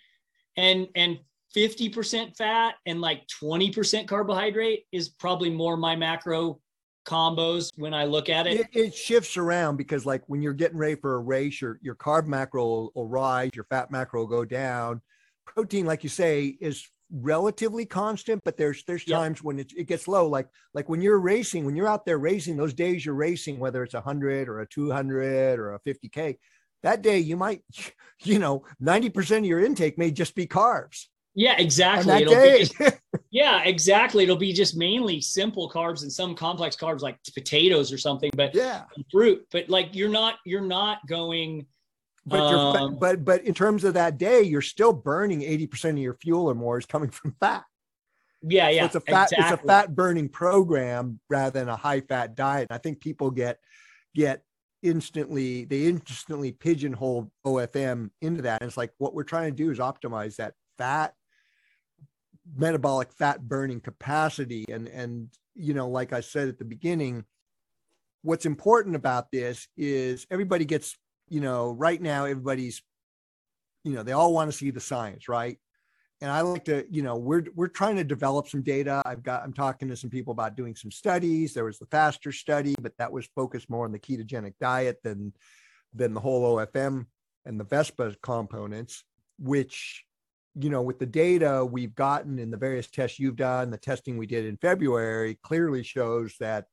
and 0.56 0.86
and 0.94 1.18
50% 1.56 2.36
fat 2.36 2.74
and 2.86 3.00
like 3.00 3.22
20% 3.42 4.06
carbohydrate 4.06 4.84
is 4.92 5.08
probably 5.08 5.50
more 5.50 5.76
my 5.76 5.96
macro 5.96 6.60
combos 7.06 7.70
when 7.76 7.94
I 7.94 8.04
look 8.04 8.28
at 8.28 8.46
it. 8.46 8.60
it. 8.60 8.68
it. 8.72 8.94
shifts 8.94 9.36
around 9.36 9.76
because 9.76 10.04
like 10.04 10.22
when 10.26 10.42
you're 10.42 10.52
getting 10.52 10.76
ready 10.76 10.94
for 10.94 11.14
a 11.14 11.20
race, 11.20 11.60
your, 11.60 11.78
your 11.82 11.94
carb 11.94 12.26
macro 12.26 12.64
will, 12.64 12.92
will 12.94 13.06
rise, 13.06 13.50
your 13.54 13.64
fat 13.64 13.90
macro 13.90 14.20
will 14.20 14.28
go 14.28 14.44
down. 14.44 15.00
Protein, 15.46 15.86
like 15.86 16.02
you 16.02 16.10
say, 16.10 16.56
is 16.60 16.86
relatively 17.10 17.86
constant, 17.86 18.42
but 18.44 18.56
there's 18.56 18.84
there's 18.84 19.04
times 19.04 19.42
when 19.42 19.58
it, 19.58 19.72
it 19.76 19.84
gets 19.84 20.08
low. 20.08 20.28
Like 20.28 20.48
like 20.74 20.88
when 20.88 21.00
you're 21.00 21.18
racing, 21.18 21.64
when 21.64 21.74
you're 21.74 21.88
out 21.88 22.04
there 22.04 22.18
racing, 22.18 22.56
those 22.56 22.74
days 22.74 23.04
you're 23.04 23.14
racing, 23.14 23.58
whether 23.58 23.82
it's 23.82 23.94
a 23.94 24.00
hundred 24.00 24.48
or 24.48 24.60
a 24.60 24.68
200 24.68 25.58
or 25.58 25.74
a 25.74 25.80
50K, 25.80 26.36
that 26.82 27.02
day 27.02 27.18
you 27.18 27.36
might, 27.36 27.62
you 28.22 28.38
know, 28.38 28.64
90% 28.82 29.38
of 29.38 29.44
your 29.44 29.64
intake 29.64 29.98
may 29.98 30.10
just 30.10 30.34
be 30.34 30.46
carbs. 30.46 31.06
Yeah, 31.38 31.54
exactly. 31.56 32.22
It'll 32.22 32.34
day. 32.34 32.64
Just, 32.64 32.98
yeah, 33.30 33.62
exactly. 33.62 34.24
It'll 34.24 34.34
be 34.34 34.52
just 34.52 34.76
mainly 34.76 35.20
simple 35.20 35.70
carbs 35.70 36.02
and 36.02 36.12
some 36.12 36.34
complex 36.34 36.74
carbs 36.74 37.00
like 37.00 37.16
potatoes 37.32 37.92
or 37.92 37.98
something, 37.98 38.32
but 38.34 38.56
yeah, 38.56 38.86
fruit. 39.12 39.46
But 39.52 39.68
like 39.68 39.94
you're 39.94 40.08
not, 40.08 40.38
you're 40.44 40.60
not 40.60 40.98
going. 41.06 41.66
But 42.26 42.40
um, 42.40 42.96
but 42.98 43.24
but 43.24 43.44
in 43.44 43.54
terms 43.54 43.84
of 43.84 43.94
that 43.94 44.18
day, 44.18 44.42
you're 44.42 44.60
still 44.60 44.92
burning 44.92 45.42
80% 45.42 45.90
of 45.90 45.98
your 45.98 46.14
fuel 46.14 46.50
or 46.50 46.56
more 46.56 46.76
is 46.76 46.86
coming 46.86 47.10
from 47.10 47.36
fat. 47.38 47.62
Yeah, 48.42 48.68
yeah. 48.70 48.80
So 48.80 48.86
it's 48.86 48.94
a 48.96 49.00
fat, 49.00 49.30
exactly. 49.30 49.54
it's 49.54 49.62
a 49.62 49.66
fat 49.66 49.94
burning 49.94 50.28
program 50.28 51.20
rather 51.30 51.56
than 51.56 51.68
a 51.68 51.76
high 51.76 52.00
fat 52.00 52.34
diet. 52.34 52.66
And 52.68 52.74
I 52.76 52.78
think 52.78 52.98
people 52.98 53.30
get 53.30 53.60
get 54.12 54.42
instantly 54.82 55.66
they 55.66 55.86
instantly 55.86 56.50
pigeonhole 56.50 57.30
OFM 57.46 58.10
into 58.22 58.42
that. 58.42 58.60
And 58.60 58.68
it's 58.68 58.76
like 58.76 58.90
what 58.98 59.14
we're 59.14 59.22
trying 59.22 59.52
to 59.52 59.56
do 59.56 59.70
is 59.70 59.78
optimize 59.78 60.34
that 60.36 60.54
fat 60.78 61.14
metabolic 62.56 63.12
fat 63.12 63.48
burning 63.48 63.80
capacity. 63.80 64.64
And 64.68 64.88
and 64.88 65.28
you 65.54 65.74
know, 65.74 65.88
like 65.88 66.12
I 66.12 66.20
said 66.20 66.48
at 66.48 66.58
the 66.58 66.64
beginning, 66.64 67.24
what's 68.22 68.46
important 68.46 68.96
about 68.96 69.30
this 69.32 69.68
is 69.76 70.26
everybody 70.30 70.64
gets, 70.64 70.96
you 71.28 71.40
know, 71.40 71.72
right 71.72 72.00
now 72.00 72.24
everybody's, 72.24 72.82
you 73.84 73.92
know, 73.92 74.02
they 74.02 74.12
all 74.12 74.32
want 74.32 74.50
to 74.50 74.56
see 74.56 74.70
the 74.70 74.80
science, 74.80 75.28
right? 75.28 75.58
and 76.20 76.30
I 76.30 76.40
like 76.40 76.64
to, 76.64 76.84
you 76.90 77.02
know, 77.02 77.16
we're 77.16 77.44
we're 77.54 77.68
trying 77.68 77.96
to 77.96 78.04
develop 78.04 78.48
some 78.48 78.62
data. 78.62 79.02
I've 79.06 79.22
got 79.22 79.44
I'm 79.44 79.52
talking 79.52 79.88
to 79.88 79.96
some 79.96 80.10
people 80.10 80.32
about 80.32 80.56
doing 80.56 80.74
some 80.74 80.90
studies. 80.90 81.54
There 81.54 81.64
was 81.64 81.78
the 81.78 81.86
faster 81.86 82.32
study, 82.32 82.74
but 82.80 82.96
that 82.98 83.12
was 83.12 83.26
focused 83.36 83.70
more 83.70 83.84
on 83.84 83.92
the 83.92 83.98
ketogenic 83.98 84.54
diet 84.60 84.98
than 85.04 85.32
than 85.94 86.14
the 86.14 86.20
whole 86.20 86.56
OFM 86.56 87.06
and 87.44 87.60
the 87.60 87.64
Vespa 87.64 88.16
components, 88.20 89.04
which 89.38 90.04
you 90.60 90.70
know, 90.70 90.82
with 90.82 90.98
the 90.98 91.06
data 91.06 91.64
we've 91.64 91.94
gotten 91.94 92.38
in 92.38 92.50
the 92.50 92.56
various 92.56 92.88
tests 92.88 93.18
you've 93.18 93.36
done, 93.36 93.70
the 93.70 93.78
testing 93.78 94.18
we 94.18 94.26
did 94.26 94.44
in 94.44 94.56
February 94.56 95.38
clearly 95.42 95.82
shows 95.82 96.34
that 96.40 96.66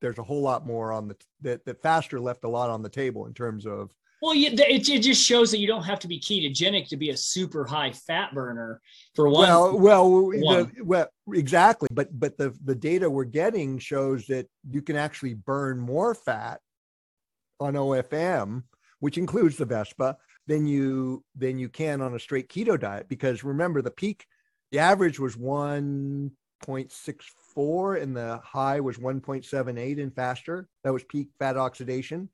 there's 0.00 0.18
a 0.18 0.22
whole 0.22 0.42
lot 0.42 0.66
more 0.66 0.92
on 0.92 1.08
the 1.08 1.16
that 1.40 1.64
that 1.64 1.80
faster 1.82 2.20
left 2.20 2.44
a 2.44 2.48
lot 2.48 2.70
on 2.70 2.82
the 2.82 2.88
table 2.88 3.26
in 3.26 3.34
terms 3.34 3.66
of 3.66 3.90
well, 4.22 4.34
it, 4.36 4.60
it 4.60 5.02
just 5.02 5.20
shows 5.20 5.50
that 5.50 5.58
you 5.58 5.66
don't 5.66 5.82
have 5.82 5.98
to 5.98 6.06
be 6.06 6.20
ketogenic 6.20 6.86
to 6.90 6.96
be 6.96 7.10
a 7.10 7.16
super 7.16 7.66
high 7.66 7.90
fat 7.90 8.32
burner 8.32 8.80
for 9.16 9.28
one. 9.28 9.48
Well, 9.48 9.76
well, 9.76 10.30
the, 10.30 10.70
well, 10.84 11.08
exactly. 11.32 11.88
But 11.90 12.18
but 12.18 12.38
the 12.38 12.56
the 12.64 12.74
data 12.74 13.10
we're 13.10 13.24
getting 13.24 13.78
shows 13.78 14.26
that 14.26 14.46
you 14.70 14.80
can 14.80 14.94
actually 14.94 15.34
burn 15.34 15.80
more 15.80 16.14
fat 16.14 16.60
on 17.58 17.74
OFM, 17.74 18.62
which 19.00 19.18
includes 19.18 19.56
the 19.56 19.64
Vespa, 19.64 20.16
than 20.46 20.66
you 20.66 21.24
than 21.36 21.58
you 21.58 21.68
can 21.68 22.00
on 22.00 22.14
a 22.14 22.18
straight 22.18 22.48
keto 22.48 22.78
diet. 22.78 23.08
Because 23.08 23.44
remember, 23.44 23.82
the 23.82 23.90
peak, 23.90 24.26
the 24.70 24.78
average 24.78 25.18
was 25.18 25.36
one 25.36 26.32
point 26.62 26.92
six 26.92 27.26
four, 27.54 27.96
and 27.96 28.16
the 28.16 28.40
high 28.44 28.80
was 28.80 28.98
one 28.98 29.20
point 29.20 29.44
seven 29.44 29.78
eight 29.78 29.98
in 29.98 30.10
faster. 30.10 30.68
That 30.84 30.92
was 30.92 31.04
peak 31.04 31.28
fat 31.38 31.56
oxidation 31.56 32.28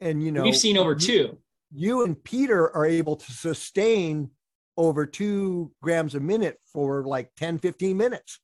and 0.00 0.22
you 0.22 0.32
know 0.32 0.42
we've 0.42 0.56
seen 0.56 0.76
over 0.76 0.94
two 0.94 1.36
you 1.72 2.04
and 2.04 2.22
peter 2.22 2.74
are 2.74 2.86
able 2.86 3.16
to 3.16 3.32
sustain 3.32 4.30
over 4.76 5.06
two 5.06 5.70
grams 5.82 6.14
a 6.14 6.20
minute 6.20 6.58
for 6.72 7.04
like 7.04 7.30
10 7.36 7.58
15 7.58 7.96
minutes 7.96 8.40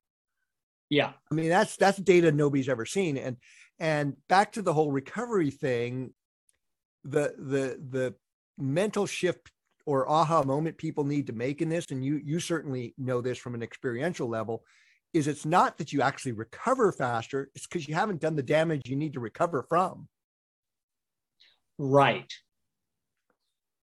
yeah 0.88 1.12
i 1.30 1.34
mean 1.34 1.48
that's 1.48 1.76
that's 1.76 1.98
data 1.98 2.32
nobody's 2.32 2.68
ever 2.68 2.86
seen 2.86 3.16
and 3.16 3.36
and 3.78 4.16
back 4.28 4.53
to 4.53 4.62
the 4.62 4.72
whole 4.72 4.90
recovery 4.90 5.50
thing 5.50 6.12
the 7.05 7.34
the 7.38 7.78
the 7.90 8.14
mental 8.59 9.07
shift 9.07 9.50
or 9.86 10.09
aha 10.09 10.42
moment 10.42 10.76
people 10.76 11.05
need 11.05 11.26
to 11.26 11.32
make 11.32 11.61
in 11.61 11.68
this 11.68 11.90
and 11.90 12.05
you 12.05 12.20
you 12.24 12.38
certainly 12.38 12.94
know 12.98 13.20
this 13.20 13.38
from 13.38 13.55
an 13.55 13.62
experiential 13.62 14.28
level 14.28 14.62
is 15.12 15.26
it's 15.26 15.44
not 15.44 15.76
that 15.78 15.92
you 15.92 16.00
actually 16.03 16.32
recover 16.32 16.92
faster 16.92 17.50
it's 17.55 17.66
because 17.66 17.88
you 17.88 17.94
haven't 17.94 18.20
done 18.20 18.36
the 18.36 18.42
damage 18.42 18.82
you 18.88 18.96
need 18.96 19.12
to 19.12 19.20
recover 19.20 19.64
from. 19.68 20.09
Right. 21.78 22.32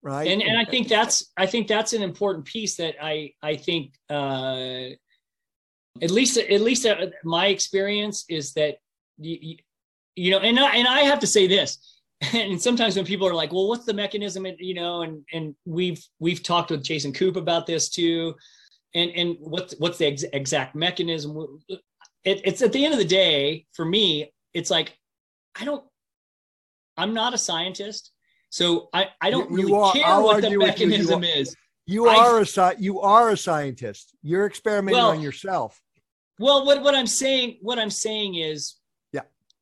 Right? 0.01 0.30
And 0.30 0.41
and 0.41 0.57
i 0.57 0.63
think 0.63 0.88
that's 0.88 1.32
i 1.36 1.45
think 1.45 1.67
that's 1.67 1.91
an 1.91 2.01
important 2.01 2.45
piece 2.45 2.78
that 2.78 2.95
i 3.01 3.34
i 3.43 3.57
think 3.57 3.95
uh 4.09 4.95
at 6.01 6.11
least 6.11 6.38
at 6.38 6.61
least 6.61 6.86
uh, 6.86 7.07
my 7.26 7.47
experience 7.47 8.24
is 8.30 8.53
that 8.53 8.78
you, 9.17 9.57
you 10.15 10.32
know 10.32 10.39
and 10.39 10.57
I, 10.57 10.76
and 10.76 10.88
I 10.88 11.01
have 11.01 11.20
to 11.20 11.28
say 11.28 11.47
this 11.47 11.98
and 12.34 12.61
sometimes 12.61 12.95
when 12.95 13.05
people 13.05 13.28
are 13.28 13.34
like 13.34 13.51
well 13.53 13.67
what's 13.67 13.86
the 13.86 13.93
mechanism 13.93 14.45
and 14.45 14.57
you 14.59 14.74
know 14.74 15.03
and 15.03 15.24
and 15.32 15.55
we've 15.65 16.03
we've 16.20 16.43
talked 16.43 16.70
with 16.70 16.84
jason 16.84 17.13
Koop 17.13 17.38
about 17.38 17.65
this 17.65 17.89
too 17.89 18.36
and 18.93 19.11
and 19.11 19.38
what's 19.39 19.74
what's 19.78 19.97
the 19.97 20.07
ex- 20.07 20.26
exact 20.34 20.76
mechanism 20.76 21.59
it, 21.70 22.41
it's 22.43 22.61
at 22.61 22.74
the 22.74 22.84
end 22.84 22.93
of 22.93 22.99
the 22.99 23.05
day 23.05 23.65
for 23.74 23.86
me 23.86 24.34
it's 24.53 24.70
like 24.70 24.97
i 25.59 25.63
don't 25.63 25.84
I'm 26.99 27.13
not 27.13 27.34
a 27.34 27.38
scientist, 27.38 28.11
so 28.49 28.89
I, 28.93 29.07
I 29.22 29.30
don't 29.30 29.49
you, 29.49 29.55
really 29.55 29.74
are, 29.74 29.93
care 29.93 30.05
I'll 30.05 30.24
what 30.24 30.41
the 30.41 30.57
mechanism 30.57 31.24
you. 31.24 31.30
You 31.30 31.36
is. 31.36 31.55
You 31.86 32.05
are 32.07 32.41
I, 32.41 32.72
a 32.72 32.76
you 32.78 32.99
are 32.99 33.30
a 33.30 33.38
scientist. 33.38 34.13
You're 34.22 34.45
experimenting 34.45 35.01
well, 35.01 35.11
on 35.11 35.22
yourself. 35.22 35.82
Well, 36.39 36.65
what 36.65 36.84
what 36.84 36.93
I'm 36.93 37.07
saying 37.07 37.59
what 37.61 37.80
I'm 37.80 37.89
saying 37.89 38.36
is. 38.36 38.76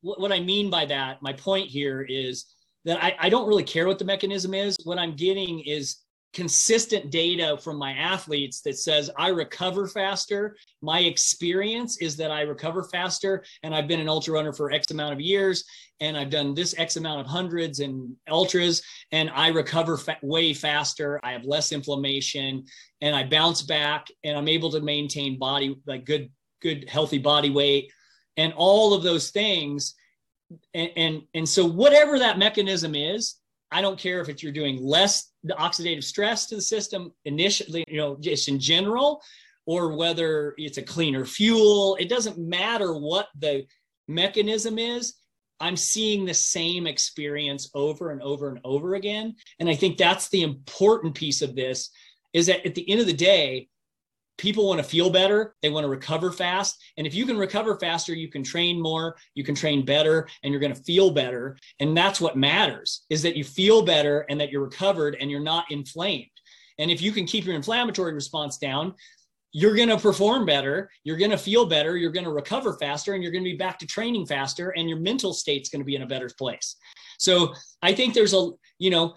What, 0.02 0.32
I 0.32 0.40
mean 0.40 0.70
by 0.70 0.84
that, 0.86 1.22
my 1.22 1.32
point 1.32 1.68
here 1.68 2.06
is 2.08 2.46
that 2.84 3.02
I, 3.02 3.16
I 3.18 3.28
don't 3.28 3.48
really 3.48 3.64
care 3.64 3.86
what 3.86 3.98
the 3.98 4.04
mechanism 4.04 4.54
is. 4.54 4.76
What 4.84 4.98
I'm 4.98 5.16
getting 5.16 5.60
is 5.60 6.04
consistent 6.34 7.10
data 7.10 7.58
from 7.58 7.76
my 7.76 7.92
athletes 7.92 8.60
that 8.60 8.78
says 8.78 9.10
I 9.18 9.28
recover 9.28 9.88
faster. 9.88 10.56
My 10.82 11.00
experience 11.00 11.98
is 11.98 12.16
that 12.18 12.30
I 12.30 12.42
recover 12.42 12.84
faster, 12.84 13.44
and 13.62 13.74
I've 13.74 13.88
been 13.88 14.00
an 14.00 14.08
ultra 14.08 14.34
runner 14.34 14.52
for 14.52 14.70
X 14.70 14.90
amount 14.90 15.14
of 15.14 15.20
years, 15.20 15.64
and 16.00 16.16
I've 16.16 16.30
done 16.30 16.54
this 16.54 16.78
X 16.78 16.96
amount 16.96 17.20
of 17.20 17.26
hundreds 17.26 17.80
and 17.80 18.14
ultras, 18.28 18.82
and 19.10 19.30
I 19.30 19.48
recover 19.48 19.96
fa- 19.96 20.18
way 20.22 20.52
faster. 20.52 21.18
I 21.24 21.32
have 21.32 21.44
less 21.44 21.72
inflammation, 21.72 22.64
and 23.00 23.16
I 23.16 23.24
bounce 23.24 23.62
back, 23.62 24.06
and 24.22 24.36
I'm 24.36 24.48
able 24.48 24.70
to 24.72 24.80
maintain 24.80 25.38
body 25.38 25.76
like 25.86 26.04
good, 26.04 26.30
good, 26.60 26.88
healthy 26.88 27.18
body 27.18 27.50
weight, 27.50 27.90
and 28.38 28.54
all 28.54 28.94
of 28.94 29.02
those 29.02 29.30
things. 29.30 29.94
And, 30.72 30.90
and, 30.96 31.22
and 31.34 31.46
so 31.46 31.66
whatever 31.66 32.18
that 32.18 32.38
mechanism 32.38 32.94
is, 32.94 33.34
I 33.70 33.82
don't 33.82 33.98
care 33.98 34.22
if 34.22 34.30
it's 34.30 34.42
you're 34.42 34.52
doing 34.52 34.82
less 34.82 35.32
the 35.44 35.54
oxidative 35.54 36.04
stress 36.04 36.46
to 36.46 36.56
the 36.56 36.62
system 36.62 37.12
initially, 37.26 37.84
you 37.86 37.98
know, 37.98 38.16
just 38.18 38.48
in 38.48 38.58
general, 38.58 39.20
or 39.66 39.94
whether 39.94 40.54
it's 40.56 40.78
a 40.78 40.82
cleaner 40.82 41.26
fuel. 41.26 41.96
It 42.00 42.08
doesn't 42.08 42.38
matter 42.38 42.94
what 42.94 43.28
the 43.38 43.66
mechanism 44.06 44.78
is. 44.78 45.16
I'm 45.60 45.76
seeing 45.76 46.24
the 46.24 46.32
same 46.32 46.86
experience 46.86 47.68
over 47.74 48.10
and 48.10 48.22
over 48.22 48.48
and 48.48 48.60
over 48.64 48.94
again. 48.94 49.34
And 49.58 49.68
I 49.68 49.74
think 49.74 49.98
that's 49.98 50.30
the 50.30 50.42
important 50.42 51.14
piece 51.14 51.42
of 51.42 51.54
this 51.54 51.90
is 52.32 52.46
that 52.46 52.64
at 52.64 52.74
the 52.74 52.88
end 52.88 53.00
of 53.00 53.06
the 53.06 53.12
day, 53.12 53.68
people 54.38 54.66
want 54.66 54.78
to 54.78 54.88
feel 54.88 55.10
better 55.10 55.54
they 55.60 55.68
want 55.68 55.84
to 55.84 55.88
recover 55.88 56.32
fast 56.32 56.82
and 56.96 57.06
if 57.06 57.14
you 57.14 57.26
can 57.26 57.36
recover 57.36 57.76
faster 57.78 58.14
you 58.14 58.28
can 58.28 58.42
train 58.42 58.80
more 58.80 59.16
you 59.34 59.44
can 59.44 59.54
train 59.54 59.84
better 59.84 60.26
and 60.42 60.52
you're 60.52 60.60
going 60.60 60.74
to 60.74 60.82
feel 60.82 61.10
better 61.10 61.56
and 61.80 61.96
that's 61.96 62.20
what 62.20 62.36
matters 62.36 63.04
is 63.10 63.20
that 63.22 63.36
you 63.36 63.44
feel 63.44 63.82
better 63.82 64.24
and 64.30 64.40
that 64.40 64.50
you're 64.50 64.62
recovered 64.62 65.16
and 65.20 65.30
you're 65.30 65.40
not 65.40 65.70
inflamed. 65.70 66.26
And 66.78 66.90
if 66.90 67.02
you 67.02 67.10
can 67.10 67.26
keep 67.26 67.44
your 67.44 67.56
inflammatory 67.56 68.14
response 68.14 68.56
down 68.56 68.94
you're 69.52 69.74
going 69.74 69.88
to 69.88 69.98
perform 69.98 70.46
better 70.46 70.90
you're 71.04 71.16
going 71.16 71.30
to 71.30 71.38
feel 71.38 71.66
better 71.66 71.96
you're 71.96 72.12
going 72.12 72.24
to 72.24 72.32
recover 72.32 72.74
faster 72.74 73.14
and 73.14 73.22
you're 73.22 73.32
going 73.32 73.44
to 73.44 73.50
be 73.50 73.56
back 73.56 73.78
to 73.78 73.86
training 73.86 74.26
faster 74.26 74.70
and 74.76 74.88
your 74.88 74.98
mental 74.98 75.32
state's 75.32 75.68
going 75.68 75.80
to 75.80 75.86
be 75.86 75.96
in 75.96 76.02
a 76.02 76.06
better 76.06 76.30
place. 76.38 76.76
So 77.18 77.52
i 77.82 77.92
think 77.92 78.14
there's 78.14 78.34
a 78.34 78.50
you 78.78 78.90
know 78.90 79.14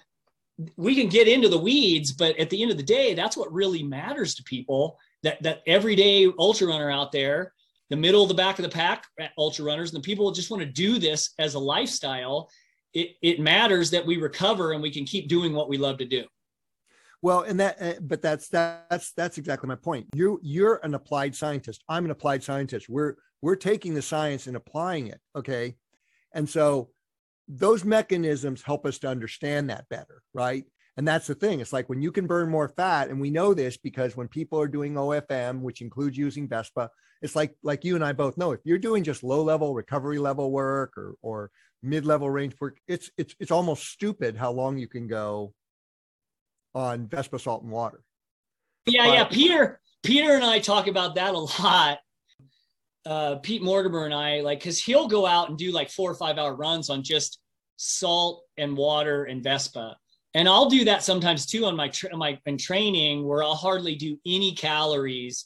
we 0.77 0.95
can 0.95 1.07
get 1.07 1.27
into 1.27 1.49
the 1.49 1.57
weeds 1.57 2.11
but 2.11 2.37
at 2.37 2.49
the 2.49 2.61
end 2.61 2.71
of 2.71 2.77
the 2.77 2.83
day 2.83 3.13
that's 3.13 3.37
what 3.37 3.51
really 3.51 3.83
matters 3.83 4.35
to 4.35 4.43
people 4.43 4.97
that 5.23 5.41
that 5.43 5.61
everyday 5.67 6.27
ultra 6.37 6.67
runner 6.67 6.89
out 6.89 7.11
there, 7.11 7.53
the 7.89 7.95
middle 7.95 8.23
of 8.23 8.29
the 8.29 8.35
back 8.35 8.59
of 8.59 8.63
the 8.63 8.69
pack 8.69 9.05
ultra 9.37 9.65
runners, 9.65 9.93
and 9.93 10.03
the 10.03 10.05
people 10.05 10.31
just 10.31 10.49
want 10.49 10.61
to 10.61 10.69
do 10.69 10.97
this 10.99 11.33
as 11.39 11.55
a 11.55 11.59
lifestyle. 11.59 12.49
It, 12.93 13.11
it 13.21 13.39
matters 13.39 13.89
that 13.91 14.05
we 14.05 14.17
recover 14.17 14.73
and 14.73 14.81
we 14.81 14.91
can 14.91 15.05
keep 15.05 15.29
doing 15.29 15.53
what 15.53 15.69
we 15.69 15.77
love 15.77 15.97
to 15.99 16.05
do. 16.05 16.25
Well, 17.21 17.41
and 17.41 17.59
that, 17.59 17.77
eh, 17.79 17.95
but 18.01 18.21
that's 18.21 18.47
that's 18.47 19.11
that's 19.13 19.37
exactly 19.37 19.67
my 19.67 19.75
point. 19.75 20.07
You 20.13 20.39
you're 20.41 20.79
an 20.83 20.95
applied 20.95 21.35
scientist. 21.35 21.83
I'm 21.87 22.05
an 22.05 22.11
applied 22.11 22.43
scientist. 22.43 22.89
We're 22.89 23.15
we're 23.41 23.55
taking 23.55 23.93
the 23.93 24.01
science 24.01 24.47
and 24.47 24.55
applying 24.55 25.07
it. 25.07 25.19
Okay, 25.35 25.75
and 26.33 26.49
so 26.49 26.89
those 27.47 27.83
mechanisms 27.83 28.63
help 28.63 28.85
us 28.85 28.97
to 28.99 29.07
understand 29.07 29.69
that 29.69 29.87
better, 29.89 30.23
right? 30.33 30.65
And 31.01 31.07
that's 31.07 31.25
the 31.25 31.33
thing. 31.33 31.61
It's 31.61 31.73
like 31.73 31.89
when 31.89 31.99
you 31.99 32.11
can 32.11 32.27
burn 32.27 32.47
more 32.47 32.69
fat, 32.69 33.09
and 33.09 33.19
we 33.19 33.31
know 33.31 33.55
this 33.55 33.75
because 33.75 34.15
when 34.15 34.27
people 34.27 34.61
are 34.61 34.67
doing 34.67 34.93
OFM, 34.93 35.61
which 35.61 35.81
includes 35.81 36.15
using 36.15 36.47
Vespa, 36.47 36.91
it's 37.23 37.35
like 37.35 37.55
like 37.63 37.83
you 37.83 37.95
and 37.95 38.05
I 38.05 38.13
both 38.13 38.37
know 38.37 38.51
if 38.51 38.59
you're 38.65 38.77
doing 38.77 39.03
just 39.03 39.23
low 39.23 39.41
level 39.41 39.73
recovery 39.73 40.19
level 40.19 40.51
work 40.51 40.95
or 40.95 41.15
or 41.23 41.49
mid 41.81 42.05
level 42.05 42.29
range 42.29 42.53
work, 42.61 42.77
it's 42.87 43.09
it's 43.17 43.33
it's 43.39 43.49
almost 43.49 43.87
stupid 43.87 44.37
how 44.37 44.51
long 44.51 44.77
you 44.77 44.87
can 44.87 45.07
go 45.07 45.55
on 46.75 47.07
Vespa 47.07 47.39
salt 47.39 47.63
and 47.63 47.71
water. 47.71 48.03
Yeah, 48.85 49.07
but, 49.07 49.13
yeah. 49.13 49.23
Peter 49.23 49.81
Peter 50.03 50.35
and 50.35 50.45
I 50.45 50.59
talk 50.59 50.85
about 50.85 51.15
that 51.15 51.33
a 51.33 51.63
lot. 51.63 51.97
Uh, 53.07 53.35
Pete 53.37 53.63
Mortimer 53.63 54.05
and 54.05 54.13
I 54.13 54.41
like 54.41 54.59
because 54.59 54.79
he'll 54.79 55.07
go 55.07 55.25
out 55.25 55.49
and 55.49 55.57
do 55.57 55.71
like 55.71 55.89
four 55.89 56.11
or 56.11 56.15
five 56.15 56.37
hour 56.37 56.55
runs 56.55 56.91
on 56.91 57.01
just 57.01 57.39
salt 57.77 58.43
and 58.55 58.77
water 58.77 59.23
and 59.23 59.43
Vespa 59.43 59.97
and 60.33 60.47
I'll 60.47 60.69
do 60.69 60.85
that 60.85 61.03
sometimes 61.03 61.45
too 61.45 61.65
on 61.65 61.75
my 61.75 61.89
tra- 61.89 62.15
my 62.15 62.39
in 62.45 62.57
training 62.57 63.27
where 63.27 63.43
I'll 63.43 63.55
hardly 63.55 63.95
do 63.95 64.17
any 64.25 64.53
calories, 64.53 65.45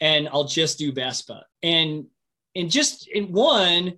and 0.00 0.28
I'll 0.32 0.44
just 0.44 0.78
do 0.78 0.92
Vespa. 0.92 1.44
And 1.62 2.06
and 2.54 2.70
just 2.70 3.08
in 3.08 3.32
one, 3.32 3.94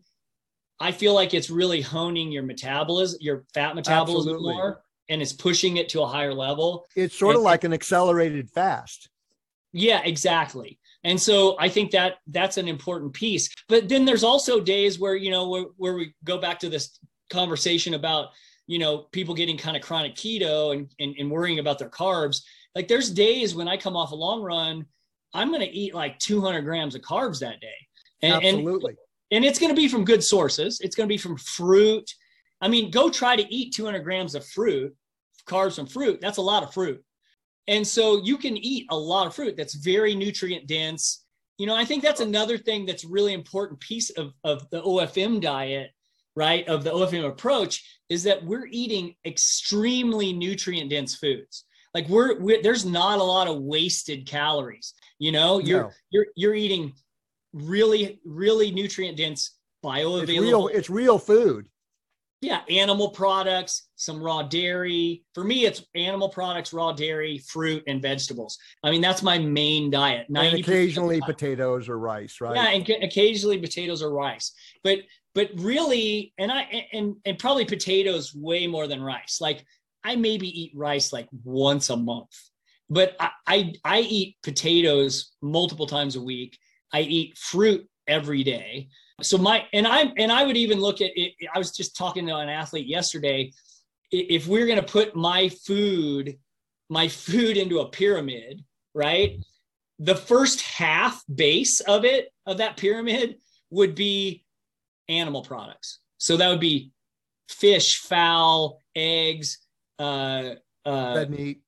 I 0.80 0.92
feel 0.92 1.14
like 1.14 1.34
it's 1.34 1.50
really 1.50 1.80
honing 1.80 2.32
your 2.32 2.42
metabolism, 2.42 3.18
your 3.20 3.44
fat 3.54 3.74
metabolism 3.74 4.34
Absolutely. 4.34 4.54
more, 4.54 4.82
and 5.08 5.22
it's 5.22 5.32
pushing 5.32 5.76
it 5.76 5.88
to 5.90 6.02
a 6.02 6.06
higher 6.06 6.34
level. 6.34 6.86
It's 6.96 7.16
sort 7.16 7.36
and, 7.36 7.38
of 7.38 7.44
like 7.44 7.64
an 7.64 7.72
accelerated 7.72 8.50
fast. 8.50 9.08
Yeah, 9.72 10.02
exactly. 10.04 10.78
And 11.04 11.20
so 11.20 11.56
I 11.60 11.68
think 11.68 11.90
that 11.90 12.14
that's 12.26 12.56
an 12.56 12.66
important 12.66 13.12
piece. 13.12 13.54
But 13.68 13.88
then 13.88 14.04
there's 14.04 14.24
also 14.24 14.60
days 14.60 14.98
where 14.98 15.14
you 15.14 15.30
know 15.30 15.48
where, 15.48 15.64
where 15.76 15.94
we 15.94 16.14
go 16.24 16.38
back 16.38 16.58
to 16.60 16.68
this 16.68 16.98
conversation 17.30 17.94
about 17.94 18.28
you 18.66 18.78
know, 18.78 19.06
people 19.12 19.34
getting 19.34 19.58
kind 19.58 19.76
of 19.76 19.82
chronic 19.82 20.14
keto 20.14 20.74
and, 20.74 20.90
and, 20.98 21.14
and 21.18 21.30
worrying 21.30 21.58
about 21.58 21.78
their 21.78 21.90
carbs. 21.90 22.42
Like 22.74 22.88
there's 22.88 23.10
days 23.10 23.54
when 23.54 23.68
I 23.68 23.76
come 23.76 23.96
off 23.96 24.12
a 24.12 24.16
long 24.16 24.42
run, 24.42 24.86
I'm 25.34 25.48
going 25.48 25.60
to 25.60 25.70
eat 25.70 25.94
like 25.94 26.18
200 26.18 26.62
grams 26.62 26.94
of 26.94 27.02
carbs 27.02 27.40
that 27.40 27.60
day. 27.60 27.68
And, 28.22 28.34
Absolutely. 28.34 28.96
And, 29.30 29.38
and 29.38 29.44
it's 29.44 29.58
going 29.58 29.70
to 29.70 29.76
be 29.76 29.88
from 29.88 30.04
good 30.04 30.22
sources. 30.22 30.80
It's 30.80 30.96
going 30.96 31.08
to 31.08 31.12
be 31.12 31.18
from 31.18 31.36
fruit. 31.36 32.10
I 32.60 32.68
mean, 32.68 32.90
go 32.90 33.10
try 33.10 33.36
to 33.36 33.54
eat 33.54 33.74
200 33.74 34.00
grams 34.00 34.34
of 34.34 34.46
fruit, 34.46 34.94
carbs 35.46 35.76
from 35.76 35.86
fruit. 35.86 36.20
That's 36.20 36.38
a 36.38 36.42
lot 36.42 36.62
of 36.62 36.72
fruit. 36.72 37.02
And 37.66 37.86
so 37.86 38.22
you 38.22 38.36
can 38.36 38.56
eat 38.56 38.86
a 38.90 38.96
lot 38.96 39.26
of 39.26 39.34
fruit 39.34 39.56
that's 39.56 39.74
very 39.74 40.14
nutrient 40.14 40.66
dense. 40.66 41.24
You 41.58 41.66
know, 41.66 41.74
I 41.74 41.84
think 41.84 42.02
that's 42.02 42.20
another 42.20 42.58
thing 42.58 42.86
that's 42.86 43.04
really 43.04 43.32
important 43.32 43.80
piece 43.80 44.10
of, 44.10 44.32
of 44.44 44.68
the 44.70 44.82
OFM 44.82 45.40
diet 45.40 45.90
right, 46.36 46.66
of 46.68 46.84
the 46.84 46.90
OFM 46.90 47.26
approach 47.26 47.84
is 48.08 48.22
that 48.24 48.44
we're 48.44 48.66
eating 48.70 49.14
extremely 49.24 50.32
nutrient 50.32 50.90
dense 50.90 51.14
foods. 51.14 51.64
Like 51.94 52.08
we're, 52.08 52.40
we're, 52.40 52.62
there's 52.62 52.84
not 52.84 53.20
a 53.20 53.22
lot 53.22 53.46
of 53.46 53.62
wasted 53.62 54.26
calories. 54.26 54.94
You 55.18 55.32
know, 55.32 55.58
you're 55.58 55.84
no. 55.84 55.90
you're 56.10 56.26
you're 56.34 56.54
eating 56.54 56.92
really 57.52 58.20
really 58.24 58.72
nutrient 58.72 59.16
dense 59.16 59.56
bioavailable. 59.84 60.22
It's 60.22 60.40
real, 60.40 60.68
it's 60.68 60.90
real 60.90 61.18
food. 61.18 61.68
Yeah, 62.40 62.60
animal 62.68 63.08
products, 63.08 63.88
some 63.96 64.22
raw 64.22 64.42
dairy. 64.42 65.24
For 65.32 65.44
me, 65.44 65.64
it's 65.64 65.82
animal 65.94 66.28
products, 66.28 66.74
raw 66.74 66.92
dairy, 66.92 67.38
fruit, 67.38 67.82
and 67.86 68.02
vegetables. 68.02 68.58
I 68.82 68.90
mean, 68.90 69.00
that's 69.00 69.22
my 69.22 69.38
main 69.38 69.90
diet. 69.90 70.26
And 70.28 70.58
occasionally 70.58 71.22
potatoes 71.22 71.88
or 71.88 71.98
rice, 71.98 72.42
right? 72.42 72.54
Yeah, 72.54 72.68
and 72.68 73.02
occasionally 73.02 73.56
potatoes 73.56 74.02
or 74.02 74.12
rice. 74.12 74.52
But 74.82 74.98
but 75.34 75.50
really 75.56 76.32
and 76.38 76.50
i 76.50 76.86
and 76.92 77.16
and 77.24 77.38
probably 77.38 77.64
potatoes 77.64 78.34
way 78.34 78.66
more 78.66 78.86
than 78.86 79.02
rice. 79.02 79.38
Like 79.40 79.64
i 80.04 80.16
maybe 80.16 80.48
eat 80.48 80.72
rice 80.74 81.12
like 81.12 81.28
once 81.44 81.90
a 81.90 81.96
month. 81.96 82.34
But 82.90 83.16
I, 83.18 83.30
I 83.46 83.72
i, 83.84 84.00
eat 84.00 84.36
potatoes 84.42 85.32
multiple 85.42 85.86
times 85.86 86.16
a 86.16 86.22
week. 86.22 86.58
I 86.92 87.00
eat 87.00 87.38
fruit 87.38 87.88
every 88.06 88.44
day. 88.44 88.88
So 89.22 89.38
my 89.38 89.64
and 89.72 89.86
i 89.86 90.12
and 90.18 90.30
i 90.32 90.44
would 90.44 90.56
even 90.56 90.80
look 90.80 91.00
at 91.00 91.10
it 91.14 91.34
i 91.54 91.58
was 91.58 91.72
just 91.72 91.96
talking 91.96 92.26
to 92.26 92.36
an 92.36 92.48
athlete 92.48 92.86
yesterday. 92.86 93.52
If 94.10 94.46
we're 94.46 94.66
going 94.66 94.80
to 94.80 94.86
put 94.86 95.16
my 95.16 95.48
food 95.48 96.36
my 96.90 97.08
food 97.08 97.56
into 97.56 97.80
a 97.80 97.88
pyramid 97.88 98.62
right? 98.94 99.44
The 99.98 100.14
first 100.14 100.62
half 100.62 101.22
base 101.32 101.80
of 101.80 102.04
it 102.04 102.28
of 102.46 102.58
that 102.58 102.76
pyramid 102.76 103.36
would 103.70 103.94
be 103.94 104.43
animal 105.08 105.42
products. 105.42 106.00
So 106.18 106.36
that 106.36 106.48
would 106.48 106.60
be 106.60 106.92
fish, 107.48 107.98
fowl, 107.98 108.80
eggs, 108.94 109.58
uh, 109.98 110.54
uh, 110.84 111.12
red 111.16 111.30
meat, 111.30 111.60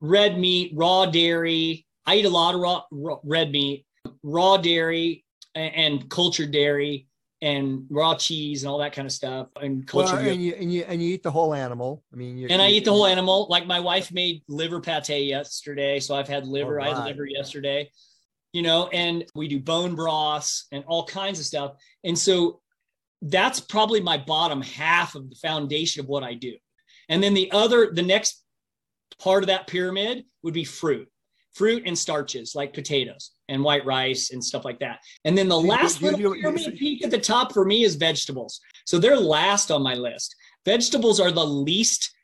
red 0.00 0.38
meat, 0.38 0.72
raw 0.74 1.06
dairy. 1.06 1.86
I 2.06 2.16
eat 2.16 2.24
a 2.24 2.30
lot 2.30 2.54
of 2.54 2.60
raw, 2.60 2.82
raw 2.90 3.18
red 3.24 3.50
meat, 3.50 3.86
raw 4.22 4.56
dairy, 4.56 5.24
and, 5.54 5.74
and, 5.74 6.10
cultured 6.10 6.50
dairy, 6.50 7.06
and 7.40 7.86
raw 7.90 8.14
cheese 8.14 8.62
and 8.62 8.70
all 8.70 8.78
that 8.78 8.92
kind 8.92 9.06
of 9.06 9.12
stuff. 9.12 9.48
And 9.60 9.86
cultured. 9.86 10.20
Well, 10.20 10.28
and 10.28 10.42
you 10.42 10.54
and 10.54 10.72
you 10.72 10.84
and 10.88 11.02
you 11.02 11.14
eat 11.14 11.22
the 11.22 11.30
whole 11.30 11.54
animal. 11.54 12.02
I 12.12 12.16
mean, 12.16 12.38
you, 12.38 12.48
and 12.50 12.60
I 12.60 12.68
eat 12.68 12.84
the 12.84 12.90
whole 12.90 13.06
animal. 13.06 13.46
Like 13.48 13.66
my 13.66 13.80
wife 13.80 14.12
made 14.12 14.42
liver 14.48 14.80
pate 14.80 15.26
yesterday, 15.26 16.00
so 16.00 16.14
I've 16.14 16.28
had 16.28 16.46
liver. 16.46 16.74
Right. 16.74 16.92
I 16.92 16.96
had 16.96 17.04
liver 17.04 17.26
yesterday. 17.26 17.90
You 18.52 18.62
know, 18.62 18.86
and 18.88 19.24
we 19.34 19.48
do 19.48 19.58
bone 19.58 19.96
broths 19.96 20.66
and 20.70 20.84
all 20.86 21.04
kinds 21.06 21.40
of 21.40 21.44
stuff. 21.44 21.72
And 22.04 22.16
so 22.16 22.60
that's 23.24 23.58
probably 23.58 24.00
my 24.00 24.18
bottom 24.18 24.60
half 24.60 25.14
of 25.14 25.30
the 25.30 25.36
foundation 25.36 26.00
of 26.00 26.08
what 26.08 26.22
I 26.22 26.34
do. 26.34 26.52
And 27.08 27.22
then 27.22 27.34
the 27.34 27.50
other, 27.52 27.90
the 27.92 28.02
next 28.02 28.44
part 29.18 29.42
of 29.42 29.46
that 29.48 29.66
pyramid 29.66 30.24
would 30.42 30.54
be 30.54 30.64
fruit, 30.64 31.08
fruit 31.54 31.84
and 31.86 31.98
starches 31.98 32.54
like 32.54 32.74
potatoes 32.74 33.32
and 33.48 33.62
white 33.62 33.84
rice 33.86 34.30
and 34.30 34.44
stuff 34.44 34.64
like 34.64 34.78
that. 34.80 35.00
And 35.24 35.36
then 35.36 35.48
the 35.48 35.58
last 35.58 36.00
you, 36.00 36.10
little 36.10 36.34
pyramid 36.34 36.76
peak 36.76 37.02
at 37.02 37.10
the 37.10 37.18
top 37.18 37.52
for 37.52 37.64
me 37.64 37.84
is 37.84 37.94
vegetables. 37.94 38.60
So 38.84 38.98
they're 38.98 39.16
last 39.16 39.70
on 39.70 39.82
my 39.82 39.94
list. 39.94 40.34
Vegetables 40.66 41.18
are 41.18 41.30
the 41.30 41.44
least 41.44 42.14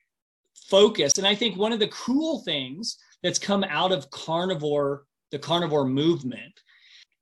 focus. 0.69 1.17
And 1.17 1.27
I 1.27 1.35
think 1.35 1.57
one 1.57 1.73
of 1.73 1.81
the 1.81 1.89
cool 1.89 2.41
things 2.41 2.99
that's 3.23 3.39
come 3.39 3.65
out 3.65 3.93
of 3.93 4.11
carnivore, 4.11 5.05
the 5.31 5.39
carnivore 5.39 5.87
movement, 5.87 6.61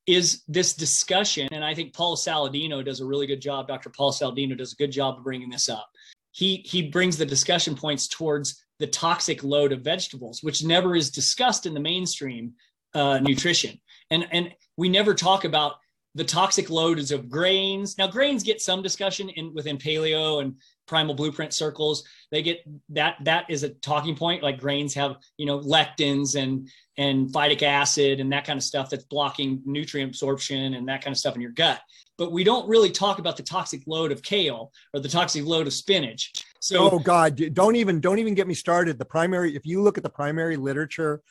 is 0.08 0.42
this 0.48 0.72
discussion. 0.72 1.46
And 1.52 1.62
I 1.62 1.74
think 1.74 1.94
Paul 1.94 2.16
Saladino 2.16 2.82
does 2.82 3.00
a 3.00 3.04
really 3.04 3.26
good 3.26 3.42
job. 3.42 3.68
Dr. 3.68 3.90
Paul 3.90 4.10
Saladino 4.10 4.56
does 4.56 4.72
a 4.72 4.76
good 4.76 4.90
job 4.90 5.18
of 5.18 5.24
bringing 5.24 5.50
this 5.50 5.68
up. 5.68 5.90
He 6.32 6.64
he 6.64 6.88
brings 6.88 7.18
the 7.18 7.26
discussion 7.26 7.74
points 7.74 8.08
towards 8.08 8.64
the 8.78 8.86
toxic 8.86 9.44
load 9.44 9.70
of 9.70 9.82
vegetables, 9.82 10.42
which 10.42 10.64
never 10.64 10.96
is 10.96 11.10
discussed 11.10 11.66
in 11.66 11.74
the 11.74 11.80
mainstream 11.80 12.54
uh, 12.94 13.18
nutrition. 13.18 13.78
And 14.10 14.26
and 14.32 14.54
we 14.78 14.88
never 14.88 15.14
talk 15.14 15.44
about 15.44 15.74
the 16.18 16.24
toxic 16.24 16.68
load 16.68 16.98
is 16.98 17.12
of 17.12 17.30
grains. 17.30 17.96
Now, 17.96 18.08
grains 18.08 18.42
get 18.42 18.60
some 18.60 18.82
discussion 18.82 19.28
in 19.28 19.54
within 19.54 19.78
paleo 19.78 20.42
and 20.42 20.56
primal 20.88 21.14
blueprint 21.14 21.54
circles. 21.54 22.02
They 22.32 22.42
get 22.42 22.58
that 22.88 23.18
that 23.22 23.48
is 23.48 23.62
a 23.62 23.68
talking 23.68 24.16
point 24.16 24.42
like 24.42 24.58
grains 24.58 24.94
have 24.94 25.16
you 25.36 25.46
know 25.46 25.60
lectins 25.60 26.34
and 26.34 26.68
and 26.96 27.28
phytic 27.28 27.62
acid 27.62 28.18
and 28.18 28.32
that 28.32 28.44
kind 28.44 28.56
of 28.56 28.64
stuff 28.64 28.90
that's 28.90 29.04
blocking 29.04 29.62
nutrient 29.64 30.10
absorption 30.10 30.74
and 30.74 30.88
that 30.88 31.04
kind 31.04 31.12
of 31.12 31.18
stuff 31.18 31.36
in 31.36 31.40
your 31.40 31.52
gut. 31.52 31.80
But 32.16 32.32
we 32.32 32.42
don't 32.42 32.68
really 32.68 32.90
talk 32.90 33.20
about 33.20 33.36
the 33.36 33.44
toxic 33.44 33.82
load 33.86 34.10
of 34.10 34.20
kale 34.20 34.72
or 34.92 34.98
the 34.98 35.08
toxic 35.08 35.44
load 35.44 35.68
of 35.68 35.72
spinach. 35.72 36.32
So 36.58 36.90
oh 36.90 36.98
god 36.98 37.40
don't 37.54 37.76
even 37.76 38.00
don't 38.00 38.18
even 38.18 38.34
get 38.34 38.48
me 38.48 38.54
started. 38.54 38.98
The 38.98 39.04
primary 39.04 39.54
if 39.54 39.64
you 39.64 39.82
look 39.82 39.96
at 39.96 40.02
the 40.02 40.10
primary 40.10 40.56
literature 40.56 41.22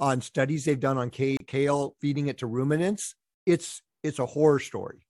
on 0.00 0.20
studies 0.20 0.64
they've 0.64 0.80
done 0.80 0.98
on 0.98 1.10
kale 1.10 1.94
feeding 2.00 2.26
it 2.26 2.38
to 2.38 2.48
ruminants 2.48 3.14
it's 3.46 3.82
it's 4.02 4.18
a 4.18 4.26
horror 4.26 4.58
story 4.58 5.04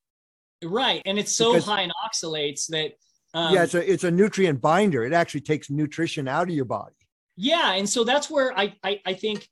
right 0.65 1.03
and 1.07 1.19
it's 1.19 1.35
so 1.35 1.53
because, 1.53 1.67
high 1.67 1.83
in 1.83 1.91
oxalates 2.05 2.67
that 2.69 2.93
um, 3.35 3.55
yeah, 3.55 3.63
it's 3.63 3.75
a 3.75 3.93
it's 3.93 4.05
a 4.05 4.11
nutrient 4.11 4.61
binder. 4.61 5.05
It 5.05 5.13
actually 5.13 5.41
takes 5.41 5.71
nutrition 5.71 6.29
out 6.29 6.49
of 6.49 6.55
your 6.55 6.65
body. 6.65 6.95
Yeah, 7.37 7.73
and 7.73 7.89
so 7.89 8.05
that's 8.05 8.29
where 8.29 8.57
I, 8.59 8.75
I 8.85 9.01
I 9.07 9.15
think 9.15 9.49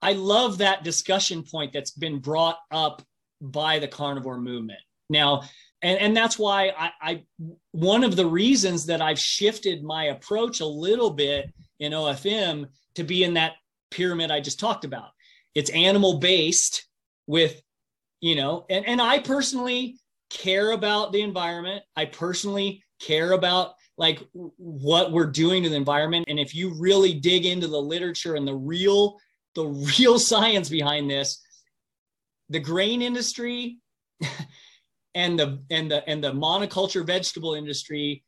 I 0.00 0.12
love 0.12 0.58
that 0.58 0.84
discussion 0.84 1.42
point 1.42 1.72
that's 1.72 1.90
been 1.90 2.20
brought 2.20 2.58
up 2.70 3.02
by 3.40 3.78
the 3.78 3.88
carnivore 3.88 4.38
movement. 4.38 4.78
Now, 5.10 5.42
and, 5.82 5.98
and 5.98 6.16
that's 6.16 6.38
why 6.38 6.72
I, 6.78 6.90
I 7.00 7.22
one 7.72 8.04
of 8.04 8.14
the 8.14 8.26
reasons 8.26 8.86
that 8.86 9.02
I've 9.02 9.18
shifted 9.18 9.82
my 9.82 10.04
approach 10.04 10.60
a 10.60 10.66
little 10.66 11.10
bit 11.10 11.52
in 11.80 11.92
OFM 11.92 12.68
to 12.94 13.04
be 13.04 13.24
in 13.24 13.34
that 13.34 13.54
pyramid 13.90 14.30
I 14.30 14.40
just 14.40 14.60
talked 14.60 14.84
about. 14.84 15.10
It's 15.54 15.70
animal 15.70 16.18
based 16.18 16.86
with, 17.26 17.60
you 18.24 18.34
know, 18.34 18.64
and, 18.70 18.86
and 18.86 19.02
I 19.02 19.18
personally 19.18 19.98
care 20.30 20.70
about 20.70 21.12
the 21.12 21.20
environment. 21.20 21.84
I 21.94 22.06
personally 22.06 22.82
care 22.98 23.32
about 23.32 23.74
like 23.98 24.26
what 24.32 25.12
we're 25.12 25.26
doing 25.26 25.62
to 25.62 25.68
the 25.68 25.76
environment. 25.76 26.24
And 26.28 26.40
if 26.40 26.54
you 26.54 26.74
really 26.80 27.12
dig 27.12 27.44
into 27.44 27.68
the 27.68 27.80
literature 27.80 28.34
and 28.36 28.48
the 28.48 28.54
real 28.54 29.18
the 29.54 29.66
real 29.66 30.18
science 30.30 30.70
behind 30.70 31.10
this 31.10 31.38
the 32.48 32.60
grain 32.60 33.02
industry 33.02 33.76
and 35.14 35.38
the 35.38 35.62
and 35.68 35.90
the 35.90 36.08
and 36.08 36.24
the 36.24 36.32
monoculture 36.32 37.06
vegetable 37.06 37.52
industry 37.52 38.24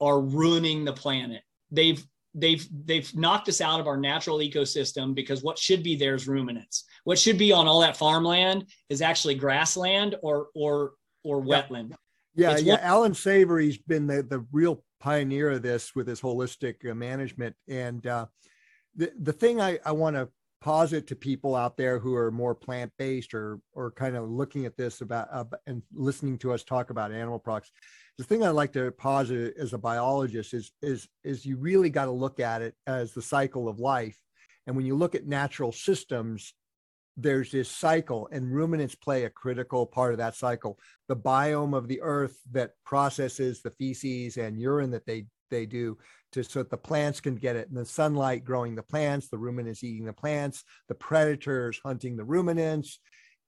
are 0.00 0.20
ruining 0.20 0.84
the 0.84 0.92
planet. 0.92 1.42
They've 1.72 2.06
they've 2.34 2.68
they've 2.84 3.12
knocked 3.16 3.48
us 3.48 3.60
out 3.60 3.80
of 3.80 3.88
our 3.88 3.96
natural 3.96 4.38
ecosystem 4.38 5.12
because 5.12 5.42
what 5.42 5.58
should 5.58 5.82
be 5.82 5.96
there 5.96 6.14
is 6.14 6.28
ruminants 6.28 6.84
what 7.04 7.18
should 7.18 7.38
be 7.38 7.52
on 7.52 7.66
all 7.66 7.80
that 7.80 7.96
farmland 7.96 8.64
is 8.88 9.02
actually 9.02 9.34
grassland 9.34 10.16
or 10.22 10.48
or 10.54 10.92
or 11.24 11.42
wetland 11.42 11.94
yeah, 12.34 12.56
yeah. 12.58 12.74
One- 12.74 12.82
Allan 12.84 13.14
Savory's 13.14 13.78
been 13.78 14.06
the, 14.06 14.22
the 14.22 14.46
real 14.52 14.84
pioneer 15.00 15.50
of 15.50 15.62
this 15.62 15.94
with 15.94 16.06
his 16.06 16.20
holistic 16.20 16.88
uh, 16.88 16.94
management. 16.94 17.56
And 17.68 18.06
uh, 18.06 18.26
the, 18.94 19.12
the 19.20 19.32
thing 19.32 19.60
I, 19.60 19.78
I 19.84 19.92
want 19.92 20.16
to 20.16 20.28
posit 20.60 21.06
to 21.06 21.16
people 21.16 21.56
out 21.56 21.76
there 21.76 21.98
who 21.98 22.14
are 22.14 22.30
more 22.30 22.54
plant 22.54 22.92
based 22.98 23.32
or 23.32 23.60
or 23.72 23.90
kind 23.92 24.14
of 24.14 24.28
looking 24.28 24.66
at 24.66 24.76
this 24.76 25.00
about 25.00 25.26
uh, 25.32 25.44
and 25.66 25.82
listening 25.94 26.36
to 26.36 26.52
us 26.52 26.62
talk 26.62 26.90
about 26.90 27.10
animal 27.10 27.38
products 27.38 27.70
the 28.18 28.24
thing 28.24 28.44
i 28.44 28.50
like 28.50 28.70
to 28.70 28.90
posit 28.90 29.54
as 29.58 29.72
a 29.72 29.78
biologist 29.78 30.52
is 30.52 30.70
is 30.82 31.08
is 31.24 31.46
you 31.46 31.56
really 31.56 31.88
got 31.88 32.04
to 32.04 32.10
look 32.10 32.40
at 32.40 32.60
it 32.60 32.74
as 32.86 33.14
the 33.14 33.22
cycle 33.22 33.70
of 33.70 33.78
life 33.78 34.20
and 34.66 34.76
when 34.76 34.84
you 34.84 34.94
look 34.94 35.14
at 35.14 35.26
natural 35.26 35.72
systems 35.72 36.52
there's 37.16 37.50
this 37.50 37.68
cycle 37.68 38.28
and 38.32 38.52
ruminants 38.54 38.94
play 38.94 39.24
a 39.24 39.30
critical 39.30 39.86
part 39.86 40.12
of 40.12 40.18
that 40.18 40.36
cycle. 40.36 40.78
The 41.08 41.16
biome 41.16 41.76
of 41.76 41.88
the 41.88 42.00
earth 42.00 42.38
that 42.52 42.72
processes 42.84 43.62
the 43.62 43.70
feces 43.70 44.36
and 44.36 44.60
urine 44.60 44.90
that 44.90 45.06
they 45.06 45.26
they 45.50 45.66
do 45.66 45.98
to 46.30 46.44
so 46.44 46.60
that 46.60 46.70
the 46.70 46.76
plants 46.76 47.20
can 47.20 47.34
get 47.34 47.56
it 47.56 47.68
and 47.68 47.76
the 47.76 47.84
sunlight 47.84 48.44
growing 48.44 48.76
the 48.76 48.82
plants 48.84 49.28
the 49.28 49.36
ruminants 49.36 49.82
eating 49.82 50.04
the 50.04 50.12
plants 50.12 50.62
the 50.88 50.94
predators 50.94 51.80
hunting 51.84 52.16
the 52.16 52.24
ruminants. 52.24 53.00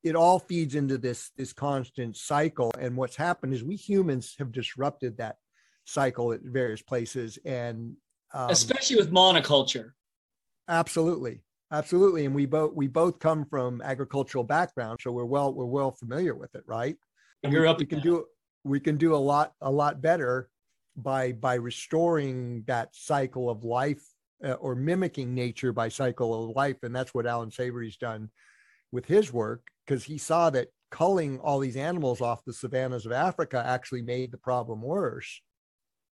It 0.02 0.16
all 0.16 0.40
feeds 0.40 0.74
into 0.74 0.98
this 0.98 1.30
this 1.36 1.52
constant 1.52 2.16
cycle 2.16 2.72
and 2.78 2.96
what's 2.96 3.16
happened 3.16 3.54
is 3.54 3.62
we 3.62 3.76
humans 3.76 4.34
have 4.38 4.50
disrupted 4.50 5.18
that 5.18 5.36
cycle 5.84 6.32
at 6.32 6.40
various 6.42 6.82
places 6.82 7.38
and 7.44 7.94
um, 8.34 8.50
especially 8.50 8.96
with 8.96 9.12
monoculture. 9.12 9.92
Absolutely 10.68 11.42
Absolutely, 11.72 12.26
and 12.26 12.34
we 12.34 12.44
both 12.44 12.74
we 12.74 12.86
both 12.86 13.18
come 13.18 13.46
from 13.46 13.80
agricultural 13.80 14.44
background, 14.44 14.98
so 15.02 15.10
we're 15.10 15.24
well 15.24 15.54
we're 15.54 15.64
well 15.64 15.90
familiar 15.90 16.34
with 16.34 16.54
it, 16.54 16.62
right? 16.66 16.96
You're 17.42 17.66
up. 17.66 17.78
We 17.78 17.86
can 17.86 18.00
do 18.00 18.26
we 18.62 18.78
can 18.78 18.98
do 18.98 19.14
a 19.14 19.16
lot 19.16 19.54
a 19.62 19.70
lot 19.70 20.02
better 20.02 20.50
by 20.96 21.32
by 21.32 21.54
restoring 21.54 22.64
that 22.66 22.94
cycle 22.94 23.48
of 23.48 23.64
life 23.64 24.02
uh, 24.44 24.52
or 24.52 24.74
mimicking 24.74 25.34
nature 25.34 25.72
by 25.72 25.88
cycle 25.88 26.50
of 26.50 26.54
life, 26.54 26.76
and 26.82 26.94
that's 26.94 27.14
what 27.14 27.26
Allan 27.26 27.50
Savory's 27.50 27.96
done 27.96 28.28
with 28.92 29.06
his 29.06 29.32
work 29.32 29.62
because 29.86 30.04
he 30.04 30.18
saw 30.18 30.50
that 30.50 30.68
culling 30.90 31.38
all 31.38 31.58
these 31.58 31.76
animals 31.76 32.20
off 32.20 32.44
the 32.44 32.52
savannas 32.52 33.06
of 33.06 33.12
Africa 33.12 33.64
actually 33.66 34.02
made 34.02 34.30
the 34.30 34.36
problem 34.36 34.82
worse 34.82 35.40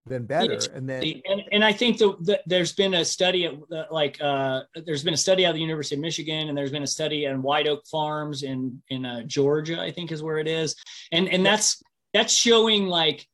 than 0.07 0.25
better. 0.25 0.59
And 0.73 0.89
then, 0.89 1.03
and, 1.29 1.43
and 1.51 1.63
I 1.63 1.73
think 1.73 1.97
the, 1.97 2.15
the, 2.21 2.41
there's 2.45 2.73
been 2.73 2.95
a 2.95 3.05
study 3.05 3.45
at 3.45 3.91
like, 3.91 4.17
uh, 4.21 4.61
there's 4.85 5.03
been 5.03 5.13
a 5.13 5.17
study 5.17 5.45
out 5.45 5.49
of 5.49 5.55
the 5.55 5.61
University 5.61 5.95
of 5.95 6.01
Michigan 6.01 6.49
and 6.49 6.57
there's 6.57 6.71
been 6.71 6.83
a 6.83 6.87
study 6.87 7.25
in 7.25 7.41
White 7.41 7.67
Oak 7.67 7.85
Farms 7.87 8.43
in, 8.43 8.81
in 8.89 9.05
uh, 9.05 9.23
Georgia, 9.23 9.79
I 9.81 9.91
think 9.91 10.11
is 10.11 10.23
where 10.23 10.39
it 10.39 10.47
is. 10.47 10.75
And, 11.11 11.29
and 11.29 11.45
that's, 11.45 11.81
that's 12.13 12.33
showing 12.33 12.87
like, 12.87 13.27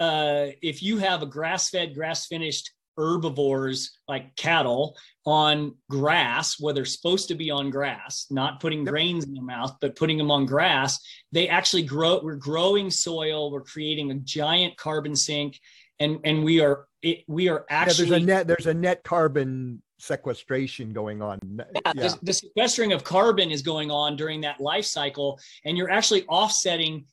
uh, 0.00 0.46
if 0.62 0.82
you 0.82 0.98
have 0.98 1.22
a 1.22 1.26
grass 1.26 1.70
fed, 1.70 1.94
grass 1.94 2.26
finished 2.26 2.72
herbivores 2.98 3.96
like 4.08 4.34
cattle 4.36 4.96
on 5.24 5.74
grass, 5.88 6.58
where 6.58 6.74
they're 6.74 6.84
supposed 6.84 7.28
to 7.28 7.34
be 7.34 7.50
on 7.50 7.70
grass, 7.70 8.26
not 8.30 8.60
putting 8.60 8.84
grains 8.84 9.24
in 9.24 9.34
their 9.34 9.42
mouth, 9.42 9.76
but 9.80 9.94
putting 9.94 10.18
them 10.18 10.30
on 10.30 10.46
grass, 10.46 10.98
they 11.30 11.48
actually 11.48 11.82
grow. 11.82 12.20
We're 12.22 12.34
growing 12.34 12.90
soil. 12.90 13.52
We're 13.52 13.62
creating 13.62 14.10
a 14.10 14.14
giant 14.14 14.76
carbon 14.76 15.14
sink 15.14 15.60
and 16.00 16.18
and 16.24 16.44
we 16.44 16.60
are 16.60 16.86
it, 17.02 17.24
we 17.26 17.48
are 17.48 17.64
actually 17.70 18.06
yeah, 18.06 18.10
there's 18.10 18.22
a 18.22 18.26
net 18.26 18.48
there's 18.48 18.66
a 18.66 18.74
net 18.74 19.04
carbon 19.04 19.82
sequestration 19.98 20.92
going 20.92 21.22
on. 21.22 21.38
Yeah, 21.42 21.64
yeah. 21.86 21.92
The, 21.92 22.18
the, 22.22 22.32
sequestering 22.32 22.92
of 22.92 23.04
carbon 23.04 23.50
is 23.50 23.62
going 23.62 23.90
on 23.90 24.16
during 24.16 24.40
that 24.42 24.60
life 24.60 24.84
cycle, 24.84 25.38
and 25.64 25.76
you're 25.76 25.90
actually 25.90 26.24
offsetting 26.26 27.04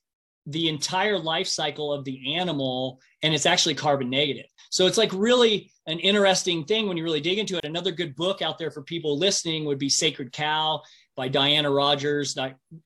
the 0.48 0.70
entire 0.70 1.18
life 1.18 1.48
cycle 1.48 1.92
of 1.92 2.06
the 2.06 2.36
animal, 2.36 3.00
and 3.24 3.34
it's 3.34 3.48
actually 3.48 3.74
carbon 3.74 4.10
negative. 4.10 4.46
So 4.70 4.86
it's 4.86 4.98
like 4.98 5.12
really 5.14 5.72
an 5.88 6.00
interesting 6.00 6.66
thing 6.66 6.88
when 6.88 6.98
you 6.98 7.04
really 7.04 7.22
dig 7.22 7.40
into 7.40 7.58
it. 7.58 7.66
Another 7.66 7.92
good 7.92 8.16
book 8.16 8.42
out 8.42 8.60
there 8.60 8.70
for 8.70 8.84
people 8.84 9.18
listening 9.18 9.66
would 9.66 9.80
be 9.80 9.90
Sacred 9.90 10.32
Cow 10.32 10.82
by 11.16 11.28
Diana 11.28 11.72
Rodgers, 11.72 12.38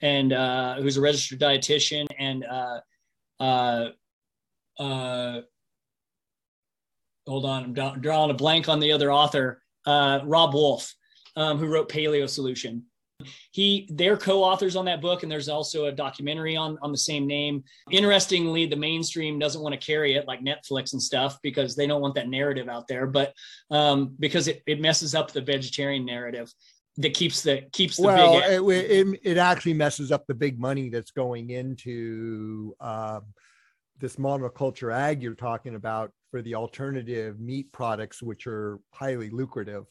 and 0.02 0.34
uh, 0.34 0.76
who's 0.76 0.98
a 0.98 1.02
registered 1.02 1.40
dietitian, 1.40 2.08
and 2.18 2.46
uh, 2.46 2.80
uh, 3.40 3.90
uh 4.80 5.42
hold 7.30 7.46
on, 7.46 7.80
I'm 7.80 8.02
drawing 8.02 8.32
a 8.32 8.34
blank 8.34 8.68
on 8.68 8.80
the 8.80 8.92
other 8.92 9.14
author, 9.14 9.62
uh, 9.86 10.20
Robb 10.24 10.54
Wolf, 10.54 10.94
um, 11.36 11.58
who 11.60 11.68
wrote 11.68 11.88
Paleo 11.88 12.28
Solution. 12.28 12.84
He, 13.52 13.88
they're 13.92 14.18
co-authors 14.18 14.78
on 14.78 14.86
that 14.86 15.02
book, 15.02 15.24
and 15.24 15.32
there's 15.32 15.50
also 15.50 15.86
a 15.86 15.92
documentary 15.92 16.56
on 16.56 16.78
on 16.82 16.92
the 16.94 16.98
same 16.98 17.28
name. 17.28 17.64
Interestingly, 17.92 18.66
the 18.66 18.78
mainstream 18.78 19.38
doesn't 19.38 19.62
want 19.62 19.74
to 19.74 19.86
carry 19.86 20.16
it 20.16 20.26
like 20.26 20.42
Netflix 20.42 20.94
and 20.94 21.02
stuff 21.02 21.38
because 21.44 21.76
they 21.76 21.86
don't 21.86 22.02
want 22.02 22.16
that 22.16 22.30
narrative 22.30 22.70
out 22.70 22.88
there, 22.88 23.08
but 23.08 23.34
um, 23.72 24.16
because 24.20 24.48
it, 24.48 24.64
it 24.68 24.80
messes 24.80 25.16
up 25.16 25.32
the 25.32 25.42
vegetarian 25.42 26.06
narrative 26.06 26.52
that 26.98 27.14
keeps 27.14 27.42
the 27.42 27.64
keeps 27.74 27.98
the 27.98 28.04
well, 28.04 28.40
big 28.40 28.52
it, 28.52 29.08
it, 29.08 29.20
it 29.24 29.38
actually 29.38 29.74
messes 29.74 30.12
up 30.12 30.26
the 30.28 30.34
big 30.34 30.58
money 30.60 30.90
that's 30.90 31.12
going 31.12 31.50
into 31.50 32.74
um, 32.80 33.22
this 34.00 34.16
monoculture 34.16 34.94
ag 34.94 35.22
you're 35.22 35.36
talking 35.36 35.76
about 35.76 36.12
for 36.32 36.42
the 36.42 36.56
alternative 36.56 37.40
meat 37.40 37.72
products, 37.72 38.22
which 38.22 38.48
are 38.48 38.80
highly 38.94 39.30
lucrative. 39.30 39.86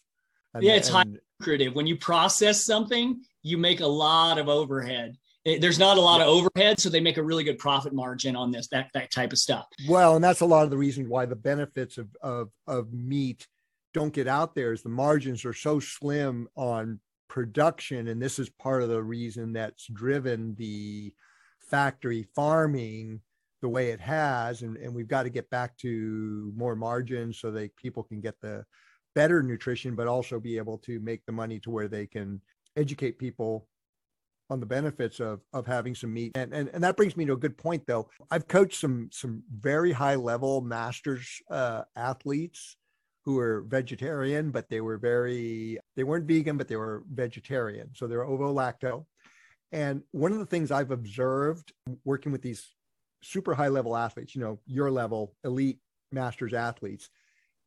And, 0.55 0.63
yeah, 0.63 0.75
it's 0.75 0.89
and, 0.89 0.97
highly 0.97 1.19
lucrative. 1.41 1.75
When 1.75 1.87
you 1.87 1.97
process 1.97 2.65
something, 2.65 3.23
you 3.43 3.59
make 3.59 3.81
a 3.81 3.87
lot 3.87 4.39
of 4.39 4.49
overhead. 4.49 5.17
Eh, 5.47 5.59
there's 5.61 5.79
not 5.79 5.99
a 5.99 6.01
lot 6.01 6.19
yeah. 6.19 6.27
of 6.27 6.29
overhead, 6.29 6.81
so 6.81 6.89
they 6.89 7.01
make 7.01 7.17
a 7.17 7.23
really 7.23 7.45
good 7.45 7.59
profit 7.59 7.93
margin 7.93 8.37
on 8.37 8.51
this 8.51 8.69
that 8.69 8.89
that 8.95 9.11
type 9.11 9.33
of 9.33 9.39
stuff. 9.39 9.67
Well, 9.89 10.17
and 10.17 10.25
that's 10.25 10.41
a 10.41 10.47
lot 10.47 10.65
of 10.65 10.71
the 10.71 10.79
reasons 10.79 11.09
why 11.09 11.27
the 11.27 11.37
benefits 11.37 11.99
of 11.99 12.09
of 12.23 12.51
of 12.67 12.93
meat 12.93 13.47
don't 13.95 14.13
get 14.13 14.29
out 14.29 14.55
there 14.55 14.73
is 14.73 14.83
the 14.83 14.89
margins 14.89 15.45
are 15.45 15.55
so 15.55 15.81
slim 15.81 16.49
on 16.57 17.01
production. 17.29 18.09
And 18.09 18.21
this 18.21 18.39
is 18.39 18.49
part 18.49 18.83
of 18.83 18.89
the 18.89 19.03
reason 19.03 19.53
that's 19.53 19.87
driven 19.87 20.55
the 20.57 21.13
factory 21.71 22.27
farming 22.35 23.21
the 23.61 23.69
way 23.69 23.91
it 23.91 24.01
has. 24.01 24.63
And, 24.63 24.77
and 24.77 24.95
we've 24.95 25.09
got 25.09 25.25
to 25.25 25.31
get 25.31 25.51
back 25.51 25.77
to 25.79 26.53
more 26.57 26.77
margins 26.77 27.41
so 27.41 27.51
that 27.53 27.77
people 27.77 28.03
can 28.03 28.21
get 28.21 28.41
the 28.41 28.65
better 29.15 29.43
nutrition, 29.43 29.95
but 29.95 30.07
also 30.07 30.39
be 30.39 30.57
able 30.57 30.79
to 30.79 31.01
make 31.01 31.25
the 31.27 31.33
money 31.33 31.59
to 31.61 31.71
where 31.71 31.89
they 31.89 32.07
can 32.07 32.41
educate 32.77 33.19
people 33.19 33.67
on 34.51 34.61
the 34.61 34.67
benefits 34.67 35.21
of 35.21 35.41
of 35.53 35.67
having 35.67 35.95
some 35.95 36.13
meat. 36.13 36.33
And 36.35 36.53
and, 36.53 36.71
and 36.73 36.83
that 36.83 36.97
brings 36.97 37.17
me 37.17 37.25
to 37.27 37.35
a 37.35 37.37
good 37.37 37.59
point 37.59 37.85
though. 37.87 38.09
I've 38.31 38.49
coached 38.49 38.81
some 38.81 39.11
some 39.13 39.43
very 39.51 39.93
high 39.93 40.15
level 40.15 40.61
masters 40.61 41.29
uh, 41.51 41.83
athletes 41.97 42.77
who 43.25 43.35
were 43.35 43.65
vegetarian, 43.69 44.51
but 44.51 44.69
they 44.71 44.81
were 44.81 44.97
very 44.97 45.79
they 45.97 46.05
weren't 46.05 46.27
vegan, 46.27 46.57
but 46.57 46.69
they 46.69 46.77
were 46.77 47.05
vegetarian. 47.13 47.91
So 47.95 48.07
they're 48.07 48.25
ovo 48.25 48.53
lacto. 48.55 49.05
And 49.71 50.03
one 50.13 50.33
of 50.33 50.39
the 50.39 50.47
things 50.47 50.71
I've 50.71 50.93
observed 50.93 51.73
working 52.05 52.33
with 52.33 52.41
these 52.41 52.67
super 53.23 53.55
high 53.55 53.69
level 53.69 53.97
athletes, 53.97 54.35
you 54.35 54.41
know, 54.41 54.59
your 54.67 54.91
level 54.91 55.35
elite 55.45 55.79
masters 56.13 56.55
athletes, 56.55 57.11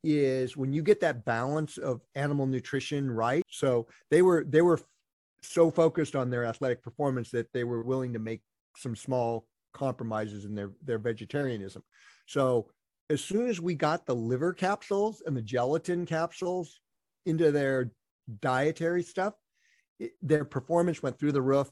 is 0.04 0.56
when 0.56 0.72
you 0.72 0.82
get 0.82 1.00
that 1.00 1.24
balance 1.24 1.78
of 1.78 2.00
animal 2.14 2.46
nutrition 2.46 3.10
right. 3.10 3.44
So 3.48 3.86
they 4.10 4.22
were 4.22 4.44
they 4.44 4.62
were 4.62 4.80
so 5.42 5.70
focused 5.70 6.16
on 6.16 6.30
their 6.30 6.44
athletic 6.44 6.82
performance 6.82 7.30
that 7.30 7.52
they 7.52 7.64
were 7.64 7.82
willing 7.82 8.12
to 8.12 8.18
make 8.18 8.42
some 8.76 8.96
small 8.96 9.46
compromises 9.72 10.44
in 10.44 10.54
their 10.54 10.70
their 10.84 10.98
vegetarianism. 10.98 11.82
So 12.26 12.68
as 13.10 13.22
soon 13.22 13.48
as 13.48 13.60
we 13.60 13.74
got 13.74 14.06
the 14.06 14.14
liver 14.14 14.52
capsules 14.52 15.22
and 15.26 15.36
the 15.36 15.42
gelatin 15.42 16.06
capsules 16.06 16.80
into 17.26 17.52
their 17.52 17.92
dietary 18.40 19.02
stuff, 19.02 19.34
it, 20.00 20.12
their 20.22 20.44
performance 20.44 21.02
went 21.02 21.18
through 21.18 21.32
the 21.32 21.42
roof. 21.42 21.70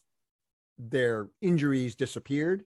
Their 0.78 1.28
injuries 1.40 1.94
disappeared. 1.94 2.65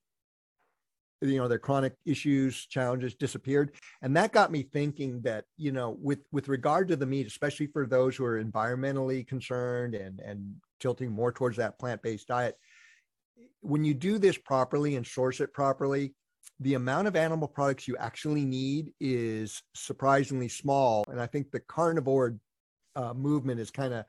You 1.20 1.38
know, 1.38 1.48
their 1.48 1.58
chronic 1.58 1.94
issues, 2.04 2.66
challenges 2.66 3.14
disappeared. 3.14 3.74
And 4.02 4.16
that 4.16 4.32
got 4.32 4.52
me 4.52 4.62
thinking 4.62 5.22
that, 5.22 5.44
you 5.56 5.72
know, 5.72 5.96
with 6.00 6.20
with 6.32 6.48
regard 6.48 6.88
to 6.88 6.96
the 6.96 7.06
meat, 7.06 7.26
especially 7.26 7.66
for 7.68 7.86
those 7.86 8.16
who 8.16 8.24
are 8.24 8.42
environmentally 8.42 9.26
concerned 9.26 9.94
and 9.94 10.20
and 10.20 10.54
tilting 10.80 11.10
more 11.10 11.32
towards 11.32 11.56
that 11.56 11.78
plant-based 11.78 12.28
diet, 12.28 12.58
when 13.60 13.84
you 13.84 13.94
do 13.94 14.18
this 14.18 14.36
properly 14.36 14.96
and 14.96 15.06
source 15.06 15.40
it 15.40 15.52
properly, 15.52 16.14
the 16.60 16.74
amount 16.74 17.08
of 17.08 17.16
animal 17.16 17.48
products 17.48 17.88
you 17.88 17.96
actually 17.96 18.44
need 18.44 18.92
is 19.00 19.62
surprisingly 19.74 20.48
small. 20.48 21.04
And 21.08 21.20
I 21.20 21.26
think 21.26 21.50
the 21.50 21.60
carnivore 21.60 22.36
uh, 22.96 23.14
movement 23.14 23.58
has 23.58 23.70
kind 23.70 23.94
of 23.94 24.04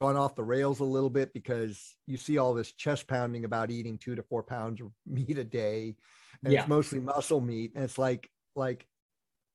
gone 0.00 0.16
off 0.16 0.36
the 0.36 0.44
rails 0.44 0.80
a 0.80 0.84
little 0.84 1.10
bit 1.10 1.32
because 1.32 1.96
you 2.06 2.16
see 2.16 2.38
all 2.38 2.54
this 2.54 2.72
chest 2.72 3.08
pounding 3.08 3.44
about 3.44 3.70
eating 3.70 3.98
two 3.98 4.14
to 4.14 4.22
four 4.22 4.42
pounds 4.42 4.80
of 4.80 4.90
meat 5.06 5.38
a 5.38 5.44
day, 5.44 5.96
and 6.44 6.52
yeah. 6.52 6.60
it's 6.60 6.68
mostly 6.68 7.00
muscle 7.00 7.40
meat. 7.40 7.72
And 7.74 7.84
it's 7.84 7.98
like, 7.98 8.28
like 8.54 8.86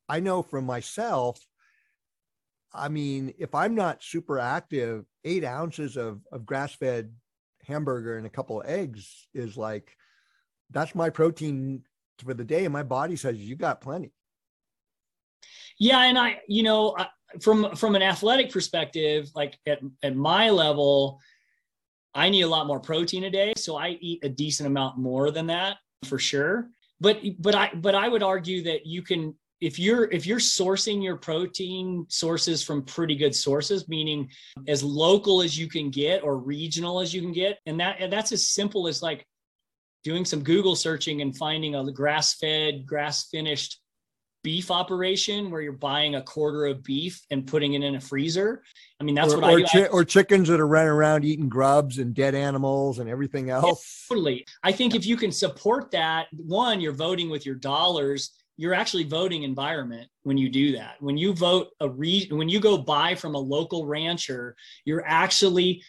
I 0.09 0.19
know 0.19 0.41
from 0.41 0.65
myself. 0.65 1.39
I 2.73 2.89
mean, 2.89 3.33
if 3.37 3.53
I'm 3.53 3.75
not 3.75 4.03
super 4.03 4.39
active, 4.39 5.05
eight 5.23 5.43
ounces 5.43 5.95
of, 5.95 6.21
of 6.31 6.45
grass 6.45 6.73
fed 6.73 7.11
hamburger 7.65 8.17
and 8.17 8.25
a 8.25 8.29
couple 8.29 8.61
of 8.61 8.67
eggs 8.67 9.27
is 9.33 9.57
like 9.57 9.95
that's 10.71 10.95
my 10.95 11.09
protein 11.09 11.83
for 12.23 12.33
the 12.33 12.43
day 12.43 12.65
and 12.65 12.73
my 12.73 12.83
body 12.83 13.15
says 13.15 13.37
you 13.37 13.55
got 13.55 13.81
plenty 13.81 14.11
yeah 15.79 16.03
and 16.03 16.17
i 16.17 16.39
you 16.47 16.63
know 16.63 16.95
from 17.41 17.75
from 17.75 17.95
an 17.95 18.01
athletic 18.01 18.51
perspective 18.51 19.29
like 19.35 19.57
at, 19.65 19.79
at 20.03 20.15
my 20.15 20.49
level 20.49 21.19
i 22.13 22.29
need 22.29 22.41
a 22.41 22.47
lot 22.47 22.67
more 22.67 22.79
protein 22.79 23.23
a 23.23 23.29
day 23.29 23.53
so 23.57 23.77
i 23.77 23.89
eat 24.01 24.23
a 24.23 24.29
decent 24.29 24.67
amount 24.67 24.97
more 24.97 25.31
than 25.31 25.47
that 25.47 25.77
for 26.03 26.19
sure. 26.19 26.69
But 26.99 27.19
but 27.39 27.55
i 27.55 27.71
but 27.73 27.95
i 27.95 28.07
would 28.07 28.23
argue 28.23 28.63
that 28.63 28.85
you 28.85 29.01
can 29.01 29.35
if 29.59 29.77
you're 29.77 30.05
if 30.11 30.25
you're 30.25 30.39
sourcing 30.39 31.03
your 31.03 31.17
protein 31.17 32.05
sources 32.07 32.63
from 32.63 32.83
pretty 32.83 33.15
good 33.15 33.35
sources 33.35 33.89
meaning 33.89 34.29
as 34.67 34.83
local 34.83 35.41
as 35.41 35.57
you 35.57 35.67
can 35.67 35.89
get 35.89 36.23
or 36.23 36.37
regional 36.37 36.99
as 37.01 37.13
you 37.13 37.21
can 37.21 37.33
get 37.33 37.59
and 37.65 37.79
that 37.79 37.97
and 37.99 38.13
that's 38.13 38.31
as 38.31 38.47
simple 38.47 38.87
as 38.87 39.01
like 39.01 39.25
doing 40.03 40.25
some 40.25 40.43
Google 40.43 40.75
searching 40.75 41.21
and 41.21 41.35
finding 41.35 41.75
a 41.75 41.91
grass 41.91 42.35
fed, 42.35 42.85
grass 42.85 43.29
finished 43.29 43.79
beef 44.43 44.69
operation 44.69 45.49
where 45.49 45.61
you're 45.61 45.71
buying 45.71 46.15
a 46.15 46.21
quarter 46.21 46.65
of 46.65 46.83
beef 46.83 47.25
and 47.31 47.47
putting 47.47 47.73
it 47.73 47.83
in 47.83 47.95
a 47.95 48.01
freezer. 48.01 48.61
I 48.99 49.03
mean, 49.03 49.15
that's 49.15 49.33
or, 49.33 49.39
what 49.39 49.49
I 49.49 49.55
do. 49.55 49.65
Chi- 49.65 49.87
or 49.87 50.03
chickens 50.03 50.49
that 50.49 50.59
are 50.59 50.67
running 50.67 50.91
around 50.91 51.25
eating 51.25 51.49
grubs 51.49 51.97
and 51.97 52.13
dead 52.13 52.35
animals 52.35 52.99
and 52.99 53.09
everything 53.09 53.49
else. 53.49 54.07
Yeah, 54.09 54.15
totally. 54.15 54.45
I 54.63 54.71
think 54.71 54.95
if 54.95 55.05
you 55.05 55.17
can 55.17 55.31
support 55.31 55.91
that, 55.91 56.27
one, 56.35 56.81
you're 56.81 56.93
voting 56.93 57.29
with 57.29 57.45
your 57.45 57.55
dollars. 57.55 58.31
You're 58.57 58.73
actually 58.73 59.05
voting 59.05 59.43
environment 59.43 60.09
when 60.23 60.37
you 60.37 60.49
do 60.49 60.73
that. 60.73 60.95
When 60.99 61.17
you 61.17 61.33
vote 61.33 61.69
a 61.79 61.89
re- 61.89 62.27
when 62.29 62.49
you 62.49 62.59
go 62.59 62.77
buy 62.77 63.15
from 63.15 63.33
a 63.33 63.39
local 63.39 63.85
rancher, 63.85 64.55
you're 64.85 65.03
actually 65.07 65.81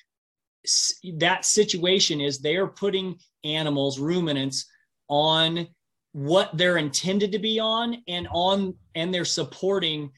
that 1.18 1.44
situation 1.44 2.22
is 2.22 2.38
they 2.38 2.56
are 2.56 2.66
putting 2.66 3.16
animals, 3.44 3.98
ruminants, 3.98 4.64
on 5.08 5.68
what 6.14 6.56
they're 6.56 6.76
intended 6.76 7.32
to 7.32 7.40
be 7.40 7.58
on 7.58 7.96
and 8.06 8.28
on 8.30 8.72
and 8.94 9.12
they're 9.12 9.24
supporting 9.24 10.08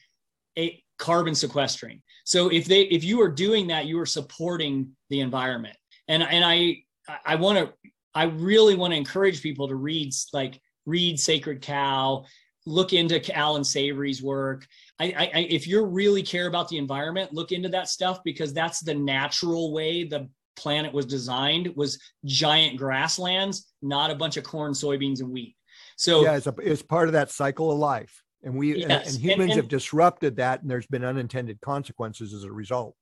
a 0.59 0.83
carbon 0.99 1.35
sequestering. 1.35 2.03
So 2.25 2.49
if 2.49 2.67
they 2.67 2.83
if 2.83 3.03
you 3.03 3.23
are 3.23 3.31
doing 3.31 3.69
that, 3.69 3.87
you 3.87 3.99
are 3.99 4.07
supporting 4.07 4.91
the 5.09 5.21
environment. 5.21 5.77
And 6.07 6.23
and 6.23 6.45
I 6.45 6.83
I 7.25 7.37
want 7.37 7.59
to 7.59 7.73
I 8.15 8.25
really 8.25 8.75
want 8.75 8.93
to 8.93 8.99
encourage 8.99 9.43
people 9.43 9.69
to 9.69 9.75
read 9.75 10.13
like 10.35 10.61
read 10.85 11.19
Sacred 11.19 11.63
Cow, 11.63 12.27
look 12.67 12.93
into 12.93 13.35
Allan 13.35 13.65
Savory's 13.65 14.23
work. 14.23 14.67
I, 15.01 15.31
I, 15.35 15.47
if 15.49 15.67
you 15.67 15.83
really 15.83 16.23
care 16.23 16.47
about 16.47 16.69
the 16.69 16.77
environment, 16.77 17.33
look 17.33 17.53
into 17.53 17.71
that 17.71 17.89
stuff 17.89 18.21
because 18.23 18.53
that's 18.53 18.81
the 18.81 18.95
natural 18.95 19.73
way 19.73 20.05
the 20.05 20.29
planet 20.57 20.93
was 20.93 21.07
designed 21.07 21.73
was 21.75 21.99
giant 22.25 22.77
grasslands, 22.77 23.73
not 23.83 24.11
a 24.11 24.15
bunch 24.15 24.37
of 24.37 24.45
corn, 24.45 24.73
soybeans, 24.73 25.21
and 25.21 25.31
wheat. 25.31 25.56
So 25.97 26.23
yeah, 26.23 26.37
it's, 26.37 26.47
a, 26.47 26.55
it's 26.59 26.83
part 26.83 27.09
of 27.09 27.15
that 27.15 27.31
cycle 27.31 27.73
of 27.73 27.79
life. 27.79 28.23
And 28.43 28.55
we 28.55 28.77
yes. 28.77 28.85
and, 28.85 28.93
and, 28.93 29.23
humans 29.23 29.41
and, 29.41 29.51
and, 29.51 29.57
have 29.61 29.69
disrupted 29.69 30.37
that, 30.37 30.63
and 30.63 30.71
there's 30.71 30.87
been 30.87 31.05
unintended 31.05 31.61
consequences 31.61 32.33
as 32.33 32.45
a 32.45 32.53
result. 32.53 32.95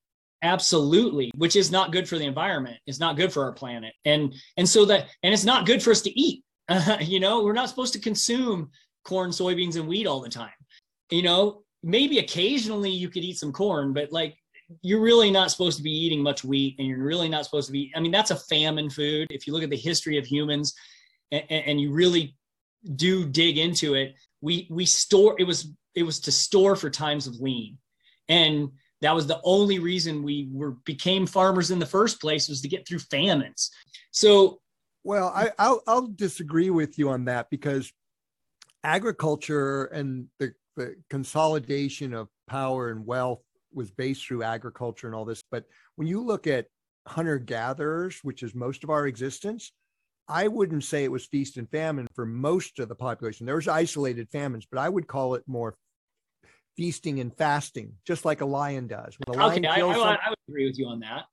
Absolutely, 0.43 1.31
which 1.37 1.57
is 1.57 1.71
not 1.71 1.93
good 1.93 2.09
for 2.09 2.19
the 2.19 2.25
environment. 2.25 2.79
It's 2.87 3.01
not 3.01 3.17
good 3.17 3.33
for 3.33 3.45
our 3.45 3.53
planet, 3.53 3.93
and 4.05 4.35
and 4.57 4.69
so 4.69 4.85
that 4.87 5.09
and 5.23 5.35
it's 5.35 5.45
not 5.45 5.67
good 5.67 5.83
for 5.83 5.91
us 5.91 6.01
to 6.03 6.19
eat. 6.19 6.45
Uh, 6.69 6.97
you 7.01 7.21
know, 7.21 7.43
we're 7.43 7.53
not 7.53 7.69
supposed 7.69 7.93
to 7.95 7.99
consume 7.99 8.71
corn, 9.05 9.31
soybeans, 9.31 9.77
and 9.77 9.87
wheat 9.87 10.07
all 10.07 10.21
the 10.21 10.31
time. 10.31 10.51
You 11.11 11.23
know, 11.23 11.63
maybe 11.83 12.19
occasionally 12.19 12.91
you 12.91 13.09
could 13.09 13.25
eat 13.25 13.39
some 13.39 13.53
corn, 13.53 13.93
but 13.93 14.13
like 14.13 14.37
you're 14.83 15.01
really 15.01 15.31
not 15.31 15.51
supposed 15.51 15.77
to 15.77 15.83
be 15.83 15.91
eating 15.91 16.23
much 16.23 16.45
wheat 16.45 16.77
and 16.79 16.89
you're 16.89 17.03
really 17.03 17.29
not 17.29 17.45
supposed 17.45 17.67
to 17.67 17.73
be 17.73 17.93
i 17.95 18.01
mean 18.01 18.11
that's 18.11 18.31
a 18.31 18.37
famine 18.37 18.89
food 18.89 19.29
if 19.31 19.47
you 19.47 19.53
look 19.53 19.63
at 19.63 19.69
the 19.69 19.77
history 19.77 20.17
of 20.17 20.27
humans 20.27 20.75
and, 21.31 21.45
and 21.51 21.81
you 21.81 21.93
really 21.93 22.35
do 22.97 23.27
dig 23.27 23.59
into 23.59 23.95
it 23.95 24.15
we 24.41 24.67
we 24.71 24.85
store 24.85 25.35
it 25.39 25.45
was 25.45 25.73
it 25.95 26.03
was 26.03 26.21
to 26.21 26.33
store 26.33 26.77
for 26.77 26.91
times 26.91 27.27
of 27.27 27.35
lean 27.41 27.79
and 28.29 28.69
that 29.01 29.15
was 29.15 29.27
the 29.27 29.41
only 29.45 29.79
reason 29.79 30.23
we 30.23 30.49
were 30.53 30.73
became 30.85 31.27
farmers 31.27 31.71
in 31.71 31.79
the 31.79 31.87
first 31.87 32.21
place 32.21 32.49
was 32.49 32.61
to 32.61 32.69
get 32.69 32.87
through 32.87 32.99
famines 32.99 33.71
so 34.11 34.61
well 35.03 35.33
I, 35.35 35.51
I'll, 35.59 35.83
I'll 35.87 36.07
disagree 36.09 36.71
with 36.71 36.99
you 36.99 37.11
on 37.11 37.25
that 37.27 37.49
because 37.51 37.93
agriculture 38.85 39.87
and 39.87 40.27
the, 40.39 40.53
the 40.77 40.95
consolidation 41.11 42.15
of 42.15 42.29
power 42.47 42.91
and 42.91 43.05
wealth 43.05 43.41
was 43.73 43.91
based 43.91 44.27
through 44.27 44.45
agriculture 44.45 45.09
and 45.09 45.17
all 45.17 45.25
this. 45.25 45.43
But 45.51 45.65
when 45.97 46.07
you 46.07 46.23
look 46.23 46.47
at 46.47 46.67
hunter 47.07 47.39
gatherers, 47.39 48.21
which 48.23 48.43
is 48.43 48.55
most 48.55 48.85
of 48.85 48.91
our 48.91 49.07
existence, 49.07 49.73
I 50.29 50.49
wouldn't 50.49 50.85
say 50.85 51.05
it 51.05 51.13
was 51.13 51.27
feast 51.27 51.57
and 51.57 51.71
famine 51.71 52.07
for 52.15 52.25
most 52.25 52.79
of 52.79 52.89
the 52.89 52.95
population. 52.95 53.47
There 53.47 53.57
was 53.57 53.69
isolated 53.69 54.31
famines, 54.31 54.67
but 54.71 54.81
I 54.81 54.89
would 54.89 55.07
call 55.07 55.35
it 55.35 55.43
more 55.47 55.75
feasting 56.77 57.21
and 57.21 57.37
fasting, 57.37 57.93
just 58.07 58.25
like 58.25 58.41
a 58.41 58.47
lion 58.47 58.87
does. 58.87 59.17
When 59.27 59.39
a 59.39 59.47
lion 59.47 59.67
okay, 59.67 59.77
kills 59.77 59.97
I, 59.97 60.01
I, 60.01 60.19
I 60.27 60.29
would 60.31 60.39
agree 60.49 60.67
with 60.67 60.79
you 60.79 60.87
on 60.87 61.01
that. 61.01 61.25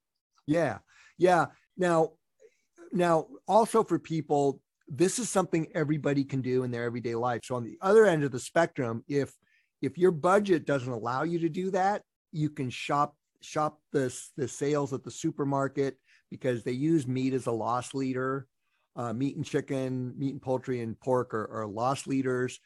Yeah, 0.45 0.79
yeah. 1.17 1.47
Now, 1.77 2.13
now 2.91 3.27
also 3.47 3.83
for 3.83 3.97
people, 3.97 4.61
this 4.87 5.19
is 5.19 5.29
something 5.29 5.67
everybody 5.73 6.23
can 6.23 6.41
do 6.41 6.63
in 6.63 6.71
their 6.71 6.83
everyday 6.83 7.15
life. 7.15 7.41
So 7.45 7.55
on 7.55 7.63
the 7.63 7.77
other 7.81 8.05
end 8.05 8.23
of 8.23 8.31
the 8.31 8.39
spectrum, 8.39 9.03
if 9.07 9.31
if 9.81 9.97
your 9.97 10.11
budget 10.11 10.65
doesn't 10.65 10.91
allow 10.91 11.23
you 11.23 11.39
to 11.39 11.49
do 11.49 11.71
that, 11.71 12.03
you 12.31 12.49
can 12.49 12.69
shop 12.69 13.15
shop 13.41 13.79
the 13.91 14.13
the 14.37 14.47
sales 14.47 14.93
at 14.93 15.03
the 15.03 15.11
supermarket 15.11 15.97
because 16.29 16.63
they 16.63 16.71
use 16.71 17.07
meat 17.07 17.33
as 17.33 17.47
a 17.47 17.51
loss 17.51 17.93
leader. 17.93 18.47
Uh, 18.95 19.13
meat 19.13 19.37
and 19.37 19.45
chicken, 19.45 20.13
meat 20.17 20.33
and 20.33 20.41
poultry 20.41 20.81
and 20.81 20.99
pork 20.99 21.33
are, 21.33 21.47
are 21.51 21.67
loss 21.67 22.07
leaders. 22.07 22.59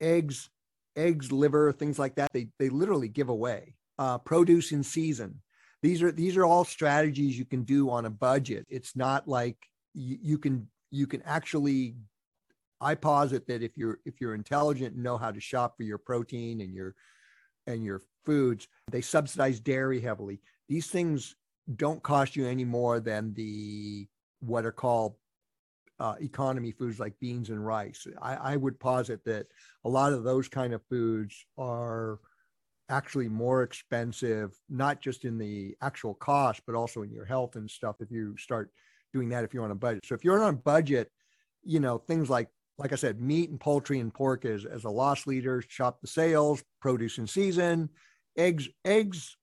Eggs 0.00 0.50
eggs, 0.96 1.30
liver, 1.30 1.72
things 1.72 1.98
like 1.98 2.16
that. 2.16 2.32
They 2.32 2.48
they 2.58 2.68
literally 2.68 3.08
give 3.08 3.28
away. 3.28 3.74
Uh, 3.98 4.18
produce 4.18 4.72
in 4.72 4.82
season. 4.82 5.40
These 5.82 6.02
are 6.02 6.12
these 6.12 6.36
are 6.36 6.44
all 6.44 6.64
strategies 6.64 7.38
you 7.38 7.44
can 7.44 7.62
do 7.62 7.90
on 7.90 8.06
a 8.06 8.10
budget. 8.10 8.66
It's 8.68 8.96
not 8.96 9.28
like 9.28 9.56
you, 9.94 10.18
you 10.20 10.38
can 10.38 10.68
you 10.90 11.06
can 11.06 11.22
actually 11.22 11.96
I 12.80 12.94
posit 12.94 13.46
that 13.46 13.62
if 13.62 13.76
you're 13.76 14.00
if 14.04 14.20
you're 14.20 14.34
intelligent 14.34 14.94
and 14.94 15.02
know 15.02 15.16
how 15.16 15.30
to 15.30 15.40
shop 15.40 15.76
for 15.76 15.82
your 15.82 15.98
protein 15.98 16.60
and 16.60 16.74
your 16.74 16.94
and 17.66 17.84
your 17.84 18.02
foods, 18.24 18.68
they 18.90 19.00
subsidize 19.00 19.60
dairy 19.60 20.00
heavily. 20.00 20.40
These 20.68 20.88
things 20.88 21.36
don't 21.74 22.02
cost 22.02 22.36
you 22.36 22.46
any 22.46 22.64
more 22.64 23.00
than 23.00 23.34
the 23.34 24.06
what 24.40 24.64
are 24.64 24.72
called 24.72 25.14
uh, 25.98 26.14
economy 26.20 26.72
foods 26.72 27.00
like 27.00 27.18
beans 27.20 27.50
and 27.50 27.64
rice. 27.64 28.06
I, 28.20 28.34
I 28.34 28.56
would 28.56 28.78
posit 28.78 29.24
that 29.24 29.46
a 29.84 29.88
lot 29.88 30.12
of 30.12 30.24
those 30.24 30.48
kind 30.48 30.74
of 30.74 30.82
foods 30.90 31.46
are 31.56 32.18
actually 32.88 33.28
more 33.28 33.62
expensive, 33.62 34.52
not 34.68 35.00
just 35.00 35.24
in 35.24 35.38
the 35.38 35.74
actual 35.80 36.14
cost, 36.14 36.62
but 36.66 36.74
also 36.74 37.02
in 37.02 37.10
your 37.10 37.24
health 37.24 37.56
and 37.56 37.70
stuff. 37.70 37.96
If 38.00 38.10
you 38.10 38.36
start 38.36 38.70
doing 39.12 39.30
that, 39.30 39.44
if 39.44 39.54
you're 39.54 39.64
on 39.64 39.70
a 39.70 39.76
budget. 39.76 40.04
So 40.06 40.14
if 40.14 40.24
you're 40.24 40.42
on 40.42 40.54
a 40.54 40.56
budget, 40.56 41.10
you 41.64 41.80
know, 41.80 41.98
things 41.98 42.30
like 42.30 42.48
like 42.78 42.92
I 42.92 42.96
said, 42.96 43.20
meat 43.20 43.48
and 43.48 43.58
poultry 43.58 44.00
and 44.00 44.12
pork 44.12 44.44
as, 44.44 44.66
as 44.66 44.84
a 44.84 44.90
loss 44.90 45.26
leader, 45.26 45.62
shop 45.66 46.02
the 46.02 46.06
sales, 46.06 46.62
produce 46.82 47.16
in 47.16 47.26
season, 47.26 47.88
eggs, 48.36 48.68
eggs. 48.84 49.34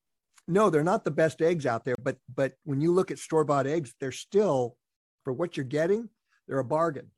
No, 0.48 0.70
they're 0.70 0.84
not 0.84 1.04
the 1.04 1.10
best 1.10 1.42
eggs 1.42 1.66
out 1.66 1.84
there, 1.84 1.96
but 2.02 2.18
but 2.34 2.54
when 2.64 2.80
you 2.80 2.94
look 2.94 3.10
at 3.10 3.18
store 3.18 3.44
bought 3.44 3.66
eggs, 3.66 3.94
they're 4.00 4.12
still 4.12 4.78
for 5.24 5.34
what 5.34 5.58
you're 5.58 5.64
getting, 5.66 6.10
they're 6.48 6.60
a 6.60 6.64
bargain. 6.64 7.10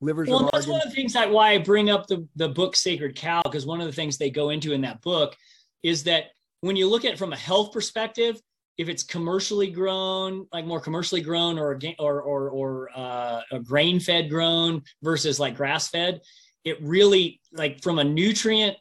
Livers 0.00 0.28
well, 0.28 0.48
that's 0.52 0.68
one 0.68 0.80
of 0.80 0.88
the 0.88 0.94
things 0.94 1.12
that 1.14 1.28
why 1.28 1.54
I 1.54 1.58
bring 1.58 1.90
up 1.90 2.06
the 2.06 2.26
the 2.36 2.48
book 2.48 2.76
Sacred 2.76 3.16
Cow 3.16 3.42
because 3.42 3.66
one 3.66 3.80
of 3.80 3.86
the 3.86 3.92
things 3.92 4.16
they 4.16 4.30
go 4.30 4.50
into 4.50 4.72
in 4.72 4.80
that 4.82 5.00
book 5.02 5.34
is 5.82 6.04
that 6.04 6.26
when 6.60 6.76
you 6.76 6.88
look 6.88 7.04
at 7.04 7.12
it 7.12 7.18
from 7.18 7.32
a 7.32 7.36
health 7.36 7.72
perspective, 7.72 8.40
if 8.76 8.88
it's 8.88 9.02
commercially 9.02 9.70
grown, 9.70 10.46
like 10.52 10.64
more 10.64 10.80
commercially 10.80 11.20
grown 11.20 11.58
or 11.58 11.80
or 11.98 12.22
or, 12.22 12.50
or 12.50 12.90
uh, 12.94 13.40
a 13.50 13.58
grain 13.58 13.98
fed 13.98 14.30
grown 14.30 14.82
versus 15.02 15.40
like 15.40 15.56
grass 15.56 15.88
fed, 15.88 16.20
it 16.64 16.80
really 16.80 17.40
like 17.52 17.82
from 17.82 17.98
a 17.98 18.04
nutrient 18.04 18.76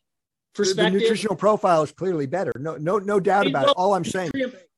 perspective. 0.54 0.94
The 0.94 1.00
nutritional 1.00 1.36
profile 1.36 1.82
is 1.82 1.92
clearly 1.92 2.28
better. 2.28 2.52
No, 2.60 2.76
no, 2.76 3.00
no 3.00 3.20
doubt 3.20 3.48
about 3.48 3.70
it. 3.70 3.74
All 3.76 3.96
I'm 3.96 4.06
saying. 4.06 4.32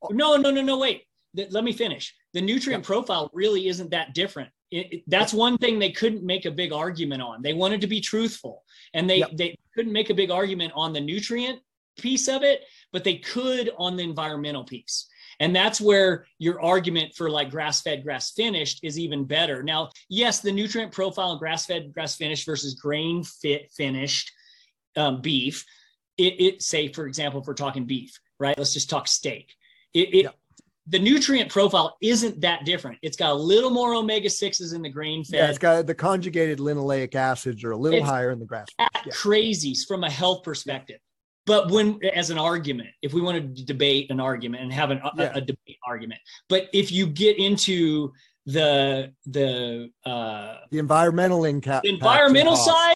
No, 0.10 0.38
no, 0.38 0.52
no, 0.52 0.62
no. 0.62 0.78
Wait. 0.78 1.04
Let 1.34 1.64
me 1.64 1.74
finish. 1.74 2.16
The 2.34 2.42
nutrient 2.42 2.84
yeah. 2.84 2.88
profile 2.88 3.30
really 3.34 3.68
isn't 3.68 3.92
that 3.92 4.14
different. 4.14 4.50
It, 4.72 4.94
it, 4.94 5.04
that's 5.08 5.34
one 5.34 5.58
thing 5.58 5.80
they 5.80 5.92
couldn't 5.92 6.24
make 6.24 6.46
a 6.46 6.52
big 6.52 6.72
argument 6.72 7.22
on. 7.22 7.42
They 7.42 7.54
wanted 7.54 7.82
to 7.82 7.88
be 7.88 8.02
truthful, 8.02 8.64
and 8.94 9.10
they 9.10 9.20
yep. 9.20 9.32
they 9.34 9.58
couldn't 9.76 9.94
make 9.94 10.10
a 10.10 10.14
big 10.14 10.32
argument 10.32 10.74
on 10.76 10.94
the 10.94 11.00
nutrient 11.00 11.60
piece 11.98 12.28
of 12.28 12.44
it, 12.44 12.64
but 12.92 13.04
they 13.04 13.18
could 13.18 13.72
on 13.78 13.96
the 13.96 14.04
environmental 14.04 14.64
piece. 14.64 15.08
And 15.40 15.56
that's 15.56 15.80
where 15.80 16.26
your 16.38 16.62
argument 16.62 17.14
for 17.16 17.30
like 17.30 17.50
grass 17.50 17.82
fed, 17.82 18.04
grass 18.04 18.32
finished 18.32 18.82
is 18.84 19.00
even 19.00 19.24
better. 19.24 19.64
Now, 19.64 19.90
yes, 20.10 20.42
the 20.42 20.52
nutrient 20.52 20.92
profile 20.92 21.38
grass 21.38 21.66
fed, 21.66 21.94
grass 21.94 22.16
finished 22.16 22.46
versus 22.46 22.74
grain 22.74 23.24
fit 23.24 23.72
finished 23.72 24.32
um, 24.96 25.22
beef, 25.22 25.66
it, 26.18 26.42
it, 26.42 26.62
say, 26.62 26.90
for 26.90 27.08
example, 27.08 27.40
if 27.40 27.48
we're 27.48 27.54
talking 27.54 27.86
beef, 27.86 28.20
right? 28.40 28.58
Let's 28.58 28.74
just 28.74 28.90
talk 28.90 29.08
steak. 29.08 29.56
It, 29.94 30.14
it 30.14 30.24
yeah. 30.26 30.30
The 30.90 31.00
nutrient 31.00 31.52
profile 31.52 31.98
isn't 32.02 32.42
that 32.42 32.66
different. 32.66 32.98
It's 33.02 33.18
got 33.18 33.32
a 33.32 33.36
little 33.36 33.70
more 33.70 33.94
omega 33.94 34.28
6s 34.28 34.74
in 34.74 34.82
the 34.82 34.90
grain 34.90 35.24
fed. 35.24 35.38
Yeah, 35.38 35.50
it's 35.50 35.58
got 35.58 35.88
the 35.88 35.96
conjugated 35.96 36.60
linoleic 36.60 37.16
acids 37.16 37.64
are 37.64 37.72
a 37.72 37.78
little 37.78 38.00
it's 38.00 38.08
higher 38.08 38.32
in 38.32 38.40
the 38.40 38.46
grass. 38.46 38.68
Yeah. 38.80 38.88
Crazies 39.10 39.88
from 39.88 40.04
a 40.04 40.10
health 40.10 40.44
perspective 40.44 41.00
but 41.50 41.72
when 41.72 42.00
as 42.14 42.30
an 42.30 42.38
argument 42.38 42.90
if 43.02 43.12
we 43.12 43.22
want 43.22 43.56
to 43.56 43.66
debate 43.66 44.10
an 44.12 44.20
argument 44.20 44.62
and 44.62 44.72
have 44.72 44.92
an, 44.92 45.02
yeah. 45.18 45.32
a, 45.34 45.38
a, 45.38 45.42
debate 45.42 45.78
argument 45.86 46.22
but 46.48 46.70
if 46.74 46.92
you 46.92 47.08
get 47.08 47.38
into 47.40 48.14
the 48.46 49.12
the 49.26 49.90
uh 50.06 50.58
the 50.70 50.78
environmental 50.78 51.46
impact 51.46 51.86
environmental 51.88 52.56
side 52.56 52.96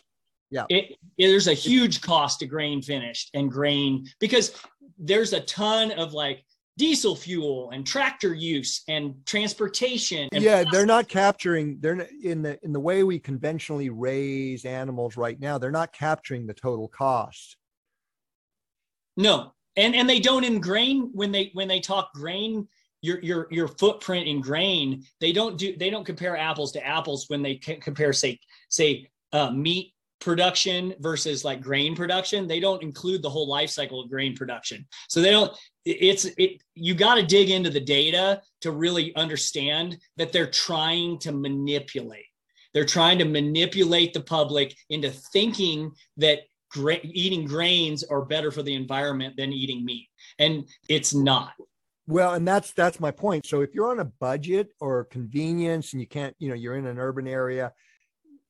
yeah 0.51 0.65
it, 0.69 0.91
it, 1.17 1.29
there's 1.29 1.47
a 1.47 1.53
huge 1.53 2.01
cost 2.01 2.39
to 2.39 2.45
grain 2.45 2.81
finished 2.81 3.31
and 3.33 3.51
grain 3.51 4.05
because 4.19 4.55
there's 4.99 5.33
a 5.33 5.41
ton 5.41 5.91
of 5.91 6.13
like 6.13 6.43
diesel 6.77 7.15
fuel 7.15 7.69
and 7.71 7.85
tractor 7.85 8.33
use 8.33 8.83
and 8.87 9.13
transportation 9.25 10.27
and 10.31 10.43
yeah 10.43 10.63
they're 10.71 10.87
not 10.87 11.07
capturing 11.07 11.77
they're 11.81 12.07
in 12.23 12.41
the 12.41 12.57
in 12.63 12.73
the 12.73 12.79
way 12.79 13.03
we 13.03 13.19
conventionally 13.19 13.91
raise 13.91 14.65
animals 14.65 15.15
right 15.15 15.39
now 15.39 15.57
they're 15.59 15.69
not 15.69 15.93
capturing 15.93 16.47
the 16.47 16.53
total 16.53 16.87
cost 16.87 17.57
no, 19.17 19.53
and 19.75 19.95
and 19.95 20.09
they 20.09 20.19
don't 20.19 20.43
in 20.43 20.59
grain 20.59 21.09
when 21.13 21.31
they 21.31 21.51
when 21.53 21.67
they 21.67 21.79
talk 21.79 22.13
grain. 22.13 22.67
Your, 23.01 23.19
your 23.21 23.47
your 23.51 23.67
footprint 23.67 24.29
in 24.29 24.39
grain 24.39 25.03
they 25.19 25.33
don't 25.33 25.57
do 25.57 25.75
they 25.75 25.89
don't 25.89 26.05
compare 26.05 26.37
apples 26.37 26.71
to 26.71 26.87
apples 26.87 27.25
when 27.27 27.41
they 27.41 27.55
compare 27.55 28.13
say 28.13 28.39
say 28.69 29.09
uh, 29.33 29.51
meat 29.51 29.93
production 30.19 30.93
versus 30.99 31.43
like 31.43 31.61
grain 31.61 31.95
production 31.95 32.47
they 32.47 32.59
don't 32.59 32.81
include 32.81 33.21
the 33.21 33.29
whole 33.29 33.47
life 33.47 33.69
cycle 33.69 34.01
of 34.01 34.09
grain 34.09 34.35
production. 34.35 34.85
So 35.09 35.21
they 35.21 35.31
don't 35.31 35.55
it's 35.85 36.25
it 36.37 36.61
you 36.75 36.95
got 36.95 37.15
to 37.15 37.23
dig 37.23 37.49
into 37.49 37.69
the 37.69 37.79
data 37.79 38.41
to 38.61 38.71
really 38.71 39.15
understand 39.15 39.97
that 40.17 40.31
they're 40.31 40.49
trying 40.49 41.19
to 41.19 41.31
manipulate. 41.31 42.25
They're 42.73 42.85
trying 42.85 43.19
to 43.19 43.25
manipulate 43.25 44.13
the 44.13 44.21
public 44.21 44.75
into 44.89 45.09
thinking 45.09 45.91
that 46.17 46.39
gra- 46.71 46.99
eating 47.03 47.45
grains 47.45 48.03
are 48.03 48.23
better 48.23 48.49
for 48.49 48.63
the 48.63 48.73
environment 48.73 49.35
than 49.37 49.51
eating 49.51 49.83
meat 49.83 50.07
and 50.39 50.67
it's 50.87 51.13
not. 51.13 51.51
Well 52.07 52.33
and 52.33 52.47
that's 52.47 52.71
that's 52.71 52.99
my 52.99 53.11
point. 53.11 53.45
So 53.45 53.61
if 53.61 53.73
you're 53.73 53.91
on 53.91 53.99
a 53.99 54.05
budget 54.05 54.69
or 54.79 55.03
convenience 55.05 55.91
and 55.91 56.01
you 56.01 56.07
can't 56.07 56.35
you 56.39 56.47
know 56.47 56.55
you're 56.55 56.77
in 56.77 56.85
an 56.85 56.97
urban 56.97 57.27
area 57.27 57.73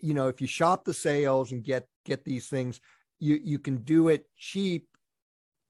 you 0.03 0.13
know 0.13 0.27
if 0.27 0.41
you 0.41 0.47
shop 0.47 0.83
the 0.83 0.93
sales 0.93 1.51
and 1.53 1.63
get 1.63 1.87
get 2.05 2.23
these 2.25 2.47
things 2.47 2.81
you 3.19 3.39
you 3.43 3.57
can 3.57 3.77
do 3.77 4.09
it 4.09 4.25
cheap 4.37 4.87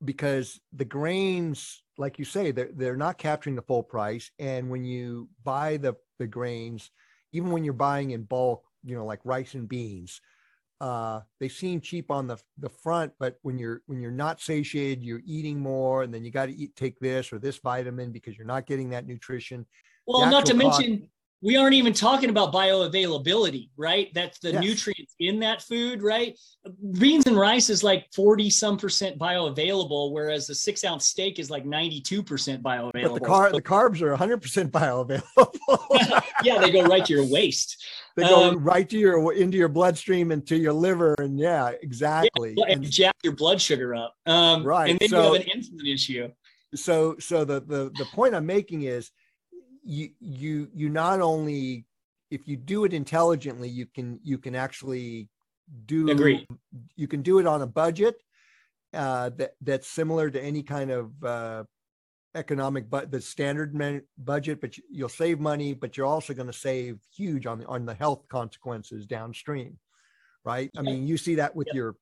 because 0.03 0.59
the 0.73 0.83
grains 0.83 1.83
like 1.97 2.17
you 2.17 2.25
say 2.25 2.51
they're, 2.51 2.71
they're 2.73 2.97
not 2.97 3.17
capturing 3.17 3.55
the 3.55 3.61
full 3.61 3.83
price 3.83 4.31
and 4.39 4.69
when 4.69 4.83
you 4.83 5.29
buy 5.43 5.77
the 5.77 5.93
the 6.17 6.27
grains 6.27 6.89
even 7.31 7.51
when 7.51 7.63
you're 7.63 7.73
buying 7.73 8.11
in 8.11 8.23
bulk 8.23 8.63
you 8.83 8.95
know 8.95 9.05
like 9.05 9.19
rice 9.23 9.53
and 9.53 9.69
beans 9.69 10.19
uh, 10.81 11.21
they 11.39 11.47
seem 11.47 11.79
cheap 11.79 12.11
on 12.11 12.27
the 12.27 12.37
the 12.57 12.67
front, 12.67 13.13
but 13.17 13.37
when 13.43 13.57
you're 13.57 13.81
when 13.85 14.01
you're 14.01 14.11
not 14.11 14.41
satiated, 14.41 15.01
you're 15.01 15.21
eating 15.25 15.57
more, 15.57 16.03
and 16.03 16.13
then 16.13 16.25
you 16.25 16.31
got 16.31 16.47
to 16.47 16.53
eat 16.53 16.75
take 16.75 16.99
this 16.99 17.31
or 17.31 17.39
this 17.39 17.57
vitamin 17.59 18.11
because 18.11 18.35
you're 18.35 18.45
not 18.45 18.65
getting 18.65 18.89
that 18.89 19.07
nutrition. 19.07 19.65
Well, 20.05 20.29
not 20.29 20.45
to 20.47 20.53
cost- 20.53 20.81
mention 20.81 21.09
we 21.43 21.57
aren't 21.57 21.73
even 21.73 21.91
talking 21.91 22.29
about 22.29 22.53
bioavailability, 22.53 23.69
right? 23.75 24.09
That's 24.15 24.39
the 24.39 24.53
yes. 24.53 24.63
nutrients 24.63 25.13
in 25.19 25.39
that 25.39 25.61
food, 25.61 26.01
right? 26.01 26.39
Beans 26.97 27.27
and 27.27 27.37
rice 27.37 27.69
is 27.69 27.83
like 27.83 28.07
40 28.15 28.49
some 28.49 28.77
percent 28.77 29.19
bioavailable, 29.19 30.13
whereas 30.13 30.47
the 30.47 30.55
six 30.55 30.85
ounce 30.85 31.05
steak 31.05 31.39
is 31.39 31.49
like 31.49 31.65
92% 31.65 32.23
bioavailable. 32.61 32.93
But 32.93 33.13
the, 33.13 33.19
car- 33.19 33.51
the 33.51 33.61
carbs 33.61 34.01
are 34.01 34.15
100% 34.15 34.71
bioavailable. 34.71 36.23
yeah, 36.43 36.59
they 36.59 36.71
go 36.71 36.83
right 36.83 37.03
to 37.05 37.13
your 37.13 37.25
waist. 37.25 37.85
They 38.15 38.23
go 38.23 38.51
um, 38.51 38.63
right 38.63 38.87
to 38.89 38.97
your 38.97 39.33
into 39.33 39.57
your 39.57 39.69
bloodstream 39.69 40.31
and 40.31 40.47
to 40.47 40.55
your 40.55 40.71
liver, 40.71 41.15
and 41.17 41.37
yeah, 41.37 41.71
exactly. 41.81 42.53
Yeah, 42.55 42.65
and, 42.69 42.83
and 42.83 42.91
jack 42.91 43.15
your 43.23 43.33
blood 43.33 43.59
sugar 43.59 43.95
up. 43.95 44.13
Um, 44.27 44.63
right, 44.63 44.91
and 44.91 44.99
then 44.99 45.09
so, 45.09 45.33
you 45.33 45.39
have 45.39 45.41
an 45.41 45.59
insulin 45.59 45.93
issue. 45.93 46.29
So, 46.75 47.15
so 47.19 47.43
the 47.43 47.61
the 47.61 47.91
the 47.97 48.05
point 48.13 48.35
I'm 48.35 48.45
making 48.45 48.83
is 48.83 49.09
you 49.83 50.09
you 50.19 50.69
you 50.73 50.89
not 50.89 51.21
only 51.21 51.85
if 52.31 52.47
you 52.47 52.55
do 52.55 52.85
it 52.85 52.93
intelligently 52.93 53.69
you 53.69 53.85
can 53.85 54.19
you 54.23 54.37
can 54.37 54.55
actually 54.55 55.29
do 55.85 56.09
Agree. 56.09 56.47
you 56.95 57.07
can 57.07 57.21
do 57.21 57.39
it 57.39 57.47
on 57.47 57.61
a 57.61 57.67
budget 57.67 58.15
uh, 58.93 59.29
that 59.37 59.51
that's 59.61 59.87
similar 59.87 60.29
to 60.29 60.41
any 60.41 60.63
kind 60.63 60.91
of 60.91 61.23
uh, 61.23 61.63
economic 62.35 62.89
but 62.89 63.11
the 63.11 63.21
standard 63.21 63.75
man- 63.75 64.03
budget 64.17 64.61
but 64.61 64.75
you'll 64.89 65.09
save 65.09 65.39
money 65.39 65.73
but 65.73 65.97
you're 65.97 66.05
also 66.05 66.33
going 66.33 66.47
to 66.47 66.53
save 66.53 66.99
huge 67.15 67.45
on 67.45 67.59
the 67.59 67.65
on 67.67 67.85
the 67.85 67.93
health 67.93 68.27
consequences 68.29 69.05
downstream 69.05 69.77
right? 70.45 70.69
I 70.77 70.81
mean 70.81 71.07
you 71.07 71.17
see 71.17 71.35
that 71.35 71.55
with 71.55 71.67
your 71.73 71.95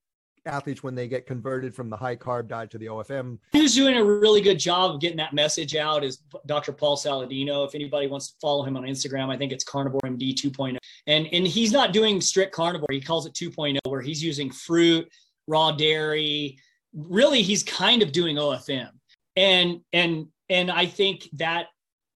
athletes 0.45 0.83
when 0.83 0.95
they 0.95 1.07
get 1.07 1.25
converted 1.25 1.73
from 1.73 1.89
the 1.89 1.97
high 1.97 2.15
carb 2.15 2.47
diet 2.47 2.71
to 2.71 2.77
the 2.77 2.87
OFM. 2.87 3.37
Who's 3.51 3.75
doing 3.75 3.95
a 3.95 4.03
really 4.03 4.41
good 4.41 4.59
job 4.59 4.91
of 4.95 5.01
getting 5.01 5.17
that 5.17 5.33
message 5.33 5.75
out 5.75 6.03
is 6.03 6.23
Dr. 6.45 6.71
Paul 6.71 6.97
Saladino. 6.97 7.67
If 7.67 7.75
anybody 7.75 8.07
wants 8.07 8.31
to 8.31 8.35
follow 8.41 8.63
him 8.63 8.77
on 8.77 8.83
Instagram, 8.83 9.29
I 9.29 9.37
think 9.37 9.51
it's 9.51 9.63
Carnivore 9.63 10.01
MD 10.03 10.33
2.0. 10.33 10.77
And 11.07 11.27
and 11.31 11.47
he's 11.47 11.71
not 11.71 11.93
doing 11.93 12.21
strict 12.21 12.53
carnivore. 12.53 12.87
He 12.91 13.01
calls 13.01 13.25
it 13.25 13.33
2.0 13.33 13.77
where 13.87 14.01
he's 14.01 14.23
using 14.23 14.51
fruit, 14.51 15.07
raw 15.47 15.71
dairy. 15.71 16.57
Really 16.93 17.41
he's 17.41 17.63
kind 17.63 18.01
of 18.01 18.11
doing 18.11 18.37
OFM. 18.37 18.89
And 19.35 19.81
and 19.93 20.27
and 20.49 20.71
I 20.71 20.85
think 20.85 21.29
that 21.33 21.67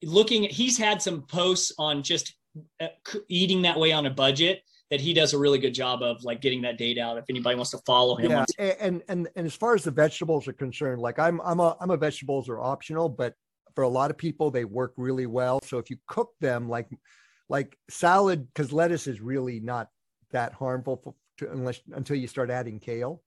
looking 0.03 0.43
he's 0.43 0.77
had 0.77 1.01
some 1.01 1.23
posts 1.23 1.73
on 1.77 2.03
just 2.03 2.33
uh, 2.79 2.87
eating 3.29 3.61
that 3.63 3.79
way 3.79 3.91
on 3.91 4.05
a 4.05 4.09
budget 4.09 4.63
that 4.93 5.01
he 5.01 5.11
does 5.11 5.33
a 5.33 5.37
really 5.39 5.57
good 5.57 5.73
job 5.73 6.03
of 6.03 6.23
like 6.23 6.39
getting 6.39 6.61
that 6.61 6.77
data 6.77 7.01
out 7.01 7.17
if 7.17 7.25
anybody 7.27 7.55
wants 7.55 7.71
to 7.71 7.79
follow 7.79 8.15
him. 8.15 8.29
Yeah, 8.29 8.45
and 8.79 9.01
and 9.09 9.27
and 9.35 9.47
as 9.47 9.55
far 9.55 9.73
as 9.73 9.83
the 9.83 9.89
vegetables 9.89 10.47
are 10.47 10.53
concerned, 10.53 11.01
like 11.01 11.17
I'm 11.17 11.41
I'm 11.41 11.59
a 11.59 11.75
I'm 11.81 11.89
a 11.89 11.97
vegetables 11.97 12.47
are 12.47 12.59
optional, 12.59 13.09
but 13.09 13.33
for 13.73 13.85
a 13.85 13.87
lot 13.87 14.11
of 14.11 14.19
people 14.19 14.51
they 14.51 14.65
work 14.65 14.93
really 14.95 15.25
well. 15.25 15.59
So 15.63 15.79
if 15.79 15.89
you 15.89 15.97
cook 16.07 16.29
them 16.41 16.69
like 16.69 16.87
like 17.49 17.75
salad, 17.89 18.47
because 18.53 18.71
lettuce 18.71 19.07
is 19.07 19.19
really 19.19 19.59
not 19.59 19.87
that 20.29 20.53
harmful 20.53 21.01
for, 21.03 21.15
to, 21.39 21.51
unless 21.51 21.81
until 21.93 22.15
you 22.15 22.27
start 22.27 22.51
adding 22.51 22.79
kale. 22.79 23.23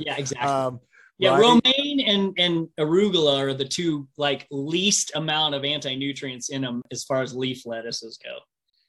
Yeah, 0.00 0.16
exactly. 0.16 0.48
um, 0.50 0.80
yeah, 1.18 1.36
right? 1.36 1.40
romaine 1.40 2.00
and 2.00 2.34
and 2.36 2.68
arugula 2.80 3.38
are 3.38 3.54
the 3.54 3.64
two 3.64 4.08
like 4.18 4.48
least 4.50 5.12
amount 5.14 5.54
of 5.54 5.64
anti-nutrients 5.64 6.48
in 6.48 6.62
them 6.62 6.82
as 6.90 7.04
far 7.04 7.22
as 7.22 7.32
leaf 7.32 7.64
lettuces 7.64 8.18
go. 8.18 8.38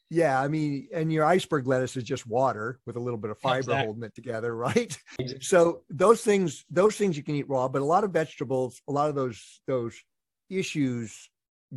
Yeah, 0.10 0.42
I 0.42 0.48
mean, 0.48 0.88
and 0.94 1.12
your 1.12 1.26
iceberg 1.26 1.68
lettuce 1.68 1.98
is 1.98 2.04
just 2.04 2.26
water 2.26 2.80
with 2.86 2.96
a 2.96 3.00
little 3.00 3.18
bit 3.18 3.30
of 3.30 3.40
fiber 3.40 3.58
exactly. 3.60 3.86
holding 3.86 4.04
it 4.04 4.16
together, 4.16 4.56
right? 4.68 4.98
Exactly. 5.20 5.42
So 5.42 5.82
those 5.90 6.22
things, 6.22 6.66
those 6.70 6.96
things 6.96 7.18
you 7.18 7.24
can 7.24 7.36
eat 7.36 7.50
raw, 7.50 7.68
but 7.68 7.82
a 7.82 7.86
lot 7.86 8.04
of 8.04 8.12
vegetables, 8.12 8.82
a 8.88 8.92
lot 8.92 9.10
of 9.10 9.16
those 9.16 9.62
those 9.68 10.02
issues 10.50 11.30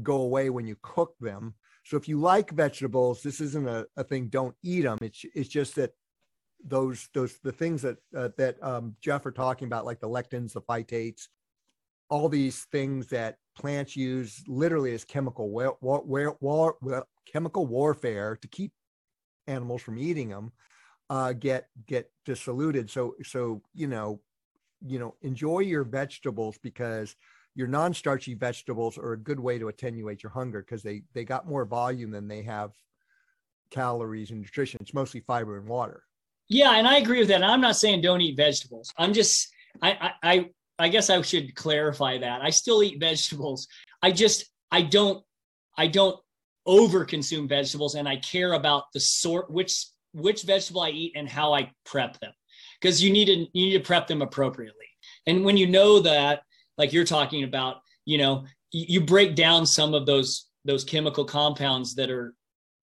go 0.02 0.22
away 0.22 0.50
when 0.50 0.66
you 0.66 0.76
cook 0.82 1.14
them. 1.20 1.54
So 1.84 1.96
if 1.96 2.08
you 2.08 2.20
like 2.20 2.50
vegetables, 2.50 3.22
this 3.22 3.40
isn't 3.40 3.68
a, 3.68 3.86
a 3.96 4.04
thing. 4.04 4.28
Don't 4.28 4.54
eat 4.62 4.82
them. 4.82 4.98
It's 5.02 5.24
it's 5.34 5.48
just 5.48 5.74
that 5.76 5.90
those 6.64 7.08
those 7.14 7.38
the 7.42 7.52
things 7.52 7.82
that 7.82 7.96
uh, 8.16 8.28
that 8.38 8.62
um, 8.62 8.94
Jeff 9.00 9.26
are 9.26 9.32
talking 9.32 9.66
about, 9.66 9.86
like 9.86 9.98
the 9.98 10.08
lectins, 10.08 10.52
the 10.52 10.60
phytates, 10.60 11.28
all 12.08 12.28
these 12.28 12.64
things 12.70 13.08
that 13.08 13.36
plants 13.60 13.94
use 13.94 14.42
literally 14.48 14.94
as 14.94 15.04
chemical 15.04 15.50
war, 15.50 16.76
chemical 17.30 17.66
warfare 17.66 18.36
to 18.40 18.48
keep 18.48 18.72
animals 19.46 19.82
from 19.82 19.98
eating 19.98 20.30
them, 20.30 20.50
uh, 21.10 21.32
get 21.34 21.68
get 21.86 22.10
dissoluted. 22.24 22.90
So 22.90 23.14
so 23.22 23.62
you 23.74 23.86
know 23.86 24.20
you 24.84 24.98
know 24.98 25.14
enjoy 25.20 25.60
your 25.60 25.84
vegetables 25.84 26.58
because 26.62 27.14
your 27.54 27.66
non-starchy 27.66 28.34
vegetables 28.34 28.96
are 28.96 29.12
a 29.12 29.18
good 29.18 29.38
way 29.38 29.58
to 29.58 29.68
attenuate 29.68 30.22
your 30.22 30.30
hunger 30.30 30.60
because 30.62 30.82
they 30.82 31.02
they 31.12 31.24
got 31.24 31.46
more 31.46 31.66
volume 31.66 32.10
than 32.10 32.28
they 32.28 32.42
have 32.42 32.72
calories 33.70 34.30
and 34.30 34.40
nutrition. 34.40 34.78
It's 34.80 34.94
mostly 34.94 35.20
fiber 35.20 35.58
and 35.58 35.68
water. 35.68 36.04
Yeah, 36.48 36.72
and 36.76 36.88
I 36.88 36.96
agree 36.96 37.18
with 37.18 37.28
that. 37.28 37.42
And 37.42 37.44
I'm 37.44 37.60
not 37.60 37.76
saying 37.76 38.00
don't 38.00 38.22
eat 38.22 38.36
vegetables. 38.36 38.92
I'm 38.96 39.12
just 39.12 39.52
I 39.82 40.12
I 40.22 40.50
I 40.80 40.88
guess 40.88 41.10
I 41.10 41.20
should 41.22 41.54
clarify 41.54 42.18
that. 42.18 42.42
I 42.42 42.50
still 42.50 42.82
eat 42.82 43.00
vegetables. 43.00 43.68
I 44.02 44.10
just 44.10 44.50
I 44.70 44.82
don't 44.82 45.22
I 45.76 45.86
don't 45.86 46.18
over 46.66 47.04
consume 47.04 47.48
vegetables 47.48 47.94
and 47.94 48.08
I 48.08 48.16
care 48.16 48.54
about 48.54 48.84
the 48.92 49.00
sort 49.00 49.50
which 49.50 49.86
which 50.12 50.42
vegetable 50.42 50.82
I 50.82 50.90
eat 50.90 51.12
and 51.16 51.28
how 51.28 51.52
I 51.54 51.70
prep 51.84 52.18
them. 52.20 52.32
Because 52.80 53.02
you 53.02 53.12
need 53.12 53.26
to 53.26 53.36
you 53.52 53.66
need 53.66 53.78
to 53.78 53.84
prep 53.84 54.06
them 54.06 54.22
appropriately. 54.22 54.86
And 55.26 55.44
when 55.44 55.56
you 55.56 55.66
know 55.66 56.00
that, 56.00 56.42
like 56.78 56.92
you're 56.92 57.04
talking 57.04 57.44
about, 57.44 57.76
you 58.04 58.18
know, 58.18 58.46
you 58.72 59.00
break 59.00 59.34
down 59.34 59.66
some 59.66 59.94
of 59.94 60.06
those 60.06 60.46
those 60.64 60.84
chemical 60.84 61.24
compounds 61.24 61.94
that 61.94 62.10
are 62.10 62.34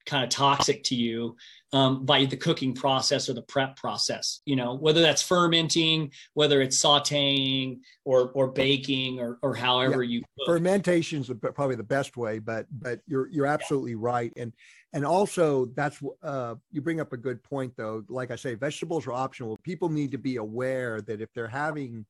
kind 0.07 0.23
of 0.23 0.29
toxic 0.29 0.84
to 0.84 0.95
you 0.95 1.35
um, 1.73 2.05
by 2.05 2.25
the 2.25 2.38
cooking 2.38 2.73
process 2.73 3.29
or 3.29 3.34
the 3.34 3.41
prep 3.43 3.75
process 3.75 4.41
you 4.45 4.55
know 4.55 4.73
whether 4.73 5.01
that's 5.01 5.21
fermenting 5.21 6.11
whether 6.34 6.61
it's 6.61 6.81
sauteing 6.81 7.79
or 8.05 8.31
or 8.31 8.47
baking 8.47 9.19
or 9.19 9.38
or 9.43 9.53
however 9.53 10.01
yeah. 10.01 10.15
you 10.15 10.21
cook. 10.21 10.47
fermentation 10.47 11.19
is 11.19 11.31
probably 11.53 11.75
the 11.75 11.84
best 11.84 12.17
way 12.17 12.39
but 12.39 12.65
but 12.71 13.01
you're 13.05 13.27
you're 13.27 13.45
absolutely 13.45 13.91
yeah. 13.91 13.97
right 13.99 14.34
and 14.38 14.53
and 14.93 15.05
also 15.05 15.65
that's 15.75 16.01
uh, 16.23 16.55
you 16.71 16.81
bring 16.81 17.01
up 17.01 17.11
a 17.13 17.17
good 17.17 17.43
point 17.43 17.73
though 17.75 18.03
like 18.07 18.31
i 18.31 18.35
say 18.35 18.55
vegetables 18.55 19.05
are 19.05 19.13
optional 19.13 19.57
people 19.63 19.89
need 19.89 20.11
to 20.11 20.17
be 20.17 20.38
aware 20.38 21.01
that 21.01 21.21
if 21.21 21.31
they're 21.34 21.47
having 21.47 22.05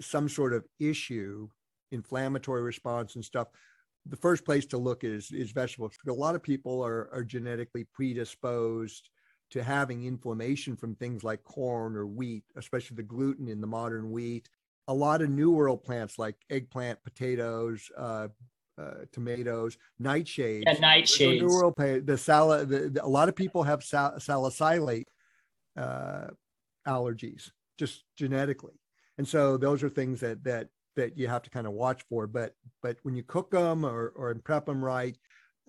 some 0.00 0.28
sort 0.28 0.54
of 0.54 0.64
issue 0.78 1.48
inflammatory 1.90 2.62
response 2.62 3.16
and 3.16 3.24
stuff 3.24 3.48
the 4.08 4.16
first 4.16 4.44
place 4.44 4.66
to 4.66 4.78
look 4.78 5.04
is 5.04 5.30
is 5.32 5.50
vegetables. 5.52 5.96
A 6.06 6.12
lot 6.12 6.34
of 6.34 6.42
people 6.42 6.82
are 6.84 7.08
are 7.12 7.24
genetically 7.24 7.84
predisposed 7.84 9.10
to 9.50 9.62
having 9.62 10.04
inflammation 10.04 10.76
from 10.76 10.94
things 10.94 11.24
like 11.24 11.42
corn 11.44 11.96
or 11.96 12.06
wheat, 12.06 12.44
especially 12.56 12.96
the 12.96 13.02
gluten 13.02 13.48
in 13.48 13.60
the 13.60 13.66
modern 13.66 14.10
wheat. 14.10 14.48
A 14.88 14.94
lot 14.94 15.22
of 15.22 15.30
new 15.30 15.50
world 15.50 15.82
plants 15.82 16.18
like 16.18 16.36
eggplant, 16.50 17.02
potatoes, 17.02 17.90
uh, 17.96 18.28
uh, 18.78 19.04
tomatoes, 19.12 19.76
nightshades. 20.00 20.64
Yeah, 20.66 20.76
nightshades. 20.76 21.40
New 21.40 21.48
world 21.48 21.74
the 21.76 22.18
salad. 22.18 22.68
The, 22.68 22.90
the, 22.90 23.04
a 23.04 23.06
lot 23.06 23.28
of 23.28 23.36
people 23.36 23.62
have 23.62 23.82
sal- 23.82 24.18
salicylate 24.20 25.08
uh, 25.76 26.28
allergies 26.86 27.50
just 27.78 28.04
genetically, 28.16 28.80
and 29.18 29.26
so 29.26 29.56
those 29.56 29.82
are 29.82 29.90
things 29.90 30.20
that 30.20 30.44
that 30.44 30.68
that 30.98 31.16
you 31.16 31.28
have 31.28 31.42
to 31.42 31.50
kind 31.50 31.66
of 31.66 31.72
watch 31.72 32.02
for. 32.08 32.26
But 32.26 32.54
but 32.82 32.98
when 33.04 33.14
you 33.14 33.22
cook 33.22 33.50
them 33.50 33.86
or 33.86 34.12
or 34.16 34.34
prep 34.34 34.66
them 34.66 34.84
right, 34.84 35.16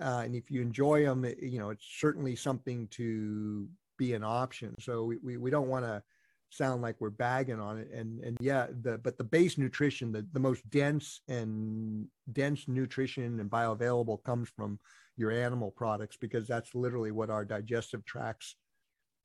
uh, 0.01 0.23
and 0.25 0.35
if 0.35 0.51
you 0.51 0.61
enjoy 0.61 1.05
them, 1.05 1.23
you 1.41 1.59
know 1.59 1.69
it's 1.69 1.87
certainly 1.99 2.35
something 2.35 2.87
to 2.91 3.67
be 3.97 4.13
an 4.13 4.23
option. 4.23 4.75
So 4.79 5.05
we 5.05 5.17
we, 5.23 5.37
we 5.37 5.51
don't 5.51 5.69
want 5.69 5.85
to 5.85 6.03
sound 6.51 6.81
like 6.81 6.95
we're 6.99 7.11
bagging 7.11 7.59
on 7.59 7.77
it 7.77 7.91
and 7.93 8.23
and 8.23 8.35
yeah 8.41 8.65
the 8.81 8.97
but 8.97 9.19
the 9.19 9.23
base 9.23 9.55
nutrition 9.55 10.11
the, 10.11 10.25
the 10.33 10.39
most 10.39 10.67
dense 10.71 11.21
and 11.27 12.07
dense 12.33 12.67
nutrition 12.67 13.39
and 13.39 13.51
bioavailable 13.51 14.23
comes 14.23 14.49
from 14.49 14.79
your 15.15 15.29
animal 15.29 15.69
products 15.69 16.17
because 16.19 16.47
that's 16.47 16.73
literally 16.73 17.11
what 17.11 17.29
our 17.29 17.45
digestive 17.45 18.03
tracts 18.03 18.55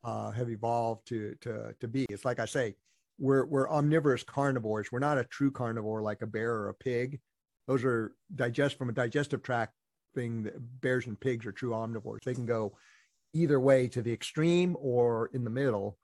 uh, 0.04 0.30
have 0.32 0.50
evolved 0.50 1.08
to 1.08 1.34
to 1.40 1.74
to 1.80 1.88
be 1.88 2.04
it's 2.10 2.26
like 2.26 2.40
i 2.40 2.44
say 2.44 2.74
we're 3.18 3.44
we're 3.46 3.70
omnivorous 3.70 4.22
carnivores. 4.22 4.90
We're 4.90 4.98
not 4.98 5.18
a 5.18 5.24
true 5.24 5.50
carnivore 5.50 6.02
like 6.02 6.22
a 6.22 6.26
bear 6.26 6.52
or 6.52 6.68
a 6.68 6.74
pig. 6.74 7.20
Those 7.66 7.84
are 7.84 8.12
digest 8.34 8.76
from 8.76 8.88
a 8.88 8.92
digestive 8.92 9.42
tract 9.42 9.72
thing. 10.14 10.44
that 10.44 10.54
Bears 10.80 11.06
and 11.06 11.18
pigs 11.18 11.46
are 11.46 11.52
true 11.52 11.70
omnivores. 11.70 12.24
They 12.24 12.34
can 12.34 12.46
go 12.46 12.76
either 13.32 13.58
way 13.58 13.88
to 13.88 14.02
the 14.02 14.12
extreme 14.12 14.76
or 14.78 15.30
in 15.32 15.44
the 15.44 15.50
middle 15.50 15.98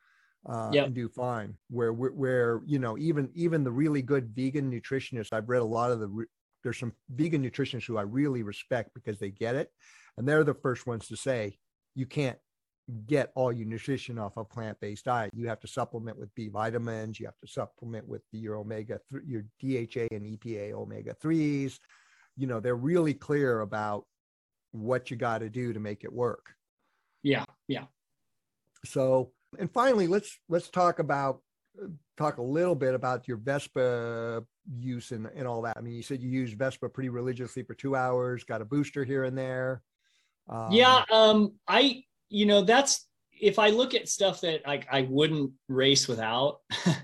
uh, 0.47 0.71
yep. 0.73 0.87
and 0.87 0.95
do 0.95 1.09
fine. 1.09 1.55
Where 1.69 1.93
where 1.93 2.61
you 2.67 2.79
know 2.79 2.97
even 2.99 3.31
even 3.35 3.65
the 3.65 3.73
really 3.73 4.03
good 4.03 4.35
vegan 4.35 4.71
nutritionists, 4.71 5.33
I've 5.33 5.49
read 5.49 5.63
a 5.63 5.65
lot 5.65 5.91
of 5.91 6.01
the. 6.01 6.27
There's 6.63 6.79
some 6.79 6.93
vegan 7.09 7.43
nutritionists 7.43 7.87
who 7.87 7.97
I 7.97 8.03
really 8.03 8.43
respect 8.43 8.91
because 8.95 9.19
they 9.19 9.31
get 9.31 9.55
it, 9.55 9.71
and 10.19 10.29
they're 10.29 10.45
the 10.45 10.55
first 10.55 10.87
ones 10.87 11.09
to 11.09 11.17
say 11.17 11.59
you 11.95 12.07
can't 12.07 12.39
get 13.07 13.31
all 13.35 13.53
your 13.53 13.67
nutrition 13.67 14.19
off 14.19 14.37
a 14.37 14.45
plant-based 14.45 15.05
diet. 15.05 15.31
You 15.35 15.49
have 15.49 15.61
to 15.61 15.69
supplement 15.69 16.19
with 16.19 16.35
B 16.35 16.49
vitamins. 16.49 17.19
You 17.19 17.27
have 17.27 17.39
to 17.39 17.47
supplement 17.47 18.07
with 18.09 18.23
your 18.33 18.57
omega, 18.57 19.01
your 19.25 19.43
DHA 19.61 20.09
and 20.11 20.39
EPA 20.39 20.73
omega 20.73 21.15
threes. 21.15 21.79
You 22.37 22.47
know, 22.47 22.61
they're 22.61 22.77
really 22.77 23.15
clear 23.15 23.61
about 23.61 24.07
what 24.73 25.11
you 25.11 25.17
got 25.17 25.39
to 25.39 25.51
do 25.51 25.73
to 25.73 25.81
make 25.81 26.05
it 26.05 26.13
work. 26.13 26.55
Yeah, 27.23 27.45
yeah. 27.69 27.85
So, 28.85 29.33
and 29.59 29.71
finally, 29.71 30.07
let's 30.07 30.39
let's 30.49 30.71
talk 30.71 31.01
about 31.01 31.41
talk 32.17 32.39
a 32.39 32.43
little 32.43 32.75
bit 32.75 32.95
about 32.95 33.29
your 33.29 33.37
Vespa 33.37 34.45
use 34.79 35.11
and, 35.11 35.29
and 35.35 35.47
all 35.47 35.63
that. 35.63 35.77
I 35.77 35.81
mean, 35.81 35.95
you 35.95 36.03
said 36.03 36.23
you 36.23 36.31
use 36.31 36.53
Vespa 36.53 36.89
pretty 36.89 37.09
religiously 37.09 37.63
for 37.63 37.75
two 37.75 37.97
hours, 37.97 38.45
got 38.45 38.63
a 38.63 38.65
booster 38.65 39.05
here 39.05 39.25
and 39.25 39.37
there. 39.37 39.83
Um, 40.49 40.73
yeah, 40.73 41.05
um, 41.13 41.53
I 41.69 42.05
you 42.31 42.47
know, 42.47 42.63
that's 42.63 43.07
if 43.41 43.59
I 43.59 43.71
look 43.71 43.95
at 43.95 44.09
stuff 44.09 44.41
that 44.43 44.67
like 44.67 44.87
I 44.91 45.03
wouldn't 45.03 45.53
race 45.69 46.09
without, 46.09 46.61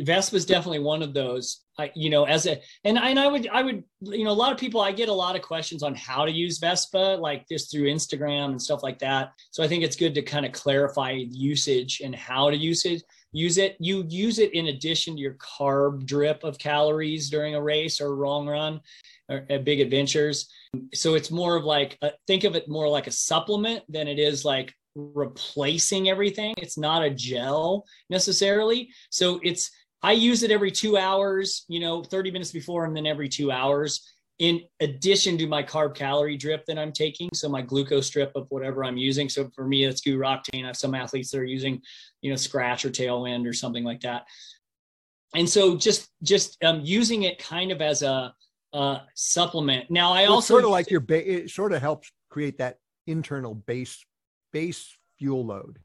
Vespa 0.00 0.36
is 0.36 0.46
definitely 0.46 0.78
one 0.78 1.02
of 1.02 1.12
those. 1.12 1.60
I, 1.78 1.90
you 1.94 2.10
know, 2.10 2.24
as 2.24 2.46
a 2.46 2.60
and 2.84 2.98
and 2.98 3.18
I 3.18 3.26
would 3.26 3.48
I 3.48 3.62
would 3.62 3.84
you 4.00 4.24
know 4.24 4.30
a 4.30 4.32
lot 4.32 4.52
of 4.52 4.58
people 4.58 4.80
I 4.80 4.92
get 4.92 5.08
a 5.08 5.12
lot 5.14 5.36
of 5.36 5.42
questions 5.42 5.82
on 5.82 5.94
how 5.94 6.24
to 6.24 6.32
use 6.32 6.58
Vespa 6.58 7.18
like 7.20 7.46
just 7.48 7.70
through 7.70 7.84
Instagram 7.84 8.46
and 8.46 8.60
stuff 8.60 8.82
like 8.82 8.98
that. 9.00 9.32
So 9.50 9.62
I 9.62 9.68
think 9.68 9.84
it's 9.84 9.96
good 9.96 10.14
to 10.14 10.22
kind 10.22 10.46
of 10.46 10.52
clarify 10.52 11.12
usage 11.12 12.00
and 12.04 12.14
how 12.14 12.50
to 12.50 12.56
use 12.56 12.84
it. 12.84 13.02
Use 13.32 13.58
it. 13.58 13.76
You 13.78 14.04
use 14.08 14.38
it 14.38 14.54
in 14.54 14.68
addition 14.68 15.14
to 15.14 15.20
your 15.20 15.34
carb 15.34 16.04
drip 16.04 16.42
of 16.44 16.58
calories 16.58 17.30
during 17.30 17.54
a 17.54 17.62
race 17.62 18.00
or 18.00 18.08
long 18.10 18.48
run 18.48 18.80
or 19.28 19.46
at 19.48 19.64
big 19.64 19.80
adventures. 19.80 20.48
So 20.94 21.14
it's 21.14 21.30
more 21.30 21.56
of 21.56 21.64
like 21.64 21.98
a, 22.02 22.12
think 22.26 22.44
of 22.44 22.54
it 22.54 22.68
more 22.68 22.88
like 22.88 23.06
a 23.06 23.12
supplement 23.12 23.82
than 23.88 24.08
it 24.08 24.18
is 24.18 24.44
like 24.44 24.72
replacing 24.94 26.08
everything. 26.08 26.54
It's 26.58 26.78
not 26.78 27.02
a 27.02 27.10
gel 27.10 27.84
necessarily. 28.08 28.90
So 29.10 29.40
it's 29.42 29.70
I 30.02 30.12
use 30.12 30.42
it 30.42 30.50
every 30.50 30.70
2 30.70 30.96
hours, 30.96 31.64
you 31.68 31.80
know, 31.80 32.02
30 32.02 32.30
minutes 32.30 32.52
before 32.52 32.84
and 32.84 32.96
then 32.96 33.06
every 33.06 33.28
2 33.28 33.50
hours 33.50 34.00
in 34.38 34.62
addition 34.80 35.36
to 35.36 35.46
my 35.46 35.62
carb 35.62 35.94
calorie 35.94 36.36
drip 36.36 36.64
that 36.64 36.78
I'm 36.78 36.92
taking. 36.92 37.28
So 37.34 37.48
my 37.48 37.60
glucose 37.60 38.08
drip 38.08 38.32
of 38.34 38.46
whatever 38.48 38.84
I'm 38.84 38.96
using. 38.96 39.28
So 39.28 39.50
for 39.54 39.66
me, 39.66 39.84
it's 39.84 40.00
GU 40.00 40.18
Roctane. 40.18 40.64
I 40.64 40.68
have 40.68 40.76
some 40.76 40.94
athletes 40.94 41.30
that 41.30 41.40
are 41.40 41.44
using, 41.44 41.82
you 42.22 42.30
know, 42.30 42.36
Scratch 42.36 42.86
or 42.86 42.90
Tailwind 42.90 43.46
or 43.46 43.52
something 43.52 43.84
like 43.84 44.00
that. 44.00 44.24
And 45.34 45.48
so 45.48 45.76
just 45.76 46.08
just 46.22 46.56
um, 46.64 46.80
using 46.82 47.24
it 47.24 47.38
kind 47.38 47.70
of 47.70 47.82
as 47.82 48.02
a 48.02 48.34
uh, 48.72 48.98
supplement. 49.14 49.90
Now, 49.90 50.12
I 50.12 50.22
well, 50.22 50.34
also 50.34 50.54
sort 50.54 50.64
of 50.64 50.70
like 50.70 50.90
your 50.90 51.00
ba- 51.00 51.30
it 51.30 51.50
sort 51.50 51.72
of 51.72 51.80
helps 51.80 52.10
create 52.28 52.58
that 52.58 52.78
internal 53.06 53.54
base 53.54 54.04
base 54.52 54.96
fuel 55.18 55.44
load. 55.46 55.78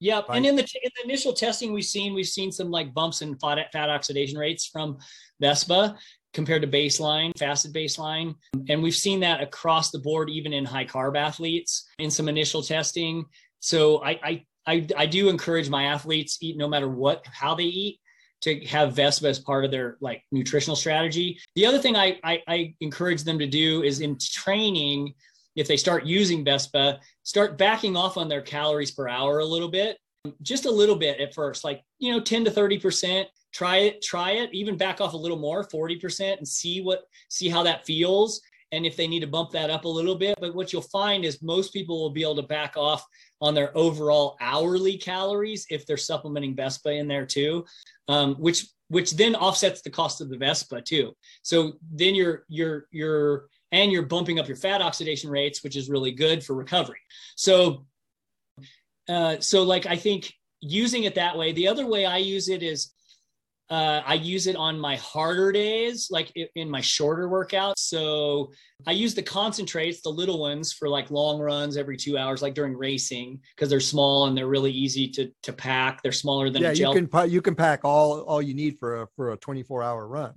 Yep. 0.00 0.28
Right? 0.28 0.36
And 0.36 0.46
in 0.46 0.56
the, 0.56 0.62
in 0.62 0.90
the 0.96 1.04
initial 1.04 1.32
testing 1.32 1.72
we've 1.72 1.84
seen, 1.84 2.14
we've 2.14 2.26
seen 2.26 2.52
some 2.52 2.70
like 2.70 2.92
bumps 2.92 3.22
in 3.22 3.38
fat, 3.38 3.58
fat 3.72 3.88
oxidation 3.88 4.38
rates 4.38 4.66
from 4.66 4.98
Vespa 5.40 5.96
compared 6.34 6.62
to 6.62 6.68
baseline, 6.68 7.36
fasted 7.38 7.72
baseline. 7.72 8.34
And 8.68 8.82
we've 8.82 8.94
seen 8.94 9.20
that 9.20 9.40
across 9.40 9.90
the 9.90 10.00
board, 10.00 10.28
even 10.28 10.52
in 10.52 10.64
high 10.64 10.84
carb 10.84 11.16
athletes 11.16 11.88
in 11.98 12.10
some 12.10 12.28
initial 12.28 12.62
testing. 12.62 13.24
So 13.60 14.04
I, 14.04 14.10
I, 14.22 14.44
I, 14.66 14.86
I 14.96 15.06
do 15.06 15.28
encourage 15.28 15.70
my 15.70 15.84
athletes 15.84 16.38
eat 16.42 16.56
no 16.56 16.68
matter 16.68 16.88
what, 16.88 17.24
how 17.32 17.54
they 17.54 17.64
eat 17.64 18.00
to 18.44 18.60
have 18.66 18.94
Vespa 18.94 19.26
as 19.26 19.38
part 19.38 19.64
of 19.64 19.70
their 19.70 19.96
like 20.00 20.22
nutritional 20.30 20.76
strategy. 20.76 21.40
The 21.54 21.64
other 21.64 21.78
thing 21.78 21.96
I, 21.96 22.18
I, 22.22 22.42
I 22.46 22.74
encourage 22.80 23.24
them 23.24 23.38
to 23.38 23.46
do 23.46 23.82
is 23.82 24.00
in 24.00 24.18
training, 24.18 25.14
if 25.56 25.66
they 25.66 25.78
start 25.78 26.04
using 26.04 26.44
Vespa, 26.44 27.00
start 27.22 27.56
backing 27.56 27.96
off 27.96 28.18
on 28.18 28.28
their 28.28 28.42
calories 28.42 28.90
per 28.90 29.08
hour 29.08 29.38
a 29.38 29.44
little 29.44 29.70
bit, 29.70 29.96
just 30.42 30.66
a 30.66 30.70
little 30.70 30.96
bit 30.96 31.20
at 31.20 31.34
first, 31.34 31.64
like, 31.64 31.82
you 31.98 32.12
know, 32.12 32.20
10 32.20 32.44
to 32.44 32.50
30%. 32.50 33.24
Try 33.52 33.76
it, 33.78 34.02
try 34.02 34.32
it, 34.32 34.50
even 34.52 34.76
back 34.76 35.00
off 35.00 35.14
a 35.14 35.16
little 35.16 35.38
more, 35.38 35.64
40%, 35.64 36.38
and 36.38 36.46
see 36.46 36.80
what, 36.80 37.04
see 37.28 37.48
how 37.48 37.62
that 37.62 37.86
feels. 37.86 38.40
And 38.74 38.84
if 38.84 38.96
they 38.96 39.06
need 39.06 39.20
to 39.20 39.26
bump 39.26 39.50
that 39.52 39.70
up 39.70 39.84
a 39.84 39.88
little 39.88 40.16
bit. 40.16 40.36
But 40.40 40.54
what 40.54 40.72
you'll 40.72 40.82
find 40.82 41.24
is 41.24 41.42
most 41.42 41.72
people 41.72 42.00
will 42.00 42.10
be 42.10 42.22
able 42.22 42.36
to 42.36 42.42
back 42.42 42.76
off 42.76 43.04
on 43.40 43.54
their 43.54 43.76
overall 43.76 44.36
hourly 44.40 44.96
calories 44.96 45.66
if 45.70 45.86
they're 45.86 45.96
supplementing 45.96 46.56
Vespa 46.56 46.90
in 46.90 47.08
there 47.08 47.26
too, 47.26 47.64
um, 48.08 48.34
which 48.34 48.66
which 48.88 49.12
then 49.12 49.34
offsets 49.34 49.80
the 49.82 49.90
cost 49.90 50.20
of 50.20 50.28
the 50.28 50.36
Vespa 50.36 50.82
too. 50.82 51.12
So 51.42 51.74
then 51.92 52.14
you're 52.14 52.44
you're 52.48 52.86
you're 52.90 53.46
and 53.72 53.90
you're 53.90 54.02
bumping 54.02 54.38
up 54.38 54.46
your 54.46 54.56
fat 54.56 54.80
oxidation 54.80 55.30
rates, 55.30 55.64
which 55.64 55.76
is 55.76 55.88
really 55.88 56.12
good 56.12 56.44
for 56.44 56.54
recovery. 56.54 57.00
So, 57.36 57.86
uh, 59.08 59.40
so 59.40 59.64
like 59.64 59.86
I 59.86 59.96
think 59.96 60.32
using 60.60 61.04
it 61.04 61.14
that 61.16 61.36
way. 61.36 61.52
The 61.52 61.68
other 61.68 61.86
way 61.86 62.06
I 62.06 62.18
use 62.18 62.48
it 62.48 62.62
is 62.62 62.92
uh, 63.70 64.02
I 64.04 64.14
use 64.14 64.46
it 64.46 64.56
on 64.56 64.78
my 64.78 64.96
harder 64.96 65.50
days, 65.50 66.08
like 66.10 66.32
in 66.54 66.68
my 66.68 66.80
shorter 66.80 67.28
workouts. 67.28 67.78
So 67.78 68.52
I 68.86 68.92
use 68.92 69.14
the 69.14 69.22
concentrates, 69.22 70.02
the 70.02 70.10
little 70.10 70.38
ones, 70.38 70.72
for 70.72 70.88
like 70.88 71.10
long 71.10 71.40
runs 71.40 71.76
every 71.76 71.96
two 71.96 72.18
hours, 72.18 72.42
like 72.42 72.54
during 72.54 72.76
racing, 72.76 73.40
because 73.56 73.70
they're 73.70 73.80
small 73.80 74.26
and 74.26 74.36
they're 74.36 74.48
really 74.48 74.72
easy 74.72 75.08
to 75.08 75.30
to 75.44 75.52
pack. 75.52 76.02
They're 76.02 76.12
smaller 76.12 76.50
than 76.50 76.62
yeah. 76.62 76.70
A 76.70 76.74
gel. 76.74 76.94
You 76.94 77.06
can 77.06 77.30
you 77.30 77.40
can 77.40 77.54
pack 77.54 77.80
all 77.84 78.20
all 78.20 78.42
you 78.42 78.54
need 78.54 78.78
for 78.78 79.02
a 79.02 79.08
for 79.16 79.32
a 79.32 79.36
twenty 79.38 79.62
four 79.62 79.82
hour 79.82 80.06
run. 80.06 80.34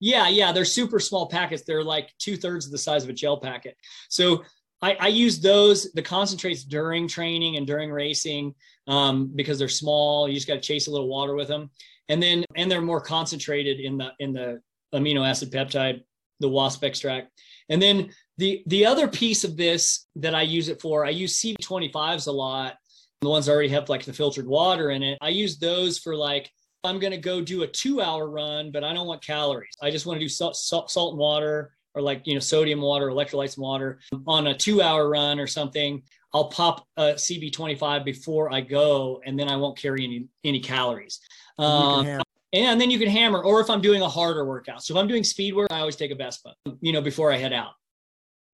Yeah, 0.00 0.28
yeah, 0.28 0.52
they're 0.52 0.64
super 0.64 1.00
small 1.00 1.28
packets. 1.28 1.62
They're 1.66 1.84
like 1.84 2.10
two 2.18 2.36
thirds 2.36 2.66
of 2.66 2.72
the 2.72 2.78
size 2.78 3.04
of 3.04 3.10
a 3.10 3.14
gel 3.14 3.38
packet. 3.38 3.76
So 4.08 4.44
I, 4.82 4.96
I 5.00 5.08
use 5.08 5.40
those, 5.40 5.92
the 5.92 6.02
concentrates 6.02 6.62
during 6.62 7.08
training 7.08 7.56
and 7.56 7.66
during 7.66 7.90
racing 7.90 8.54
um, 8.86 9.32
because 9.34 9.58
they're 9.58 9.68
small. 9.68 10.28
You 10.28 10.34
just 10.34 10.46
got 10.46 10.54
to 10.54 10.60
chase 10.60 10.88
a 10.88 10.90
little 10.90 11.08
water 11.08 11.34
with 11.34 11.48
them, 11.48 11.70
and 12.08 12.22
then 12.22 12.44
and 12.56 12.70
they're 12.70 12.80
more 12.80 13.00
concentrated 13.00 13.80
in 13.80 13.98
the 13.98 14.12
in 14.18 14.32
the 14.32 14.60
amino 14.94 15.28
acid 15.28 15.50
peptide, 15.50 16.02
the 16.40 16.48
wasp 16.48 16.84
extract, 16.84 17.30
and 17.68 17.80
then 17.80 18.10
the 18.38 18.62
the 18.66 18.86
other 18.86 19.08
piece 19.08 19.44
of 19.44 19.56
this 19.56 20.06
that 20.16 20.34
I 20.34 20.42
use 20.42 20.68
it 20.68 20.80
for, 20.80 21.04
I 21.04 21.10
use 21.10 21.40
CV-25s 21.40 22.26
a 22.26 22.32
lot. 22.32 22.76
The 23.20 23.30
ones 23.30 23.46
that 23.46 23.52
already 23.52 23.70
have 23.70 23.88
like 23.88 24.04
the 24.04 24.12
filtered 24.12 24.46
water 24.46 24.90
in 24.90 25.02
it. 25.02 25.16
I 25.22 25.30
use 25.30 25.58
those 25.58 25.98
for 25.98 26.14
like 26.14 26.50
I'm 26.84 26.98
going 26.98 27.12
to 27.12 27.18
go 27.18 27.40
do 27.40 27.62
a 27.62 27.66
two 27.66 28.02
hour 28.02 28.28
run, 28.28 28.70
but 28.70 28.84
I 28.84 28.92
don't 28.92 29.06
want 29.06 29.24
calories. 29.24 29.74
I 29.80 29.90
just 29.90 30.04
want 30.04 30.18
to 30.18 30.24
do 30.24 30.28
salt, 30.28 30.56
salt, 30.56 30.90
salt 30.90 31.12
and 31.12 31.18
water 31.18 31.72
or 31.94 32.02
like, 32.02 32.26
you 32.26 32.34
know, 32.34 32.40
sodium 32.40 32.80
water, 32.80 33.08
electrolytes 33.08 33.56
and 33.56 33.62
water 33.62 34.00
on 34.26 34.48
a 34.48 34.54
two 34.54 34.82
hour 34.82 35.08
run 35.08 35.38
or 35.40 35.46
something. 35.46 36.02
I'll 36.32 36.48
pop 36.48 36.86
a 36.96 37.12
CV-25 37.12 38.04
before 38.04 38.52
I 38.52 38.60
go, 38.60 39.22
and 39.24 39.38
then 39.38 39.48
I 39.48 39.56
won't 39.56 39.78
carry 39.78 40.04
any, 40.04 40.26
any 40.42 40.58
calories. 40.58 41.20
Um, 41.58 42.20
and 42.52 42.80
then 42.80 42.90
you 42.90 42.98
can 42.98 43.08
hammer, 43.08 43.42
or 43.42 43.60
if 43.60 43.68
I'm 43.68 43.80
doing 43.80 44.02
a 44.02 44.08
harder 44.08 44.44
workout. 44.44 44.84
So 44.84 44.94
if 44.94 45.00
I'm 45.00 45.08
doing 45.08 45.24
speed 45.24 45.54
work, 45.54 45.68
I 45.72 45.80
always 45.80 45.96
take 45.96 46.10
a 46.10 46.14
Vespa, 46.14 46.54
you 46.80 46.92
know, 46.92 47.00
before 47.00 47.32
I 47.32 47.36
head 47.36 47.52
out, 47.52 47.72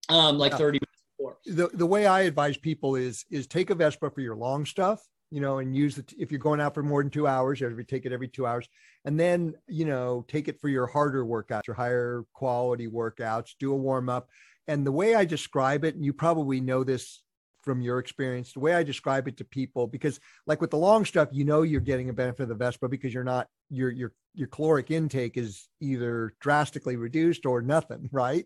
um, 0.08 0.38
like 0.38 0.52
yeah. 0.52 0.58
30 0.58 0.78
minutes 0.78 1.02
before. 1.18 1.36
The, 1.44 1.76
the 1.76 1.86
way 1.86 2.06
I 2.06 2.22
advise 2.22 2.56
people 2.56 2.96
is, 2.96 3.24
is 3.30 3.46
take 3.46 3.70
a 3.70 3.74
Vespa 3.74 4.10
for 4.10 4.20
your 4.20 4.36
long 4.36 4.64
stuff 4.64 5.06
you 5.30 5.40
know, 5.40 5.58
and 5.58 5.76
use 5.76 5.96
it 5.96 6.12
if 6.18 6.30
you're 6.30 6.40
going 6.40 6.60
out 6.60 6.74
for 6.74 6.82
more 6.82 7.02
than 7.02 7.10
two 7.10 7.26
hours, 7.26 7.60
you 7.60 7.66
have 7.66 7.76
to 7.76 7.84
take 7.84 8.04
it 8.04 8.12
every 8.12 8.28
two 8.28 8.46
hours, 8.46 8.68
and 9.04 9.18
then 9.18 9.54
you 9.68 9.84
know 9.84 10.24
take 10.28 10.48
it 10.48 10.60
for 10.60 10.68
your 10.68 10.86
harder 10.86 11.24
workouts, 11.24 11.66
your 11.66 11.76
higher 11.76 12.24
quality 12.32 12.88
workouts. 12.88 13.54
Do 13.58 13.72
a 13.72 13.76
warm 13.76 14.08
up, 14.08 14.28
and 14.66 14.84
the 14.84 14.92
way 14.92 15.14
I 15.14 15.24
describe 15.24 15.84
it, 15.84 15.94
and 15.94 16.04
you 16.04 16.12
probably 16.12 16.60
know 16.60 16.82
this 16.82 17.22
from 17.62 17.80
your 17.80 17.98
experience, 17.98 18.52
the 18.52 18.60
way 18.60 18.74
I 18.74 18.82
describe 18.82 19.28
it 19.28 19.36
to 19.38 19.44
people, 19.44 19.86
because 19.86 20.20
like 20.46 20.60
with 20.60 20.70
the 20.70 20.76
long 20.76 21.04
stuff, 21.04 21.28
you 21.32 21.44
know 21.44 21.62
you're 21.62 21.80
getting 21.80 22.08
a 22.08 22.14
benefit 22.14 22.44
of 22.44 22.48
the 22.48 22.54
Vespa 22.54 22.88
because 22.88 23.12
you're 23.12 23.24
not 23.24 23.46
your 23.68 23.90
your 23.90 24.12
your 24.34 24.48
caloric 24.48 24.90
intake 24.90 25.36
is 25.36 25.68
either 25.80 26.34
drastically 26.40 26.96
reduced 26.96 27.46
or 27.46 27.62
nothing, 27.62 28.08
right? 28.12 28.44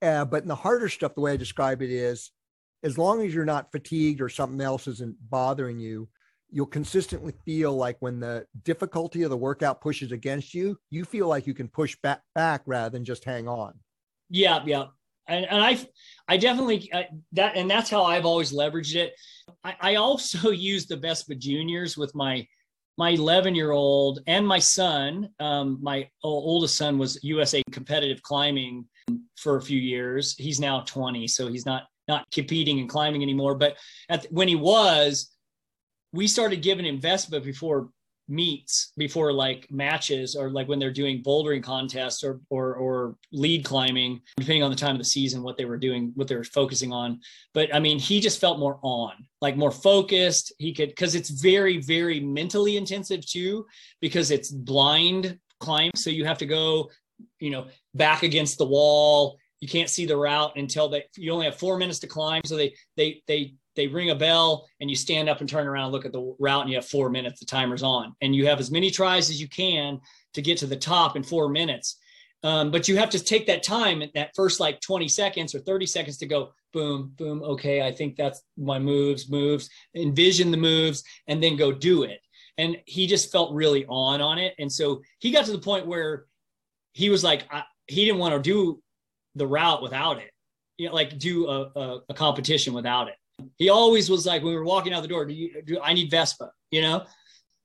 Uh, 0.00 0.24
but 0.24 0.42
in 0.42 0.48
the 0.48 0.54
harder 0.54 0.88
stuff, 0.88 1.14
the 1.14 1.20
way 1.20 1.32
I 1.32 1.36
describe 1.36 1.82
it 1.82 1.90
is 1.90 2.32
as 2.82 2.98
long 2.98 3.24
as 3.24 3.32
you're 3.32 3.44
not 3.44 3.70
fatigued 3.70 4.20
or 4.20 4.28
something 4.28 4.60
else 4.60 4.88
isn't 4.88 5.16
bothering 5.30 5.78
you, 5.78 6.08
you'll 6.50 6.66
consistently 6.66 7.32
feel 7.44 7.74
like 7.74 7.96
when 8.00 8.20
the 8.20 8.44
difficulty 8.64 9.22
of 9.22 9.30
the 9.30 9.36
workout 9.36 9.80
pushes 9.80 10.12
against 10.12 10.52
you, 10.52 10.76
you 10.90 11.04
feel 11.04 11.28
like 11.28 11.46
you 11.46 11.54
can 11.54 11.68
push 11.68 11.96
back 12.02 12.20
back 12.34 12.62
rather 12.66 12.90
than 12.90 13.04
just 13.04 13.24
hang 13.24 13.48
on. 13.48 13.74
Yeah, 14.28 14.62
yeah. 14.66 14.86
And, 15.28 15.44
and 15.46 15.62
I, 15.62 15.78
I 16.28 16.36
definitely 16.36 16.90
uh, 16.92 17.04
that, 17.32 17.56
and 17.56 17.70
that's 17.70 17.90
how 17.90 18.04
I've 18.04 18.26
always 18.26 18.52
leveraged 18.52 18.96
it. 18.96 19.14
I, 19.64 19.74
I 19.80 19.94
also 19.96 20.50
use 20.72 20.86
the 20.86 20.96
Vespa 20.96 21.34
Juniors 21.34 21.96
with 21.96 22.14
my 22.14 22.46
my 22.98 23.10
11 23.10 23.54
year 23.54 23.70
old 23.70 24.20
and 24.26 24.46
my 24.46 24.58
son. 24.58 25.30
Um, 25.40 25.78
my 25.80 26.08
oldest 26.22 26.76
son 26.76 26.98
was 26.98 27.18
USA 27.22 27.62
competitive 27.70 28.22
climbing 28.22 28.84
for 29.36 29.56
a 29.56 29.62
few 29.62 29.78
years. 29.78 30.34
He's 30.36 30.60
now 30.60 30.80
20, 30.80 31.26
so 31.26 31.48
he's 31.48 31.66
not 31.66 31.84
not 32.08 32.26
competing 32.32 32.80
and 32.80 32.88
climbing 32.88 33.22
anymore. 33.22 33.54
But 33.54 33.76
at, 34.08 34.26
when 34.30 34.48
he 34.48 34.56
was, 34.56 35.30
we 36.12 36.26
started 36.26 36.62
giving 36.62 36.84
him 36.84 37.00
Vespa 37.00 37.40
before 37.40 37.88
meets, 38.28 38.92
before 38.96 39.32
like 39.32 39.66
matches, 39.70 40.34
or 40.34 40.50
like 40.50 40.68
when 40.68 40.78
they're 40.78 40.92
doing 40.92 41.22
bouldering 41.22 41.62
contests 41.62 42.24
or 42.24 42.40
or 42.50 42.74
or 42.74 43.16
lead 43.32 43.64
climbing, 43.64 44.20
depending 44.36 44.62
on 44.62 44.70
the 44.70 44.76
time 44.76 44.94
of 44.94 44.98
the 44.98 45.04
season, 45.04 45.42
what 45.42 45.56
they 45.56 45.64
were 45.64 45.76
doing, 45.76 46.12
what 46.14 46.28
they 46.28 46.36
were 46.36 46.44
focusing 46.44 46.92
on. 46.92 47.20
But 47.54 47.74
I 47.74 47.78
mean, 47.78 47.98
he 47.98 48.20
just 48.20 48.40
felt 48.40 48.58
more 48.58 48.78
on, 48.82 49.12
like 49.40 49.56
more 49.56 49.72
focused. 49.72 50.52
He 50.58 50.72
could 50.72 50.90
because 50.90 51.14
it's 51.14 51.30
very 51.30 51.78
very 51.78 52.20
mentally 52.20 52.76
intensive 52.76 53.26
too, 53.26 53.66
because 54.00 54.30
it's 54.30 54.50
blind 54.50 55.38
climb, 55.60 55.92
so 55.94 56.10
you 56.10 56.24
have 56.24 56.38
to 56.38 56.46
go, 56.46 56.90
you 57.38 57.50
know, 57.50 57.66
back 57.94 58.22
against 58.22 58.58
the 58.58 58.66
wall 58.66 59.38
you 59.60 59.68
can't 59.68 59.88
see 59.88 60.04
the 60.04 60.16
route 60.16 60.52
until 60.56 60.88
they 60.88 61.04
you 61.16 61.32
only 61.32 61.44
have 61.46 61.56
four 61.56 61.78
minutes 61.78 62.00
to 62.00 62.08
climb 62.08 62.42
so 62.44 62.56
they 62.56 62.74
they 62.96 63.22
they 63.28 63.54
they 63.76 63.86
ring 63.86 64.10
a 64.10 64.14
bell 64.14 64.66
and 64.80 64.90
you 64.90 64.96
stand 64.96 65.28
up 65.28 65.40
and 65.40 65.48
turn 65.48 65.66
around 65.66 65.84
and 65.84 65.92
look 65.92 66.04
at 66.04 66.12
the 66.12 66.34
route 66.38 66.62
and 66.62 66.70
you 66.70 66.76
have 66.76 66.86
four 66.86 67.08
minutes 67.10 67.40
the 67.40 67.46
timer's 67.46 67.82
on 67.82 68.14
and 68.20 68.34
you 68.34 68.46
have 68.46 68.60
as 68.60 68.70
many 68.70 68.90
tries 68.90 69.30
as 69.30 69.40
you 69.40 69.48
can 69.48 70.00
to 70.34 70.42
get 70.42 70.58
to 70.58 70.66
the 70.66 70.76
top 70.76 71.16
in 71.16 71.22
four 71.22 71.48
minutes 71.48 71.98
um, 72.44 72.72
but 72.72 72.88
you 72.88 72.96
have 72.96 73.10
to 73.10 73.22
take 73.22 73.46
that 73.46 73.62
time 73.62 74.02
that 74.14 74.30
first 74.34 74.60
like 74.60 74.80
20 74.80 75.08
seconds 75.08 75.54
or 75.54 75.60
30 75.60 75.86
seconds 75.86 76.16
to 76.18 76.26
go 76.26 76.52
boom 76.72 77.12
boom 77.16 77.42
okay 77.42 77.82
i 77.82 77.92
think 77.92 78.16
that's 78.16 78.42
my 78.56 78.78
moves 78.78 79.30
moves 79.30 79.68
envision 79.94 80.50
the 80.50 80.56
moves 80.56 81.04
and 81.28 81.42
then 81.42 81.56
go 81.56 81.70
do 81.70 82.02
it 82.02 82.20
and 82.58 82.76
he 82.86 83.06
just 83.06 83.30
felt 83.30 83.54
really 83.54 83.84
on 83.86 84.20
on 84.20 84.38
it 84.38 84.54
and 84.58 84.70
so 84.70 85.02
he 85.18 85.30
got 85.30 85.44
to 85.44 85.52
the 85.52 85.58
point 85.58 85.86
where 85.86 86.26
he 86.92 87.10
was 87.10 87.22
like 87.22 87.46
I, 87.50 87.62
he 87.86 88.04
didn't 88.04 88.20
want 88.20 88.34
to 88.34 88.40
do 88.40 88.82
the 89.34 89.46
route 89.46 89.82
without 89.82 90.18
it. 90.18 90.30
You 90.78 90.88
know, 90.88 90.94
like 90.94 91.18
do 91.18 91.46
a, 91.46 91.70
a, 91.76 92.00
a 92.08 92.14
competition 92.14 92.72
without 92.72 93.08
it. 93.08 93.14
He 93.58 93.68
always 93.68 94.10
was 94.10 94.26
like, 94.26 94.42
when 94.42 94.52
we 94.52 94.58
were 94.58 94.64
walking 94.64 94.92
out 94.92 95.02
the 95.02 95.08
door, 95.08 95.24
do 95.24 95.34
you, 95.34 95.62
do, 95.62 95.80
I 95.82 95.92
need 95.92 96.10
Vespa, 96.10 96.50
you 96.70 96.82
know? 96.82 97.04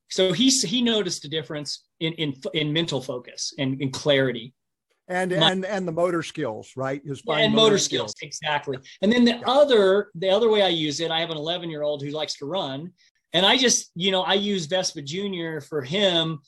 So 0.09 0.31
he, 0.33 0.49
he 0.49 0.81
noticed 0.81 1.25
a 1.25 1.29
difference 1.29 1.83
in, 1.99 2.13
in, 2.13 2.33
in 2.53 2.71
mental 2.71 3.01
focus 3.01 3.53
and 3.59 3.81
in 3.81 3.91
clarity. 3.91 4.53
And, 5.09 5.31
My, 5.31 5.51
and, 5.51 5.65
and 5.65 5.87
the 5.87 5.91
motor 5.91 6.23
skills, 6.23 6.71
right? 6.75 7.01
His 7.05 7.21
yeah, 7.25 7.37
and 7.37 7.53
motor, 7.53 7.65
motor 7.65 7.77
skills. 7.77 8.11
skills. 8.11 8.29
Exactly. 8.29 8.77
And 9.01 9.11
then 9.11 9.25
the 9.25 9.31
yeah. 9.31 9.41
other, 9.45 10.11
the 10.15 10.29
other 10.29 10.49
way 10.49 10.63
I 10.63 10.69
use 10.69 10.99
it, 10.99 11.11
I 11.11 11.19
have 11.19 11.29
an 11.29 11.37
11 11.37 11.69
year 11.69 11.83
old 11.83 12.03
who 12.03 12.09
likes 12.09 12.35
to 12.35 12.45
run 12.45 12.91
and 13.33 13.45
I 13.45 13.57
just, 13.57 13.91
you 13.95 14.11
know, 14.11 14.23
I 14.23 14.33
use 14.33 14.65
Vespa 14.65 15.01
Junior 15.01 15.61
for 15.61 15.81
him 15.81 16.39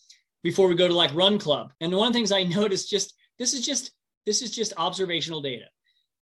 before 0.43 0.67
we 0.67 0.75
go 0.75 0.87
to 0.87 0.93
like 0.93 1.13
run 1.13 1.37
club. 1.37 1.71
And 1.81 1.93
one 1.93 2.07
of 2.07 2.13
the 2.13 2.17
things 2.17 2.31
I 2.31 2.43
noticed 2.59 2.89
just, 2.89 3.13
this 3.37 3.53
is 3.53 3.65
just 3.65 3.91
this 4.25 4.41
is 4.41 4.51
just 4.51 4.73
observational 4.77 5.41
data. 5.41 5.65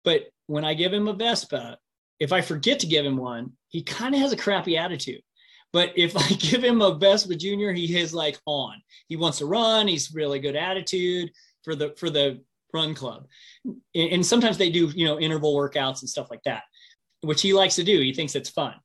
But 0.03 0.27
when 0.47 0.63
I 0.63 0.73
give 0.73 0.93
him 0.93 1.07
a 1.07 1.13
Vespa, 1.13 1.77
if 2.19 2.31
I 2.33 2.41
forget 2.41 2.79
to 2.79 2.87
give 2.87 3.05
him 3.05 3.17
one, 3.17 3.53
he 3.69 3.81
kind 3.81 4.13
of 4.13 4.21
has 4.21 4.33
a 4.33 4.37
crappy 4.37 4.77
attitude. 4.77 5.21
But 5.71 5.93
if 5.95 6.15
I 6.17 6.27
give 6.39 6.63
him 6.63 6.81
a 6.81 6.95
Vespa 6.95 7.35
Junior, 7.35 7.73
he 7.73 7.97
is 7.97 8.13
like 8.13 8.37
on. 8.45 8.81
He 9.07 9.15
wants 9.15 9.39
to 9.39 9.45
run. 9.45 9.87
He's 9.87 10.13
really 10.13 10.39
good 10.39 10.55
attitude 10.55 11.31
for 11.63 11.75
the 11.75 11.93
for 11.97 12.09
the 12.09 12.41
run 12.73 12.93
club. 12.93 13.27
And 13.95 14.25
sometimes 14.25 14.57
they 14.57 14.69
do 14.69 14.87
you 14.95 15.05
know 15.05 15.19
interval 15.19 15.55
workouts 15.55 16.01
and 16.01 16.09
stuff 16.09 16.29
like 16.29 16.43
that, 16.45 16.63
which 17.21 17.41
he 17.41 17.53
likes 17.53 17.75
to 17.75 17.83
do. 17.83 17.99
He 17.99 18.13
thinks 18.13 18.35
it's 18.35 18.49
fun. 18.49 18.75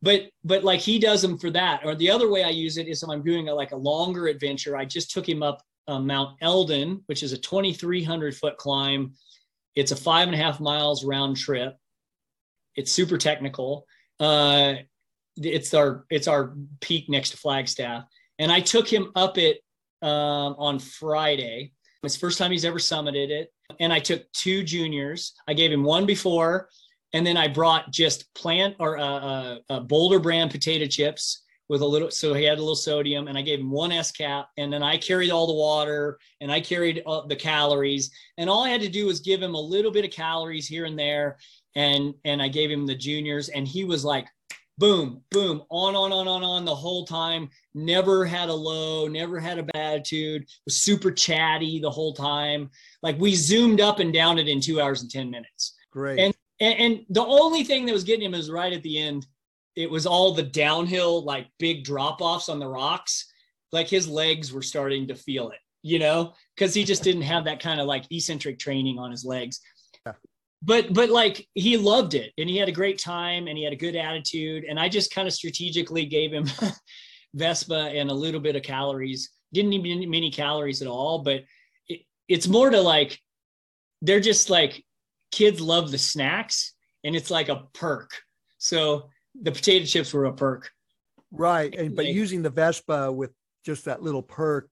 but 0.00 0.30
but 0.44 0.64
like 0.64 0.80
he 0.80 0.98
does 0.98 1.22
them 1.22 1.38
for 1.38 1.50
that. 1.50 1.82
Or 1.84 1.94
the 1.94 2.10
other 2.10 2.30
way 2.30 2.44
I 2.44 2.50
use 2.50 2.76
it 2.76 2.88
is 2.88 3.02
if 3.02 3.08
I'm 3.08 3.22
doing 3.22 3.48
a, 3.48 3.54
like 3.54 3.72
a 3.72 3.76
longer 3.76 4.26
adventure. 4.26 4.76
I 4.76 4.84
just 4.84 5.10
took 5.10 5.28
him 5.28 5.42
up 5.42 5.62
uh, 5.88 5.98
Mount 5.98 6.36
Elden, 6.40 7.02
which 7.06 7.22
is 7.22 7.32
a 7.32 7.38
2,300 7.38 8.36
foot 8.36 8.56
climb. 8.56 9.14
It's 9.74 9.92
a 9.92 9.96
five 9.96 10.28
and 10.28 10.34
a 10.34 10.38
half 10.38 10.60
miles 10.60 11.04
round 11.04 11.36
trip. 11.36 11.76
It's 12.76 12.92
super 12.92 13.18
technical. 13.18 13.86
Uh, 14.20 14.74
it's 15.36 15.74
our 15.74 16.04
it's 16.10 16.28
our 16.28 16.54
peak 16.80 17.08
next 17.08 17.30
to 17.30 17.36
Flagstaff, 17.36 18.04
and 18.38 18.52
I 18.52 18.60
took 18.60 18.86
him 18.86 19.12
up 19.16 19.38
it 19.38 19.58
um, 20.02 20.54
on 20.58 20.78
Friday. 20.78 21.72
It's 22.02 22.16
first 22.16 22.38
time 22.38 22.50
he's 22.50 22.64
ever 22.64 22.78
summited 22.78 23.30
it, 23.30 23.52
and 23.80 23.92
I 23.92 24.00
took 24.00 24.30
two 24.32 24.62
juniors. 24.62 25.34
I 25.46 25.54
gave 25.54 25.72
him 25.72 25.84
one 25.84 26.06
before. 26.06 26.68
And 27.14 27.26
then 27.26 27.36
I 27.36 27.46
brought 27.46 27.90
just 27.90 28.32
plant 28.34 28.76
or 28.78 28.96
uh, 28.96 29.04
uh, 29.04 29.58
uh, 29.68 29.80
Boulder 29.80 30.18
brand 30.18 30.50
potato 30.50 30.86
chips 30.86 31.42
with 31.68 31.82
a 31.82 31.86
little, 31.86 32.10
so 32.10 32.34
he 32.34 32.44
had 32.44 32.58
a 32.58 32.60
little 32.60 32.74
sodium, 32.74 33.28
and 33.28 33.38
I 33.38 33.42
gave 33.42 33.60
him 33.60 33.70
one 33.70 33.92
S 33.92 34.10
cap, 34.10 34.48
and 34.56 34.72
then 34.72 34.82
I 34.82 34.96
carried 34.96 35.30
all 35.30 35.46
the 35.46 35.52
water 35.52 36.18
and 36.40 36.50
I 36.50 36.60
carried 36.60 37.02
the 37.28 37.36
calories, 37.36 38.10
and 38.38 38.48
all 38.50 38.64
I 38.64 38.70
had 38.70 38.80
to 38.80 38.88
do 38.88 39.06
was 39.06 39.20
give 39.20 39.42
him 39.42 39.54
a 39.54 39.60
little 39.60 39.90
bit 39.90 40.04
of 40.04 40.10
calories 40.10 40.66
here 40.66 40.86
and 40.86 40.98
there, 40.98 41.38
and 41.74 42.14
and 42.24 42.42
I 42.42 42.48
gave 42.48 42.70
him 42.70 42.86
the 42.86 42.94
juniors, 42.94 43.48
and 43.48 43.66
he 43.66 43.84
was 43.84 44.04
like, 44.04 44.26
boom, 44.78 45.22
boom, 45.30 45.62
on, 45.70 45.94
on, 45.94 46.12
on, 46.12 46.26
on, 46.26 46.42
on 46.42 46.64
the 46.64 46.74
whole 46.74 47.06
time. 47.06 47.48
Never 47.74 48.24
had 48.24 48.48
a 48.48 48.54
low, 48.54 49.06
never 49.06 49.38
had 49.38 49.58
a 49.58 49.62
bad 49.62 49.94
attitude. 49.94 50.46
Was 50.64 50.80
super 50.80 51.10
chatty 51.10 51.80
the 51.80 51.90
whole 51.90 52.14
time. 52.14 52.70
Like 53.02 53.18
we 53.18 53.34
zoomed 53.34 53.80
up 53.80 54.00
and 54.00 54.12
down 54.12 54.38
it 54.38 54.48
in 54.48 54.60
two 54.60 54.80
hours 54.80 55.02
and 55.02 55.10
ten 55.10 55.30
minutes. 55.30 55.76
Great. 55.90 56.18
And 56.18 56.34
and, 56.60 56.78
and 56.78 57.06
the 57.10 57.24
only 57.24 57.64
thing 57.64 57.86
that 57.86 57.92
was 57.92 58.04
getting 58.04 58.24
him 58.24 58.34
is 58.34 58.50
right 58.50 58.72
at 58.72 58.82
the 58.82 58.98
end. 58.98 59.26
It 59.74 59.90
was 59.90 60.06
all 60.06 60.32
the 60.32 60.42
downhill, 60.42 61.24
like 61.24 61.48
big 61.58 61.84
drop 61.84 62.20
offs 62.20 62.48
on 62.48 62.58
the 62.58 62.68
rocks. 62.68 63.32
Like 63.72 63.88
his 63.88 64.06
legs 64.06 64.52
were 64.52 64.62
starting 64.62 65.08
to 65.08 65.14
feel 65.14 65.50
it, 65.50 65.58
you 65.82 65.98
know, 65.98 66.34
because 66.54 66.74
he 66.74 66.84
just 66.84 67.02
didn't 67.02 67.22
have 67.22 67.44
that 67.44 67.60
kind 67.60 67.80
of 67.80 67.86
like 67.86 68.04
eccentric 68.10 68.58
training 68.58 68.98
on 68.98 69.10
his 69.10 69.24
legs. 69.24 69.60
But 70.64 70.92
but 70.92 71.10
like 71.10 71.46
he 71.54 71.76
loved 71.76 72.14
it 72.14 72.32
and 72.38 72.48
he 72.48 72.56
had 72.56 72.68
a 72.68 72.72
great 72.72 72.98
time 72.98 73.48
and 73.48 73.58
he 73.58 73.64
had 73.64 73.72
a 73.72 73.76
good 73.76 73.96
attitude. 73.96 74.64
And 74.64 74.78
I 74.78 74.88
just 74.88 75.12
kind 75.12 75.26
of 75.26 75.34
strategically 75.34 76.06
gave 76.06 76.32
him 76.32 76.46
Vespa 77.34 77.90
and 77.94 78.10
a 78.10 78.14
little 78.14 78.40
bit 78.40 78.56
of 78.56 78.62
calories. 78.62 79.30
Didn't 79.52 79.70
need 79.70 80.08
many 80.08 80.30
calories 80.30 80.80
at 80.80 80.88
all, 80.88 81.18
but 81.20 81.42
it, 81.88 82.02
it's 82.28 82.46
more 82.46 82.70
to 82.70 82.80
like 82.80 83.18
they're 84.02 84.20
just 84.20 84.50
like 84.50 84.84
kids 85.32 85.60
love 85.60 85.90
the 85.90 85.98
snacks 85.98 86.74
and 87.04 87.16
it's 87.16 87.30
like 87.30 87.48
a 87.48 87.64
perk. 87.74 88.10
So 88.58 89.10
the 89.40 89.50
potato 89.50 89.84
chips 89.84 90.12
were 90.12 90.26
a 90.26 90.32
perk. 90.32 90.70
Right. 91.32 91.74
And 91.74 91.96
but 91.96 92.06
using 92.06 92.42
the 92.42 92.50
Vespa 92.50 93.10
with 93.10 93.32
just 93.64 93.84
that 93.86 94.02
little 94.02 94.22
perk 94.22 94.68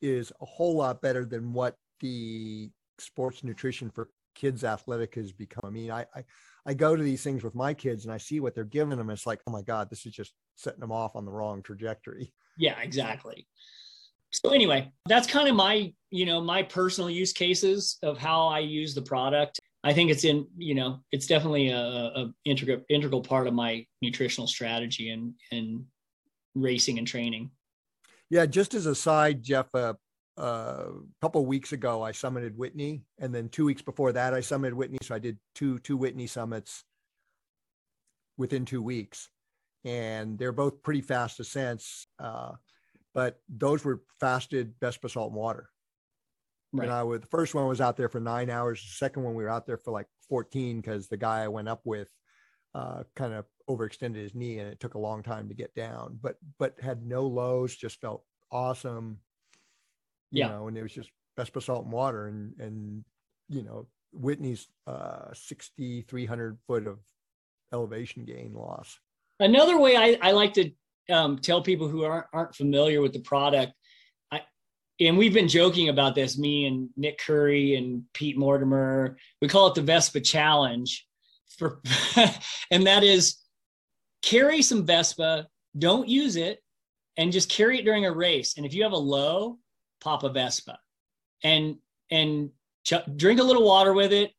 is 0.00 0.32
a 0.40 0.46
whole 0.46 0.76
lot 0.76 1.02
better 1.02 1.24
than 1.24 1.52
what 1.52 1.74
the 2.00 2.70
sports 2.98 3.44
nutrition 3.44 3.90
for 3.90 4.08
kids 4.36 4.62
athletic 4.62 5.16
has 5.16 5.32
become. 5.32 5.62
I 5.64 5.70
mean, 5.70 5.90
I, 5.90 6.06
I 6.14 6.24
I 6.66 6.74
go 6.74 6.94
to 6.94 7.02
these 7.02 7.22
things 7.22 7.42
with 7.42 7.54
my 7.54 7.74
kids 7.74 8.04
and 8.04 8.12
I 8.12 8.18
see 8.18 8.40
what 8.40 8.54
they're 8.54 8.64
giving 8.64 8.98
them. 8.98 9.10
It's 9.10 9.26
like, 9.26 9.40
oh 9.46 9.52
my 9.52 9.62
God, 9.62 9.88
this 9.88 10.04
is 10.04 10.12
just 10.12 10.32
setting 10.56 10.80
them 10.80 10.92
off 10.92 11.16
on 11.16 11.24
the 11.24 11.30
wrong 11.30 11.62
trajectory. 11.62 12.34
Yeah, 12.58 12.78
exactly. 12.80 13.46
So 14.32 14.50
anyway, 14.50 14.92
that's 15.06 15.28
kind 15.28 15.48
of 15.48 15.54
my, 15.54 15.92
you 16.10 16.26
know, 16.26 16.40
my 16.40 16.62
personal 16.62 17.08
use 17.08 17.32
cases 17.32 17.98
of 18.02 18.18
how 18.18 18.48
I 18.48 18.58
use 18.58 18.94
the 18.94 19.02
product. 19.02 19.60
I 19.84 19.92
think 19.92 20.10
it's 20.10 20.24
in, 20.24 20.46
you 20.58 20.74
know, 20.74 21.04
it's 21.12 21.28
definitely 21.28 21.68
a, 21.70 21.78
a 21.78 22.32
integral 22.44 22.82
integral 22.90 23.22
part 23.22 23.46
of 23.46 23.54
my 23.54 23.86
nutritional 24.02 24.48
strategy 24.48 25.10
and 25.10 25.34
and 25.52 25.84
racing 26.56 26.98
and 26.98 27.06
training. 27.06 27.50
Yeah, 28.28 28.46
just 28.46 28.74
as 28.74 28.86
a 28.86 28.94
side, 28.94 29.44
Jeff, 29.44 29.72
uh, 29.72 29.94
a 30.36 30.90
couple 31.20 31.40
of 31.40 31.46
weeks 31.46 31.72
ago 31.72 32.02
I 32.02 32.12
summited 32.12 32.54
Whitney, 32.56 33.04
and 33.18 33.34
then 33.34 33.48
two 33.48 33.64
weeks 33.64 33.82
before 33.82 34.12
that 34.12 34.34
I 34.34 34.40
summited 34.40 34.74
Whitney. 34.74 34.98
So 35.02 35.14
I 35.14 35.18
did 35.18 35.38
two 35.54 35.78
two 35.80 35.96
Whitney 35.96 36.26
summits 36.26 36.84
within 38.36 38.64
two 38.64 38.82
weeks, 38.82 39.30
and 39.84 40.38
they're 40.38 40.52
both 40.52 40.82
pretty 40.82 41.00
fast 41.00 41.40
ascents. 41.40 42.06
Uh, 42.18 42.52
but 43.14 43.40
those 43.48 43.84
were 43.84 44.02
fasted 44.20 44.74
Vespa 44.80 45.08
salt 45.08 45.30
and 45.30 45.36
water. 45.36 45.70
Right. 46.72 46.84
And 46.84 46.92
I 46.92 47.02
was 47.02 47.20
the 47.20 47.26
first 47.28 47.54
one 47.54 47.66
was 47.66 47.80
out 47.80 47.96
there 47.96 48.08
for 48.08 48.20
nine 48.20 48.50
hours. 48.50 48.82
The 48.82 48.88
second 48.88 49.22
one, 49.22 49.34
we 49.34 49.42
were 49.42 49.50
out 49.50 49.66
there 49.66 49.78
for 49.78 49.90
like 49.90 50.06
14 50.28 50.80
because 50.80 51.08
the 51.08 51.16
guy 51.16 51.42
I 51.42 51.48
went 51.48 51.68
up 51.68 51.80
with 51.84 52.08
uh, 52.74 53.04
kind 53.14 53.32
of 53.32 53.46
overextended 53.70 54.16
his 54.16 54.34
knee 54.34 54.58
and 54.58 54.70
it 54.70 54.80
took 54.80 54.94
a 54.94 54.98
long 54.98 55.22
time 55.22 55.48
to 55.48 55.54
get 55.54 55.74
down, 55.74 56.18
but, 56.20 56.36
but 56.58 56.78
had 56.80 57.04
no 57.06 57.26
lows, 57.26 57.74
just 57.74 58.00
felt 58.00 58.22
awesome. 58.52 59.18
You 60.30 60.40
yeah. 60.40 60.48
know, 60.48 60.68
and 60.68 60.76
it 60.76 60.82
was 60.82 60.92
just 60.92 61.10
Vespa 61.36 61.60
salt 61.60 61.84
and 61.84 61.92
water 61.92 62.28
and, 62.28 62.52
and, 62.58 63.04
you 63.48 63.62
know, 63.62 63.86
Whitney's 64.12 64.68
uh, 64.86 65.32
6,300 65.32 66.58
foot 66.66 66.86
of 66.86 66.98
elevation 67.72 68.24
gain 68.24 68.54
loss. 68.54 68.98
Another 69.38 69.78
way 69.78 69.96
I, 69.96 70.18
I 70.22 70.32
like 70.32 70.54
to 70.54 70.70
um, 71.10 71.38
tell 71.38 71.62
people 71.62 71.88
who 71.88 72.04
aren't, 72.04 72.26
aren't 72.32 72.54
familiar 72.54 73.00
with 73.00 73.12
the 73.12 73.20
product 73.20 73.72
I, 74.32 74.40
and 75.00 75.18
we've 75.18 75.34
been 75.34 75.48
joking 75.48 75.88
about 75.88 76.14
this, 76.14 76.38
me 76.38 76.66
and 76.66 76.88
Nick 76.96 77.18
Coury 77.18 77.74
and 77.74 78.04
Pete 78.14 78.38
Mortimer. 78.38 79.16
We 79.40 79.48
call 79.48 79.68
it 79.68 79.74
the 79.74 79.82
Vespa 79.82 80.20
Challenge. 80.20 81.06
For 81.58 81.80
and 82.70 82.86
that 82.86 83.02
is 83.02 83.38
carry 84.22 84.62
some 84.62 84.84
Vespa, 84.84 85.46
don't 85.78 86.08
use 86.08 86.36
it, 86.36 86.60
and 87.16 87.32
just 87.32 87.48
carry 87.48 87.78
it 87.78 87.84
during 87.84 88.04
a 88.04 88.12
race. 88.12 88.56
And 88.56 88.66
if 88.66 88.74
you 88.74 88.82
have 88.82 88.92
a 88.92 88.96
low, 88.96 89.58
pop 90.00 90.22
a 90.22 90.28
Vespa. 90.28 90.78
And 91.42 91.76
and 92.10 92.50
ch- 92.84 92.94
drink 93.16 93.40
a 93.40 93.44
little 93.44 93.64
water 93.64 93.92
with 93.92 94.12
it. 94.12 94.32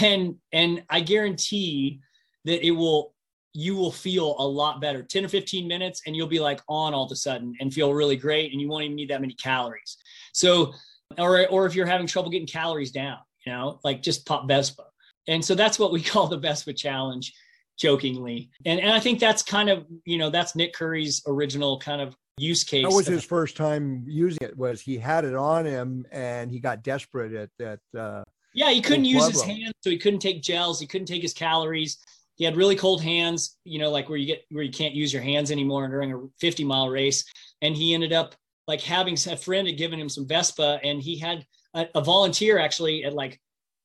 And 0.00 0.36
and 0.52 0.84
I 0.90 1.00
guarantee 1.00 2.00
that 2.44 2.64
it 2.66 2.72
will 2.72 3.14
you 3.54 3.76
will 3.76 3.92
feel 3.92 4.36
a 4.38 4.46
lot 4.46 4.80
better 4.80 5.02
10 5.02 5.24
or 5.24 5.28
15 5.28 5.68
minutes 5.68 6.02
and 6.06 6.16
you'll 6.16 6.26
be 6.26 6.38
like 6.38 6.60
on 6.68 6.94
all 6.94 7.04
of 7.04 7.12
a 7.12 7.16
sudden 7.16 7.54
and 7.60 7.72
feel 7.72 7.92
really 7.92 8.16
great 8.16 8.52
and 8.52 8.60
you 8.60 8.68
won't 8.68 8.84
even 8.84 8.96
need 8.96 9.10
that 9.10 9.20
many 9.20 9.34
calories 9.34 9.98
so 10.32 10.72
or 11.18 11.46
or 11.48 11.66
if 11.66 11.74
you're 11.74 11.86
having 11.86 12.06
trouble 12.06 12.30
getting 12.30 12.46
calories 12.46 12.90
down 12.90 13.18
you 13.44 13.52
know 13.52 13.78
like 13.84 14.02
just 14.02 14.24
pop 14.26 14.48
vespa 14.48 14.84
and 15.28 15.44
so 15.44 15.54
that's 15.54 15.78
what 15.78 15.92
we 15.92 16.02
call 16.02 16.26
the 16.26 16.38
vespa 16.38 16.72
challenge 16.72 17.32
jokingly 17.78 18.50
and, 18.64 18.80
and 18.80 18.90
i 18.90 19.00
think 19.00 19.18
that's 19.18 19.42
kind 19.42 19.68
of 19.68 19.84
you 20.04 20.16
know 20.16 20.30
that's 20.30 20.56
nick 20.56 20.72
coury's 20.72 21.22
original 21.26 21.78
kind 21.78 22.00
of 22.00 22.16
use 22.38 22.64
case 22.64 22.84
that 22.84 22.94
was 22.94 23.06
his 23.06 23.24
first 23.24 23.56
time 23.56 24.04
using 24.06 24.38
it 24.40 24.56
was 24.56 24.80
he 24.80 24.96
had 24.96 25.24
it 25.24 25.34
on 25.34 25.66
him 25.66 26.04
and 26.10 26.50
he 26.50 26.58
got 26.58 26.82
desperate 26.82 27.34
at 27.34 27.50
that 27.58 27.78
uh 27.98 28.22
yeah 28.54 28.70
he 28.70 28.80
couldn't 28.80 29.04
use 29.04 29.26
his 29.28 29.42
hands 29.42 29.74
so 29.80 29.90
he 29.90 29.98
couldn't 29.98 30.18
take 30.18 30.42
gels 30.42 30.80
he 30.80 30.86
couldn't 30.86 31.06
take 31.06 31.22
his 31.22 31.34
calories 31.34 31.98
he 32.36 32.44
had 32.44 32.56
really 32.56 32.76
cold 32.76 33.02
hands, 33.02 33.56
you 33.64 33.78
know, 33.78 33.90
like 33.90 34.08
where 34.08 34.18
you 34.18 34.26
get 34.26 34.44
where 34.50 34.64
you 34.64 34.72
can't 34.72 34.94
use 34.94 35.12
your 35.12 35.22
hands 35.22 35.50
anymore 35.50 35.86
during 35.88 36.12
a 36.12 36.20
50 36.40 36.64
mile 36.64 36.88
race. 36.88 37.24
And 37.60 37.76
he 37.76 37.94
ended 37.94 38.12
up 38.12 38.34
like 38.66 38.80
having 38.80 39.14
a 39.14 39.36
friend 39.36 39.66
had 39.66 39.76
given 39.76 40.00
him 40.00 40.08
some 40.08 40.26
Vespa, 40.26 40.80
and 40.82 41.00
he 41.00 41.18
had 41.18 41.46
a, 41.74 41.86
a 41.94 42.02
volunteer 42.02 42.58
actually 42.58 43.04
at 43.04 43.12
like 43.12 43.40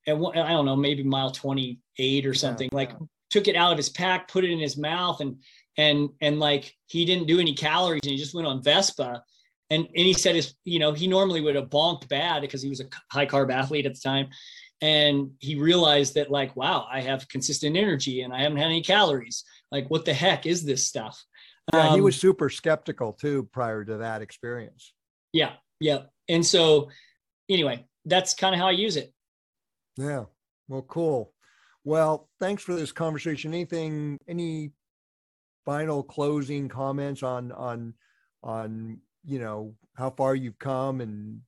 at 0.08 0.16
I 0.16 0.50
don't 0.50 0.66
know 0.66 0.76
maybe 0.76 1.04
mile 1.04 1.32
28 1.32 2.26
or 2.26 2.34
something 2.34 2.70
yeah, 2.72 2.76
like 2.76 2.90
yeah. 2.92 3.06
took 3.30 3.48
it 3.48 3.56
out 3.56 3.72
of 3.72 3.78
his 3.78 3.90
pack, 3.90 4.28
put 4.28 4.46
it 4.46 4.52
in 4.52 4.60
his 4.60 4.78
mouth, 4.78 5.20
and 5.20 5.38
and 5.78 6.10
and 6.22 6.40
like 6.40 6.74
he 6.88 7.06
didn't 7.06 7.28
do 7.28 7.40
any 7.40 7.54
calories, 7.54 8.02
and 8.04 8.12
he 8.12 8.18
just 8.18 8.34
went 8.34 8.48
on 8.48 8.64
Vespa. 8.64 9.24
And, 9.70 9.86
and 9.86 10.06
he 10.06 10.14
said 10.14 10.36
his, 10.36 10.56
you 10.64 10.80
know, 10.80 10.94
he 10.94 11.08
normally 11.08 11.42
would 11.42 11.56
have 11.56 11.70
bonked 11.70 12.08
bad 12.08 12.42
because 12.42 12.62
he 12.62 12.70
was 12.70 12.80
a 12.80 12.86
high 13.12 13.26
carb 13.26 13.52
athlete 13.52 13.86
at 13.86 13.96
the 13.96 14.00
time. 14.00 14.30
And 14.80 15.32
he 15.40 15.56
realized 15.56 16.14
that 16.16 16.32
like 16.32 16.56
wow 16.56 16.88
i 16.90 17.02
have 17.02 17.28
consistent 17.28 17.76
energy 17.76 18.22
and 18.22 18.32
i 18.32 18.42
haven't 18.44 18.60
had 18.60 18.68
any 18.68 18.82
calories. 18.82 19.44
Like 19.72 19.90
what 19.90 20.06
the 20.06 20.14
heck 20.14 20.46
is 20.46 20.64
this 20.64 20.86
stuff? 20.86 21.22
Yeah 21.74 21.90
um, 21.90 21.96
he 21.96 22.02
was 22.02 22.16
super 22.16 22.50
skeptical 22.50 23.12
too 23.12 23.50
prior 23.52 23.84
to 23.84 23.98
that 23.98 24.22
experience. 24.22 24.94
Yeah 25.34 25.54
yeah. 25.80 26.04
And 26.30 26.46
so 26.46 26.90
anyway 27.50 27.86
that's 28.06 28.36
kind 28.36 28.56
of 28.56 28.62
how 28.62 28.68
i 28.68 28.72
use 28.72 28.96
it. 28.96 29.12
Yeah. 29.98 30.26
Well 30.68 30.84
cool. 30.84 31.34
Well 31.84 32.30
thanks 32.40 32.64
for 32.64 32.76
this 32.76 32.92
conversation. 32.92 33.54
Anything 33.54 34.20
any 34.30 34.72
final 35.68 36.02
closing 36.02 36.70
comments 36.70 37.24
on 37.24 37.52
on 37.52 37.94
on 38.42 38.98
you 39.26 39.38
know 39.38 39.76
how 39.98 40.10
far 40.10 40.34
you've 40.34 40.58
come 40.58 41.02
and 41.02 41.42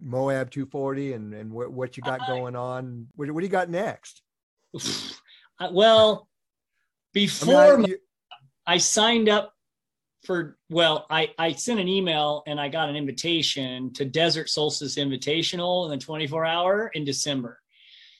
Moab 0.00 0.50
240 0.50 1.12
and 1.12 1.34
and 1.34 1.52
what, 1.52 1.70
what 1.70 1.96
you 1.98 2.02
got 2.02 2.22
uh, 2.22 2.26
going 2.26 2.56
on. 2.56 3.06
What, 3.16 3.30
what 3.30 3.40
do 3.40 3.46
you 3.46 3.52
got 3.52 3.68
next? 3.68 4.22
well, 5.70 6.26
before 7.12 7.74
I, 7.74 7.76
mean, 7.76 7.84
I, 7.84 7.88
you, 7.88 7.98
I 8.66 8.78
signed 8.78 9.28
up 9.28 9.52
for 10.24 10.56
well, 10.70 11.04
I 11.10 11.30
I 11.38 11.52
sent 11.52 11.80
an 11.80 11.88
email 11.88 12.42
and 12.46 12.58
I 12.58 12.70
got 12.70 12.88
an 12.88 12.96
invitation 12.96 13.92
to 13.92 14.06
Desert 14.06 14.48
Solstice 14.48 14.96
Invitational 14.96 15.84
in 15.84 15.90
the 15.90 16.02
24 16.02 16.46
hour 16.46 16.90
in 16.94 17.04
December. 17.04 17.60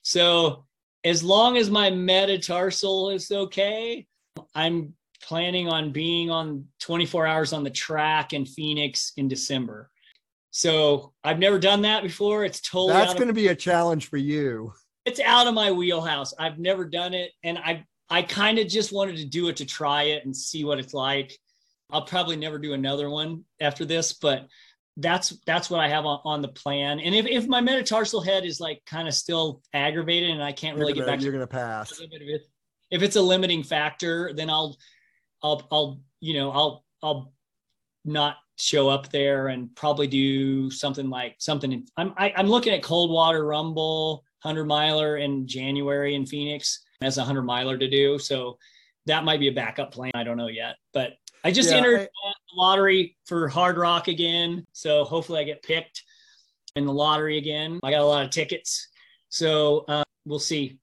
So 0.03 0.67
as 1.03 1.25
long 1.25 1.57
as 1.57 1.71
my 1.71 1.89
metatarsal 1.89 3.09
is 3.09 3.31
okay, 3.31 4.07
I'm 4.55 4.95
planning 5.23 5.69
on 5.69 5.93
being 5.93 6.31
on 6.31 6.65
24 6.81 7.27
hours 7.27 7.53
on 7.53 7.65
the 7.65 7.71
track 7.71 8.33
in 8.33 8.45
Phoenix 8.45 9.13
in 9.17 9.29
December. 9.29 9.91
So 10.51 11.13
I've 11.25 11.39
never 11.39 11.59
done 11.59 11.83
that 11.83 12.03
before. 12.03 12.45
It's 12.45 12.61
totally 12.61 12.95
that's 12.95 13.15
going 13.15 13.29
to 13.29 13.35
be 13.35 13.49
a 13.49 13.55
challenge 13.55 14.09
for 14.09 14.17
you. 14.17 14.73
It's 15.05 15.21
out 15.21 15.47
of 15.47 15.55
my 15.55 15.71
wheelhouse. 15.71 16.35
I've 16.39 16.59
never 16.59 16.85
done 16.85 17.15
it, 17.15 17.33
and 17.45 17.59
I 17.59 17.85
I 18.11 18.23
kind 18.23 18.59
of 18.59 18.69
just 18.69 18.93
wanted 18.93 19.17
to 19.17 19.25
do 19.25 19.49
it 19.49 19.57
to 19.57 19.67
try 19.67 20.05
it 20.05 20.25
and 20.25 20.35
see 20.35 20.65
what 20.65 20.79
it's 20.79 20.95
like. 20.95 21.39
I'll 21.91 22.05
probably 22.05 22.37
never 22.37 22.59
do 22.59 22.75
another 22.75 23.09
one 23.09 23.45
after 23.61 23.85
this, 23.85 24.13
but 24.15 24.47
that's 24.97 25.39
that's 25.47 25.71
what 25.71 25.81
I 25.81 25.89
have 25.89 26.05
on, 26.05 26.21
on 26.25 26.43
the 26.43 26.49
plan. 26.49 27.01
And 27.01 27.15
if, 27.15 27.27
if 27.27 27.47
my 27.47 27.61
metatarsal 27.61 28.21
head 28.21 28.45
is 28.45 28.61
like 28.61 28.83
kind 28.85 29.09
of 29.09 29.15
still 29.15 29.63
aggravated 29.73 30.31
and 30.31 30.43
I 30.43 30.53
can't 30.53 30.77
really 30.77 30.93
gonna, 30.93 31.07
get 31.07 31.13
back, 31.13 31.23
you're 31.23 31.33
to 31.33 31.39
gonna 31.39 31.47
pass. 31.47 32.01
If 32.91 33.03
it's 33.03 33.17
a 33.17 33.23
limiting 33.23 33.63
factor, 33.63 34.33
then 34.35 34.51
I'll 34.51 34.77
I'll 35.43 35.67
I'll 35.71 36.01
you 36.21 36.35
know 36.35 36.51
I'll 36.51 36.85
I'll 37.03 37.33
not 38.05 38.37
show 38.59 38.89
up 38.89 39.11
there 39.11 39.49
and 39.49 39.75
probably 39.77 40.07
do 40.07 40.71
something 40.71 41.09
like 41.09 41.37
something. 41.39 41.87
I'm 41.97 42.13
I, 42.17 42.29
am 42.29 42.33
i 42.37 42.41
am 42.41 42.49
looking 42.49 42.73
at 42.73 42.83
Coldwater 42.83 43.45
Rumble 43.45 44.25
hundred 44.41 44.67
miler 44.67 45.17
in 45.17 45.47
January 45.47 46.15
in 46.15 46.27
Phoenix 46.27 46.85
as 47.01 47.19
a 47.19 47.25
hundred 47.25 47.43
miler 47.43 47.79
to 47.79 47.89
do. 47.89 48.19
So 48.19 48.59
that 49.07 49.25
might 49.25 49.41
be 49.41 49.49
a 49.49 49.53
backup 49.53 49.93
plan. 49.93 50.13
I 50.15 50.25
don't 50.25 50.37
know 50.37 50.49
yet, 50.49 50.77
but 50.93 51.13
I 51.45 51.51
just 51.51 51.71
yeah, 51.71 51.77
entered 51.77 52.01
I, 52.25 52.33
lottery 52.55 53.17
for 53.25 53.49
Hardrock 53.49 54.09
again. 54.09 54.67
So 54.73 55.05
hopefully 55.05 55.41
I 55.41 55.45
get 55.45 55.63
picked 55.63 56.03
in 56.77 56.85
the 56.85 56.93
lottery 56.93 57.39
again. 57.39 57.81
I 57.83 57.91
got 57.91 58.01
a 58.01 58.05
lot 58.05 58.25
of 58.25 58.31
tickets. 58.31 58.89
So 59.29 59.85
uh, 59.89 60.05
we'll 60.25 60.39
see. 60.39 60.79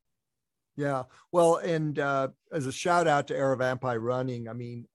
Yeah. 0.77 1.03
Well, 1.31 1.57
and 1.57 1.97
uh, 1.99 2.29
as 2.51 2.65
a 2.65 2.71
shout 2.71 3.07
out 3.07 3.27
to 3.27 3.33
Aravaipa 3.33 3.97
Running, 3.99 4.47
I 4.47 4.53
mean, 4.53 4.87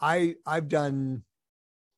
I 0.00 0.36
I've 0.46 0.68
done 0.68 1.22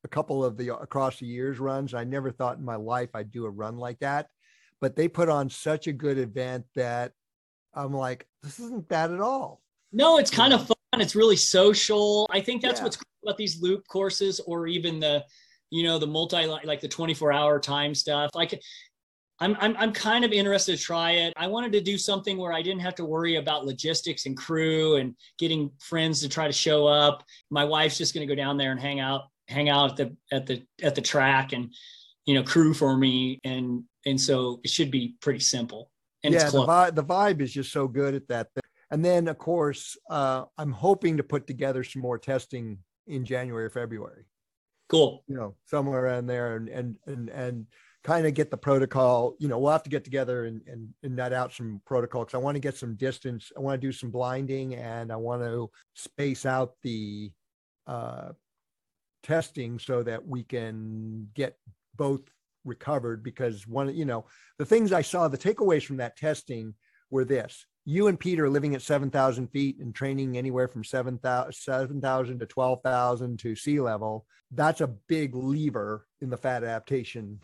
a 0.05 0.09
couple 0.09 0.44
of 0.44 0.57
the 0.57 0.74
across 0.77 1.19
the 1.19 1.27
years 1.27 1.61
runs. 1.61 1.94
I 1.94 2.05
never 2.05 2.31
thought 2.31 2.59
in 2.59 2.65
my 2.65 2.77
life 2.77 3.11
I'd 3.15 3.31
do 3.31 3.44
a 3.44 3.51
run 3.51 3.77
like 3.77 4.01
that, 4.01 4.28
but 4.81 4.97
they 4.97 5.09
put 5.09 5.28
on 5.28 5.49
such 5.49 5.86
a 5.86 5.93
good 5.93 6.19
event 6.19 6.65
that 6.74 7.12
I'm 7.74 7.93
like, 7.93 8.27
this 8.43 8.59
isn't 8.59 8.89
bad 8.89 9.12
at 9.12 9.20
all. 9.20 9.61
No, 9.93 10.19
it's 10.19 10.31
kind 10.31 10.53
of 10.53 10.66
fun. 10.66 10.77
It's 10.94 11.15
really 11.15 11.36
social. 11.36 12.27
I 12.31 12.40
think 12.40 12.62
that's 12.62 12.81
yeah. 12.81 12.85
what's 12.85 12.97
cool 12.97 13.05
about 13.23 13.39
these 13.39 13.62
loop 13.62 13.86
courses 13.89 14.40
or 14.40 14.66
even 14.66 15.01
the, 15.01 15.24
you 15.70 15.85
know, 15.85 15.99
the 15.99 16.07
multi 16.07 16.47
like 16.47 16.81
the 16.81 16.89
24 16.89 17.32
hour 17.32 17.61
time 17.61 17.94
stuff. 17.94 18.31
Like 18.35 18.61
I'm, 19.43 19.56
I'm, 19.60 19.77
I'm 19.77 19.93
kind 19.93 20.24
of 20.24 20.31
interested 20.31 20.78
to 20.78 20.82
try 20.82 21.10
it. 21.12 21.32
I 21.36 21.48
wanted 21.48 21.73
to 21.73 21.81
do 21.81 21.98
something 21.98 22.39
where 22.39 22.52
I 22.52 22.62
didn't 22.62 22.82
have 22.82 22.94
to 22.94 23.05
worry 23.05 23.36
about 23.36 23.66
logistics 23.66 24.27
and 24.27 24.36
crew 24.36 24.97
and 24.97 25.16
getting 25.36 25.73
friends 25.81 26.20
to 26.20 26.28
try 26.28 26.47
to 26.47 26.52
show 26.52 26.86
up. 26.86 27.24
My 27.51 27.64
wife's 27.64 27.98
just 27.98 28.14
going 28.14 28.27
to 28.27 28.32
go 28.32 28.40
down 28.40 28.56
there 28.56 28.70
and 28.70 28.81
hang 28.81 29.01
out, 29.01 29.23
hang 29.48 29.69
out 29.69 29.90
at 29.90 29.97
the, 29.97 30.16
at 30.31 30.47
the, 30.47 30.62
at 30.81 30.94
the 30.94 31.01
track 31.01 31.52
and, 31.52 31.74
you 32.24 32.35
know, 32.35 32.44
crew 32.44 32.73
for 32.73 32.97
me. 32.97 33.40
And, 33.43 33.82
and 34.06 34.20
so 34.20 34.60
it 34.62 34.70
should 34.70 34.93
be 34.93 35.16
pretty 35.20 35.40
simple. 35.40 35.90
And 36.23 36.32
yeah, 36.32 36.48
the 36.48 36.64
vibe, 36.64 36.94
the 36.94 37.02
vibe 37.05 37.40
is 37.40 37.52
just 37.52 37.73
so 37.73 37.89
good 37.89 38.14
at 38.14 38.28
that. 38.28 38.47
Thing. 38.55 38.62
And 38.93 39.05
then 39.05 39.27
of 39.27 39.39
course, 39.39 39.97
uh, 40.09 40.44
I'm 40.56 40.70
hoping 40.70 41.16
to 41.16 41.24
put 41.24 41.48
together 41.48 41.82
some 41.82 42.01
more 42.01 42.16
testing 42.16 42.78
in 43.09 43.24
January 43.24 43.64
or 43.64 43.70
February. 43.70 44.27
Cool. 44.89 45.24
You 45.27 45.35
know, 45.35 45.56
somewhere 45.64 46.05
around 46.05 46.27
there 46.28 46.55
and, 46.55 46.69
and, 46.69 46.97
and, 47.06 47.28
and, 47.28 47.66
kind 48.04 48.26
of 48.26 48.34
get 48.34 48.50
the 48.50 48.56
protocol. 48.56 49.34
You 49.38 49.48
know, 49.48 49.58
we'll 49.58 49.72
have 49.72 49.82
to 49.84 49.90
get 49.90 50.04
together 50.04 50.44
and, 50.44 50.60
and, 50.66 50.88
and 51.02 51.16
nut 51.16 51.32
out 51.32 51.52
some 51.52 51.80
protocol 51.86 52.22
because 52.24 52.34
I 52.34 52.42
want 52.42 52.56
to 52.56 52.60
get 52.60 52.76
some 52.76 52.94
distance. 52.96 53.52
I 53.56 53.60
want 53.60 53.80
to 53.80 53.86
do 53.86 53.92
some 53.92 54.10
blinding 54.10 54.74
and 54.74 55.12
I 55.12 55.16
want 55.16 55.42
to 55.42 55.70
space 55.94 56.44
out 56.44 56.74
the 56.82 57.30
uh, 57.86 58.30
testing 59.22 59.78
so 59.78 60.02
that 60.02 60.26
we 60.26 60.42
can 60.42 61.28
get 61.34 61.56
both 61.96 62.22
recovered. 62.64 63.22
Because 63.22 63.66
one, 63.66 63.94
you 63.94 64.04
know, 64.04 64.26
the 64.58 64.66
things 64.66 64.92
I 64.92 65.02
saw, 65.02 65.28
the 65.28 65.38
takeaways 65.38 65.84
from 65.84 65.98
that 65.98 66.16
testing 66.16 66.74
were 67.10 67.24
this 67.24 67.66
you 67.84 68.06
and 68.06 68.18
Peter 68.18 68.48
living 68.48 68.74
at 68.74 68.82
7,000 68.82 69.48
feet 69.48 69.78
and 69.80 69.94
training 69.94 70.38
anywhere 70.38 70.68
from 70.68 70.84
7,000 70.84 71.52
7, 71.52 72.38
to 72.38 72.46
12,000 72.46 73.38
to 73.40 73.56
sea 73.56 73.80
level, 73.80 74.24
that's 74.52 74.80
a 74.80 74.86
big 74.86 75.34
lever 75.34 76.06
in 76.20 76.30
the 76.30 76.36
fat 76.36 76.62
adaptation 76.62 77.40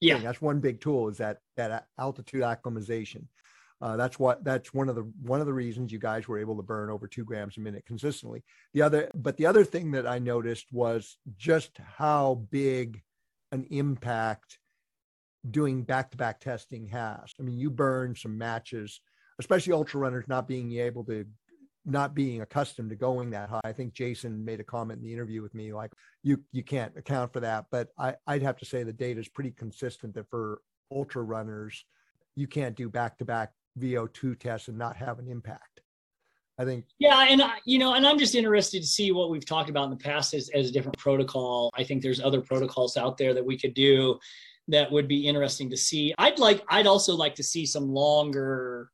yeah. 0.00 0.14
Thing. 0.14 0.24
that's 0.24 0.40
one 0.40 0.60
big 0.60 0.80
tool 0.80 1.08
is 1.08 1.18
that 1.18 1.38
that 1.56 1.86
altitude 1.98 2.42
acclimatization. 2.42 3.28
Uh, 3.82 3.96
that's 3.96 4.18
what 4.18 4.44
that's 4.44 4.74
one 4.74 4.88
of 4.88 4.94
the 4.94 5.10
one 5.22 5.40
of 5.40 5.46
the 5.46 5.52
reasons 5.52 5.90
you 5.90 5.98
guys 5.98 6.28
were 6.28 6.38
able 6.38 6.56
to 6.56 6.62
burn 6.62 6.90
over 6.90 7.06
two 7.06 7.24
grams 7.24 7.56
a 7.56 7.60
minute 7.60 7.84
consistently. 7.86 8.42
The 8.74 8.82
other 8.82 9.10
but 9.14 9.36
the 9.36 9.46
other 9.46 9.64
thing 9.64 9.92
that 9.92 10.06
i 10.06 10.18
noticed 10.18 10.66
was 10.72 11.16
just 11.38 11.78
how 11.78 12.46
big 12.50 13.02
an 13.52 13.66
impact 13.70 14.58
doing 15.50 15.82
back-to-back 15.82 16.40
testing 16.40 16.88
has. 16.88 17.32
I 17.38 17.42
mean 17.42 17.58
you 17.58 17.70
burn 17.70 18.14
some 18.14 18.36
matches 18.36 19.00
especially 19.40 19.72
ultra 19.72 19.98
runners 19.98 20.26
not 20.28 20.46
being 20.46 20.72
able 20.74 21.02
to 21.02 21.24
not 21.84 22.14
being 22.14 22.42
accustomed 22.42 22.90
to 22.90 22.96
going 22.96 23.30
that 23.30 23.48
high. 23.48 23.60
I 23.64 23.72
think 23.72 23.94
Jason 23.94 24.44
made 24.44 24.60
a 24.60 24.64
comment 24.64 24.98
in 24.98 25.04
the 25.04 25.12
interview 25.12 25.42
with 25.42 25.54
me, 25.54 25.72
like 25.72 25.92
you 26.22 26.42
you 26.52 26.62
can't 26.62 26.96
account 26.96 27.32
for 27.32 27.40
that. 27.40 27.66
But 27.70 27.88
I, 27.98 28.14
I'd 28.26 28.42
have 28.42 28.56
to 28.58 28.64
say 28.64 28.82
the 28.82 28.92
data 28.92 29.20
is 29.20 29.28
pretty 29.28 29.52
consistent 29.52 30.14
that 30.14 30.28
for 30.28 30.60
ultra 30.92 31.22
runners, 31.22 31.84
you 32.36 32.46
can't 32.46 32.76
do 32.76 32.88
back 32.88 33.18
to 33.18 33.24
back 33.24 33.52
VO2 33.78 34.38
tests 34.38 34.68
and 34.68 34.78
not 34.78 34.96
have 34.96 35.18
an 35.18 35.28
impact. 35.28 35.80
I 36.58 36.64
think. 36.64 36.84
Yeah, 36.98 37.26
and 37.26 37.42
you 37.64 37.78
know, 37.78 37.94
and 37.94 38.06
I'm 38.06 38.18
just 38.18 38.34
interested 38.34 38.82
to 38.82 38.86
see 38.86 39.12
what 39.12 39.30
we've 39.30 39.46
talked 39.46 39.70
about 39.70 39.84
in 39.84 39.90
the 39.90 39.96
past 39.96 40.34
as, 40.34 40.50
as 40.50 40.68
a 40.68 40.72
different 40.72 40.98
protocol. 40.98 41.70
I 41.74 41.84
think 41.84 42.02
there's 42.02 42.20
other 42.20 42.42
protocols 42.42 42.98
out 42.98 43.16
there 43.16 43.32
that 43.32 43.44
we 43.44 43.58
could 43.58 43.72
do 43.72 44.18
that 44.68 44.92
would 44.92 45.08
be 45.08 45.26
interesting 45.26 45.70
to 45.70 45.76
see. 45.76 46.14
I'd 46.18 46.38
like, 46.38 46.62
I'd 46.68 46.86
also 46.86 47.16
like 47.16 47.34
to 47.36 47.42
see 47.42 47.64
some 47.64 47.88
longer 47.88 48.90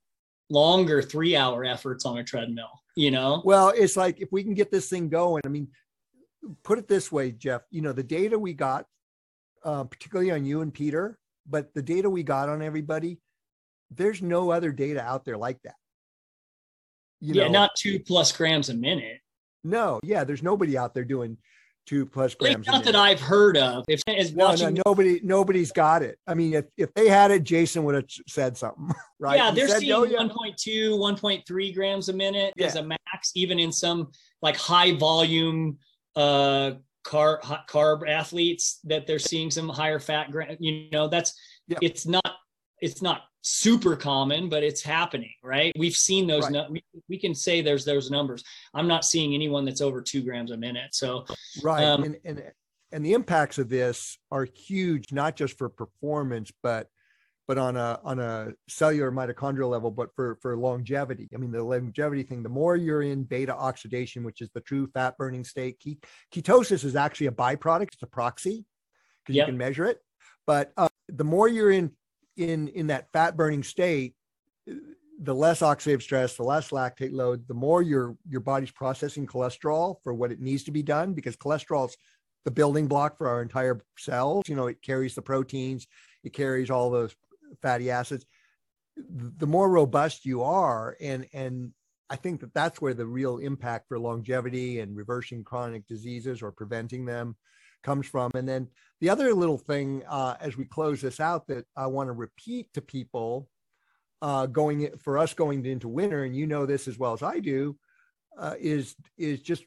longer 0.51 1.02
three 1.02 1.36
hour 1.36 1.64
efforts 1.64 2.05
on 2.05 2.18
a 2.18 2.24
treadmill, 2.24 2.82
you 2.94 3.10
know? 3.10 3.43
Well, 3.44 3.73
it's 3.77 3.97
like 3.97 4.20
if 4.20 4.31
we 4.32 4.43
can 4.43 4.55
get 4.55 4.70
this 4.70 4.89
thing 4.89 5.09
going, 5.09 5.43
I 5.44 5.48
mean, 5.48 5.68
put 6.62 6.78
it 6.78 6.89
this 6.89 7.10
way, 7.10 7.32
Jeff, 7.32 7.62
you 7.70 7.81
know, 7.82 7.93
the 7.93 8.02
data 8.02 8.39
we 8.39 8.52
got, 8.52 8.86
uh, 9.64 9.85
particularly 9.85 10.31
on 10.31 10.44
you 10.44 10.60
and 10.60 10.73
Peter, 10.73 11.18
but 11.48 11.74
the 11.74 11.82
data 11.82 12.09
we 12.09 12.23
got 12.23 12.48
on 12.48 12.62
everybody, 12.62 13.20
there's 13.90 14.23
no 14.23 14.51
other 14.51 14.73
data 14.73 15.01
out 15.01 15.24
there 15.24 15.36
like 15.36 15.60
that. 15.62 15.77
You 17.20 17.35
yeah, 17.35 17.44
know, 17.44 17.52
not 17.52 17.70
two 17.77 17.98
plus 18.01 18.31
grams 18.32 18.68
a 18.68 18.74
minute. 18.74 19.20
No, 19.64 20.01
yeah, 20.05 20.23
there's 20.23 20.43
nobody 20.43 20.77
out 20.78 20.94
there 20.94 21.05
doing 21.05 21.39
two 21.86 22.04
plus 22.04 22.34
grams. 22.34 22.66
Not 22.66 22.84
that 22.84 22.96
I've 22.96 23.20
heard 23.20 23.56
of. 23.56 23.84
If 23.88 24.02
is 24.08 24.32
watching, 24.32 24.74
no, 24.74 24.82
no, 24.82 24.82
nobody, 24.86 25.20
nobody's 25.22 25.72
got 25.72 26.02
it. 26.02 26.18
I 26.26 26.34
mean, 26.34 26.54
if, 26.54 26.66
if 26.76 26.92
they 26.94 27.08
had 27.08 27.30
it, 27.30 27.44
Jason 27.44 27.84
would 27.84 27.94
have 27.94 28.04
said 28.28 28.56
something, 28.56 28.90
right? 29.18 29.36
Yeah, 29.36 29.50
he 29.50 29.56
they're 29.56 29.68
said, 29.68 29.80
seeing 29.80 29.92
oh, 29.92 30.04
yeah. 30.04 30.18
1.2, 30.18 30.90
1.3 30.90 31.74
grams 31.74 32.08
a 32.08 32.12
minute 32.12 32.52
yeah. 32.56 32.66
as 32.66 32.76
a 32.76 32.82
max, 32.82 33.32
even 33.34 33.58
in 33.58 33.72
some 33.72 34.10
like 34.42 34.56
high 34.56 34.94
volume 34.96 35.78
uh 36.16 36.72
carb 37.06 37.40
carb 37.68 38.08
athletes 38.08 38.80
that 38.84 39.06
they're 39.06 39.18
seeing 39.18 39.50
some 39.50 39.68
higher 39.68 40.00
fat. 40.00 40.30
gram. 40.30 40.56
You 40.58 40.88
know, 40.90 41.08
that's 41.08 41.34
yeah. 41.68 41.78
it's 41.80 42.06
not 42.06 42.34
it's 42.80 43.00
not 43.00 43.22
super 43.47 43.94
common, 43.94 44.48
but 44.48 44.64
it's 44.64 44.82
happening, 44.82 45.32
right? 45.40 45.73
We've 45.78 45.94
seen 45.94 46.27
those. 46.27 46.51
Right. 46.51 46.68
We, 46.68 46.85
we, 47.09 47.16
can 47.16 47.32
say 47.32 47.60
there's 47.60 47.85
those 47.85 48.10
numbers. 48.10 48.43
I'm 48.74 48.89
not 48.89 49.05
seeing 49.05 49.35
anyone 49.35 49.64
that's 49.64 49.81
over 49.81 50.02
two 50.02 50.23
grams 50.23 50.51
a 50.51 50.56
minute. 50.56 50.94
So, 50.94 51.27
right, 51.62 51.85
um, 51.85 52.02
and, 52.02 52.16
and 52.24 52.43
and 52.90 53.06
the 53.06 53.12
impacts 53.12 53.59
of 53.59 53.68
this 53.68 54.18
are 54.32 54.44
huge, 54.44 55.12
not 55.12 55.36
just 55.36 55.56
for 55.59 55.68
performance, 55.68 56.51
but 56.60 56.89
but 57.47 57.56
on 57.56 57.77
a 57.77 58.01
on 58.02 58.18
a 58.18 58.48
cellular 58.68 59.12
mitochondrial 59.12 59.70
level, 59.70 59.93
but 59.93 60.12
for 60.16 60.39
for 60.43 60.56
longevity. 60.56 61.28
I 61.32 61.39
mean, 61.39 61.52
the 61.52 61.62
longevity 61.62 62.24
thing. 62.24 62.43
The 62.43 62.48
more 62.48 62.74
you're 62.74 63.02
in 63.02 63.23
beta 63.23 63.55
oxidation, 63.55 64.24
which 64.24 64.40
is 64.40 64.51
the 64.55 64.60
true 64.60 64.89
fat 64.89 65.16
burning 65.18 65.44
state, 65.44 65.81
ketosis 66.35 66.85
is 66.85 66.97
actually 66.97 67.28
a 67.28 67.32
byproduct. 67.32 67.93
It's 67.93 68.02
a 68.02 68.09
proxy 68.09 68.64
because 69.24 69.36
yep. 69.36 69.47
you 69.47 69.52
can 69.52 69.59
measure 69.59 69.85
it. 69.85 70.01
But 70.48 70.73
uh, 70.77 70.89
the 71.09 71.24
more 71.24 71.47
you're 71.47 71.70
in 71.70 71.93
in 72.36 72.68
in 72.68 72.88
that 72.88 73.10
fat 73.12 73.36
burning 73.36 73.62
state 73.62 74.14
the 75.20 75.34
less 75.34 75.60
oxidative 75.60 76.02
stress 76.02 76.36
the 76.36 76.42
less 76.42 76.70
lactate 76.70 77.12
load 77.12 77.46
the 77.48 77.54
more 77.54 77.82
your 77.82 78.16
your 78.28 78.40
body's 78.40 78.70
processing 78.70 79.26
cholesterol 79.26 79.96
for 80.02 80.12
what 80.12 80.32
it 80.32 80.40
needs 80.40 80.64
to 80.64 80.70
be 80.70 80.82
done 80.82 81.14
because 81.14 81.36
cholesterol's 81.36 81.96
the 82.44 82.50
building 82.50 82.86
block 82.86 83.16
for 83.16 83.28
our 83.28 83.42
entire 83.42 83.80
cells 83.98 84.44
you 84.48 84.54
know 84.54 84.66
it 84.66 84.82
carries 84.82 85.14
the 85.14 85.22
proteins 85.22 85.86
it 86.24 86.32
carries 86.32 86.70
all 86.70 86.90
those 86.90 87.14
fatty 87.62 87.90
acids 87.90 88.26
the 88.96 89.46
more 89.46 89.70
robust 89.70 90.24
you 90.24 90.42
are 90.42 90.96
and 91.00 91.26
and 91.32 91.72
i 92.10 92.16
think 92.16 92.40
that 92.40 92.52
that's 92.54 92.80
where 92.80 92.94
the 92.94 93.06
real 93.06 93.38
impact 93.38 93.88
for 93.88 93.98
longevity 93.98 94.80
and 94.80 94.96
reversing 94.96 95.42
chronic 95.42 95.86
diseases 95.86 96.42
or 96.42 96.52
preventing 96.52 97.04
them 97.04 97.36
comes 97.86 98.06
from. 98.06 98.30
And 98.34 98.48
then 98.48 98.68
the 99.01 99.10
other 99.10 99.35
little 99.35 99.59
thing 99.59 100.02
uh, 100.09 100.36
as 100.40 100.56
we 100.56 100.64
close 100.64 101.01
this 101.01 101.20
out 101.20 101.47
that 101.48 101.66
I 101.77 101.86
want 101.86 102.09
to 102.09 102.12
repeat 102.12 102.73
to 102.74 102.81
people 102.81 103.48
uh, 104.23 104.47
going 104.47 104.90
for 104.98 105.18
us 105.18 105.35
going 105.35 105.64
into 105.66 105.89
winter, 105.89 106.24
and 106.24 106.35
you 106.35 106.47
know 106.47 106.66
this 106.66 106.89
as 106.89 106.98
well 106.98 107.12
as 107.12 107.23
I 107.23 107.39
do, 107.40 107.77
uh, 108.39 108.55
is 108.59 108.94
is 109.18 109.40
just 109.40 109.64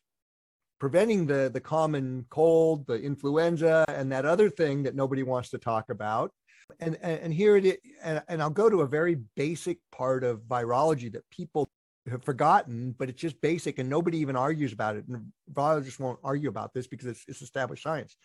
preventing 0.79 1.27
the 1.27 1.49
the 1.53 1.59
common 1.59 2.25
cold, 2.29 2.87
the 2.87 2.99
influenza, 2.99 3.85
and 3.87 4.11
that 4.11 4.25
other 4.25 4.49
thing 4.49 4.83
that 4.83 4.95
nobody 4.95 5.23
wants 5.23 5.49
to 5.51 5.57
talk 5.57 5.89
about. 5.89 6.31
And 6.79 6.97
and, 7.01 7.19
and 7.21 7.33
here 7.33 7.57
it 7.57 7.65
is, 7.65 7.77
and, 8.03 8.23
and 8.27 8.41
I'll 8.41 8.49
go 8.49 8.69
to 8.69 8.81
a 8.81 8.87
very 8.87 9.17
basic 9.35 9.77
part 9.91 10.23
of 10.23 10.41
virology 10.41 11.11
that 11.13 11.29
people 11.29 11.69
have 12.09 12.23
forgotten, 12.23 12.95
but 12.97 13.09
it's 13.09 13.21
just 13.21 13.39
basic 13.41 13.77
and 13.77 13.89
nobody 13.89 14.17
even 14.17 14.35
argues 14.35 14.73
about 14.73 14.95
it. 14.95 15.07
And 15.07 15.31
virologists 15.53 15.99
won't 15.99 16.19
argue 16.23 16.49
about 16.49 16.73
this 16.73 16.87
because 16.87 17.07
it's, 17.07 17.23
it's 17.27 17.41
established 17.41 17.83
science. 17.83 18.15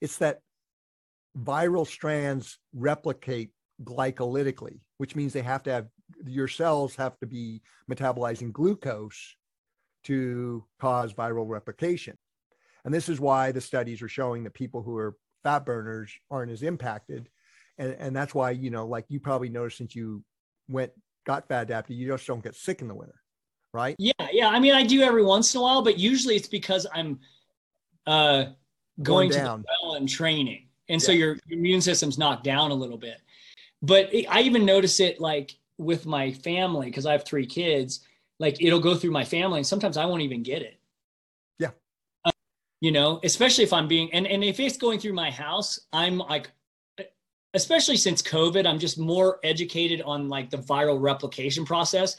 It's 0.00 0.18
that 0.18 0.40
viral 1.38 1.86
strands 1.86 2.58
replicate 2.74 3.50
glycolytically, 3.84 4.80
which 4.98 5.16
means 5.16 5.32
they 5.32 5.42
have 5.42 5.62
to 5.64 5.72
have 5.72 5.86
your 6.26 6.48
cells 6.48 6.96
have 6.96 7.18
to 7.20 7.26
be 7.26 7.62
metabolizing 7.90 8.52
glucose 8.52 9.36
to 10.04 10.64
cause 10.80 11.12
viral 11.12 11.48
replication. 11.48 12.16
And 12.84 12.92
this 12.92 13.08
is 13.08 13.20
why 13.20 13.52
the 13.52 13.60
studies 13.60 14.02
are 14.02 14.08
showing 14.08 14.44
that 14.44 14.54
people 14.54 14.82
who 14.82 14.96
are 14.96 15.16
fat 15.42 15.64
burners 15.64 16.12
aren't 16.30 16.52
as 16.52 16.62
impacted. 16.62 17.28
And, 17.78 17.92
and 17.98 18.16
that's 18.16 18.34
why, 18.34 18.50
you 18.50 18.70
know, 18.70 18.86
like 18.86 19.04
you 19.08 19.20
probably 19.20 19.50
noticed 19.50 19.78
since 19.78 19.94
you 19.94 20.24
went, 20.68 20.92
got 21.26 21.48
fat 21.48 21.62
adapted, 21.62 21.96
you 21.96 22.08
just 22.08 22.26
don't 22.26 22.42
get 22.42 22.54
sick 22.54 22.80
in 22.80 22.88
the 22.88 22.94
winter, 22.94 23.20
right? 23.72 23.94
Yeah. 23.98 24.12
Yeah. 24.32 24.48
I 24.48 24.58
mean, 24.58 24.74
I 24.74 24.84
do 24.84 25.02
every 25.02 25.24
once 25.24 25.54
in 25.54 25.60
a 25.60 25.62
while, 25.62 25.82
but 25.82 25.98
usually 25.98 26.36
it's 26.36 26.48
because 26.48 26.86
I'm 26.92 27.20
uh, 28.06 28.44
going, 29.02 29.30
going 29.30 29.30
to 29.30 29.36
the 29.36 29.64
well 29.82 29.94
and 29.94 30.08
training. 30.08 30.69
And 30.90 31.00
yeah. 31.00 31.06
so 31.06 31.12
your, 31.12 31.38
your 31.46 31.58
immune 31.58 31.80
system's 31.80 32.18
knocked 32.18 32.44
down 32.44 32.70
a 32.70 32.74
little 32.74 32.98
bit. 32.98 33.22
But 33.80 34.12
it, 34.12 34.26
I 34.26 34.42
even 34.42 34.66
notice 34.66 35.00
it 35.00 35.20
like 35.20 35.56
with 35.78 36.04
my 36.04 36.32
family, 36.32 36.86
because 36.86 37.06
I 37.06 37.12
have 37.12 37.24
three 37.24 37.46
kids 37.46 38.00
like 38.38 38.60
it'll 38.60 38.80
go 38.80 38.94
through 38.94 39.12
my 39.12 39.24
family 39.24 39.58
and 39.58 39.66
sometimes 39.66 39.96
I 39.96 40.06
won't 40.06 40.22
even 40.22 40.42
get 40.42 40.62
it. 40.62 40.78
Yeah. 41.58 41.70
Uh, 42.24 42.32
you 42.80 42.90
know, 42.90 43.20
especially 43.22 43.64
if 43.64 43.72
I'm 43.72 43.86
being, 43.86 44.12
and, 44.12 44.26
and 44.26 44.42
if 44.42 44.58
it's 44.58 44.78
going 44.78 44.98
through 44.98 45.12
my 45.12 45.30
house, 45.30 45.78
I'm 45.92 46.18
like, 46.18 46.50
especially 47.52 47.96
since 47.96 48.22
COVID, 48.22 48.66
I'm 48.66 48.78
just 48.78 48.98
more 48.98 49.40
educated 49.44 50.02
on 50.02 50.28
like 50.28 50.50
the 50.50 50.56
viral 50.58 51.00
replication 51.00 51.64
process, 51.64 52.16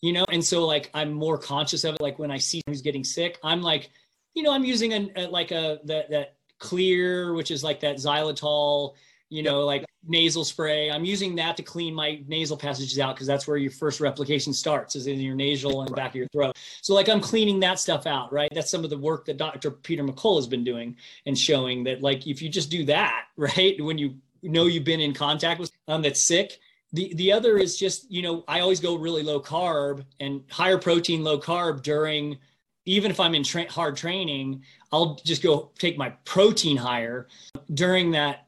you 0.00 0.12
know? 0.12 0.24
And 0.30 0.44
so 0.44 0.64
like, 0.64 0.90
I'm 0.94 1.12
more 1.12 1.38
conscious 1.38 1.84
of 1.84 1.96
it. 1.96 2.00
Like 2.00 2.18
when 2.18 2.30
I 2.30 2.38
see 2.38 2.60
who's 2.66 2.82
getting 2.82 3.02
sick, 3.02 3.38
I'm 3.42 3.62
like, 3.62 3.90
you 4.34 4.42
know, 4.42 4.52
I'm 4.52 4.64
using 4.64 4.92
a, 4.92 5.10
a 5.16 5.26
like 5.26 5.50
a, 5.50 5.80
that, 5.84 6.10
that 6.10 6.36
Xlear, 6.60 7.34
which 7.34 7.50
is 7.50 7.62
like 7.64 7.80
that 7.80 7.96
xylitol, 7.96 8.94
you 9.30 9.42
know, 9.42 9.60
yep. 9.60 9.66
like 9.66 9.84
nasal 10.06 10.44
spray. 10.44 10.90
I'm 10.90 11.04
using 11.04 11.34
that 11.36 11.56
to 11.56 11.62
clean 11.62 11.94
my 11.94 12.22
nasal 12.26 12.56
passages 12.56 12.98
out 12.98 13.14
because 13.14 13.26
that's 13.26 13.46
where 13.46 13.56
your 13.56 13.70
first 13.70 14.00
replication 14.00 14.52
starts 14.52 14.96
is 14.96 15.06
in 15.06 15.20
your 15.20 15.34
nasal 15.34 15.82
and 15.82 15.90
right. 15.90 15.96
back 15.96 16.10
of 16.10 16.16
your 16.16 16.28
throat. 16.28 16.56
So 16.82 16.94
like 16.94 17.08
I'm 17.08 17.20
cleaning 17.20 17.60
that 17.60 17.78
stuff 17.78 18.06
out, 18.06 18.32
right? 18.32 18.50
That's 18.54 18.70
some 18.70 18.84
of 18.84 18.90
the 18.90 18.98
work 18.98 19.24
that 19.26 19.36
Dr. 19.36 19.70
Peter 19.70 20.04
McCullough 20.04 20.36
has 20.36 20.46
been 20.46 20.64
doing 20.64 20.96
and 21.26 21.38
showing 21.38 21.84
that 21.84 22.02
like 22.02 22.26
if 22.26 22.42
you 22.42 22.48
just 22.48 22.70
do 22.70 22.84
that, 22.86 23.26
right, 23.36 23.80
when 23.82 23.98
you 23.98 24.16
know 24.42 24.66
you've 24.66 24.84
been 24.84 25.00
in 25.00 25.14
contact 25.14 25.60
with 25.60 25.70
um 25.88 26.02
that's 26.02 26.20
sick. 26.20 26.58
The 26.92 27.12
the 27.14 27.32
other 27.32 27.56
is 27.58 27.76
just, 27.76 28.08
you 28.10 28.22
know, 28.22 28.44
I 28.46 28.60
always 28.60 28.78
go 28.78 28.94
really 28.94 29.24
low 29.24 29.40
carb 29.40 30.04
and 30.20 30.44
higher 30.48 30.78
protein, 30.78 31.24
low 31.24 31.40
carb 31.40 31.82
during 31.82 32.38
even 32.86 33.10
if 33.10 33.20
I'm 33.20 33.34
in 33.34 33.42
tra- 33.42 33.70
hard 33.70 33.96
training, 33.96 34.62
I'll 34.92 35.16
just 35.24 35.42
go 35.42 35.70
take 35.78 35.96
my 35.96 36.10
protein 36.24 36.76
higher 36.76 37.28
during 37.72 38.10
that 38.12 38.46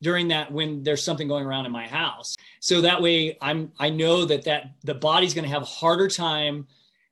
during 0.00 0.28
that 0.28 0.50
when 0.50 0.82
there's 0.82 1.02
something 1.02 1.28
going 1.28 1.46
around 1.46 1.64
in 1.64 1.70
my 1.70 1.86
house. 1.86 2.36
So 2.60 2.80
that 2.80 3.00
way 3.00 3.36
i'm 3.40 3.72
i 3.78 3.88
know 3.88 4.24
that 4.24 4.44
that 4.44 4.72
the 4.84 4.94
body's 4.94 5.34
going 5.34 5.44
to 5.44 5.50
have 5.50 5.62
a 5.62 5.66
harder 5.66 6.08
time 6.08 6.66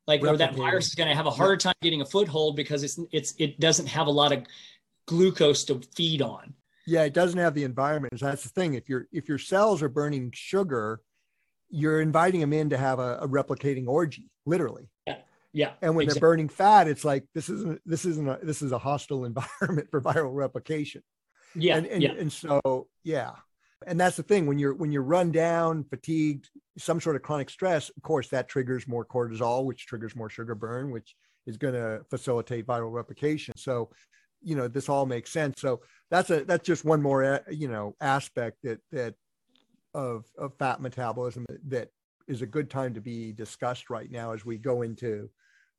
like 0.06 0.22
or 0.22 0.36
that 0.36 0.54
virus 0.54 0.88
is 0.88 0.94
going 0.94 1.08
to 1.08 1.14
have 1.14 1.26
a 1.26 1.30
harder 1.30 1.56
time 1.56 1.74
getting 1.82 2.00
a 2.00 2.04
foothold 2.06 2.56
because 2.56 2.82
it's 2.82 2.98
it's 3.12 3.34
it 3.38 3.60
doesn't 3.60 3.86
have 3.86 4.06
a 4.06 4.10
lot 4.10 4.32
of 4.32 4.44
glucose 5.06 5.64
to 5.64 5.80
feed 5.94 6.22
on. 6.22 6.54
Yeah 6.86 7.02
it 7.04 7.14
doesn't 7.14 7.38
have 7.38 7.54
the 7.54 7.64
environment. 7.64 8.14
That's 8.20 8.42
the 8.42 8.48
thing. 8.48 8.74
If 8.74 8.88
your 8.88 9.06
if 9.12 9.28
your 9.28 9.38
cells 9.38 9.82
are 9.82 9.88
burning 9.88 10.30
sugar 10.34 11.00
you're 11.72 12.00
inviting 12.00 12.40
them 12.40 12.52
in 12.52 12.68
to 12.68 12.76
have 12.76 12.98
a, 12.98 13.18
a 13.18 13.28
replicating 13.28 13.86
orgy 13.86 14.28
literally 14.44 14.88
yeah 15.52 15.72
and 15.82 15.94
when 15.94 16.04
exactly. 16.04 16.20
they're 16.20 16.28
burning 16.28 16.48
fat 16.48 16.88
it's 16.88 17.04
like 17.04 17.24
this 17.34 17.48
isn't 17.48 17.80
this 17.84 18.04
isn't 18.04 18.28
a, 18.28 18.38
this 18.42 18.62
is 18.62 18.72
a 18.72 18.78
hostile 18.78 19.24
environment 19.32 19.88
for 19.90 20.00
viral 20.00 20.34
replication 20.34 21.02
yeah 21.54 21.76
and, 21.76 21.86
and, 21.86 22.02
yeah. 22.02 22.12
and 22.12 22.32
so 22.32 22.86
yeah 23.04 23.32
and 23.86 23.98
that's 23.98 24.16
the 24.16 24.22
thing 24.22 24.46
when 24.46 24.58
you're 24.58 24.74
when 24.74 24.92
you're 24.92 25.02
run 25.02 25.32
down 25.32 25.84
fatigued 25.84 26.48
some 26.78 27.00
sort 27.00 27.16
of 27.16 27.22
chronic 27.22 27.50
stress 27.50 27.90
of 27.90 28.02
course 28.02 28.28
that 28.28 28.48
triggers 28.48 28.86
more 28.86 29.04
cortisol 29.04 29.64
which 29.64 29.86
triggers 29.86 30.14
more 30.14 30.30
sugar 30.30 30.54
burn 30.54 30.90
which 30.90 31.16
is 31.46 31.56
going 31.56 31.74
to 31.74 32.00
facilitate 32.10 32.66
viral 32.66 32.92
replication 32.92 33.54
so 33.56 33.90
you 34.42 34.54
know 34.54 34.68
this 34.68 34.88
all 34.88 35.06
makes 35.06 35.32
sense 35.32 35.60
so 35.60 35.80
that's 36.10 36.30
a 36.30 36.44
that's 36.44 36.66
just 36.66 36.84
one 36.84 37.02
more 37.02 37.24
uh, 37.24 37.38
you 37.50 37.68
know 37.68 37.94
aspect 38.00 38.58
that 38.62 38.78
that 38.92 39.14
of 39.94 40.24
of 40.38 40.54
fat 40.58 40.80
metabolism 40.80 41.44
that 41.66 41.88
is 42.28 42.42
a 42.42 42.46
good 42.46 42.70
time 42.70 42.94
to 42.94 43.00
be 43.00 43.32
discussed 43.32 43.90
right 43.90 44.10
now 44.10 44.32
as 44.32 44.44
we 44.44 44.56
go 44.56 44.82
into 44.82 45.28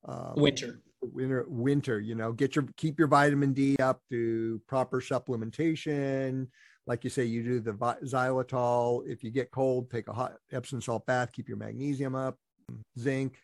um, 0.05 0.33
winter. 0.35 0.79
Winter 1.01 1.45
winter 1.47 1.99
you 1.99 2.13
know 2.13 2.31
get 2.31 2.55
your 2.55 2.65
keep 2.77 2.99
your 2.99 3.07
vitamin 3.07 3.53
d 3.53 3.75
up 3.77 4.01
to 4.11 4.61
proper 4.67 5.01
supplementation. 5.01 6.47
Like 6.85 7.03
you 7.03 7.09
say 7.09 7.25
you 7.25 7.41
do 7.43 7.59
the 7.59 7.73
xylitol. 7.73 9.01
If 9.07 9.23
you 9.23 9.31
get 9.31 9.49
cold 9.49 9.89
take 9.89 10.07
a 10.07 10.13
hot 10.13 10.33
epsom 10.51 10.79
salt 10.79 11.07
bath 11.07 11.31
keep 11.31 11.47
your 11.47 11.57
magnesium 11.57 12.13
up 12.13 12.37
zinc 12.99 13.39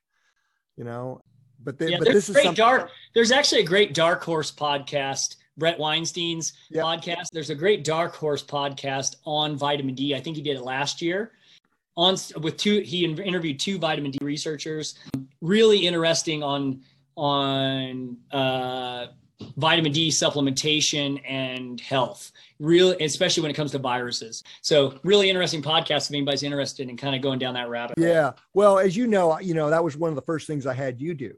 you 0.77 0.83
know. 0.83 1.19
But, 1.63 1.79
the, 1.79 1.89
yeah, 1.89 1.97
but 1.97 2.09
this 2.09 2.29
is 2.29 2.35
something- 2.35 2.53
dark 2.53 2.91
there's 3.15 3.31
actually 3.31 3.61
a 3.61 3.65
great 3.65 3.95
dark 3.95 4.23
horse 4.23 4.51
podcast 4.51 5.37
Bret 5.57 5.79
Weinstein's 5.79 6.53
yep. 6.69 6.85
podcast. 6.85 7.31
There's 7.33 7.49
a 7.49 7.55
great 7.55 7.83
dark 7.83 8.15
horse 8.15 8.43
podcast 8.43 9.15
on 9.25 9.57
vitamin 9.57 9.95
d. 9.95 10.13
I 10.13 10.21
think 10.21 10.35
he 10.35 10.43
did 10.43 10.57
it 10.57 10.61
last 10.61 11.01
year 11.01 11.31
on 11.97 12.15
with 12.41 12.55
two 12.55 12.79
he 12.79 13.03
interviewed 13.05 13.59
two 13.59 13.77
vitamin 13.77 14.11
d 14.11 14.19
researchers 14.21 14.95
really 15.41 15.85
interesting 15.85 16.43
on 16.43 16.81
on 17.15 18.15
uh, 18.31 19.07
vitamin 19.57 19.91
D 19.91 20.09
supplementation 20.09 21.21
and 21.27 21.79
health, 21.81 22.31
really, 22.59 23.03
especially 23.03 23.41
when 23.41 23.51
it 23.51 23.55
comes 23.55 23.71
to 23.71 23.79
viruses. 23.79 24.43
So, 24.61 24.99
really 25.03 25.29
interesting 25.29 25.61
podcast 25.61 26.09
if 26.09 26.11
anybody's 26.11 26.43
interested 26.43 26.89
in 26.89 26.97
kind 26.97 27.15
of 27.15 27.21
going 27.21 27.39
down 27.39 27.53
that 27.55 27.69
rabbit. 27.69 27.95
Yeah. 27.97 28.31
Well, 28.53 28.79
as 28.79 28.95
you 28.95 29.07
know, 29.07 29.39
you 29.39 29.53
know 29.53 29.69
that 29.69 29.83
was 29.83 29.97
one 29.97 30.09
of 30.09 30.15
the 30.15 30.21
first 30.21 30.47
things 30.47 30.65
I 30.65 30.73
had 30.73 31.01
you 31.01 31.13
do 31.13 31.35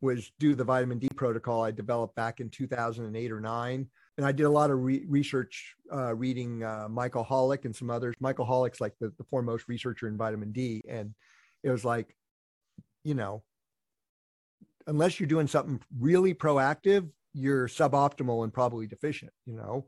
was 0.00 0.32
do 0.38 0.54
the 0.54 0.64
vitamin 0.64 0.98
D 0.98 1.08
protocol 1.16 1.62
I 1.62 1.70
developed 1.70 2.14
back 2.14 2.40
in 2.40 2.50
2008 2.50 3.32
or 3.32 3.40
nine. 3.40 3.88
And 4.22 4.28
I 4.28 4.30
did 4.30 4.44
a 4.44 4.50
lot 4.50 4.70
of 4.70 4.80
re- 4.84 5.04
research 5.08 5.74
uh, 5.92 6.14
reading 6.14 6.62
uh, 6.62 6.86
Michael 6.88 7.24
Holick 7.24 7.64
and 7.64 7.74
some 7.74 7.90
others. 7.90 8.14
Michael 8.20 8.44
Holick's 8.44 8.80
like 8.80 8.92
the, 9.00 9.12
the 9.18 9.24
foremost 9.24 9.66
researcher 9.66 10.06
in 10.06 10.16
vitamin 10.16 10.52
D. 10.52 10.80
And 10.88 11.12
it 11.64 11.70
was 11.70 11.84
like, 11.84 12.14
you 13.02 13.14
know, 13.14 13.42
unless 14.86 15.18
you're 15.18 15.26
doing 15.26 15.48
something 15.48 15.80
really 15.98 16.34
proactive, 16.34 17.08
you're 17.34 17.66
suboptimal 17.66 18.44
and 18.44 18.54
probably 18.54 18.86
deficient, 18.86 19.32
you 19.44 19.56
know? 19.56 19.86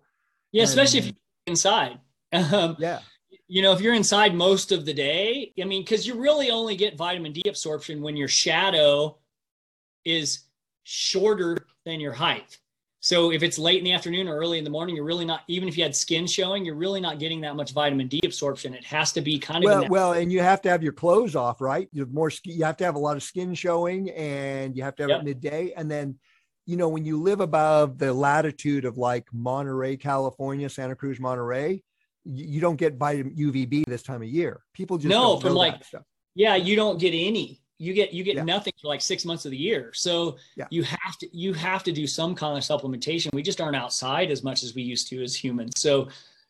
Yeah, 0.50 0.62
and, 0.62 0.68
especially 0.68 0.98
if 0.98 1.04
you're 1.06 1.14
inside. 1.46 2.00
Um, 2.32 2.74
yeah. 2.80 2.98
You 3.46 3.62
know, 3.62 3.72
if 3.72 3.80
you're 3.80 3.94
inside 3.94 4.34
most 4.34 4.72
of 4.72 4.84
the 4.84 4.92
day, 4.92 5.52
I 5.62 5.64
mean, 5.64 5.82
because 5.82 6.04
you 6.04 6.20
really 6.20 6.50
only 6.50 6.74
get 6.74 6.96
vitamin 6.96 7.30
D 7.30 7.44
absorption 7.46 8.02
when 8.02 8.16
your 8.16 8.26
shadow 8.26 9.16
is 10.04 10.40
shorter 10.82 11.56
than 11.84 12.00
your 12.00 12.14
height. 12.14 12.58
So 13.04 13.32
if 13.32 13.42
it's 13.42 13.58
late 13.58 13.76
in 13.76 13.84
the 13.84 13.92
afternoon 13.92 14.28
or 14.28 14.38
early 14.38 14.56
in 14.56 14.64
the 14.64 14.70
morning, 14.70 14.96
you're 14.96 15.04
really 15.04 15.26
not, 15.26 15.42
even 15.46 15.68
if 15.68 15.76
you 15.76 15.82
had 15.82 15.94
skin 15.94 16.26
showing, 16.26 16.64
you're 16.64 16.74
really 16.74 17.02
not 17.02 17.18
getting 17.18 17.38
that 17.42 17.54
much 17.54 17.72
vitamin 17.72 18.08
D 18.08 18.18
absorption. 18.24 18.72
It 18.72 18.82
has 18.86 19.12
to 19.12 19.20
be 19.20 19.38
kind 19.38 19.62
of 19.62 19.68
well, 19.68 19.88
well, 19.90 20.12
and 20.14 20.32
you 20.32 20.40
have 20.40 20.62
to 20.62 20.70
have 20.70 20.82
your 20.82 20.94
clothes 20.94 21.36
off, 21.36 21.60
right? 21.60 21.86
You 21.92 22.00
have 22.00 22.14
more, 22.14 22.30
you 22.44 22.64
have 22.64 22.78
to 22.78 22.84
have 22.84 22.94
a 22.94 22.98
lot 22.98 23.18
of 23.18 23.22
skin 23.22 23.52
showing, 23.52 24.08
and 24.12 24.74
you 24.74 24.82
have 24.84 24.96
to 24.96 25.02
have 25.02 25.10
yep. 25.10 25.20
it 25.20 25.24
midday, 25.24 25.74
and 25.76 25.90
then, 25.90 26.18
you 26.64 26.78
know, 26.78 26.88
when 26.88 27.04
you 27.04 27.20
live 27.20 27.40
above 27.40 27.98
the 27.98 28.10
latitude 28.10 28.86
of 28.86 28.96
like 28.96 29.28
Monterey, 29.34 29.98
California, 29.98 30.70
Santa 30.70 30.96
Cruz, 30.96 31.20
Monterey, 31.20 31.82
you, 32.24 32.46
you 32.46 32.60
don't 32.62 32.76
get 32.76 32.96
vitamin 32.96 33.36
UVB 33.36 33.84
this 33.84 34.02
time 34.02 34.22
of 34.22 34.28
year. 34.28 34.64
People 34.72 34.96
just 34.96 35.10
no 35.10 35.38
from 35.38 35.52
like 35.52 35.82
yeah, 36.34 36.56
you 36.56 36.74
don't 36.74 36.98
get 36.98 37.10
any 37.10 37.60
you 37.78 37.92
get 37.92 38.12
you 38.12 38.22
get 38.22 38.36
yeah. 38.36 38.44
nothing 38.44 38.72
for 38.80 38.88
like 38.88 39.00
six 39.00 39.24
months 39.24 39.44
of 39.44 39.50
the 39.50 39.56
year. 39.56 39.90
So 39.94 40.36
yeah. 40.56 40.66
you 40.70 40.82
have 40.84 41.18
to 41.18 41.36
you 41.36 41.52
have 41.52 41.82
to 41.84 41.92
do 41.92 42.06
some 42.06 42.34
kind 42.34 42.56
of 42.56 42.62
supplementation. 42.62 43.32
We 43.32 43.42
just 43.42 43.60
aren't 43.60 43.76
outside 43.76 44.30
as 44.30 44.42
much 44.42 44.62
as 44.62 44.74
we 44.74 44.82
used 44.82 45.08
to 45.08 45.22
as 45.22 45.34
humans. 45.34 45.74
So 45.76 46.08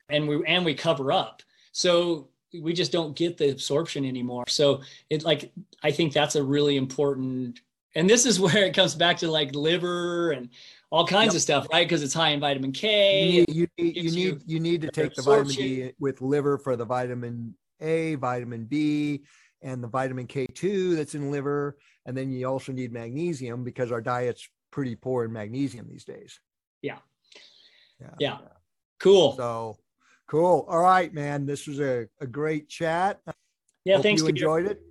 and 0.09 0.28
we 0.28 0.44
and 0.46 0.64
we 0.64 0.74
cover 0.74 1.12
up. 1.12 1.42
So 1.72 2.28
we 2.62 2.72
just 2.72 2.92
don't 2.92 3.16
get 3.16 3.36
the 3.36 3.51
absorption 3.51 4.05
anymore. 4.05 4.44
So 4.48 4.82
it 5.10 5.24
like 5.24 5.52
i 5.82 5.90
think 5.90 6.12
that's 6.12 6.36
a 6.36 6.42
really 6.42 6.76
important 6.76 7.60
and 7.94 8.09
this 8.09 8.26
is 8.26 8.38
where 8.44 8.64
it 8.64 8.74
comes 8.74 8.94
back 8.94 9.16
to 9.18 9.30
like 9.30 9.55
liver 9.55 10.32
and 10.32 10.51
all 10.90 11.06
kinds 11.06 11.28
yep. 11.28 11.36
of 11.36 11.42
stuff 11.42 11.66
right? 11.72 11.88
Because 11.88 12.02
it's 12.02 12.14
high 12.14 12.30
in 12.30 12.40
vitamin 12.40 12.72
k. 12.72 13.28
You 13.28 13.46
need 13.46 13.56
you 13.56 13.68
need, 13.78 13.96
you 13.96 14.10
need, 14.10 14.42
you 14.46 14.60
need 14.60 14.82
to 14.82 14.90
take 14.90 15.14
the 15.14 15.22
vitamin 15.22 15.55
d 15.55 15.92
with 15.98 16.20
liver 16.20 16.59
for 16.59 16.76
the 16.76 16.84
vitamin 16.84 17.55
a 17.80 18.14
vitamin 18.16 18.64
b 18.64 19.22
and 19.65 19.82
the 19.82 19.89
vitamin 19.89 20.27
K2 20.28 20.95
that's 20.95 21.15
in 21.15 21.31
liver. 21.32 21.77
And 22.07 22.16
then 22.16 22.31
you 22.31 22.47
also 22.47 22.70
need 22.70 22.93
magnesium 22.93 23.65
because 23.65 23.91
our 23.91 24.03
diet's 24.03 24.47
pretty 24.70 24.95
poor 24.95 25.24
in 25.24 25.32
magnesium 25.32 25.89
these 25.91 26.05
days. 26.05 26.39
Yeah. 26.82 26.99
Yeah. 28.01 28.11
Yeah. 28.20 28.39
Cool. 29.01 29.35
So 29.36 29.78
cool. 30.28 30.66
All 30.69 30.81
right, 30.81 31.12
man. 31.12 31.47
This 31.47 31.66
was 31.66 31.81
a, 31.81 32.07
a 32.20 32.27
great 32.27 32.69
chat. 32.69 33.20
yeah. 33.85 33.95
Hope 33.97 34.03
thanks. 34.03 34.23
you 34.23 34.28
enjoyed 34.28 34.66
it. 34.66 34.82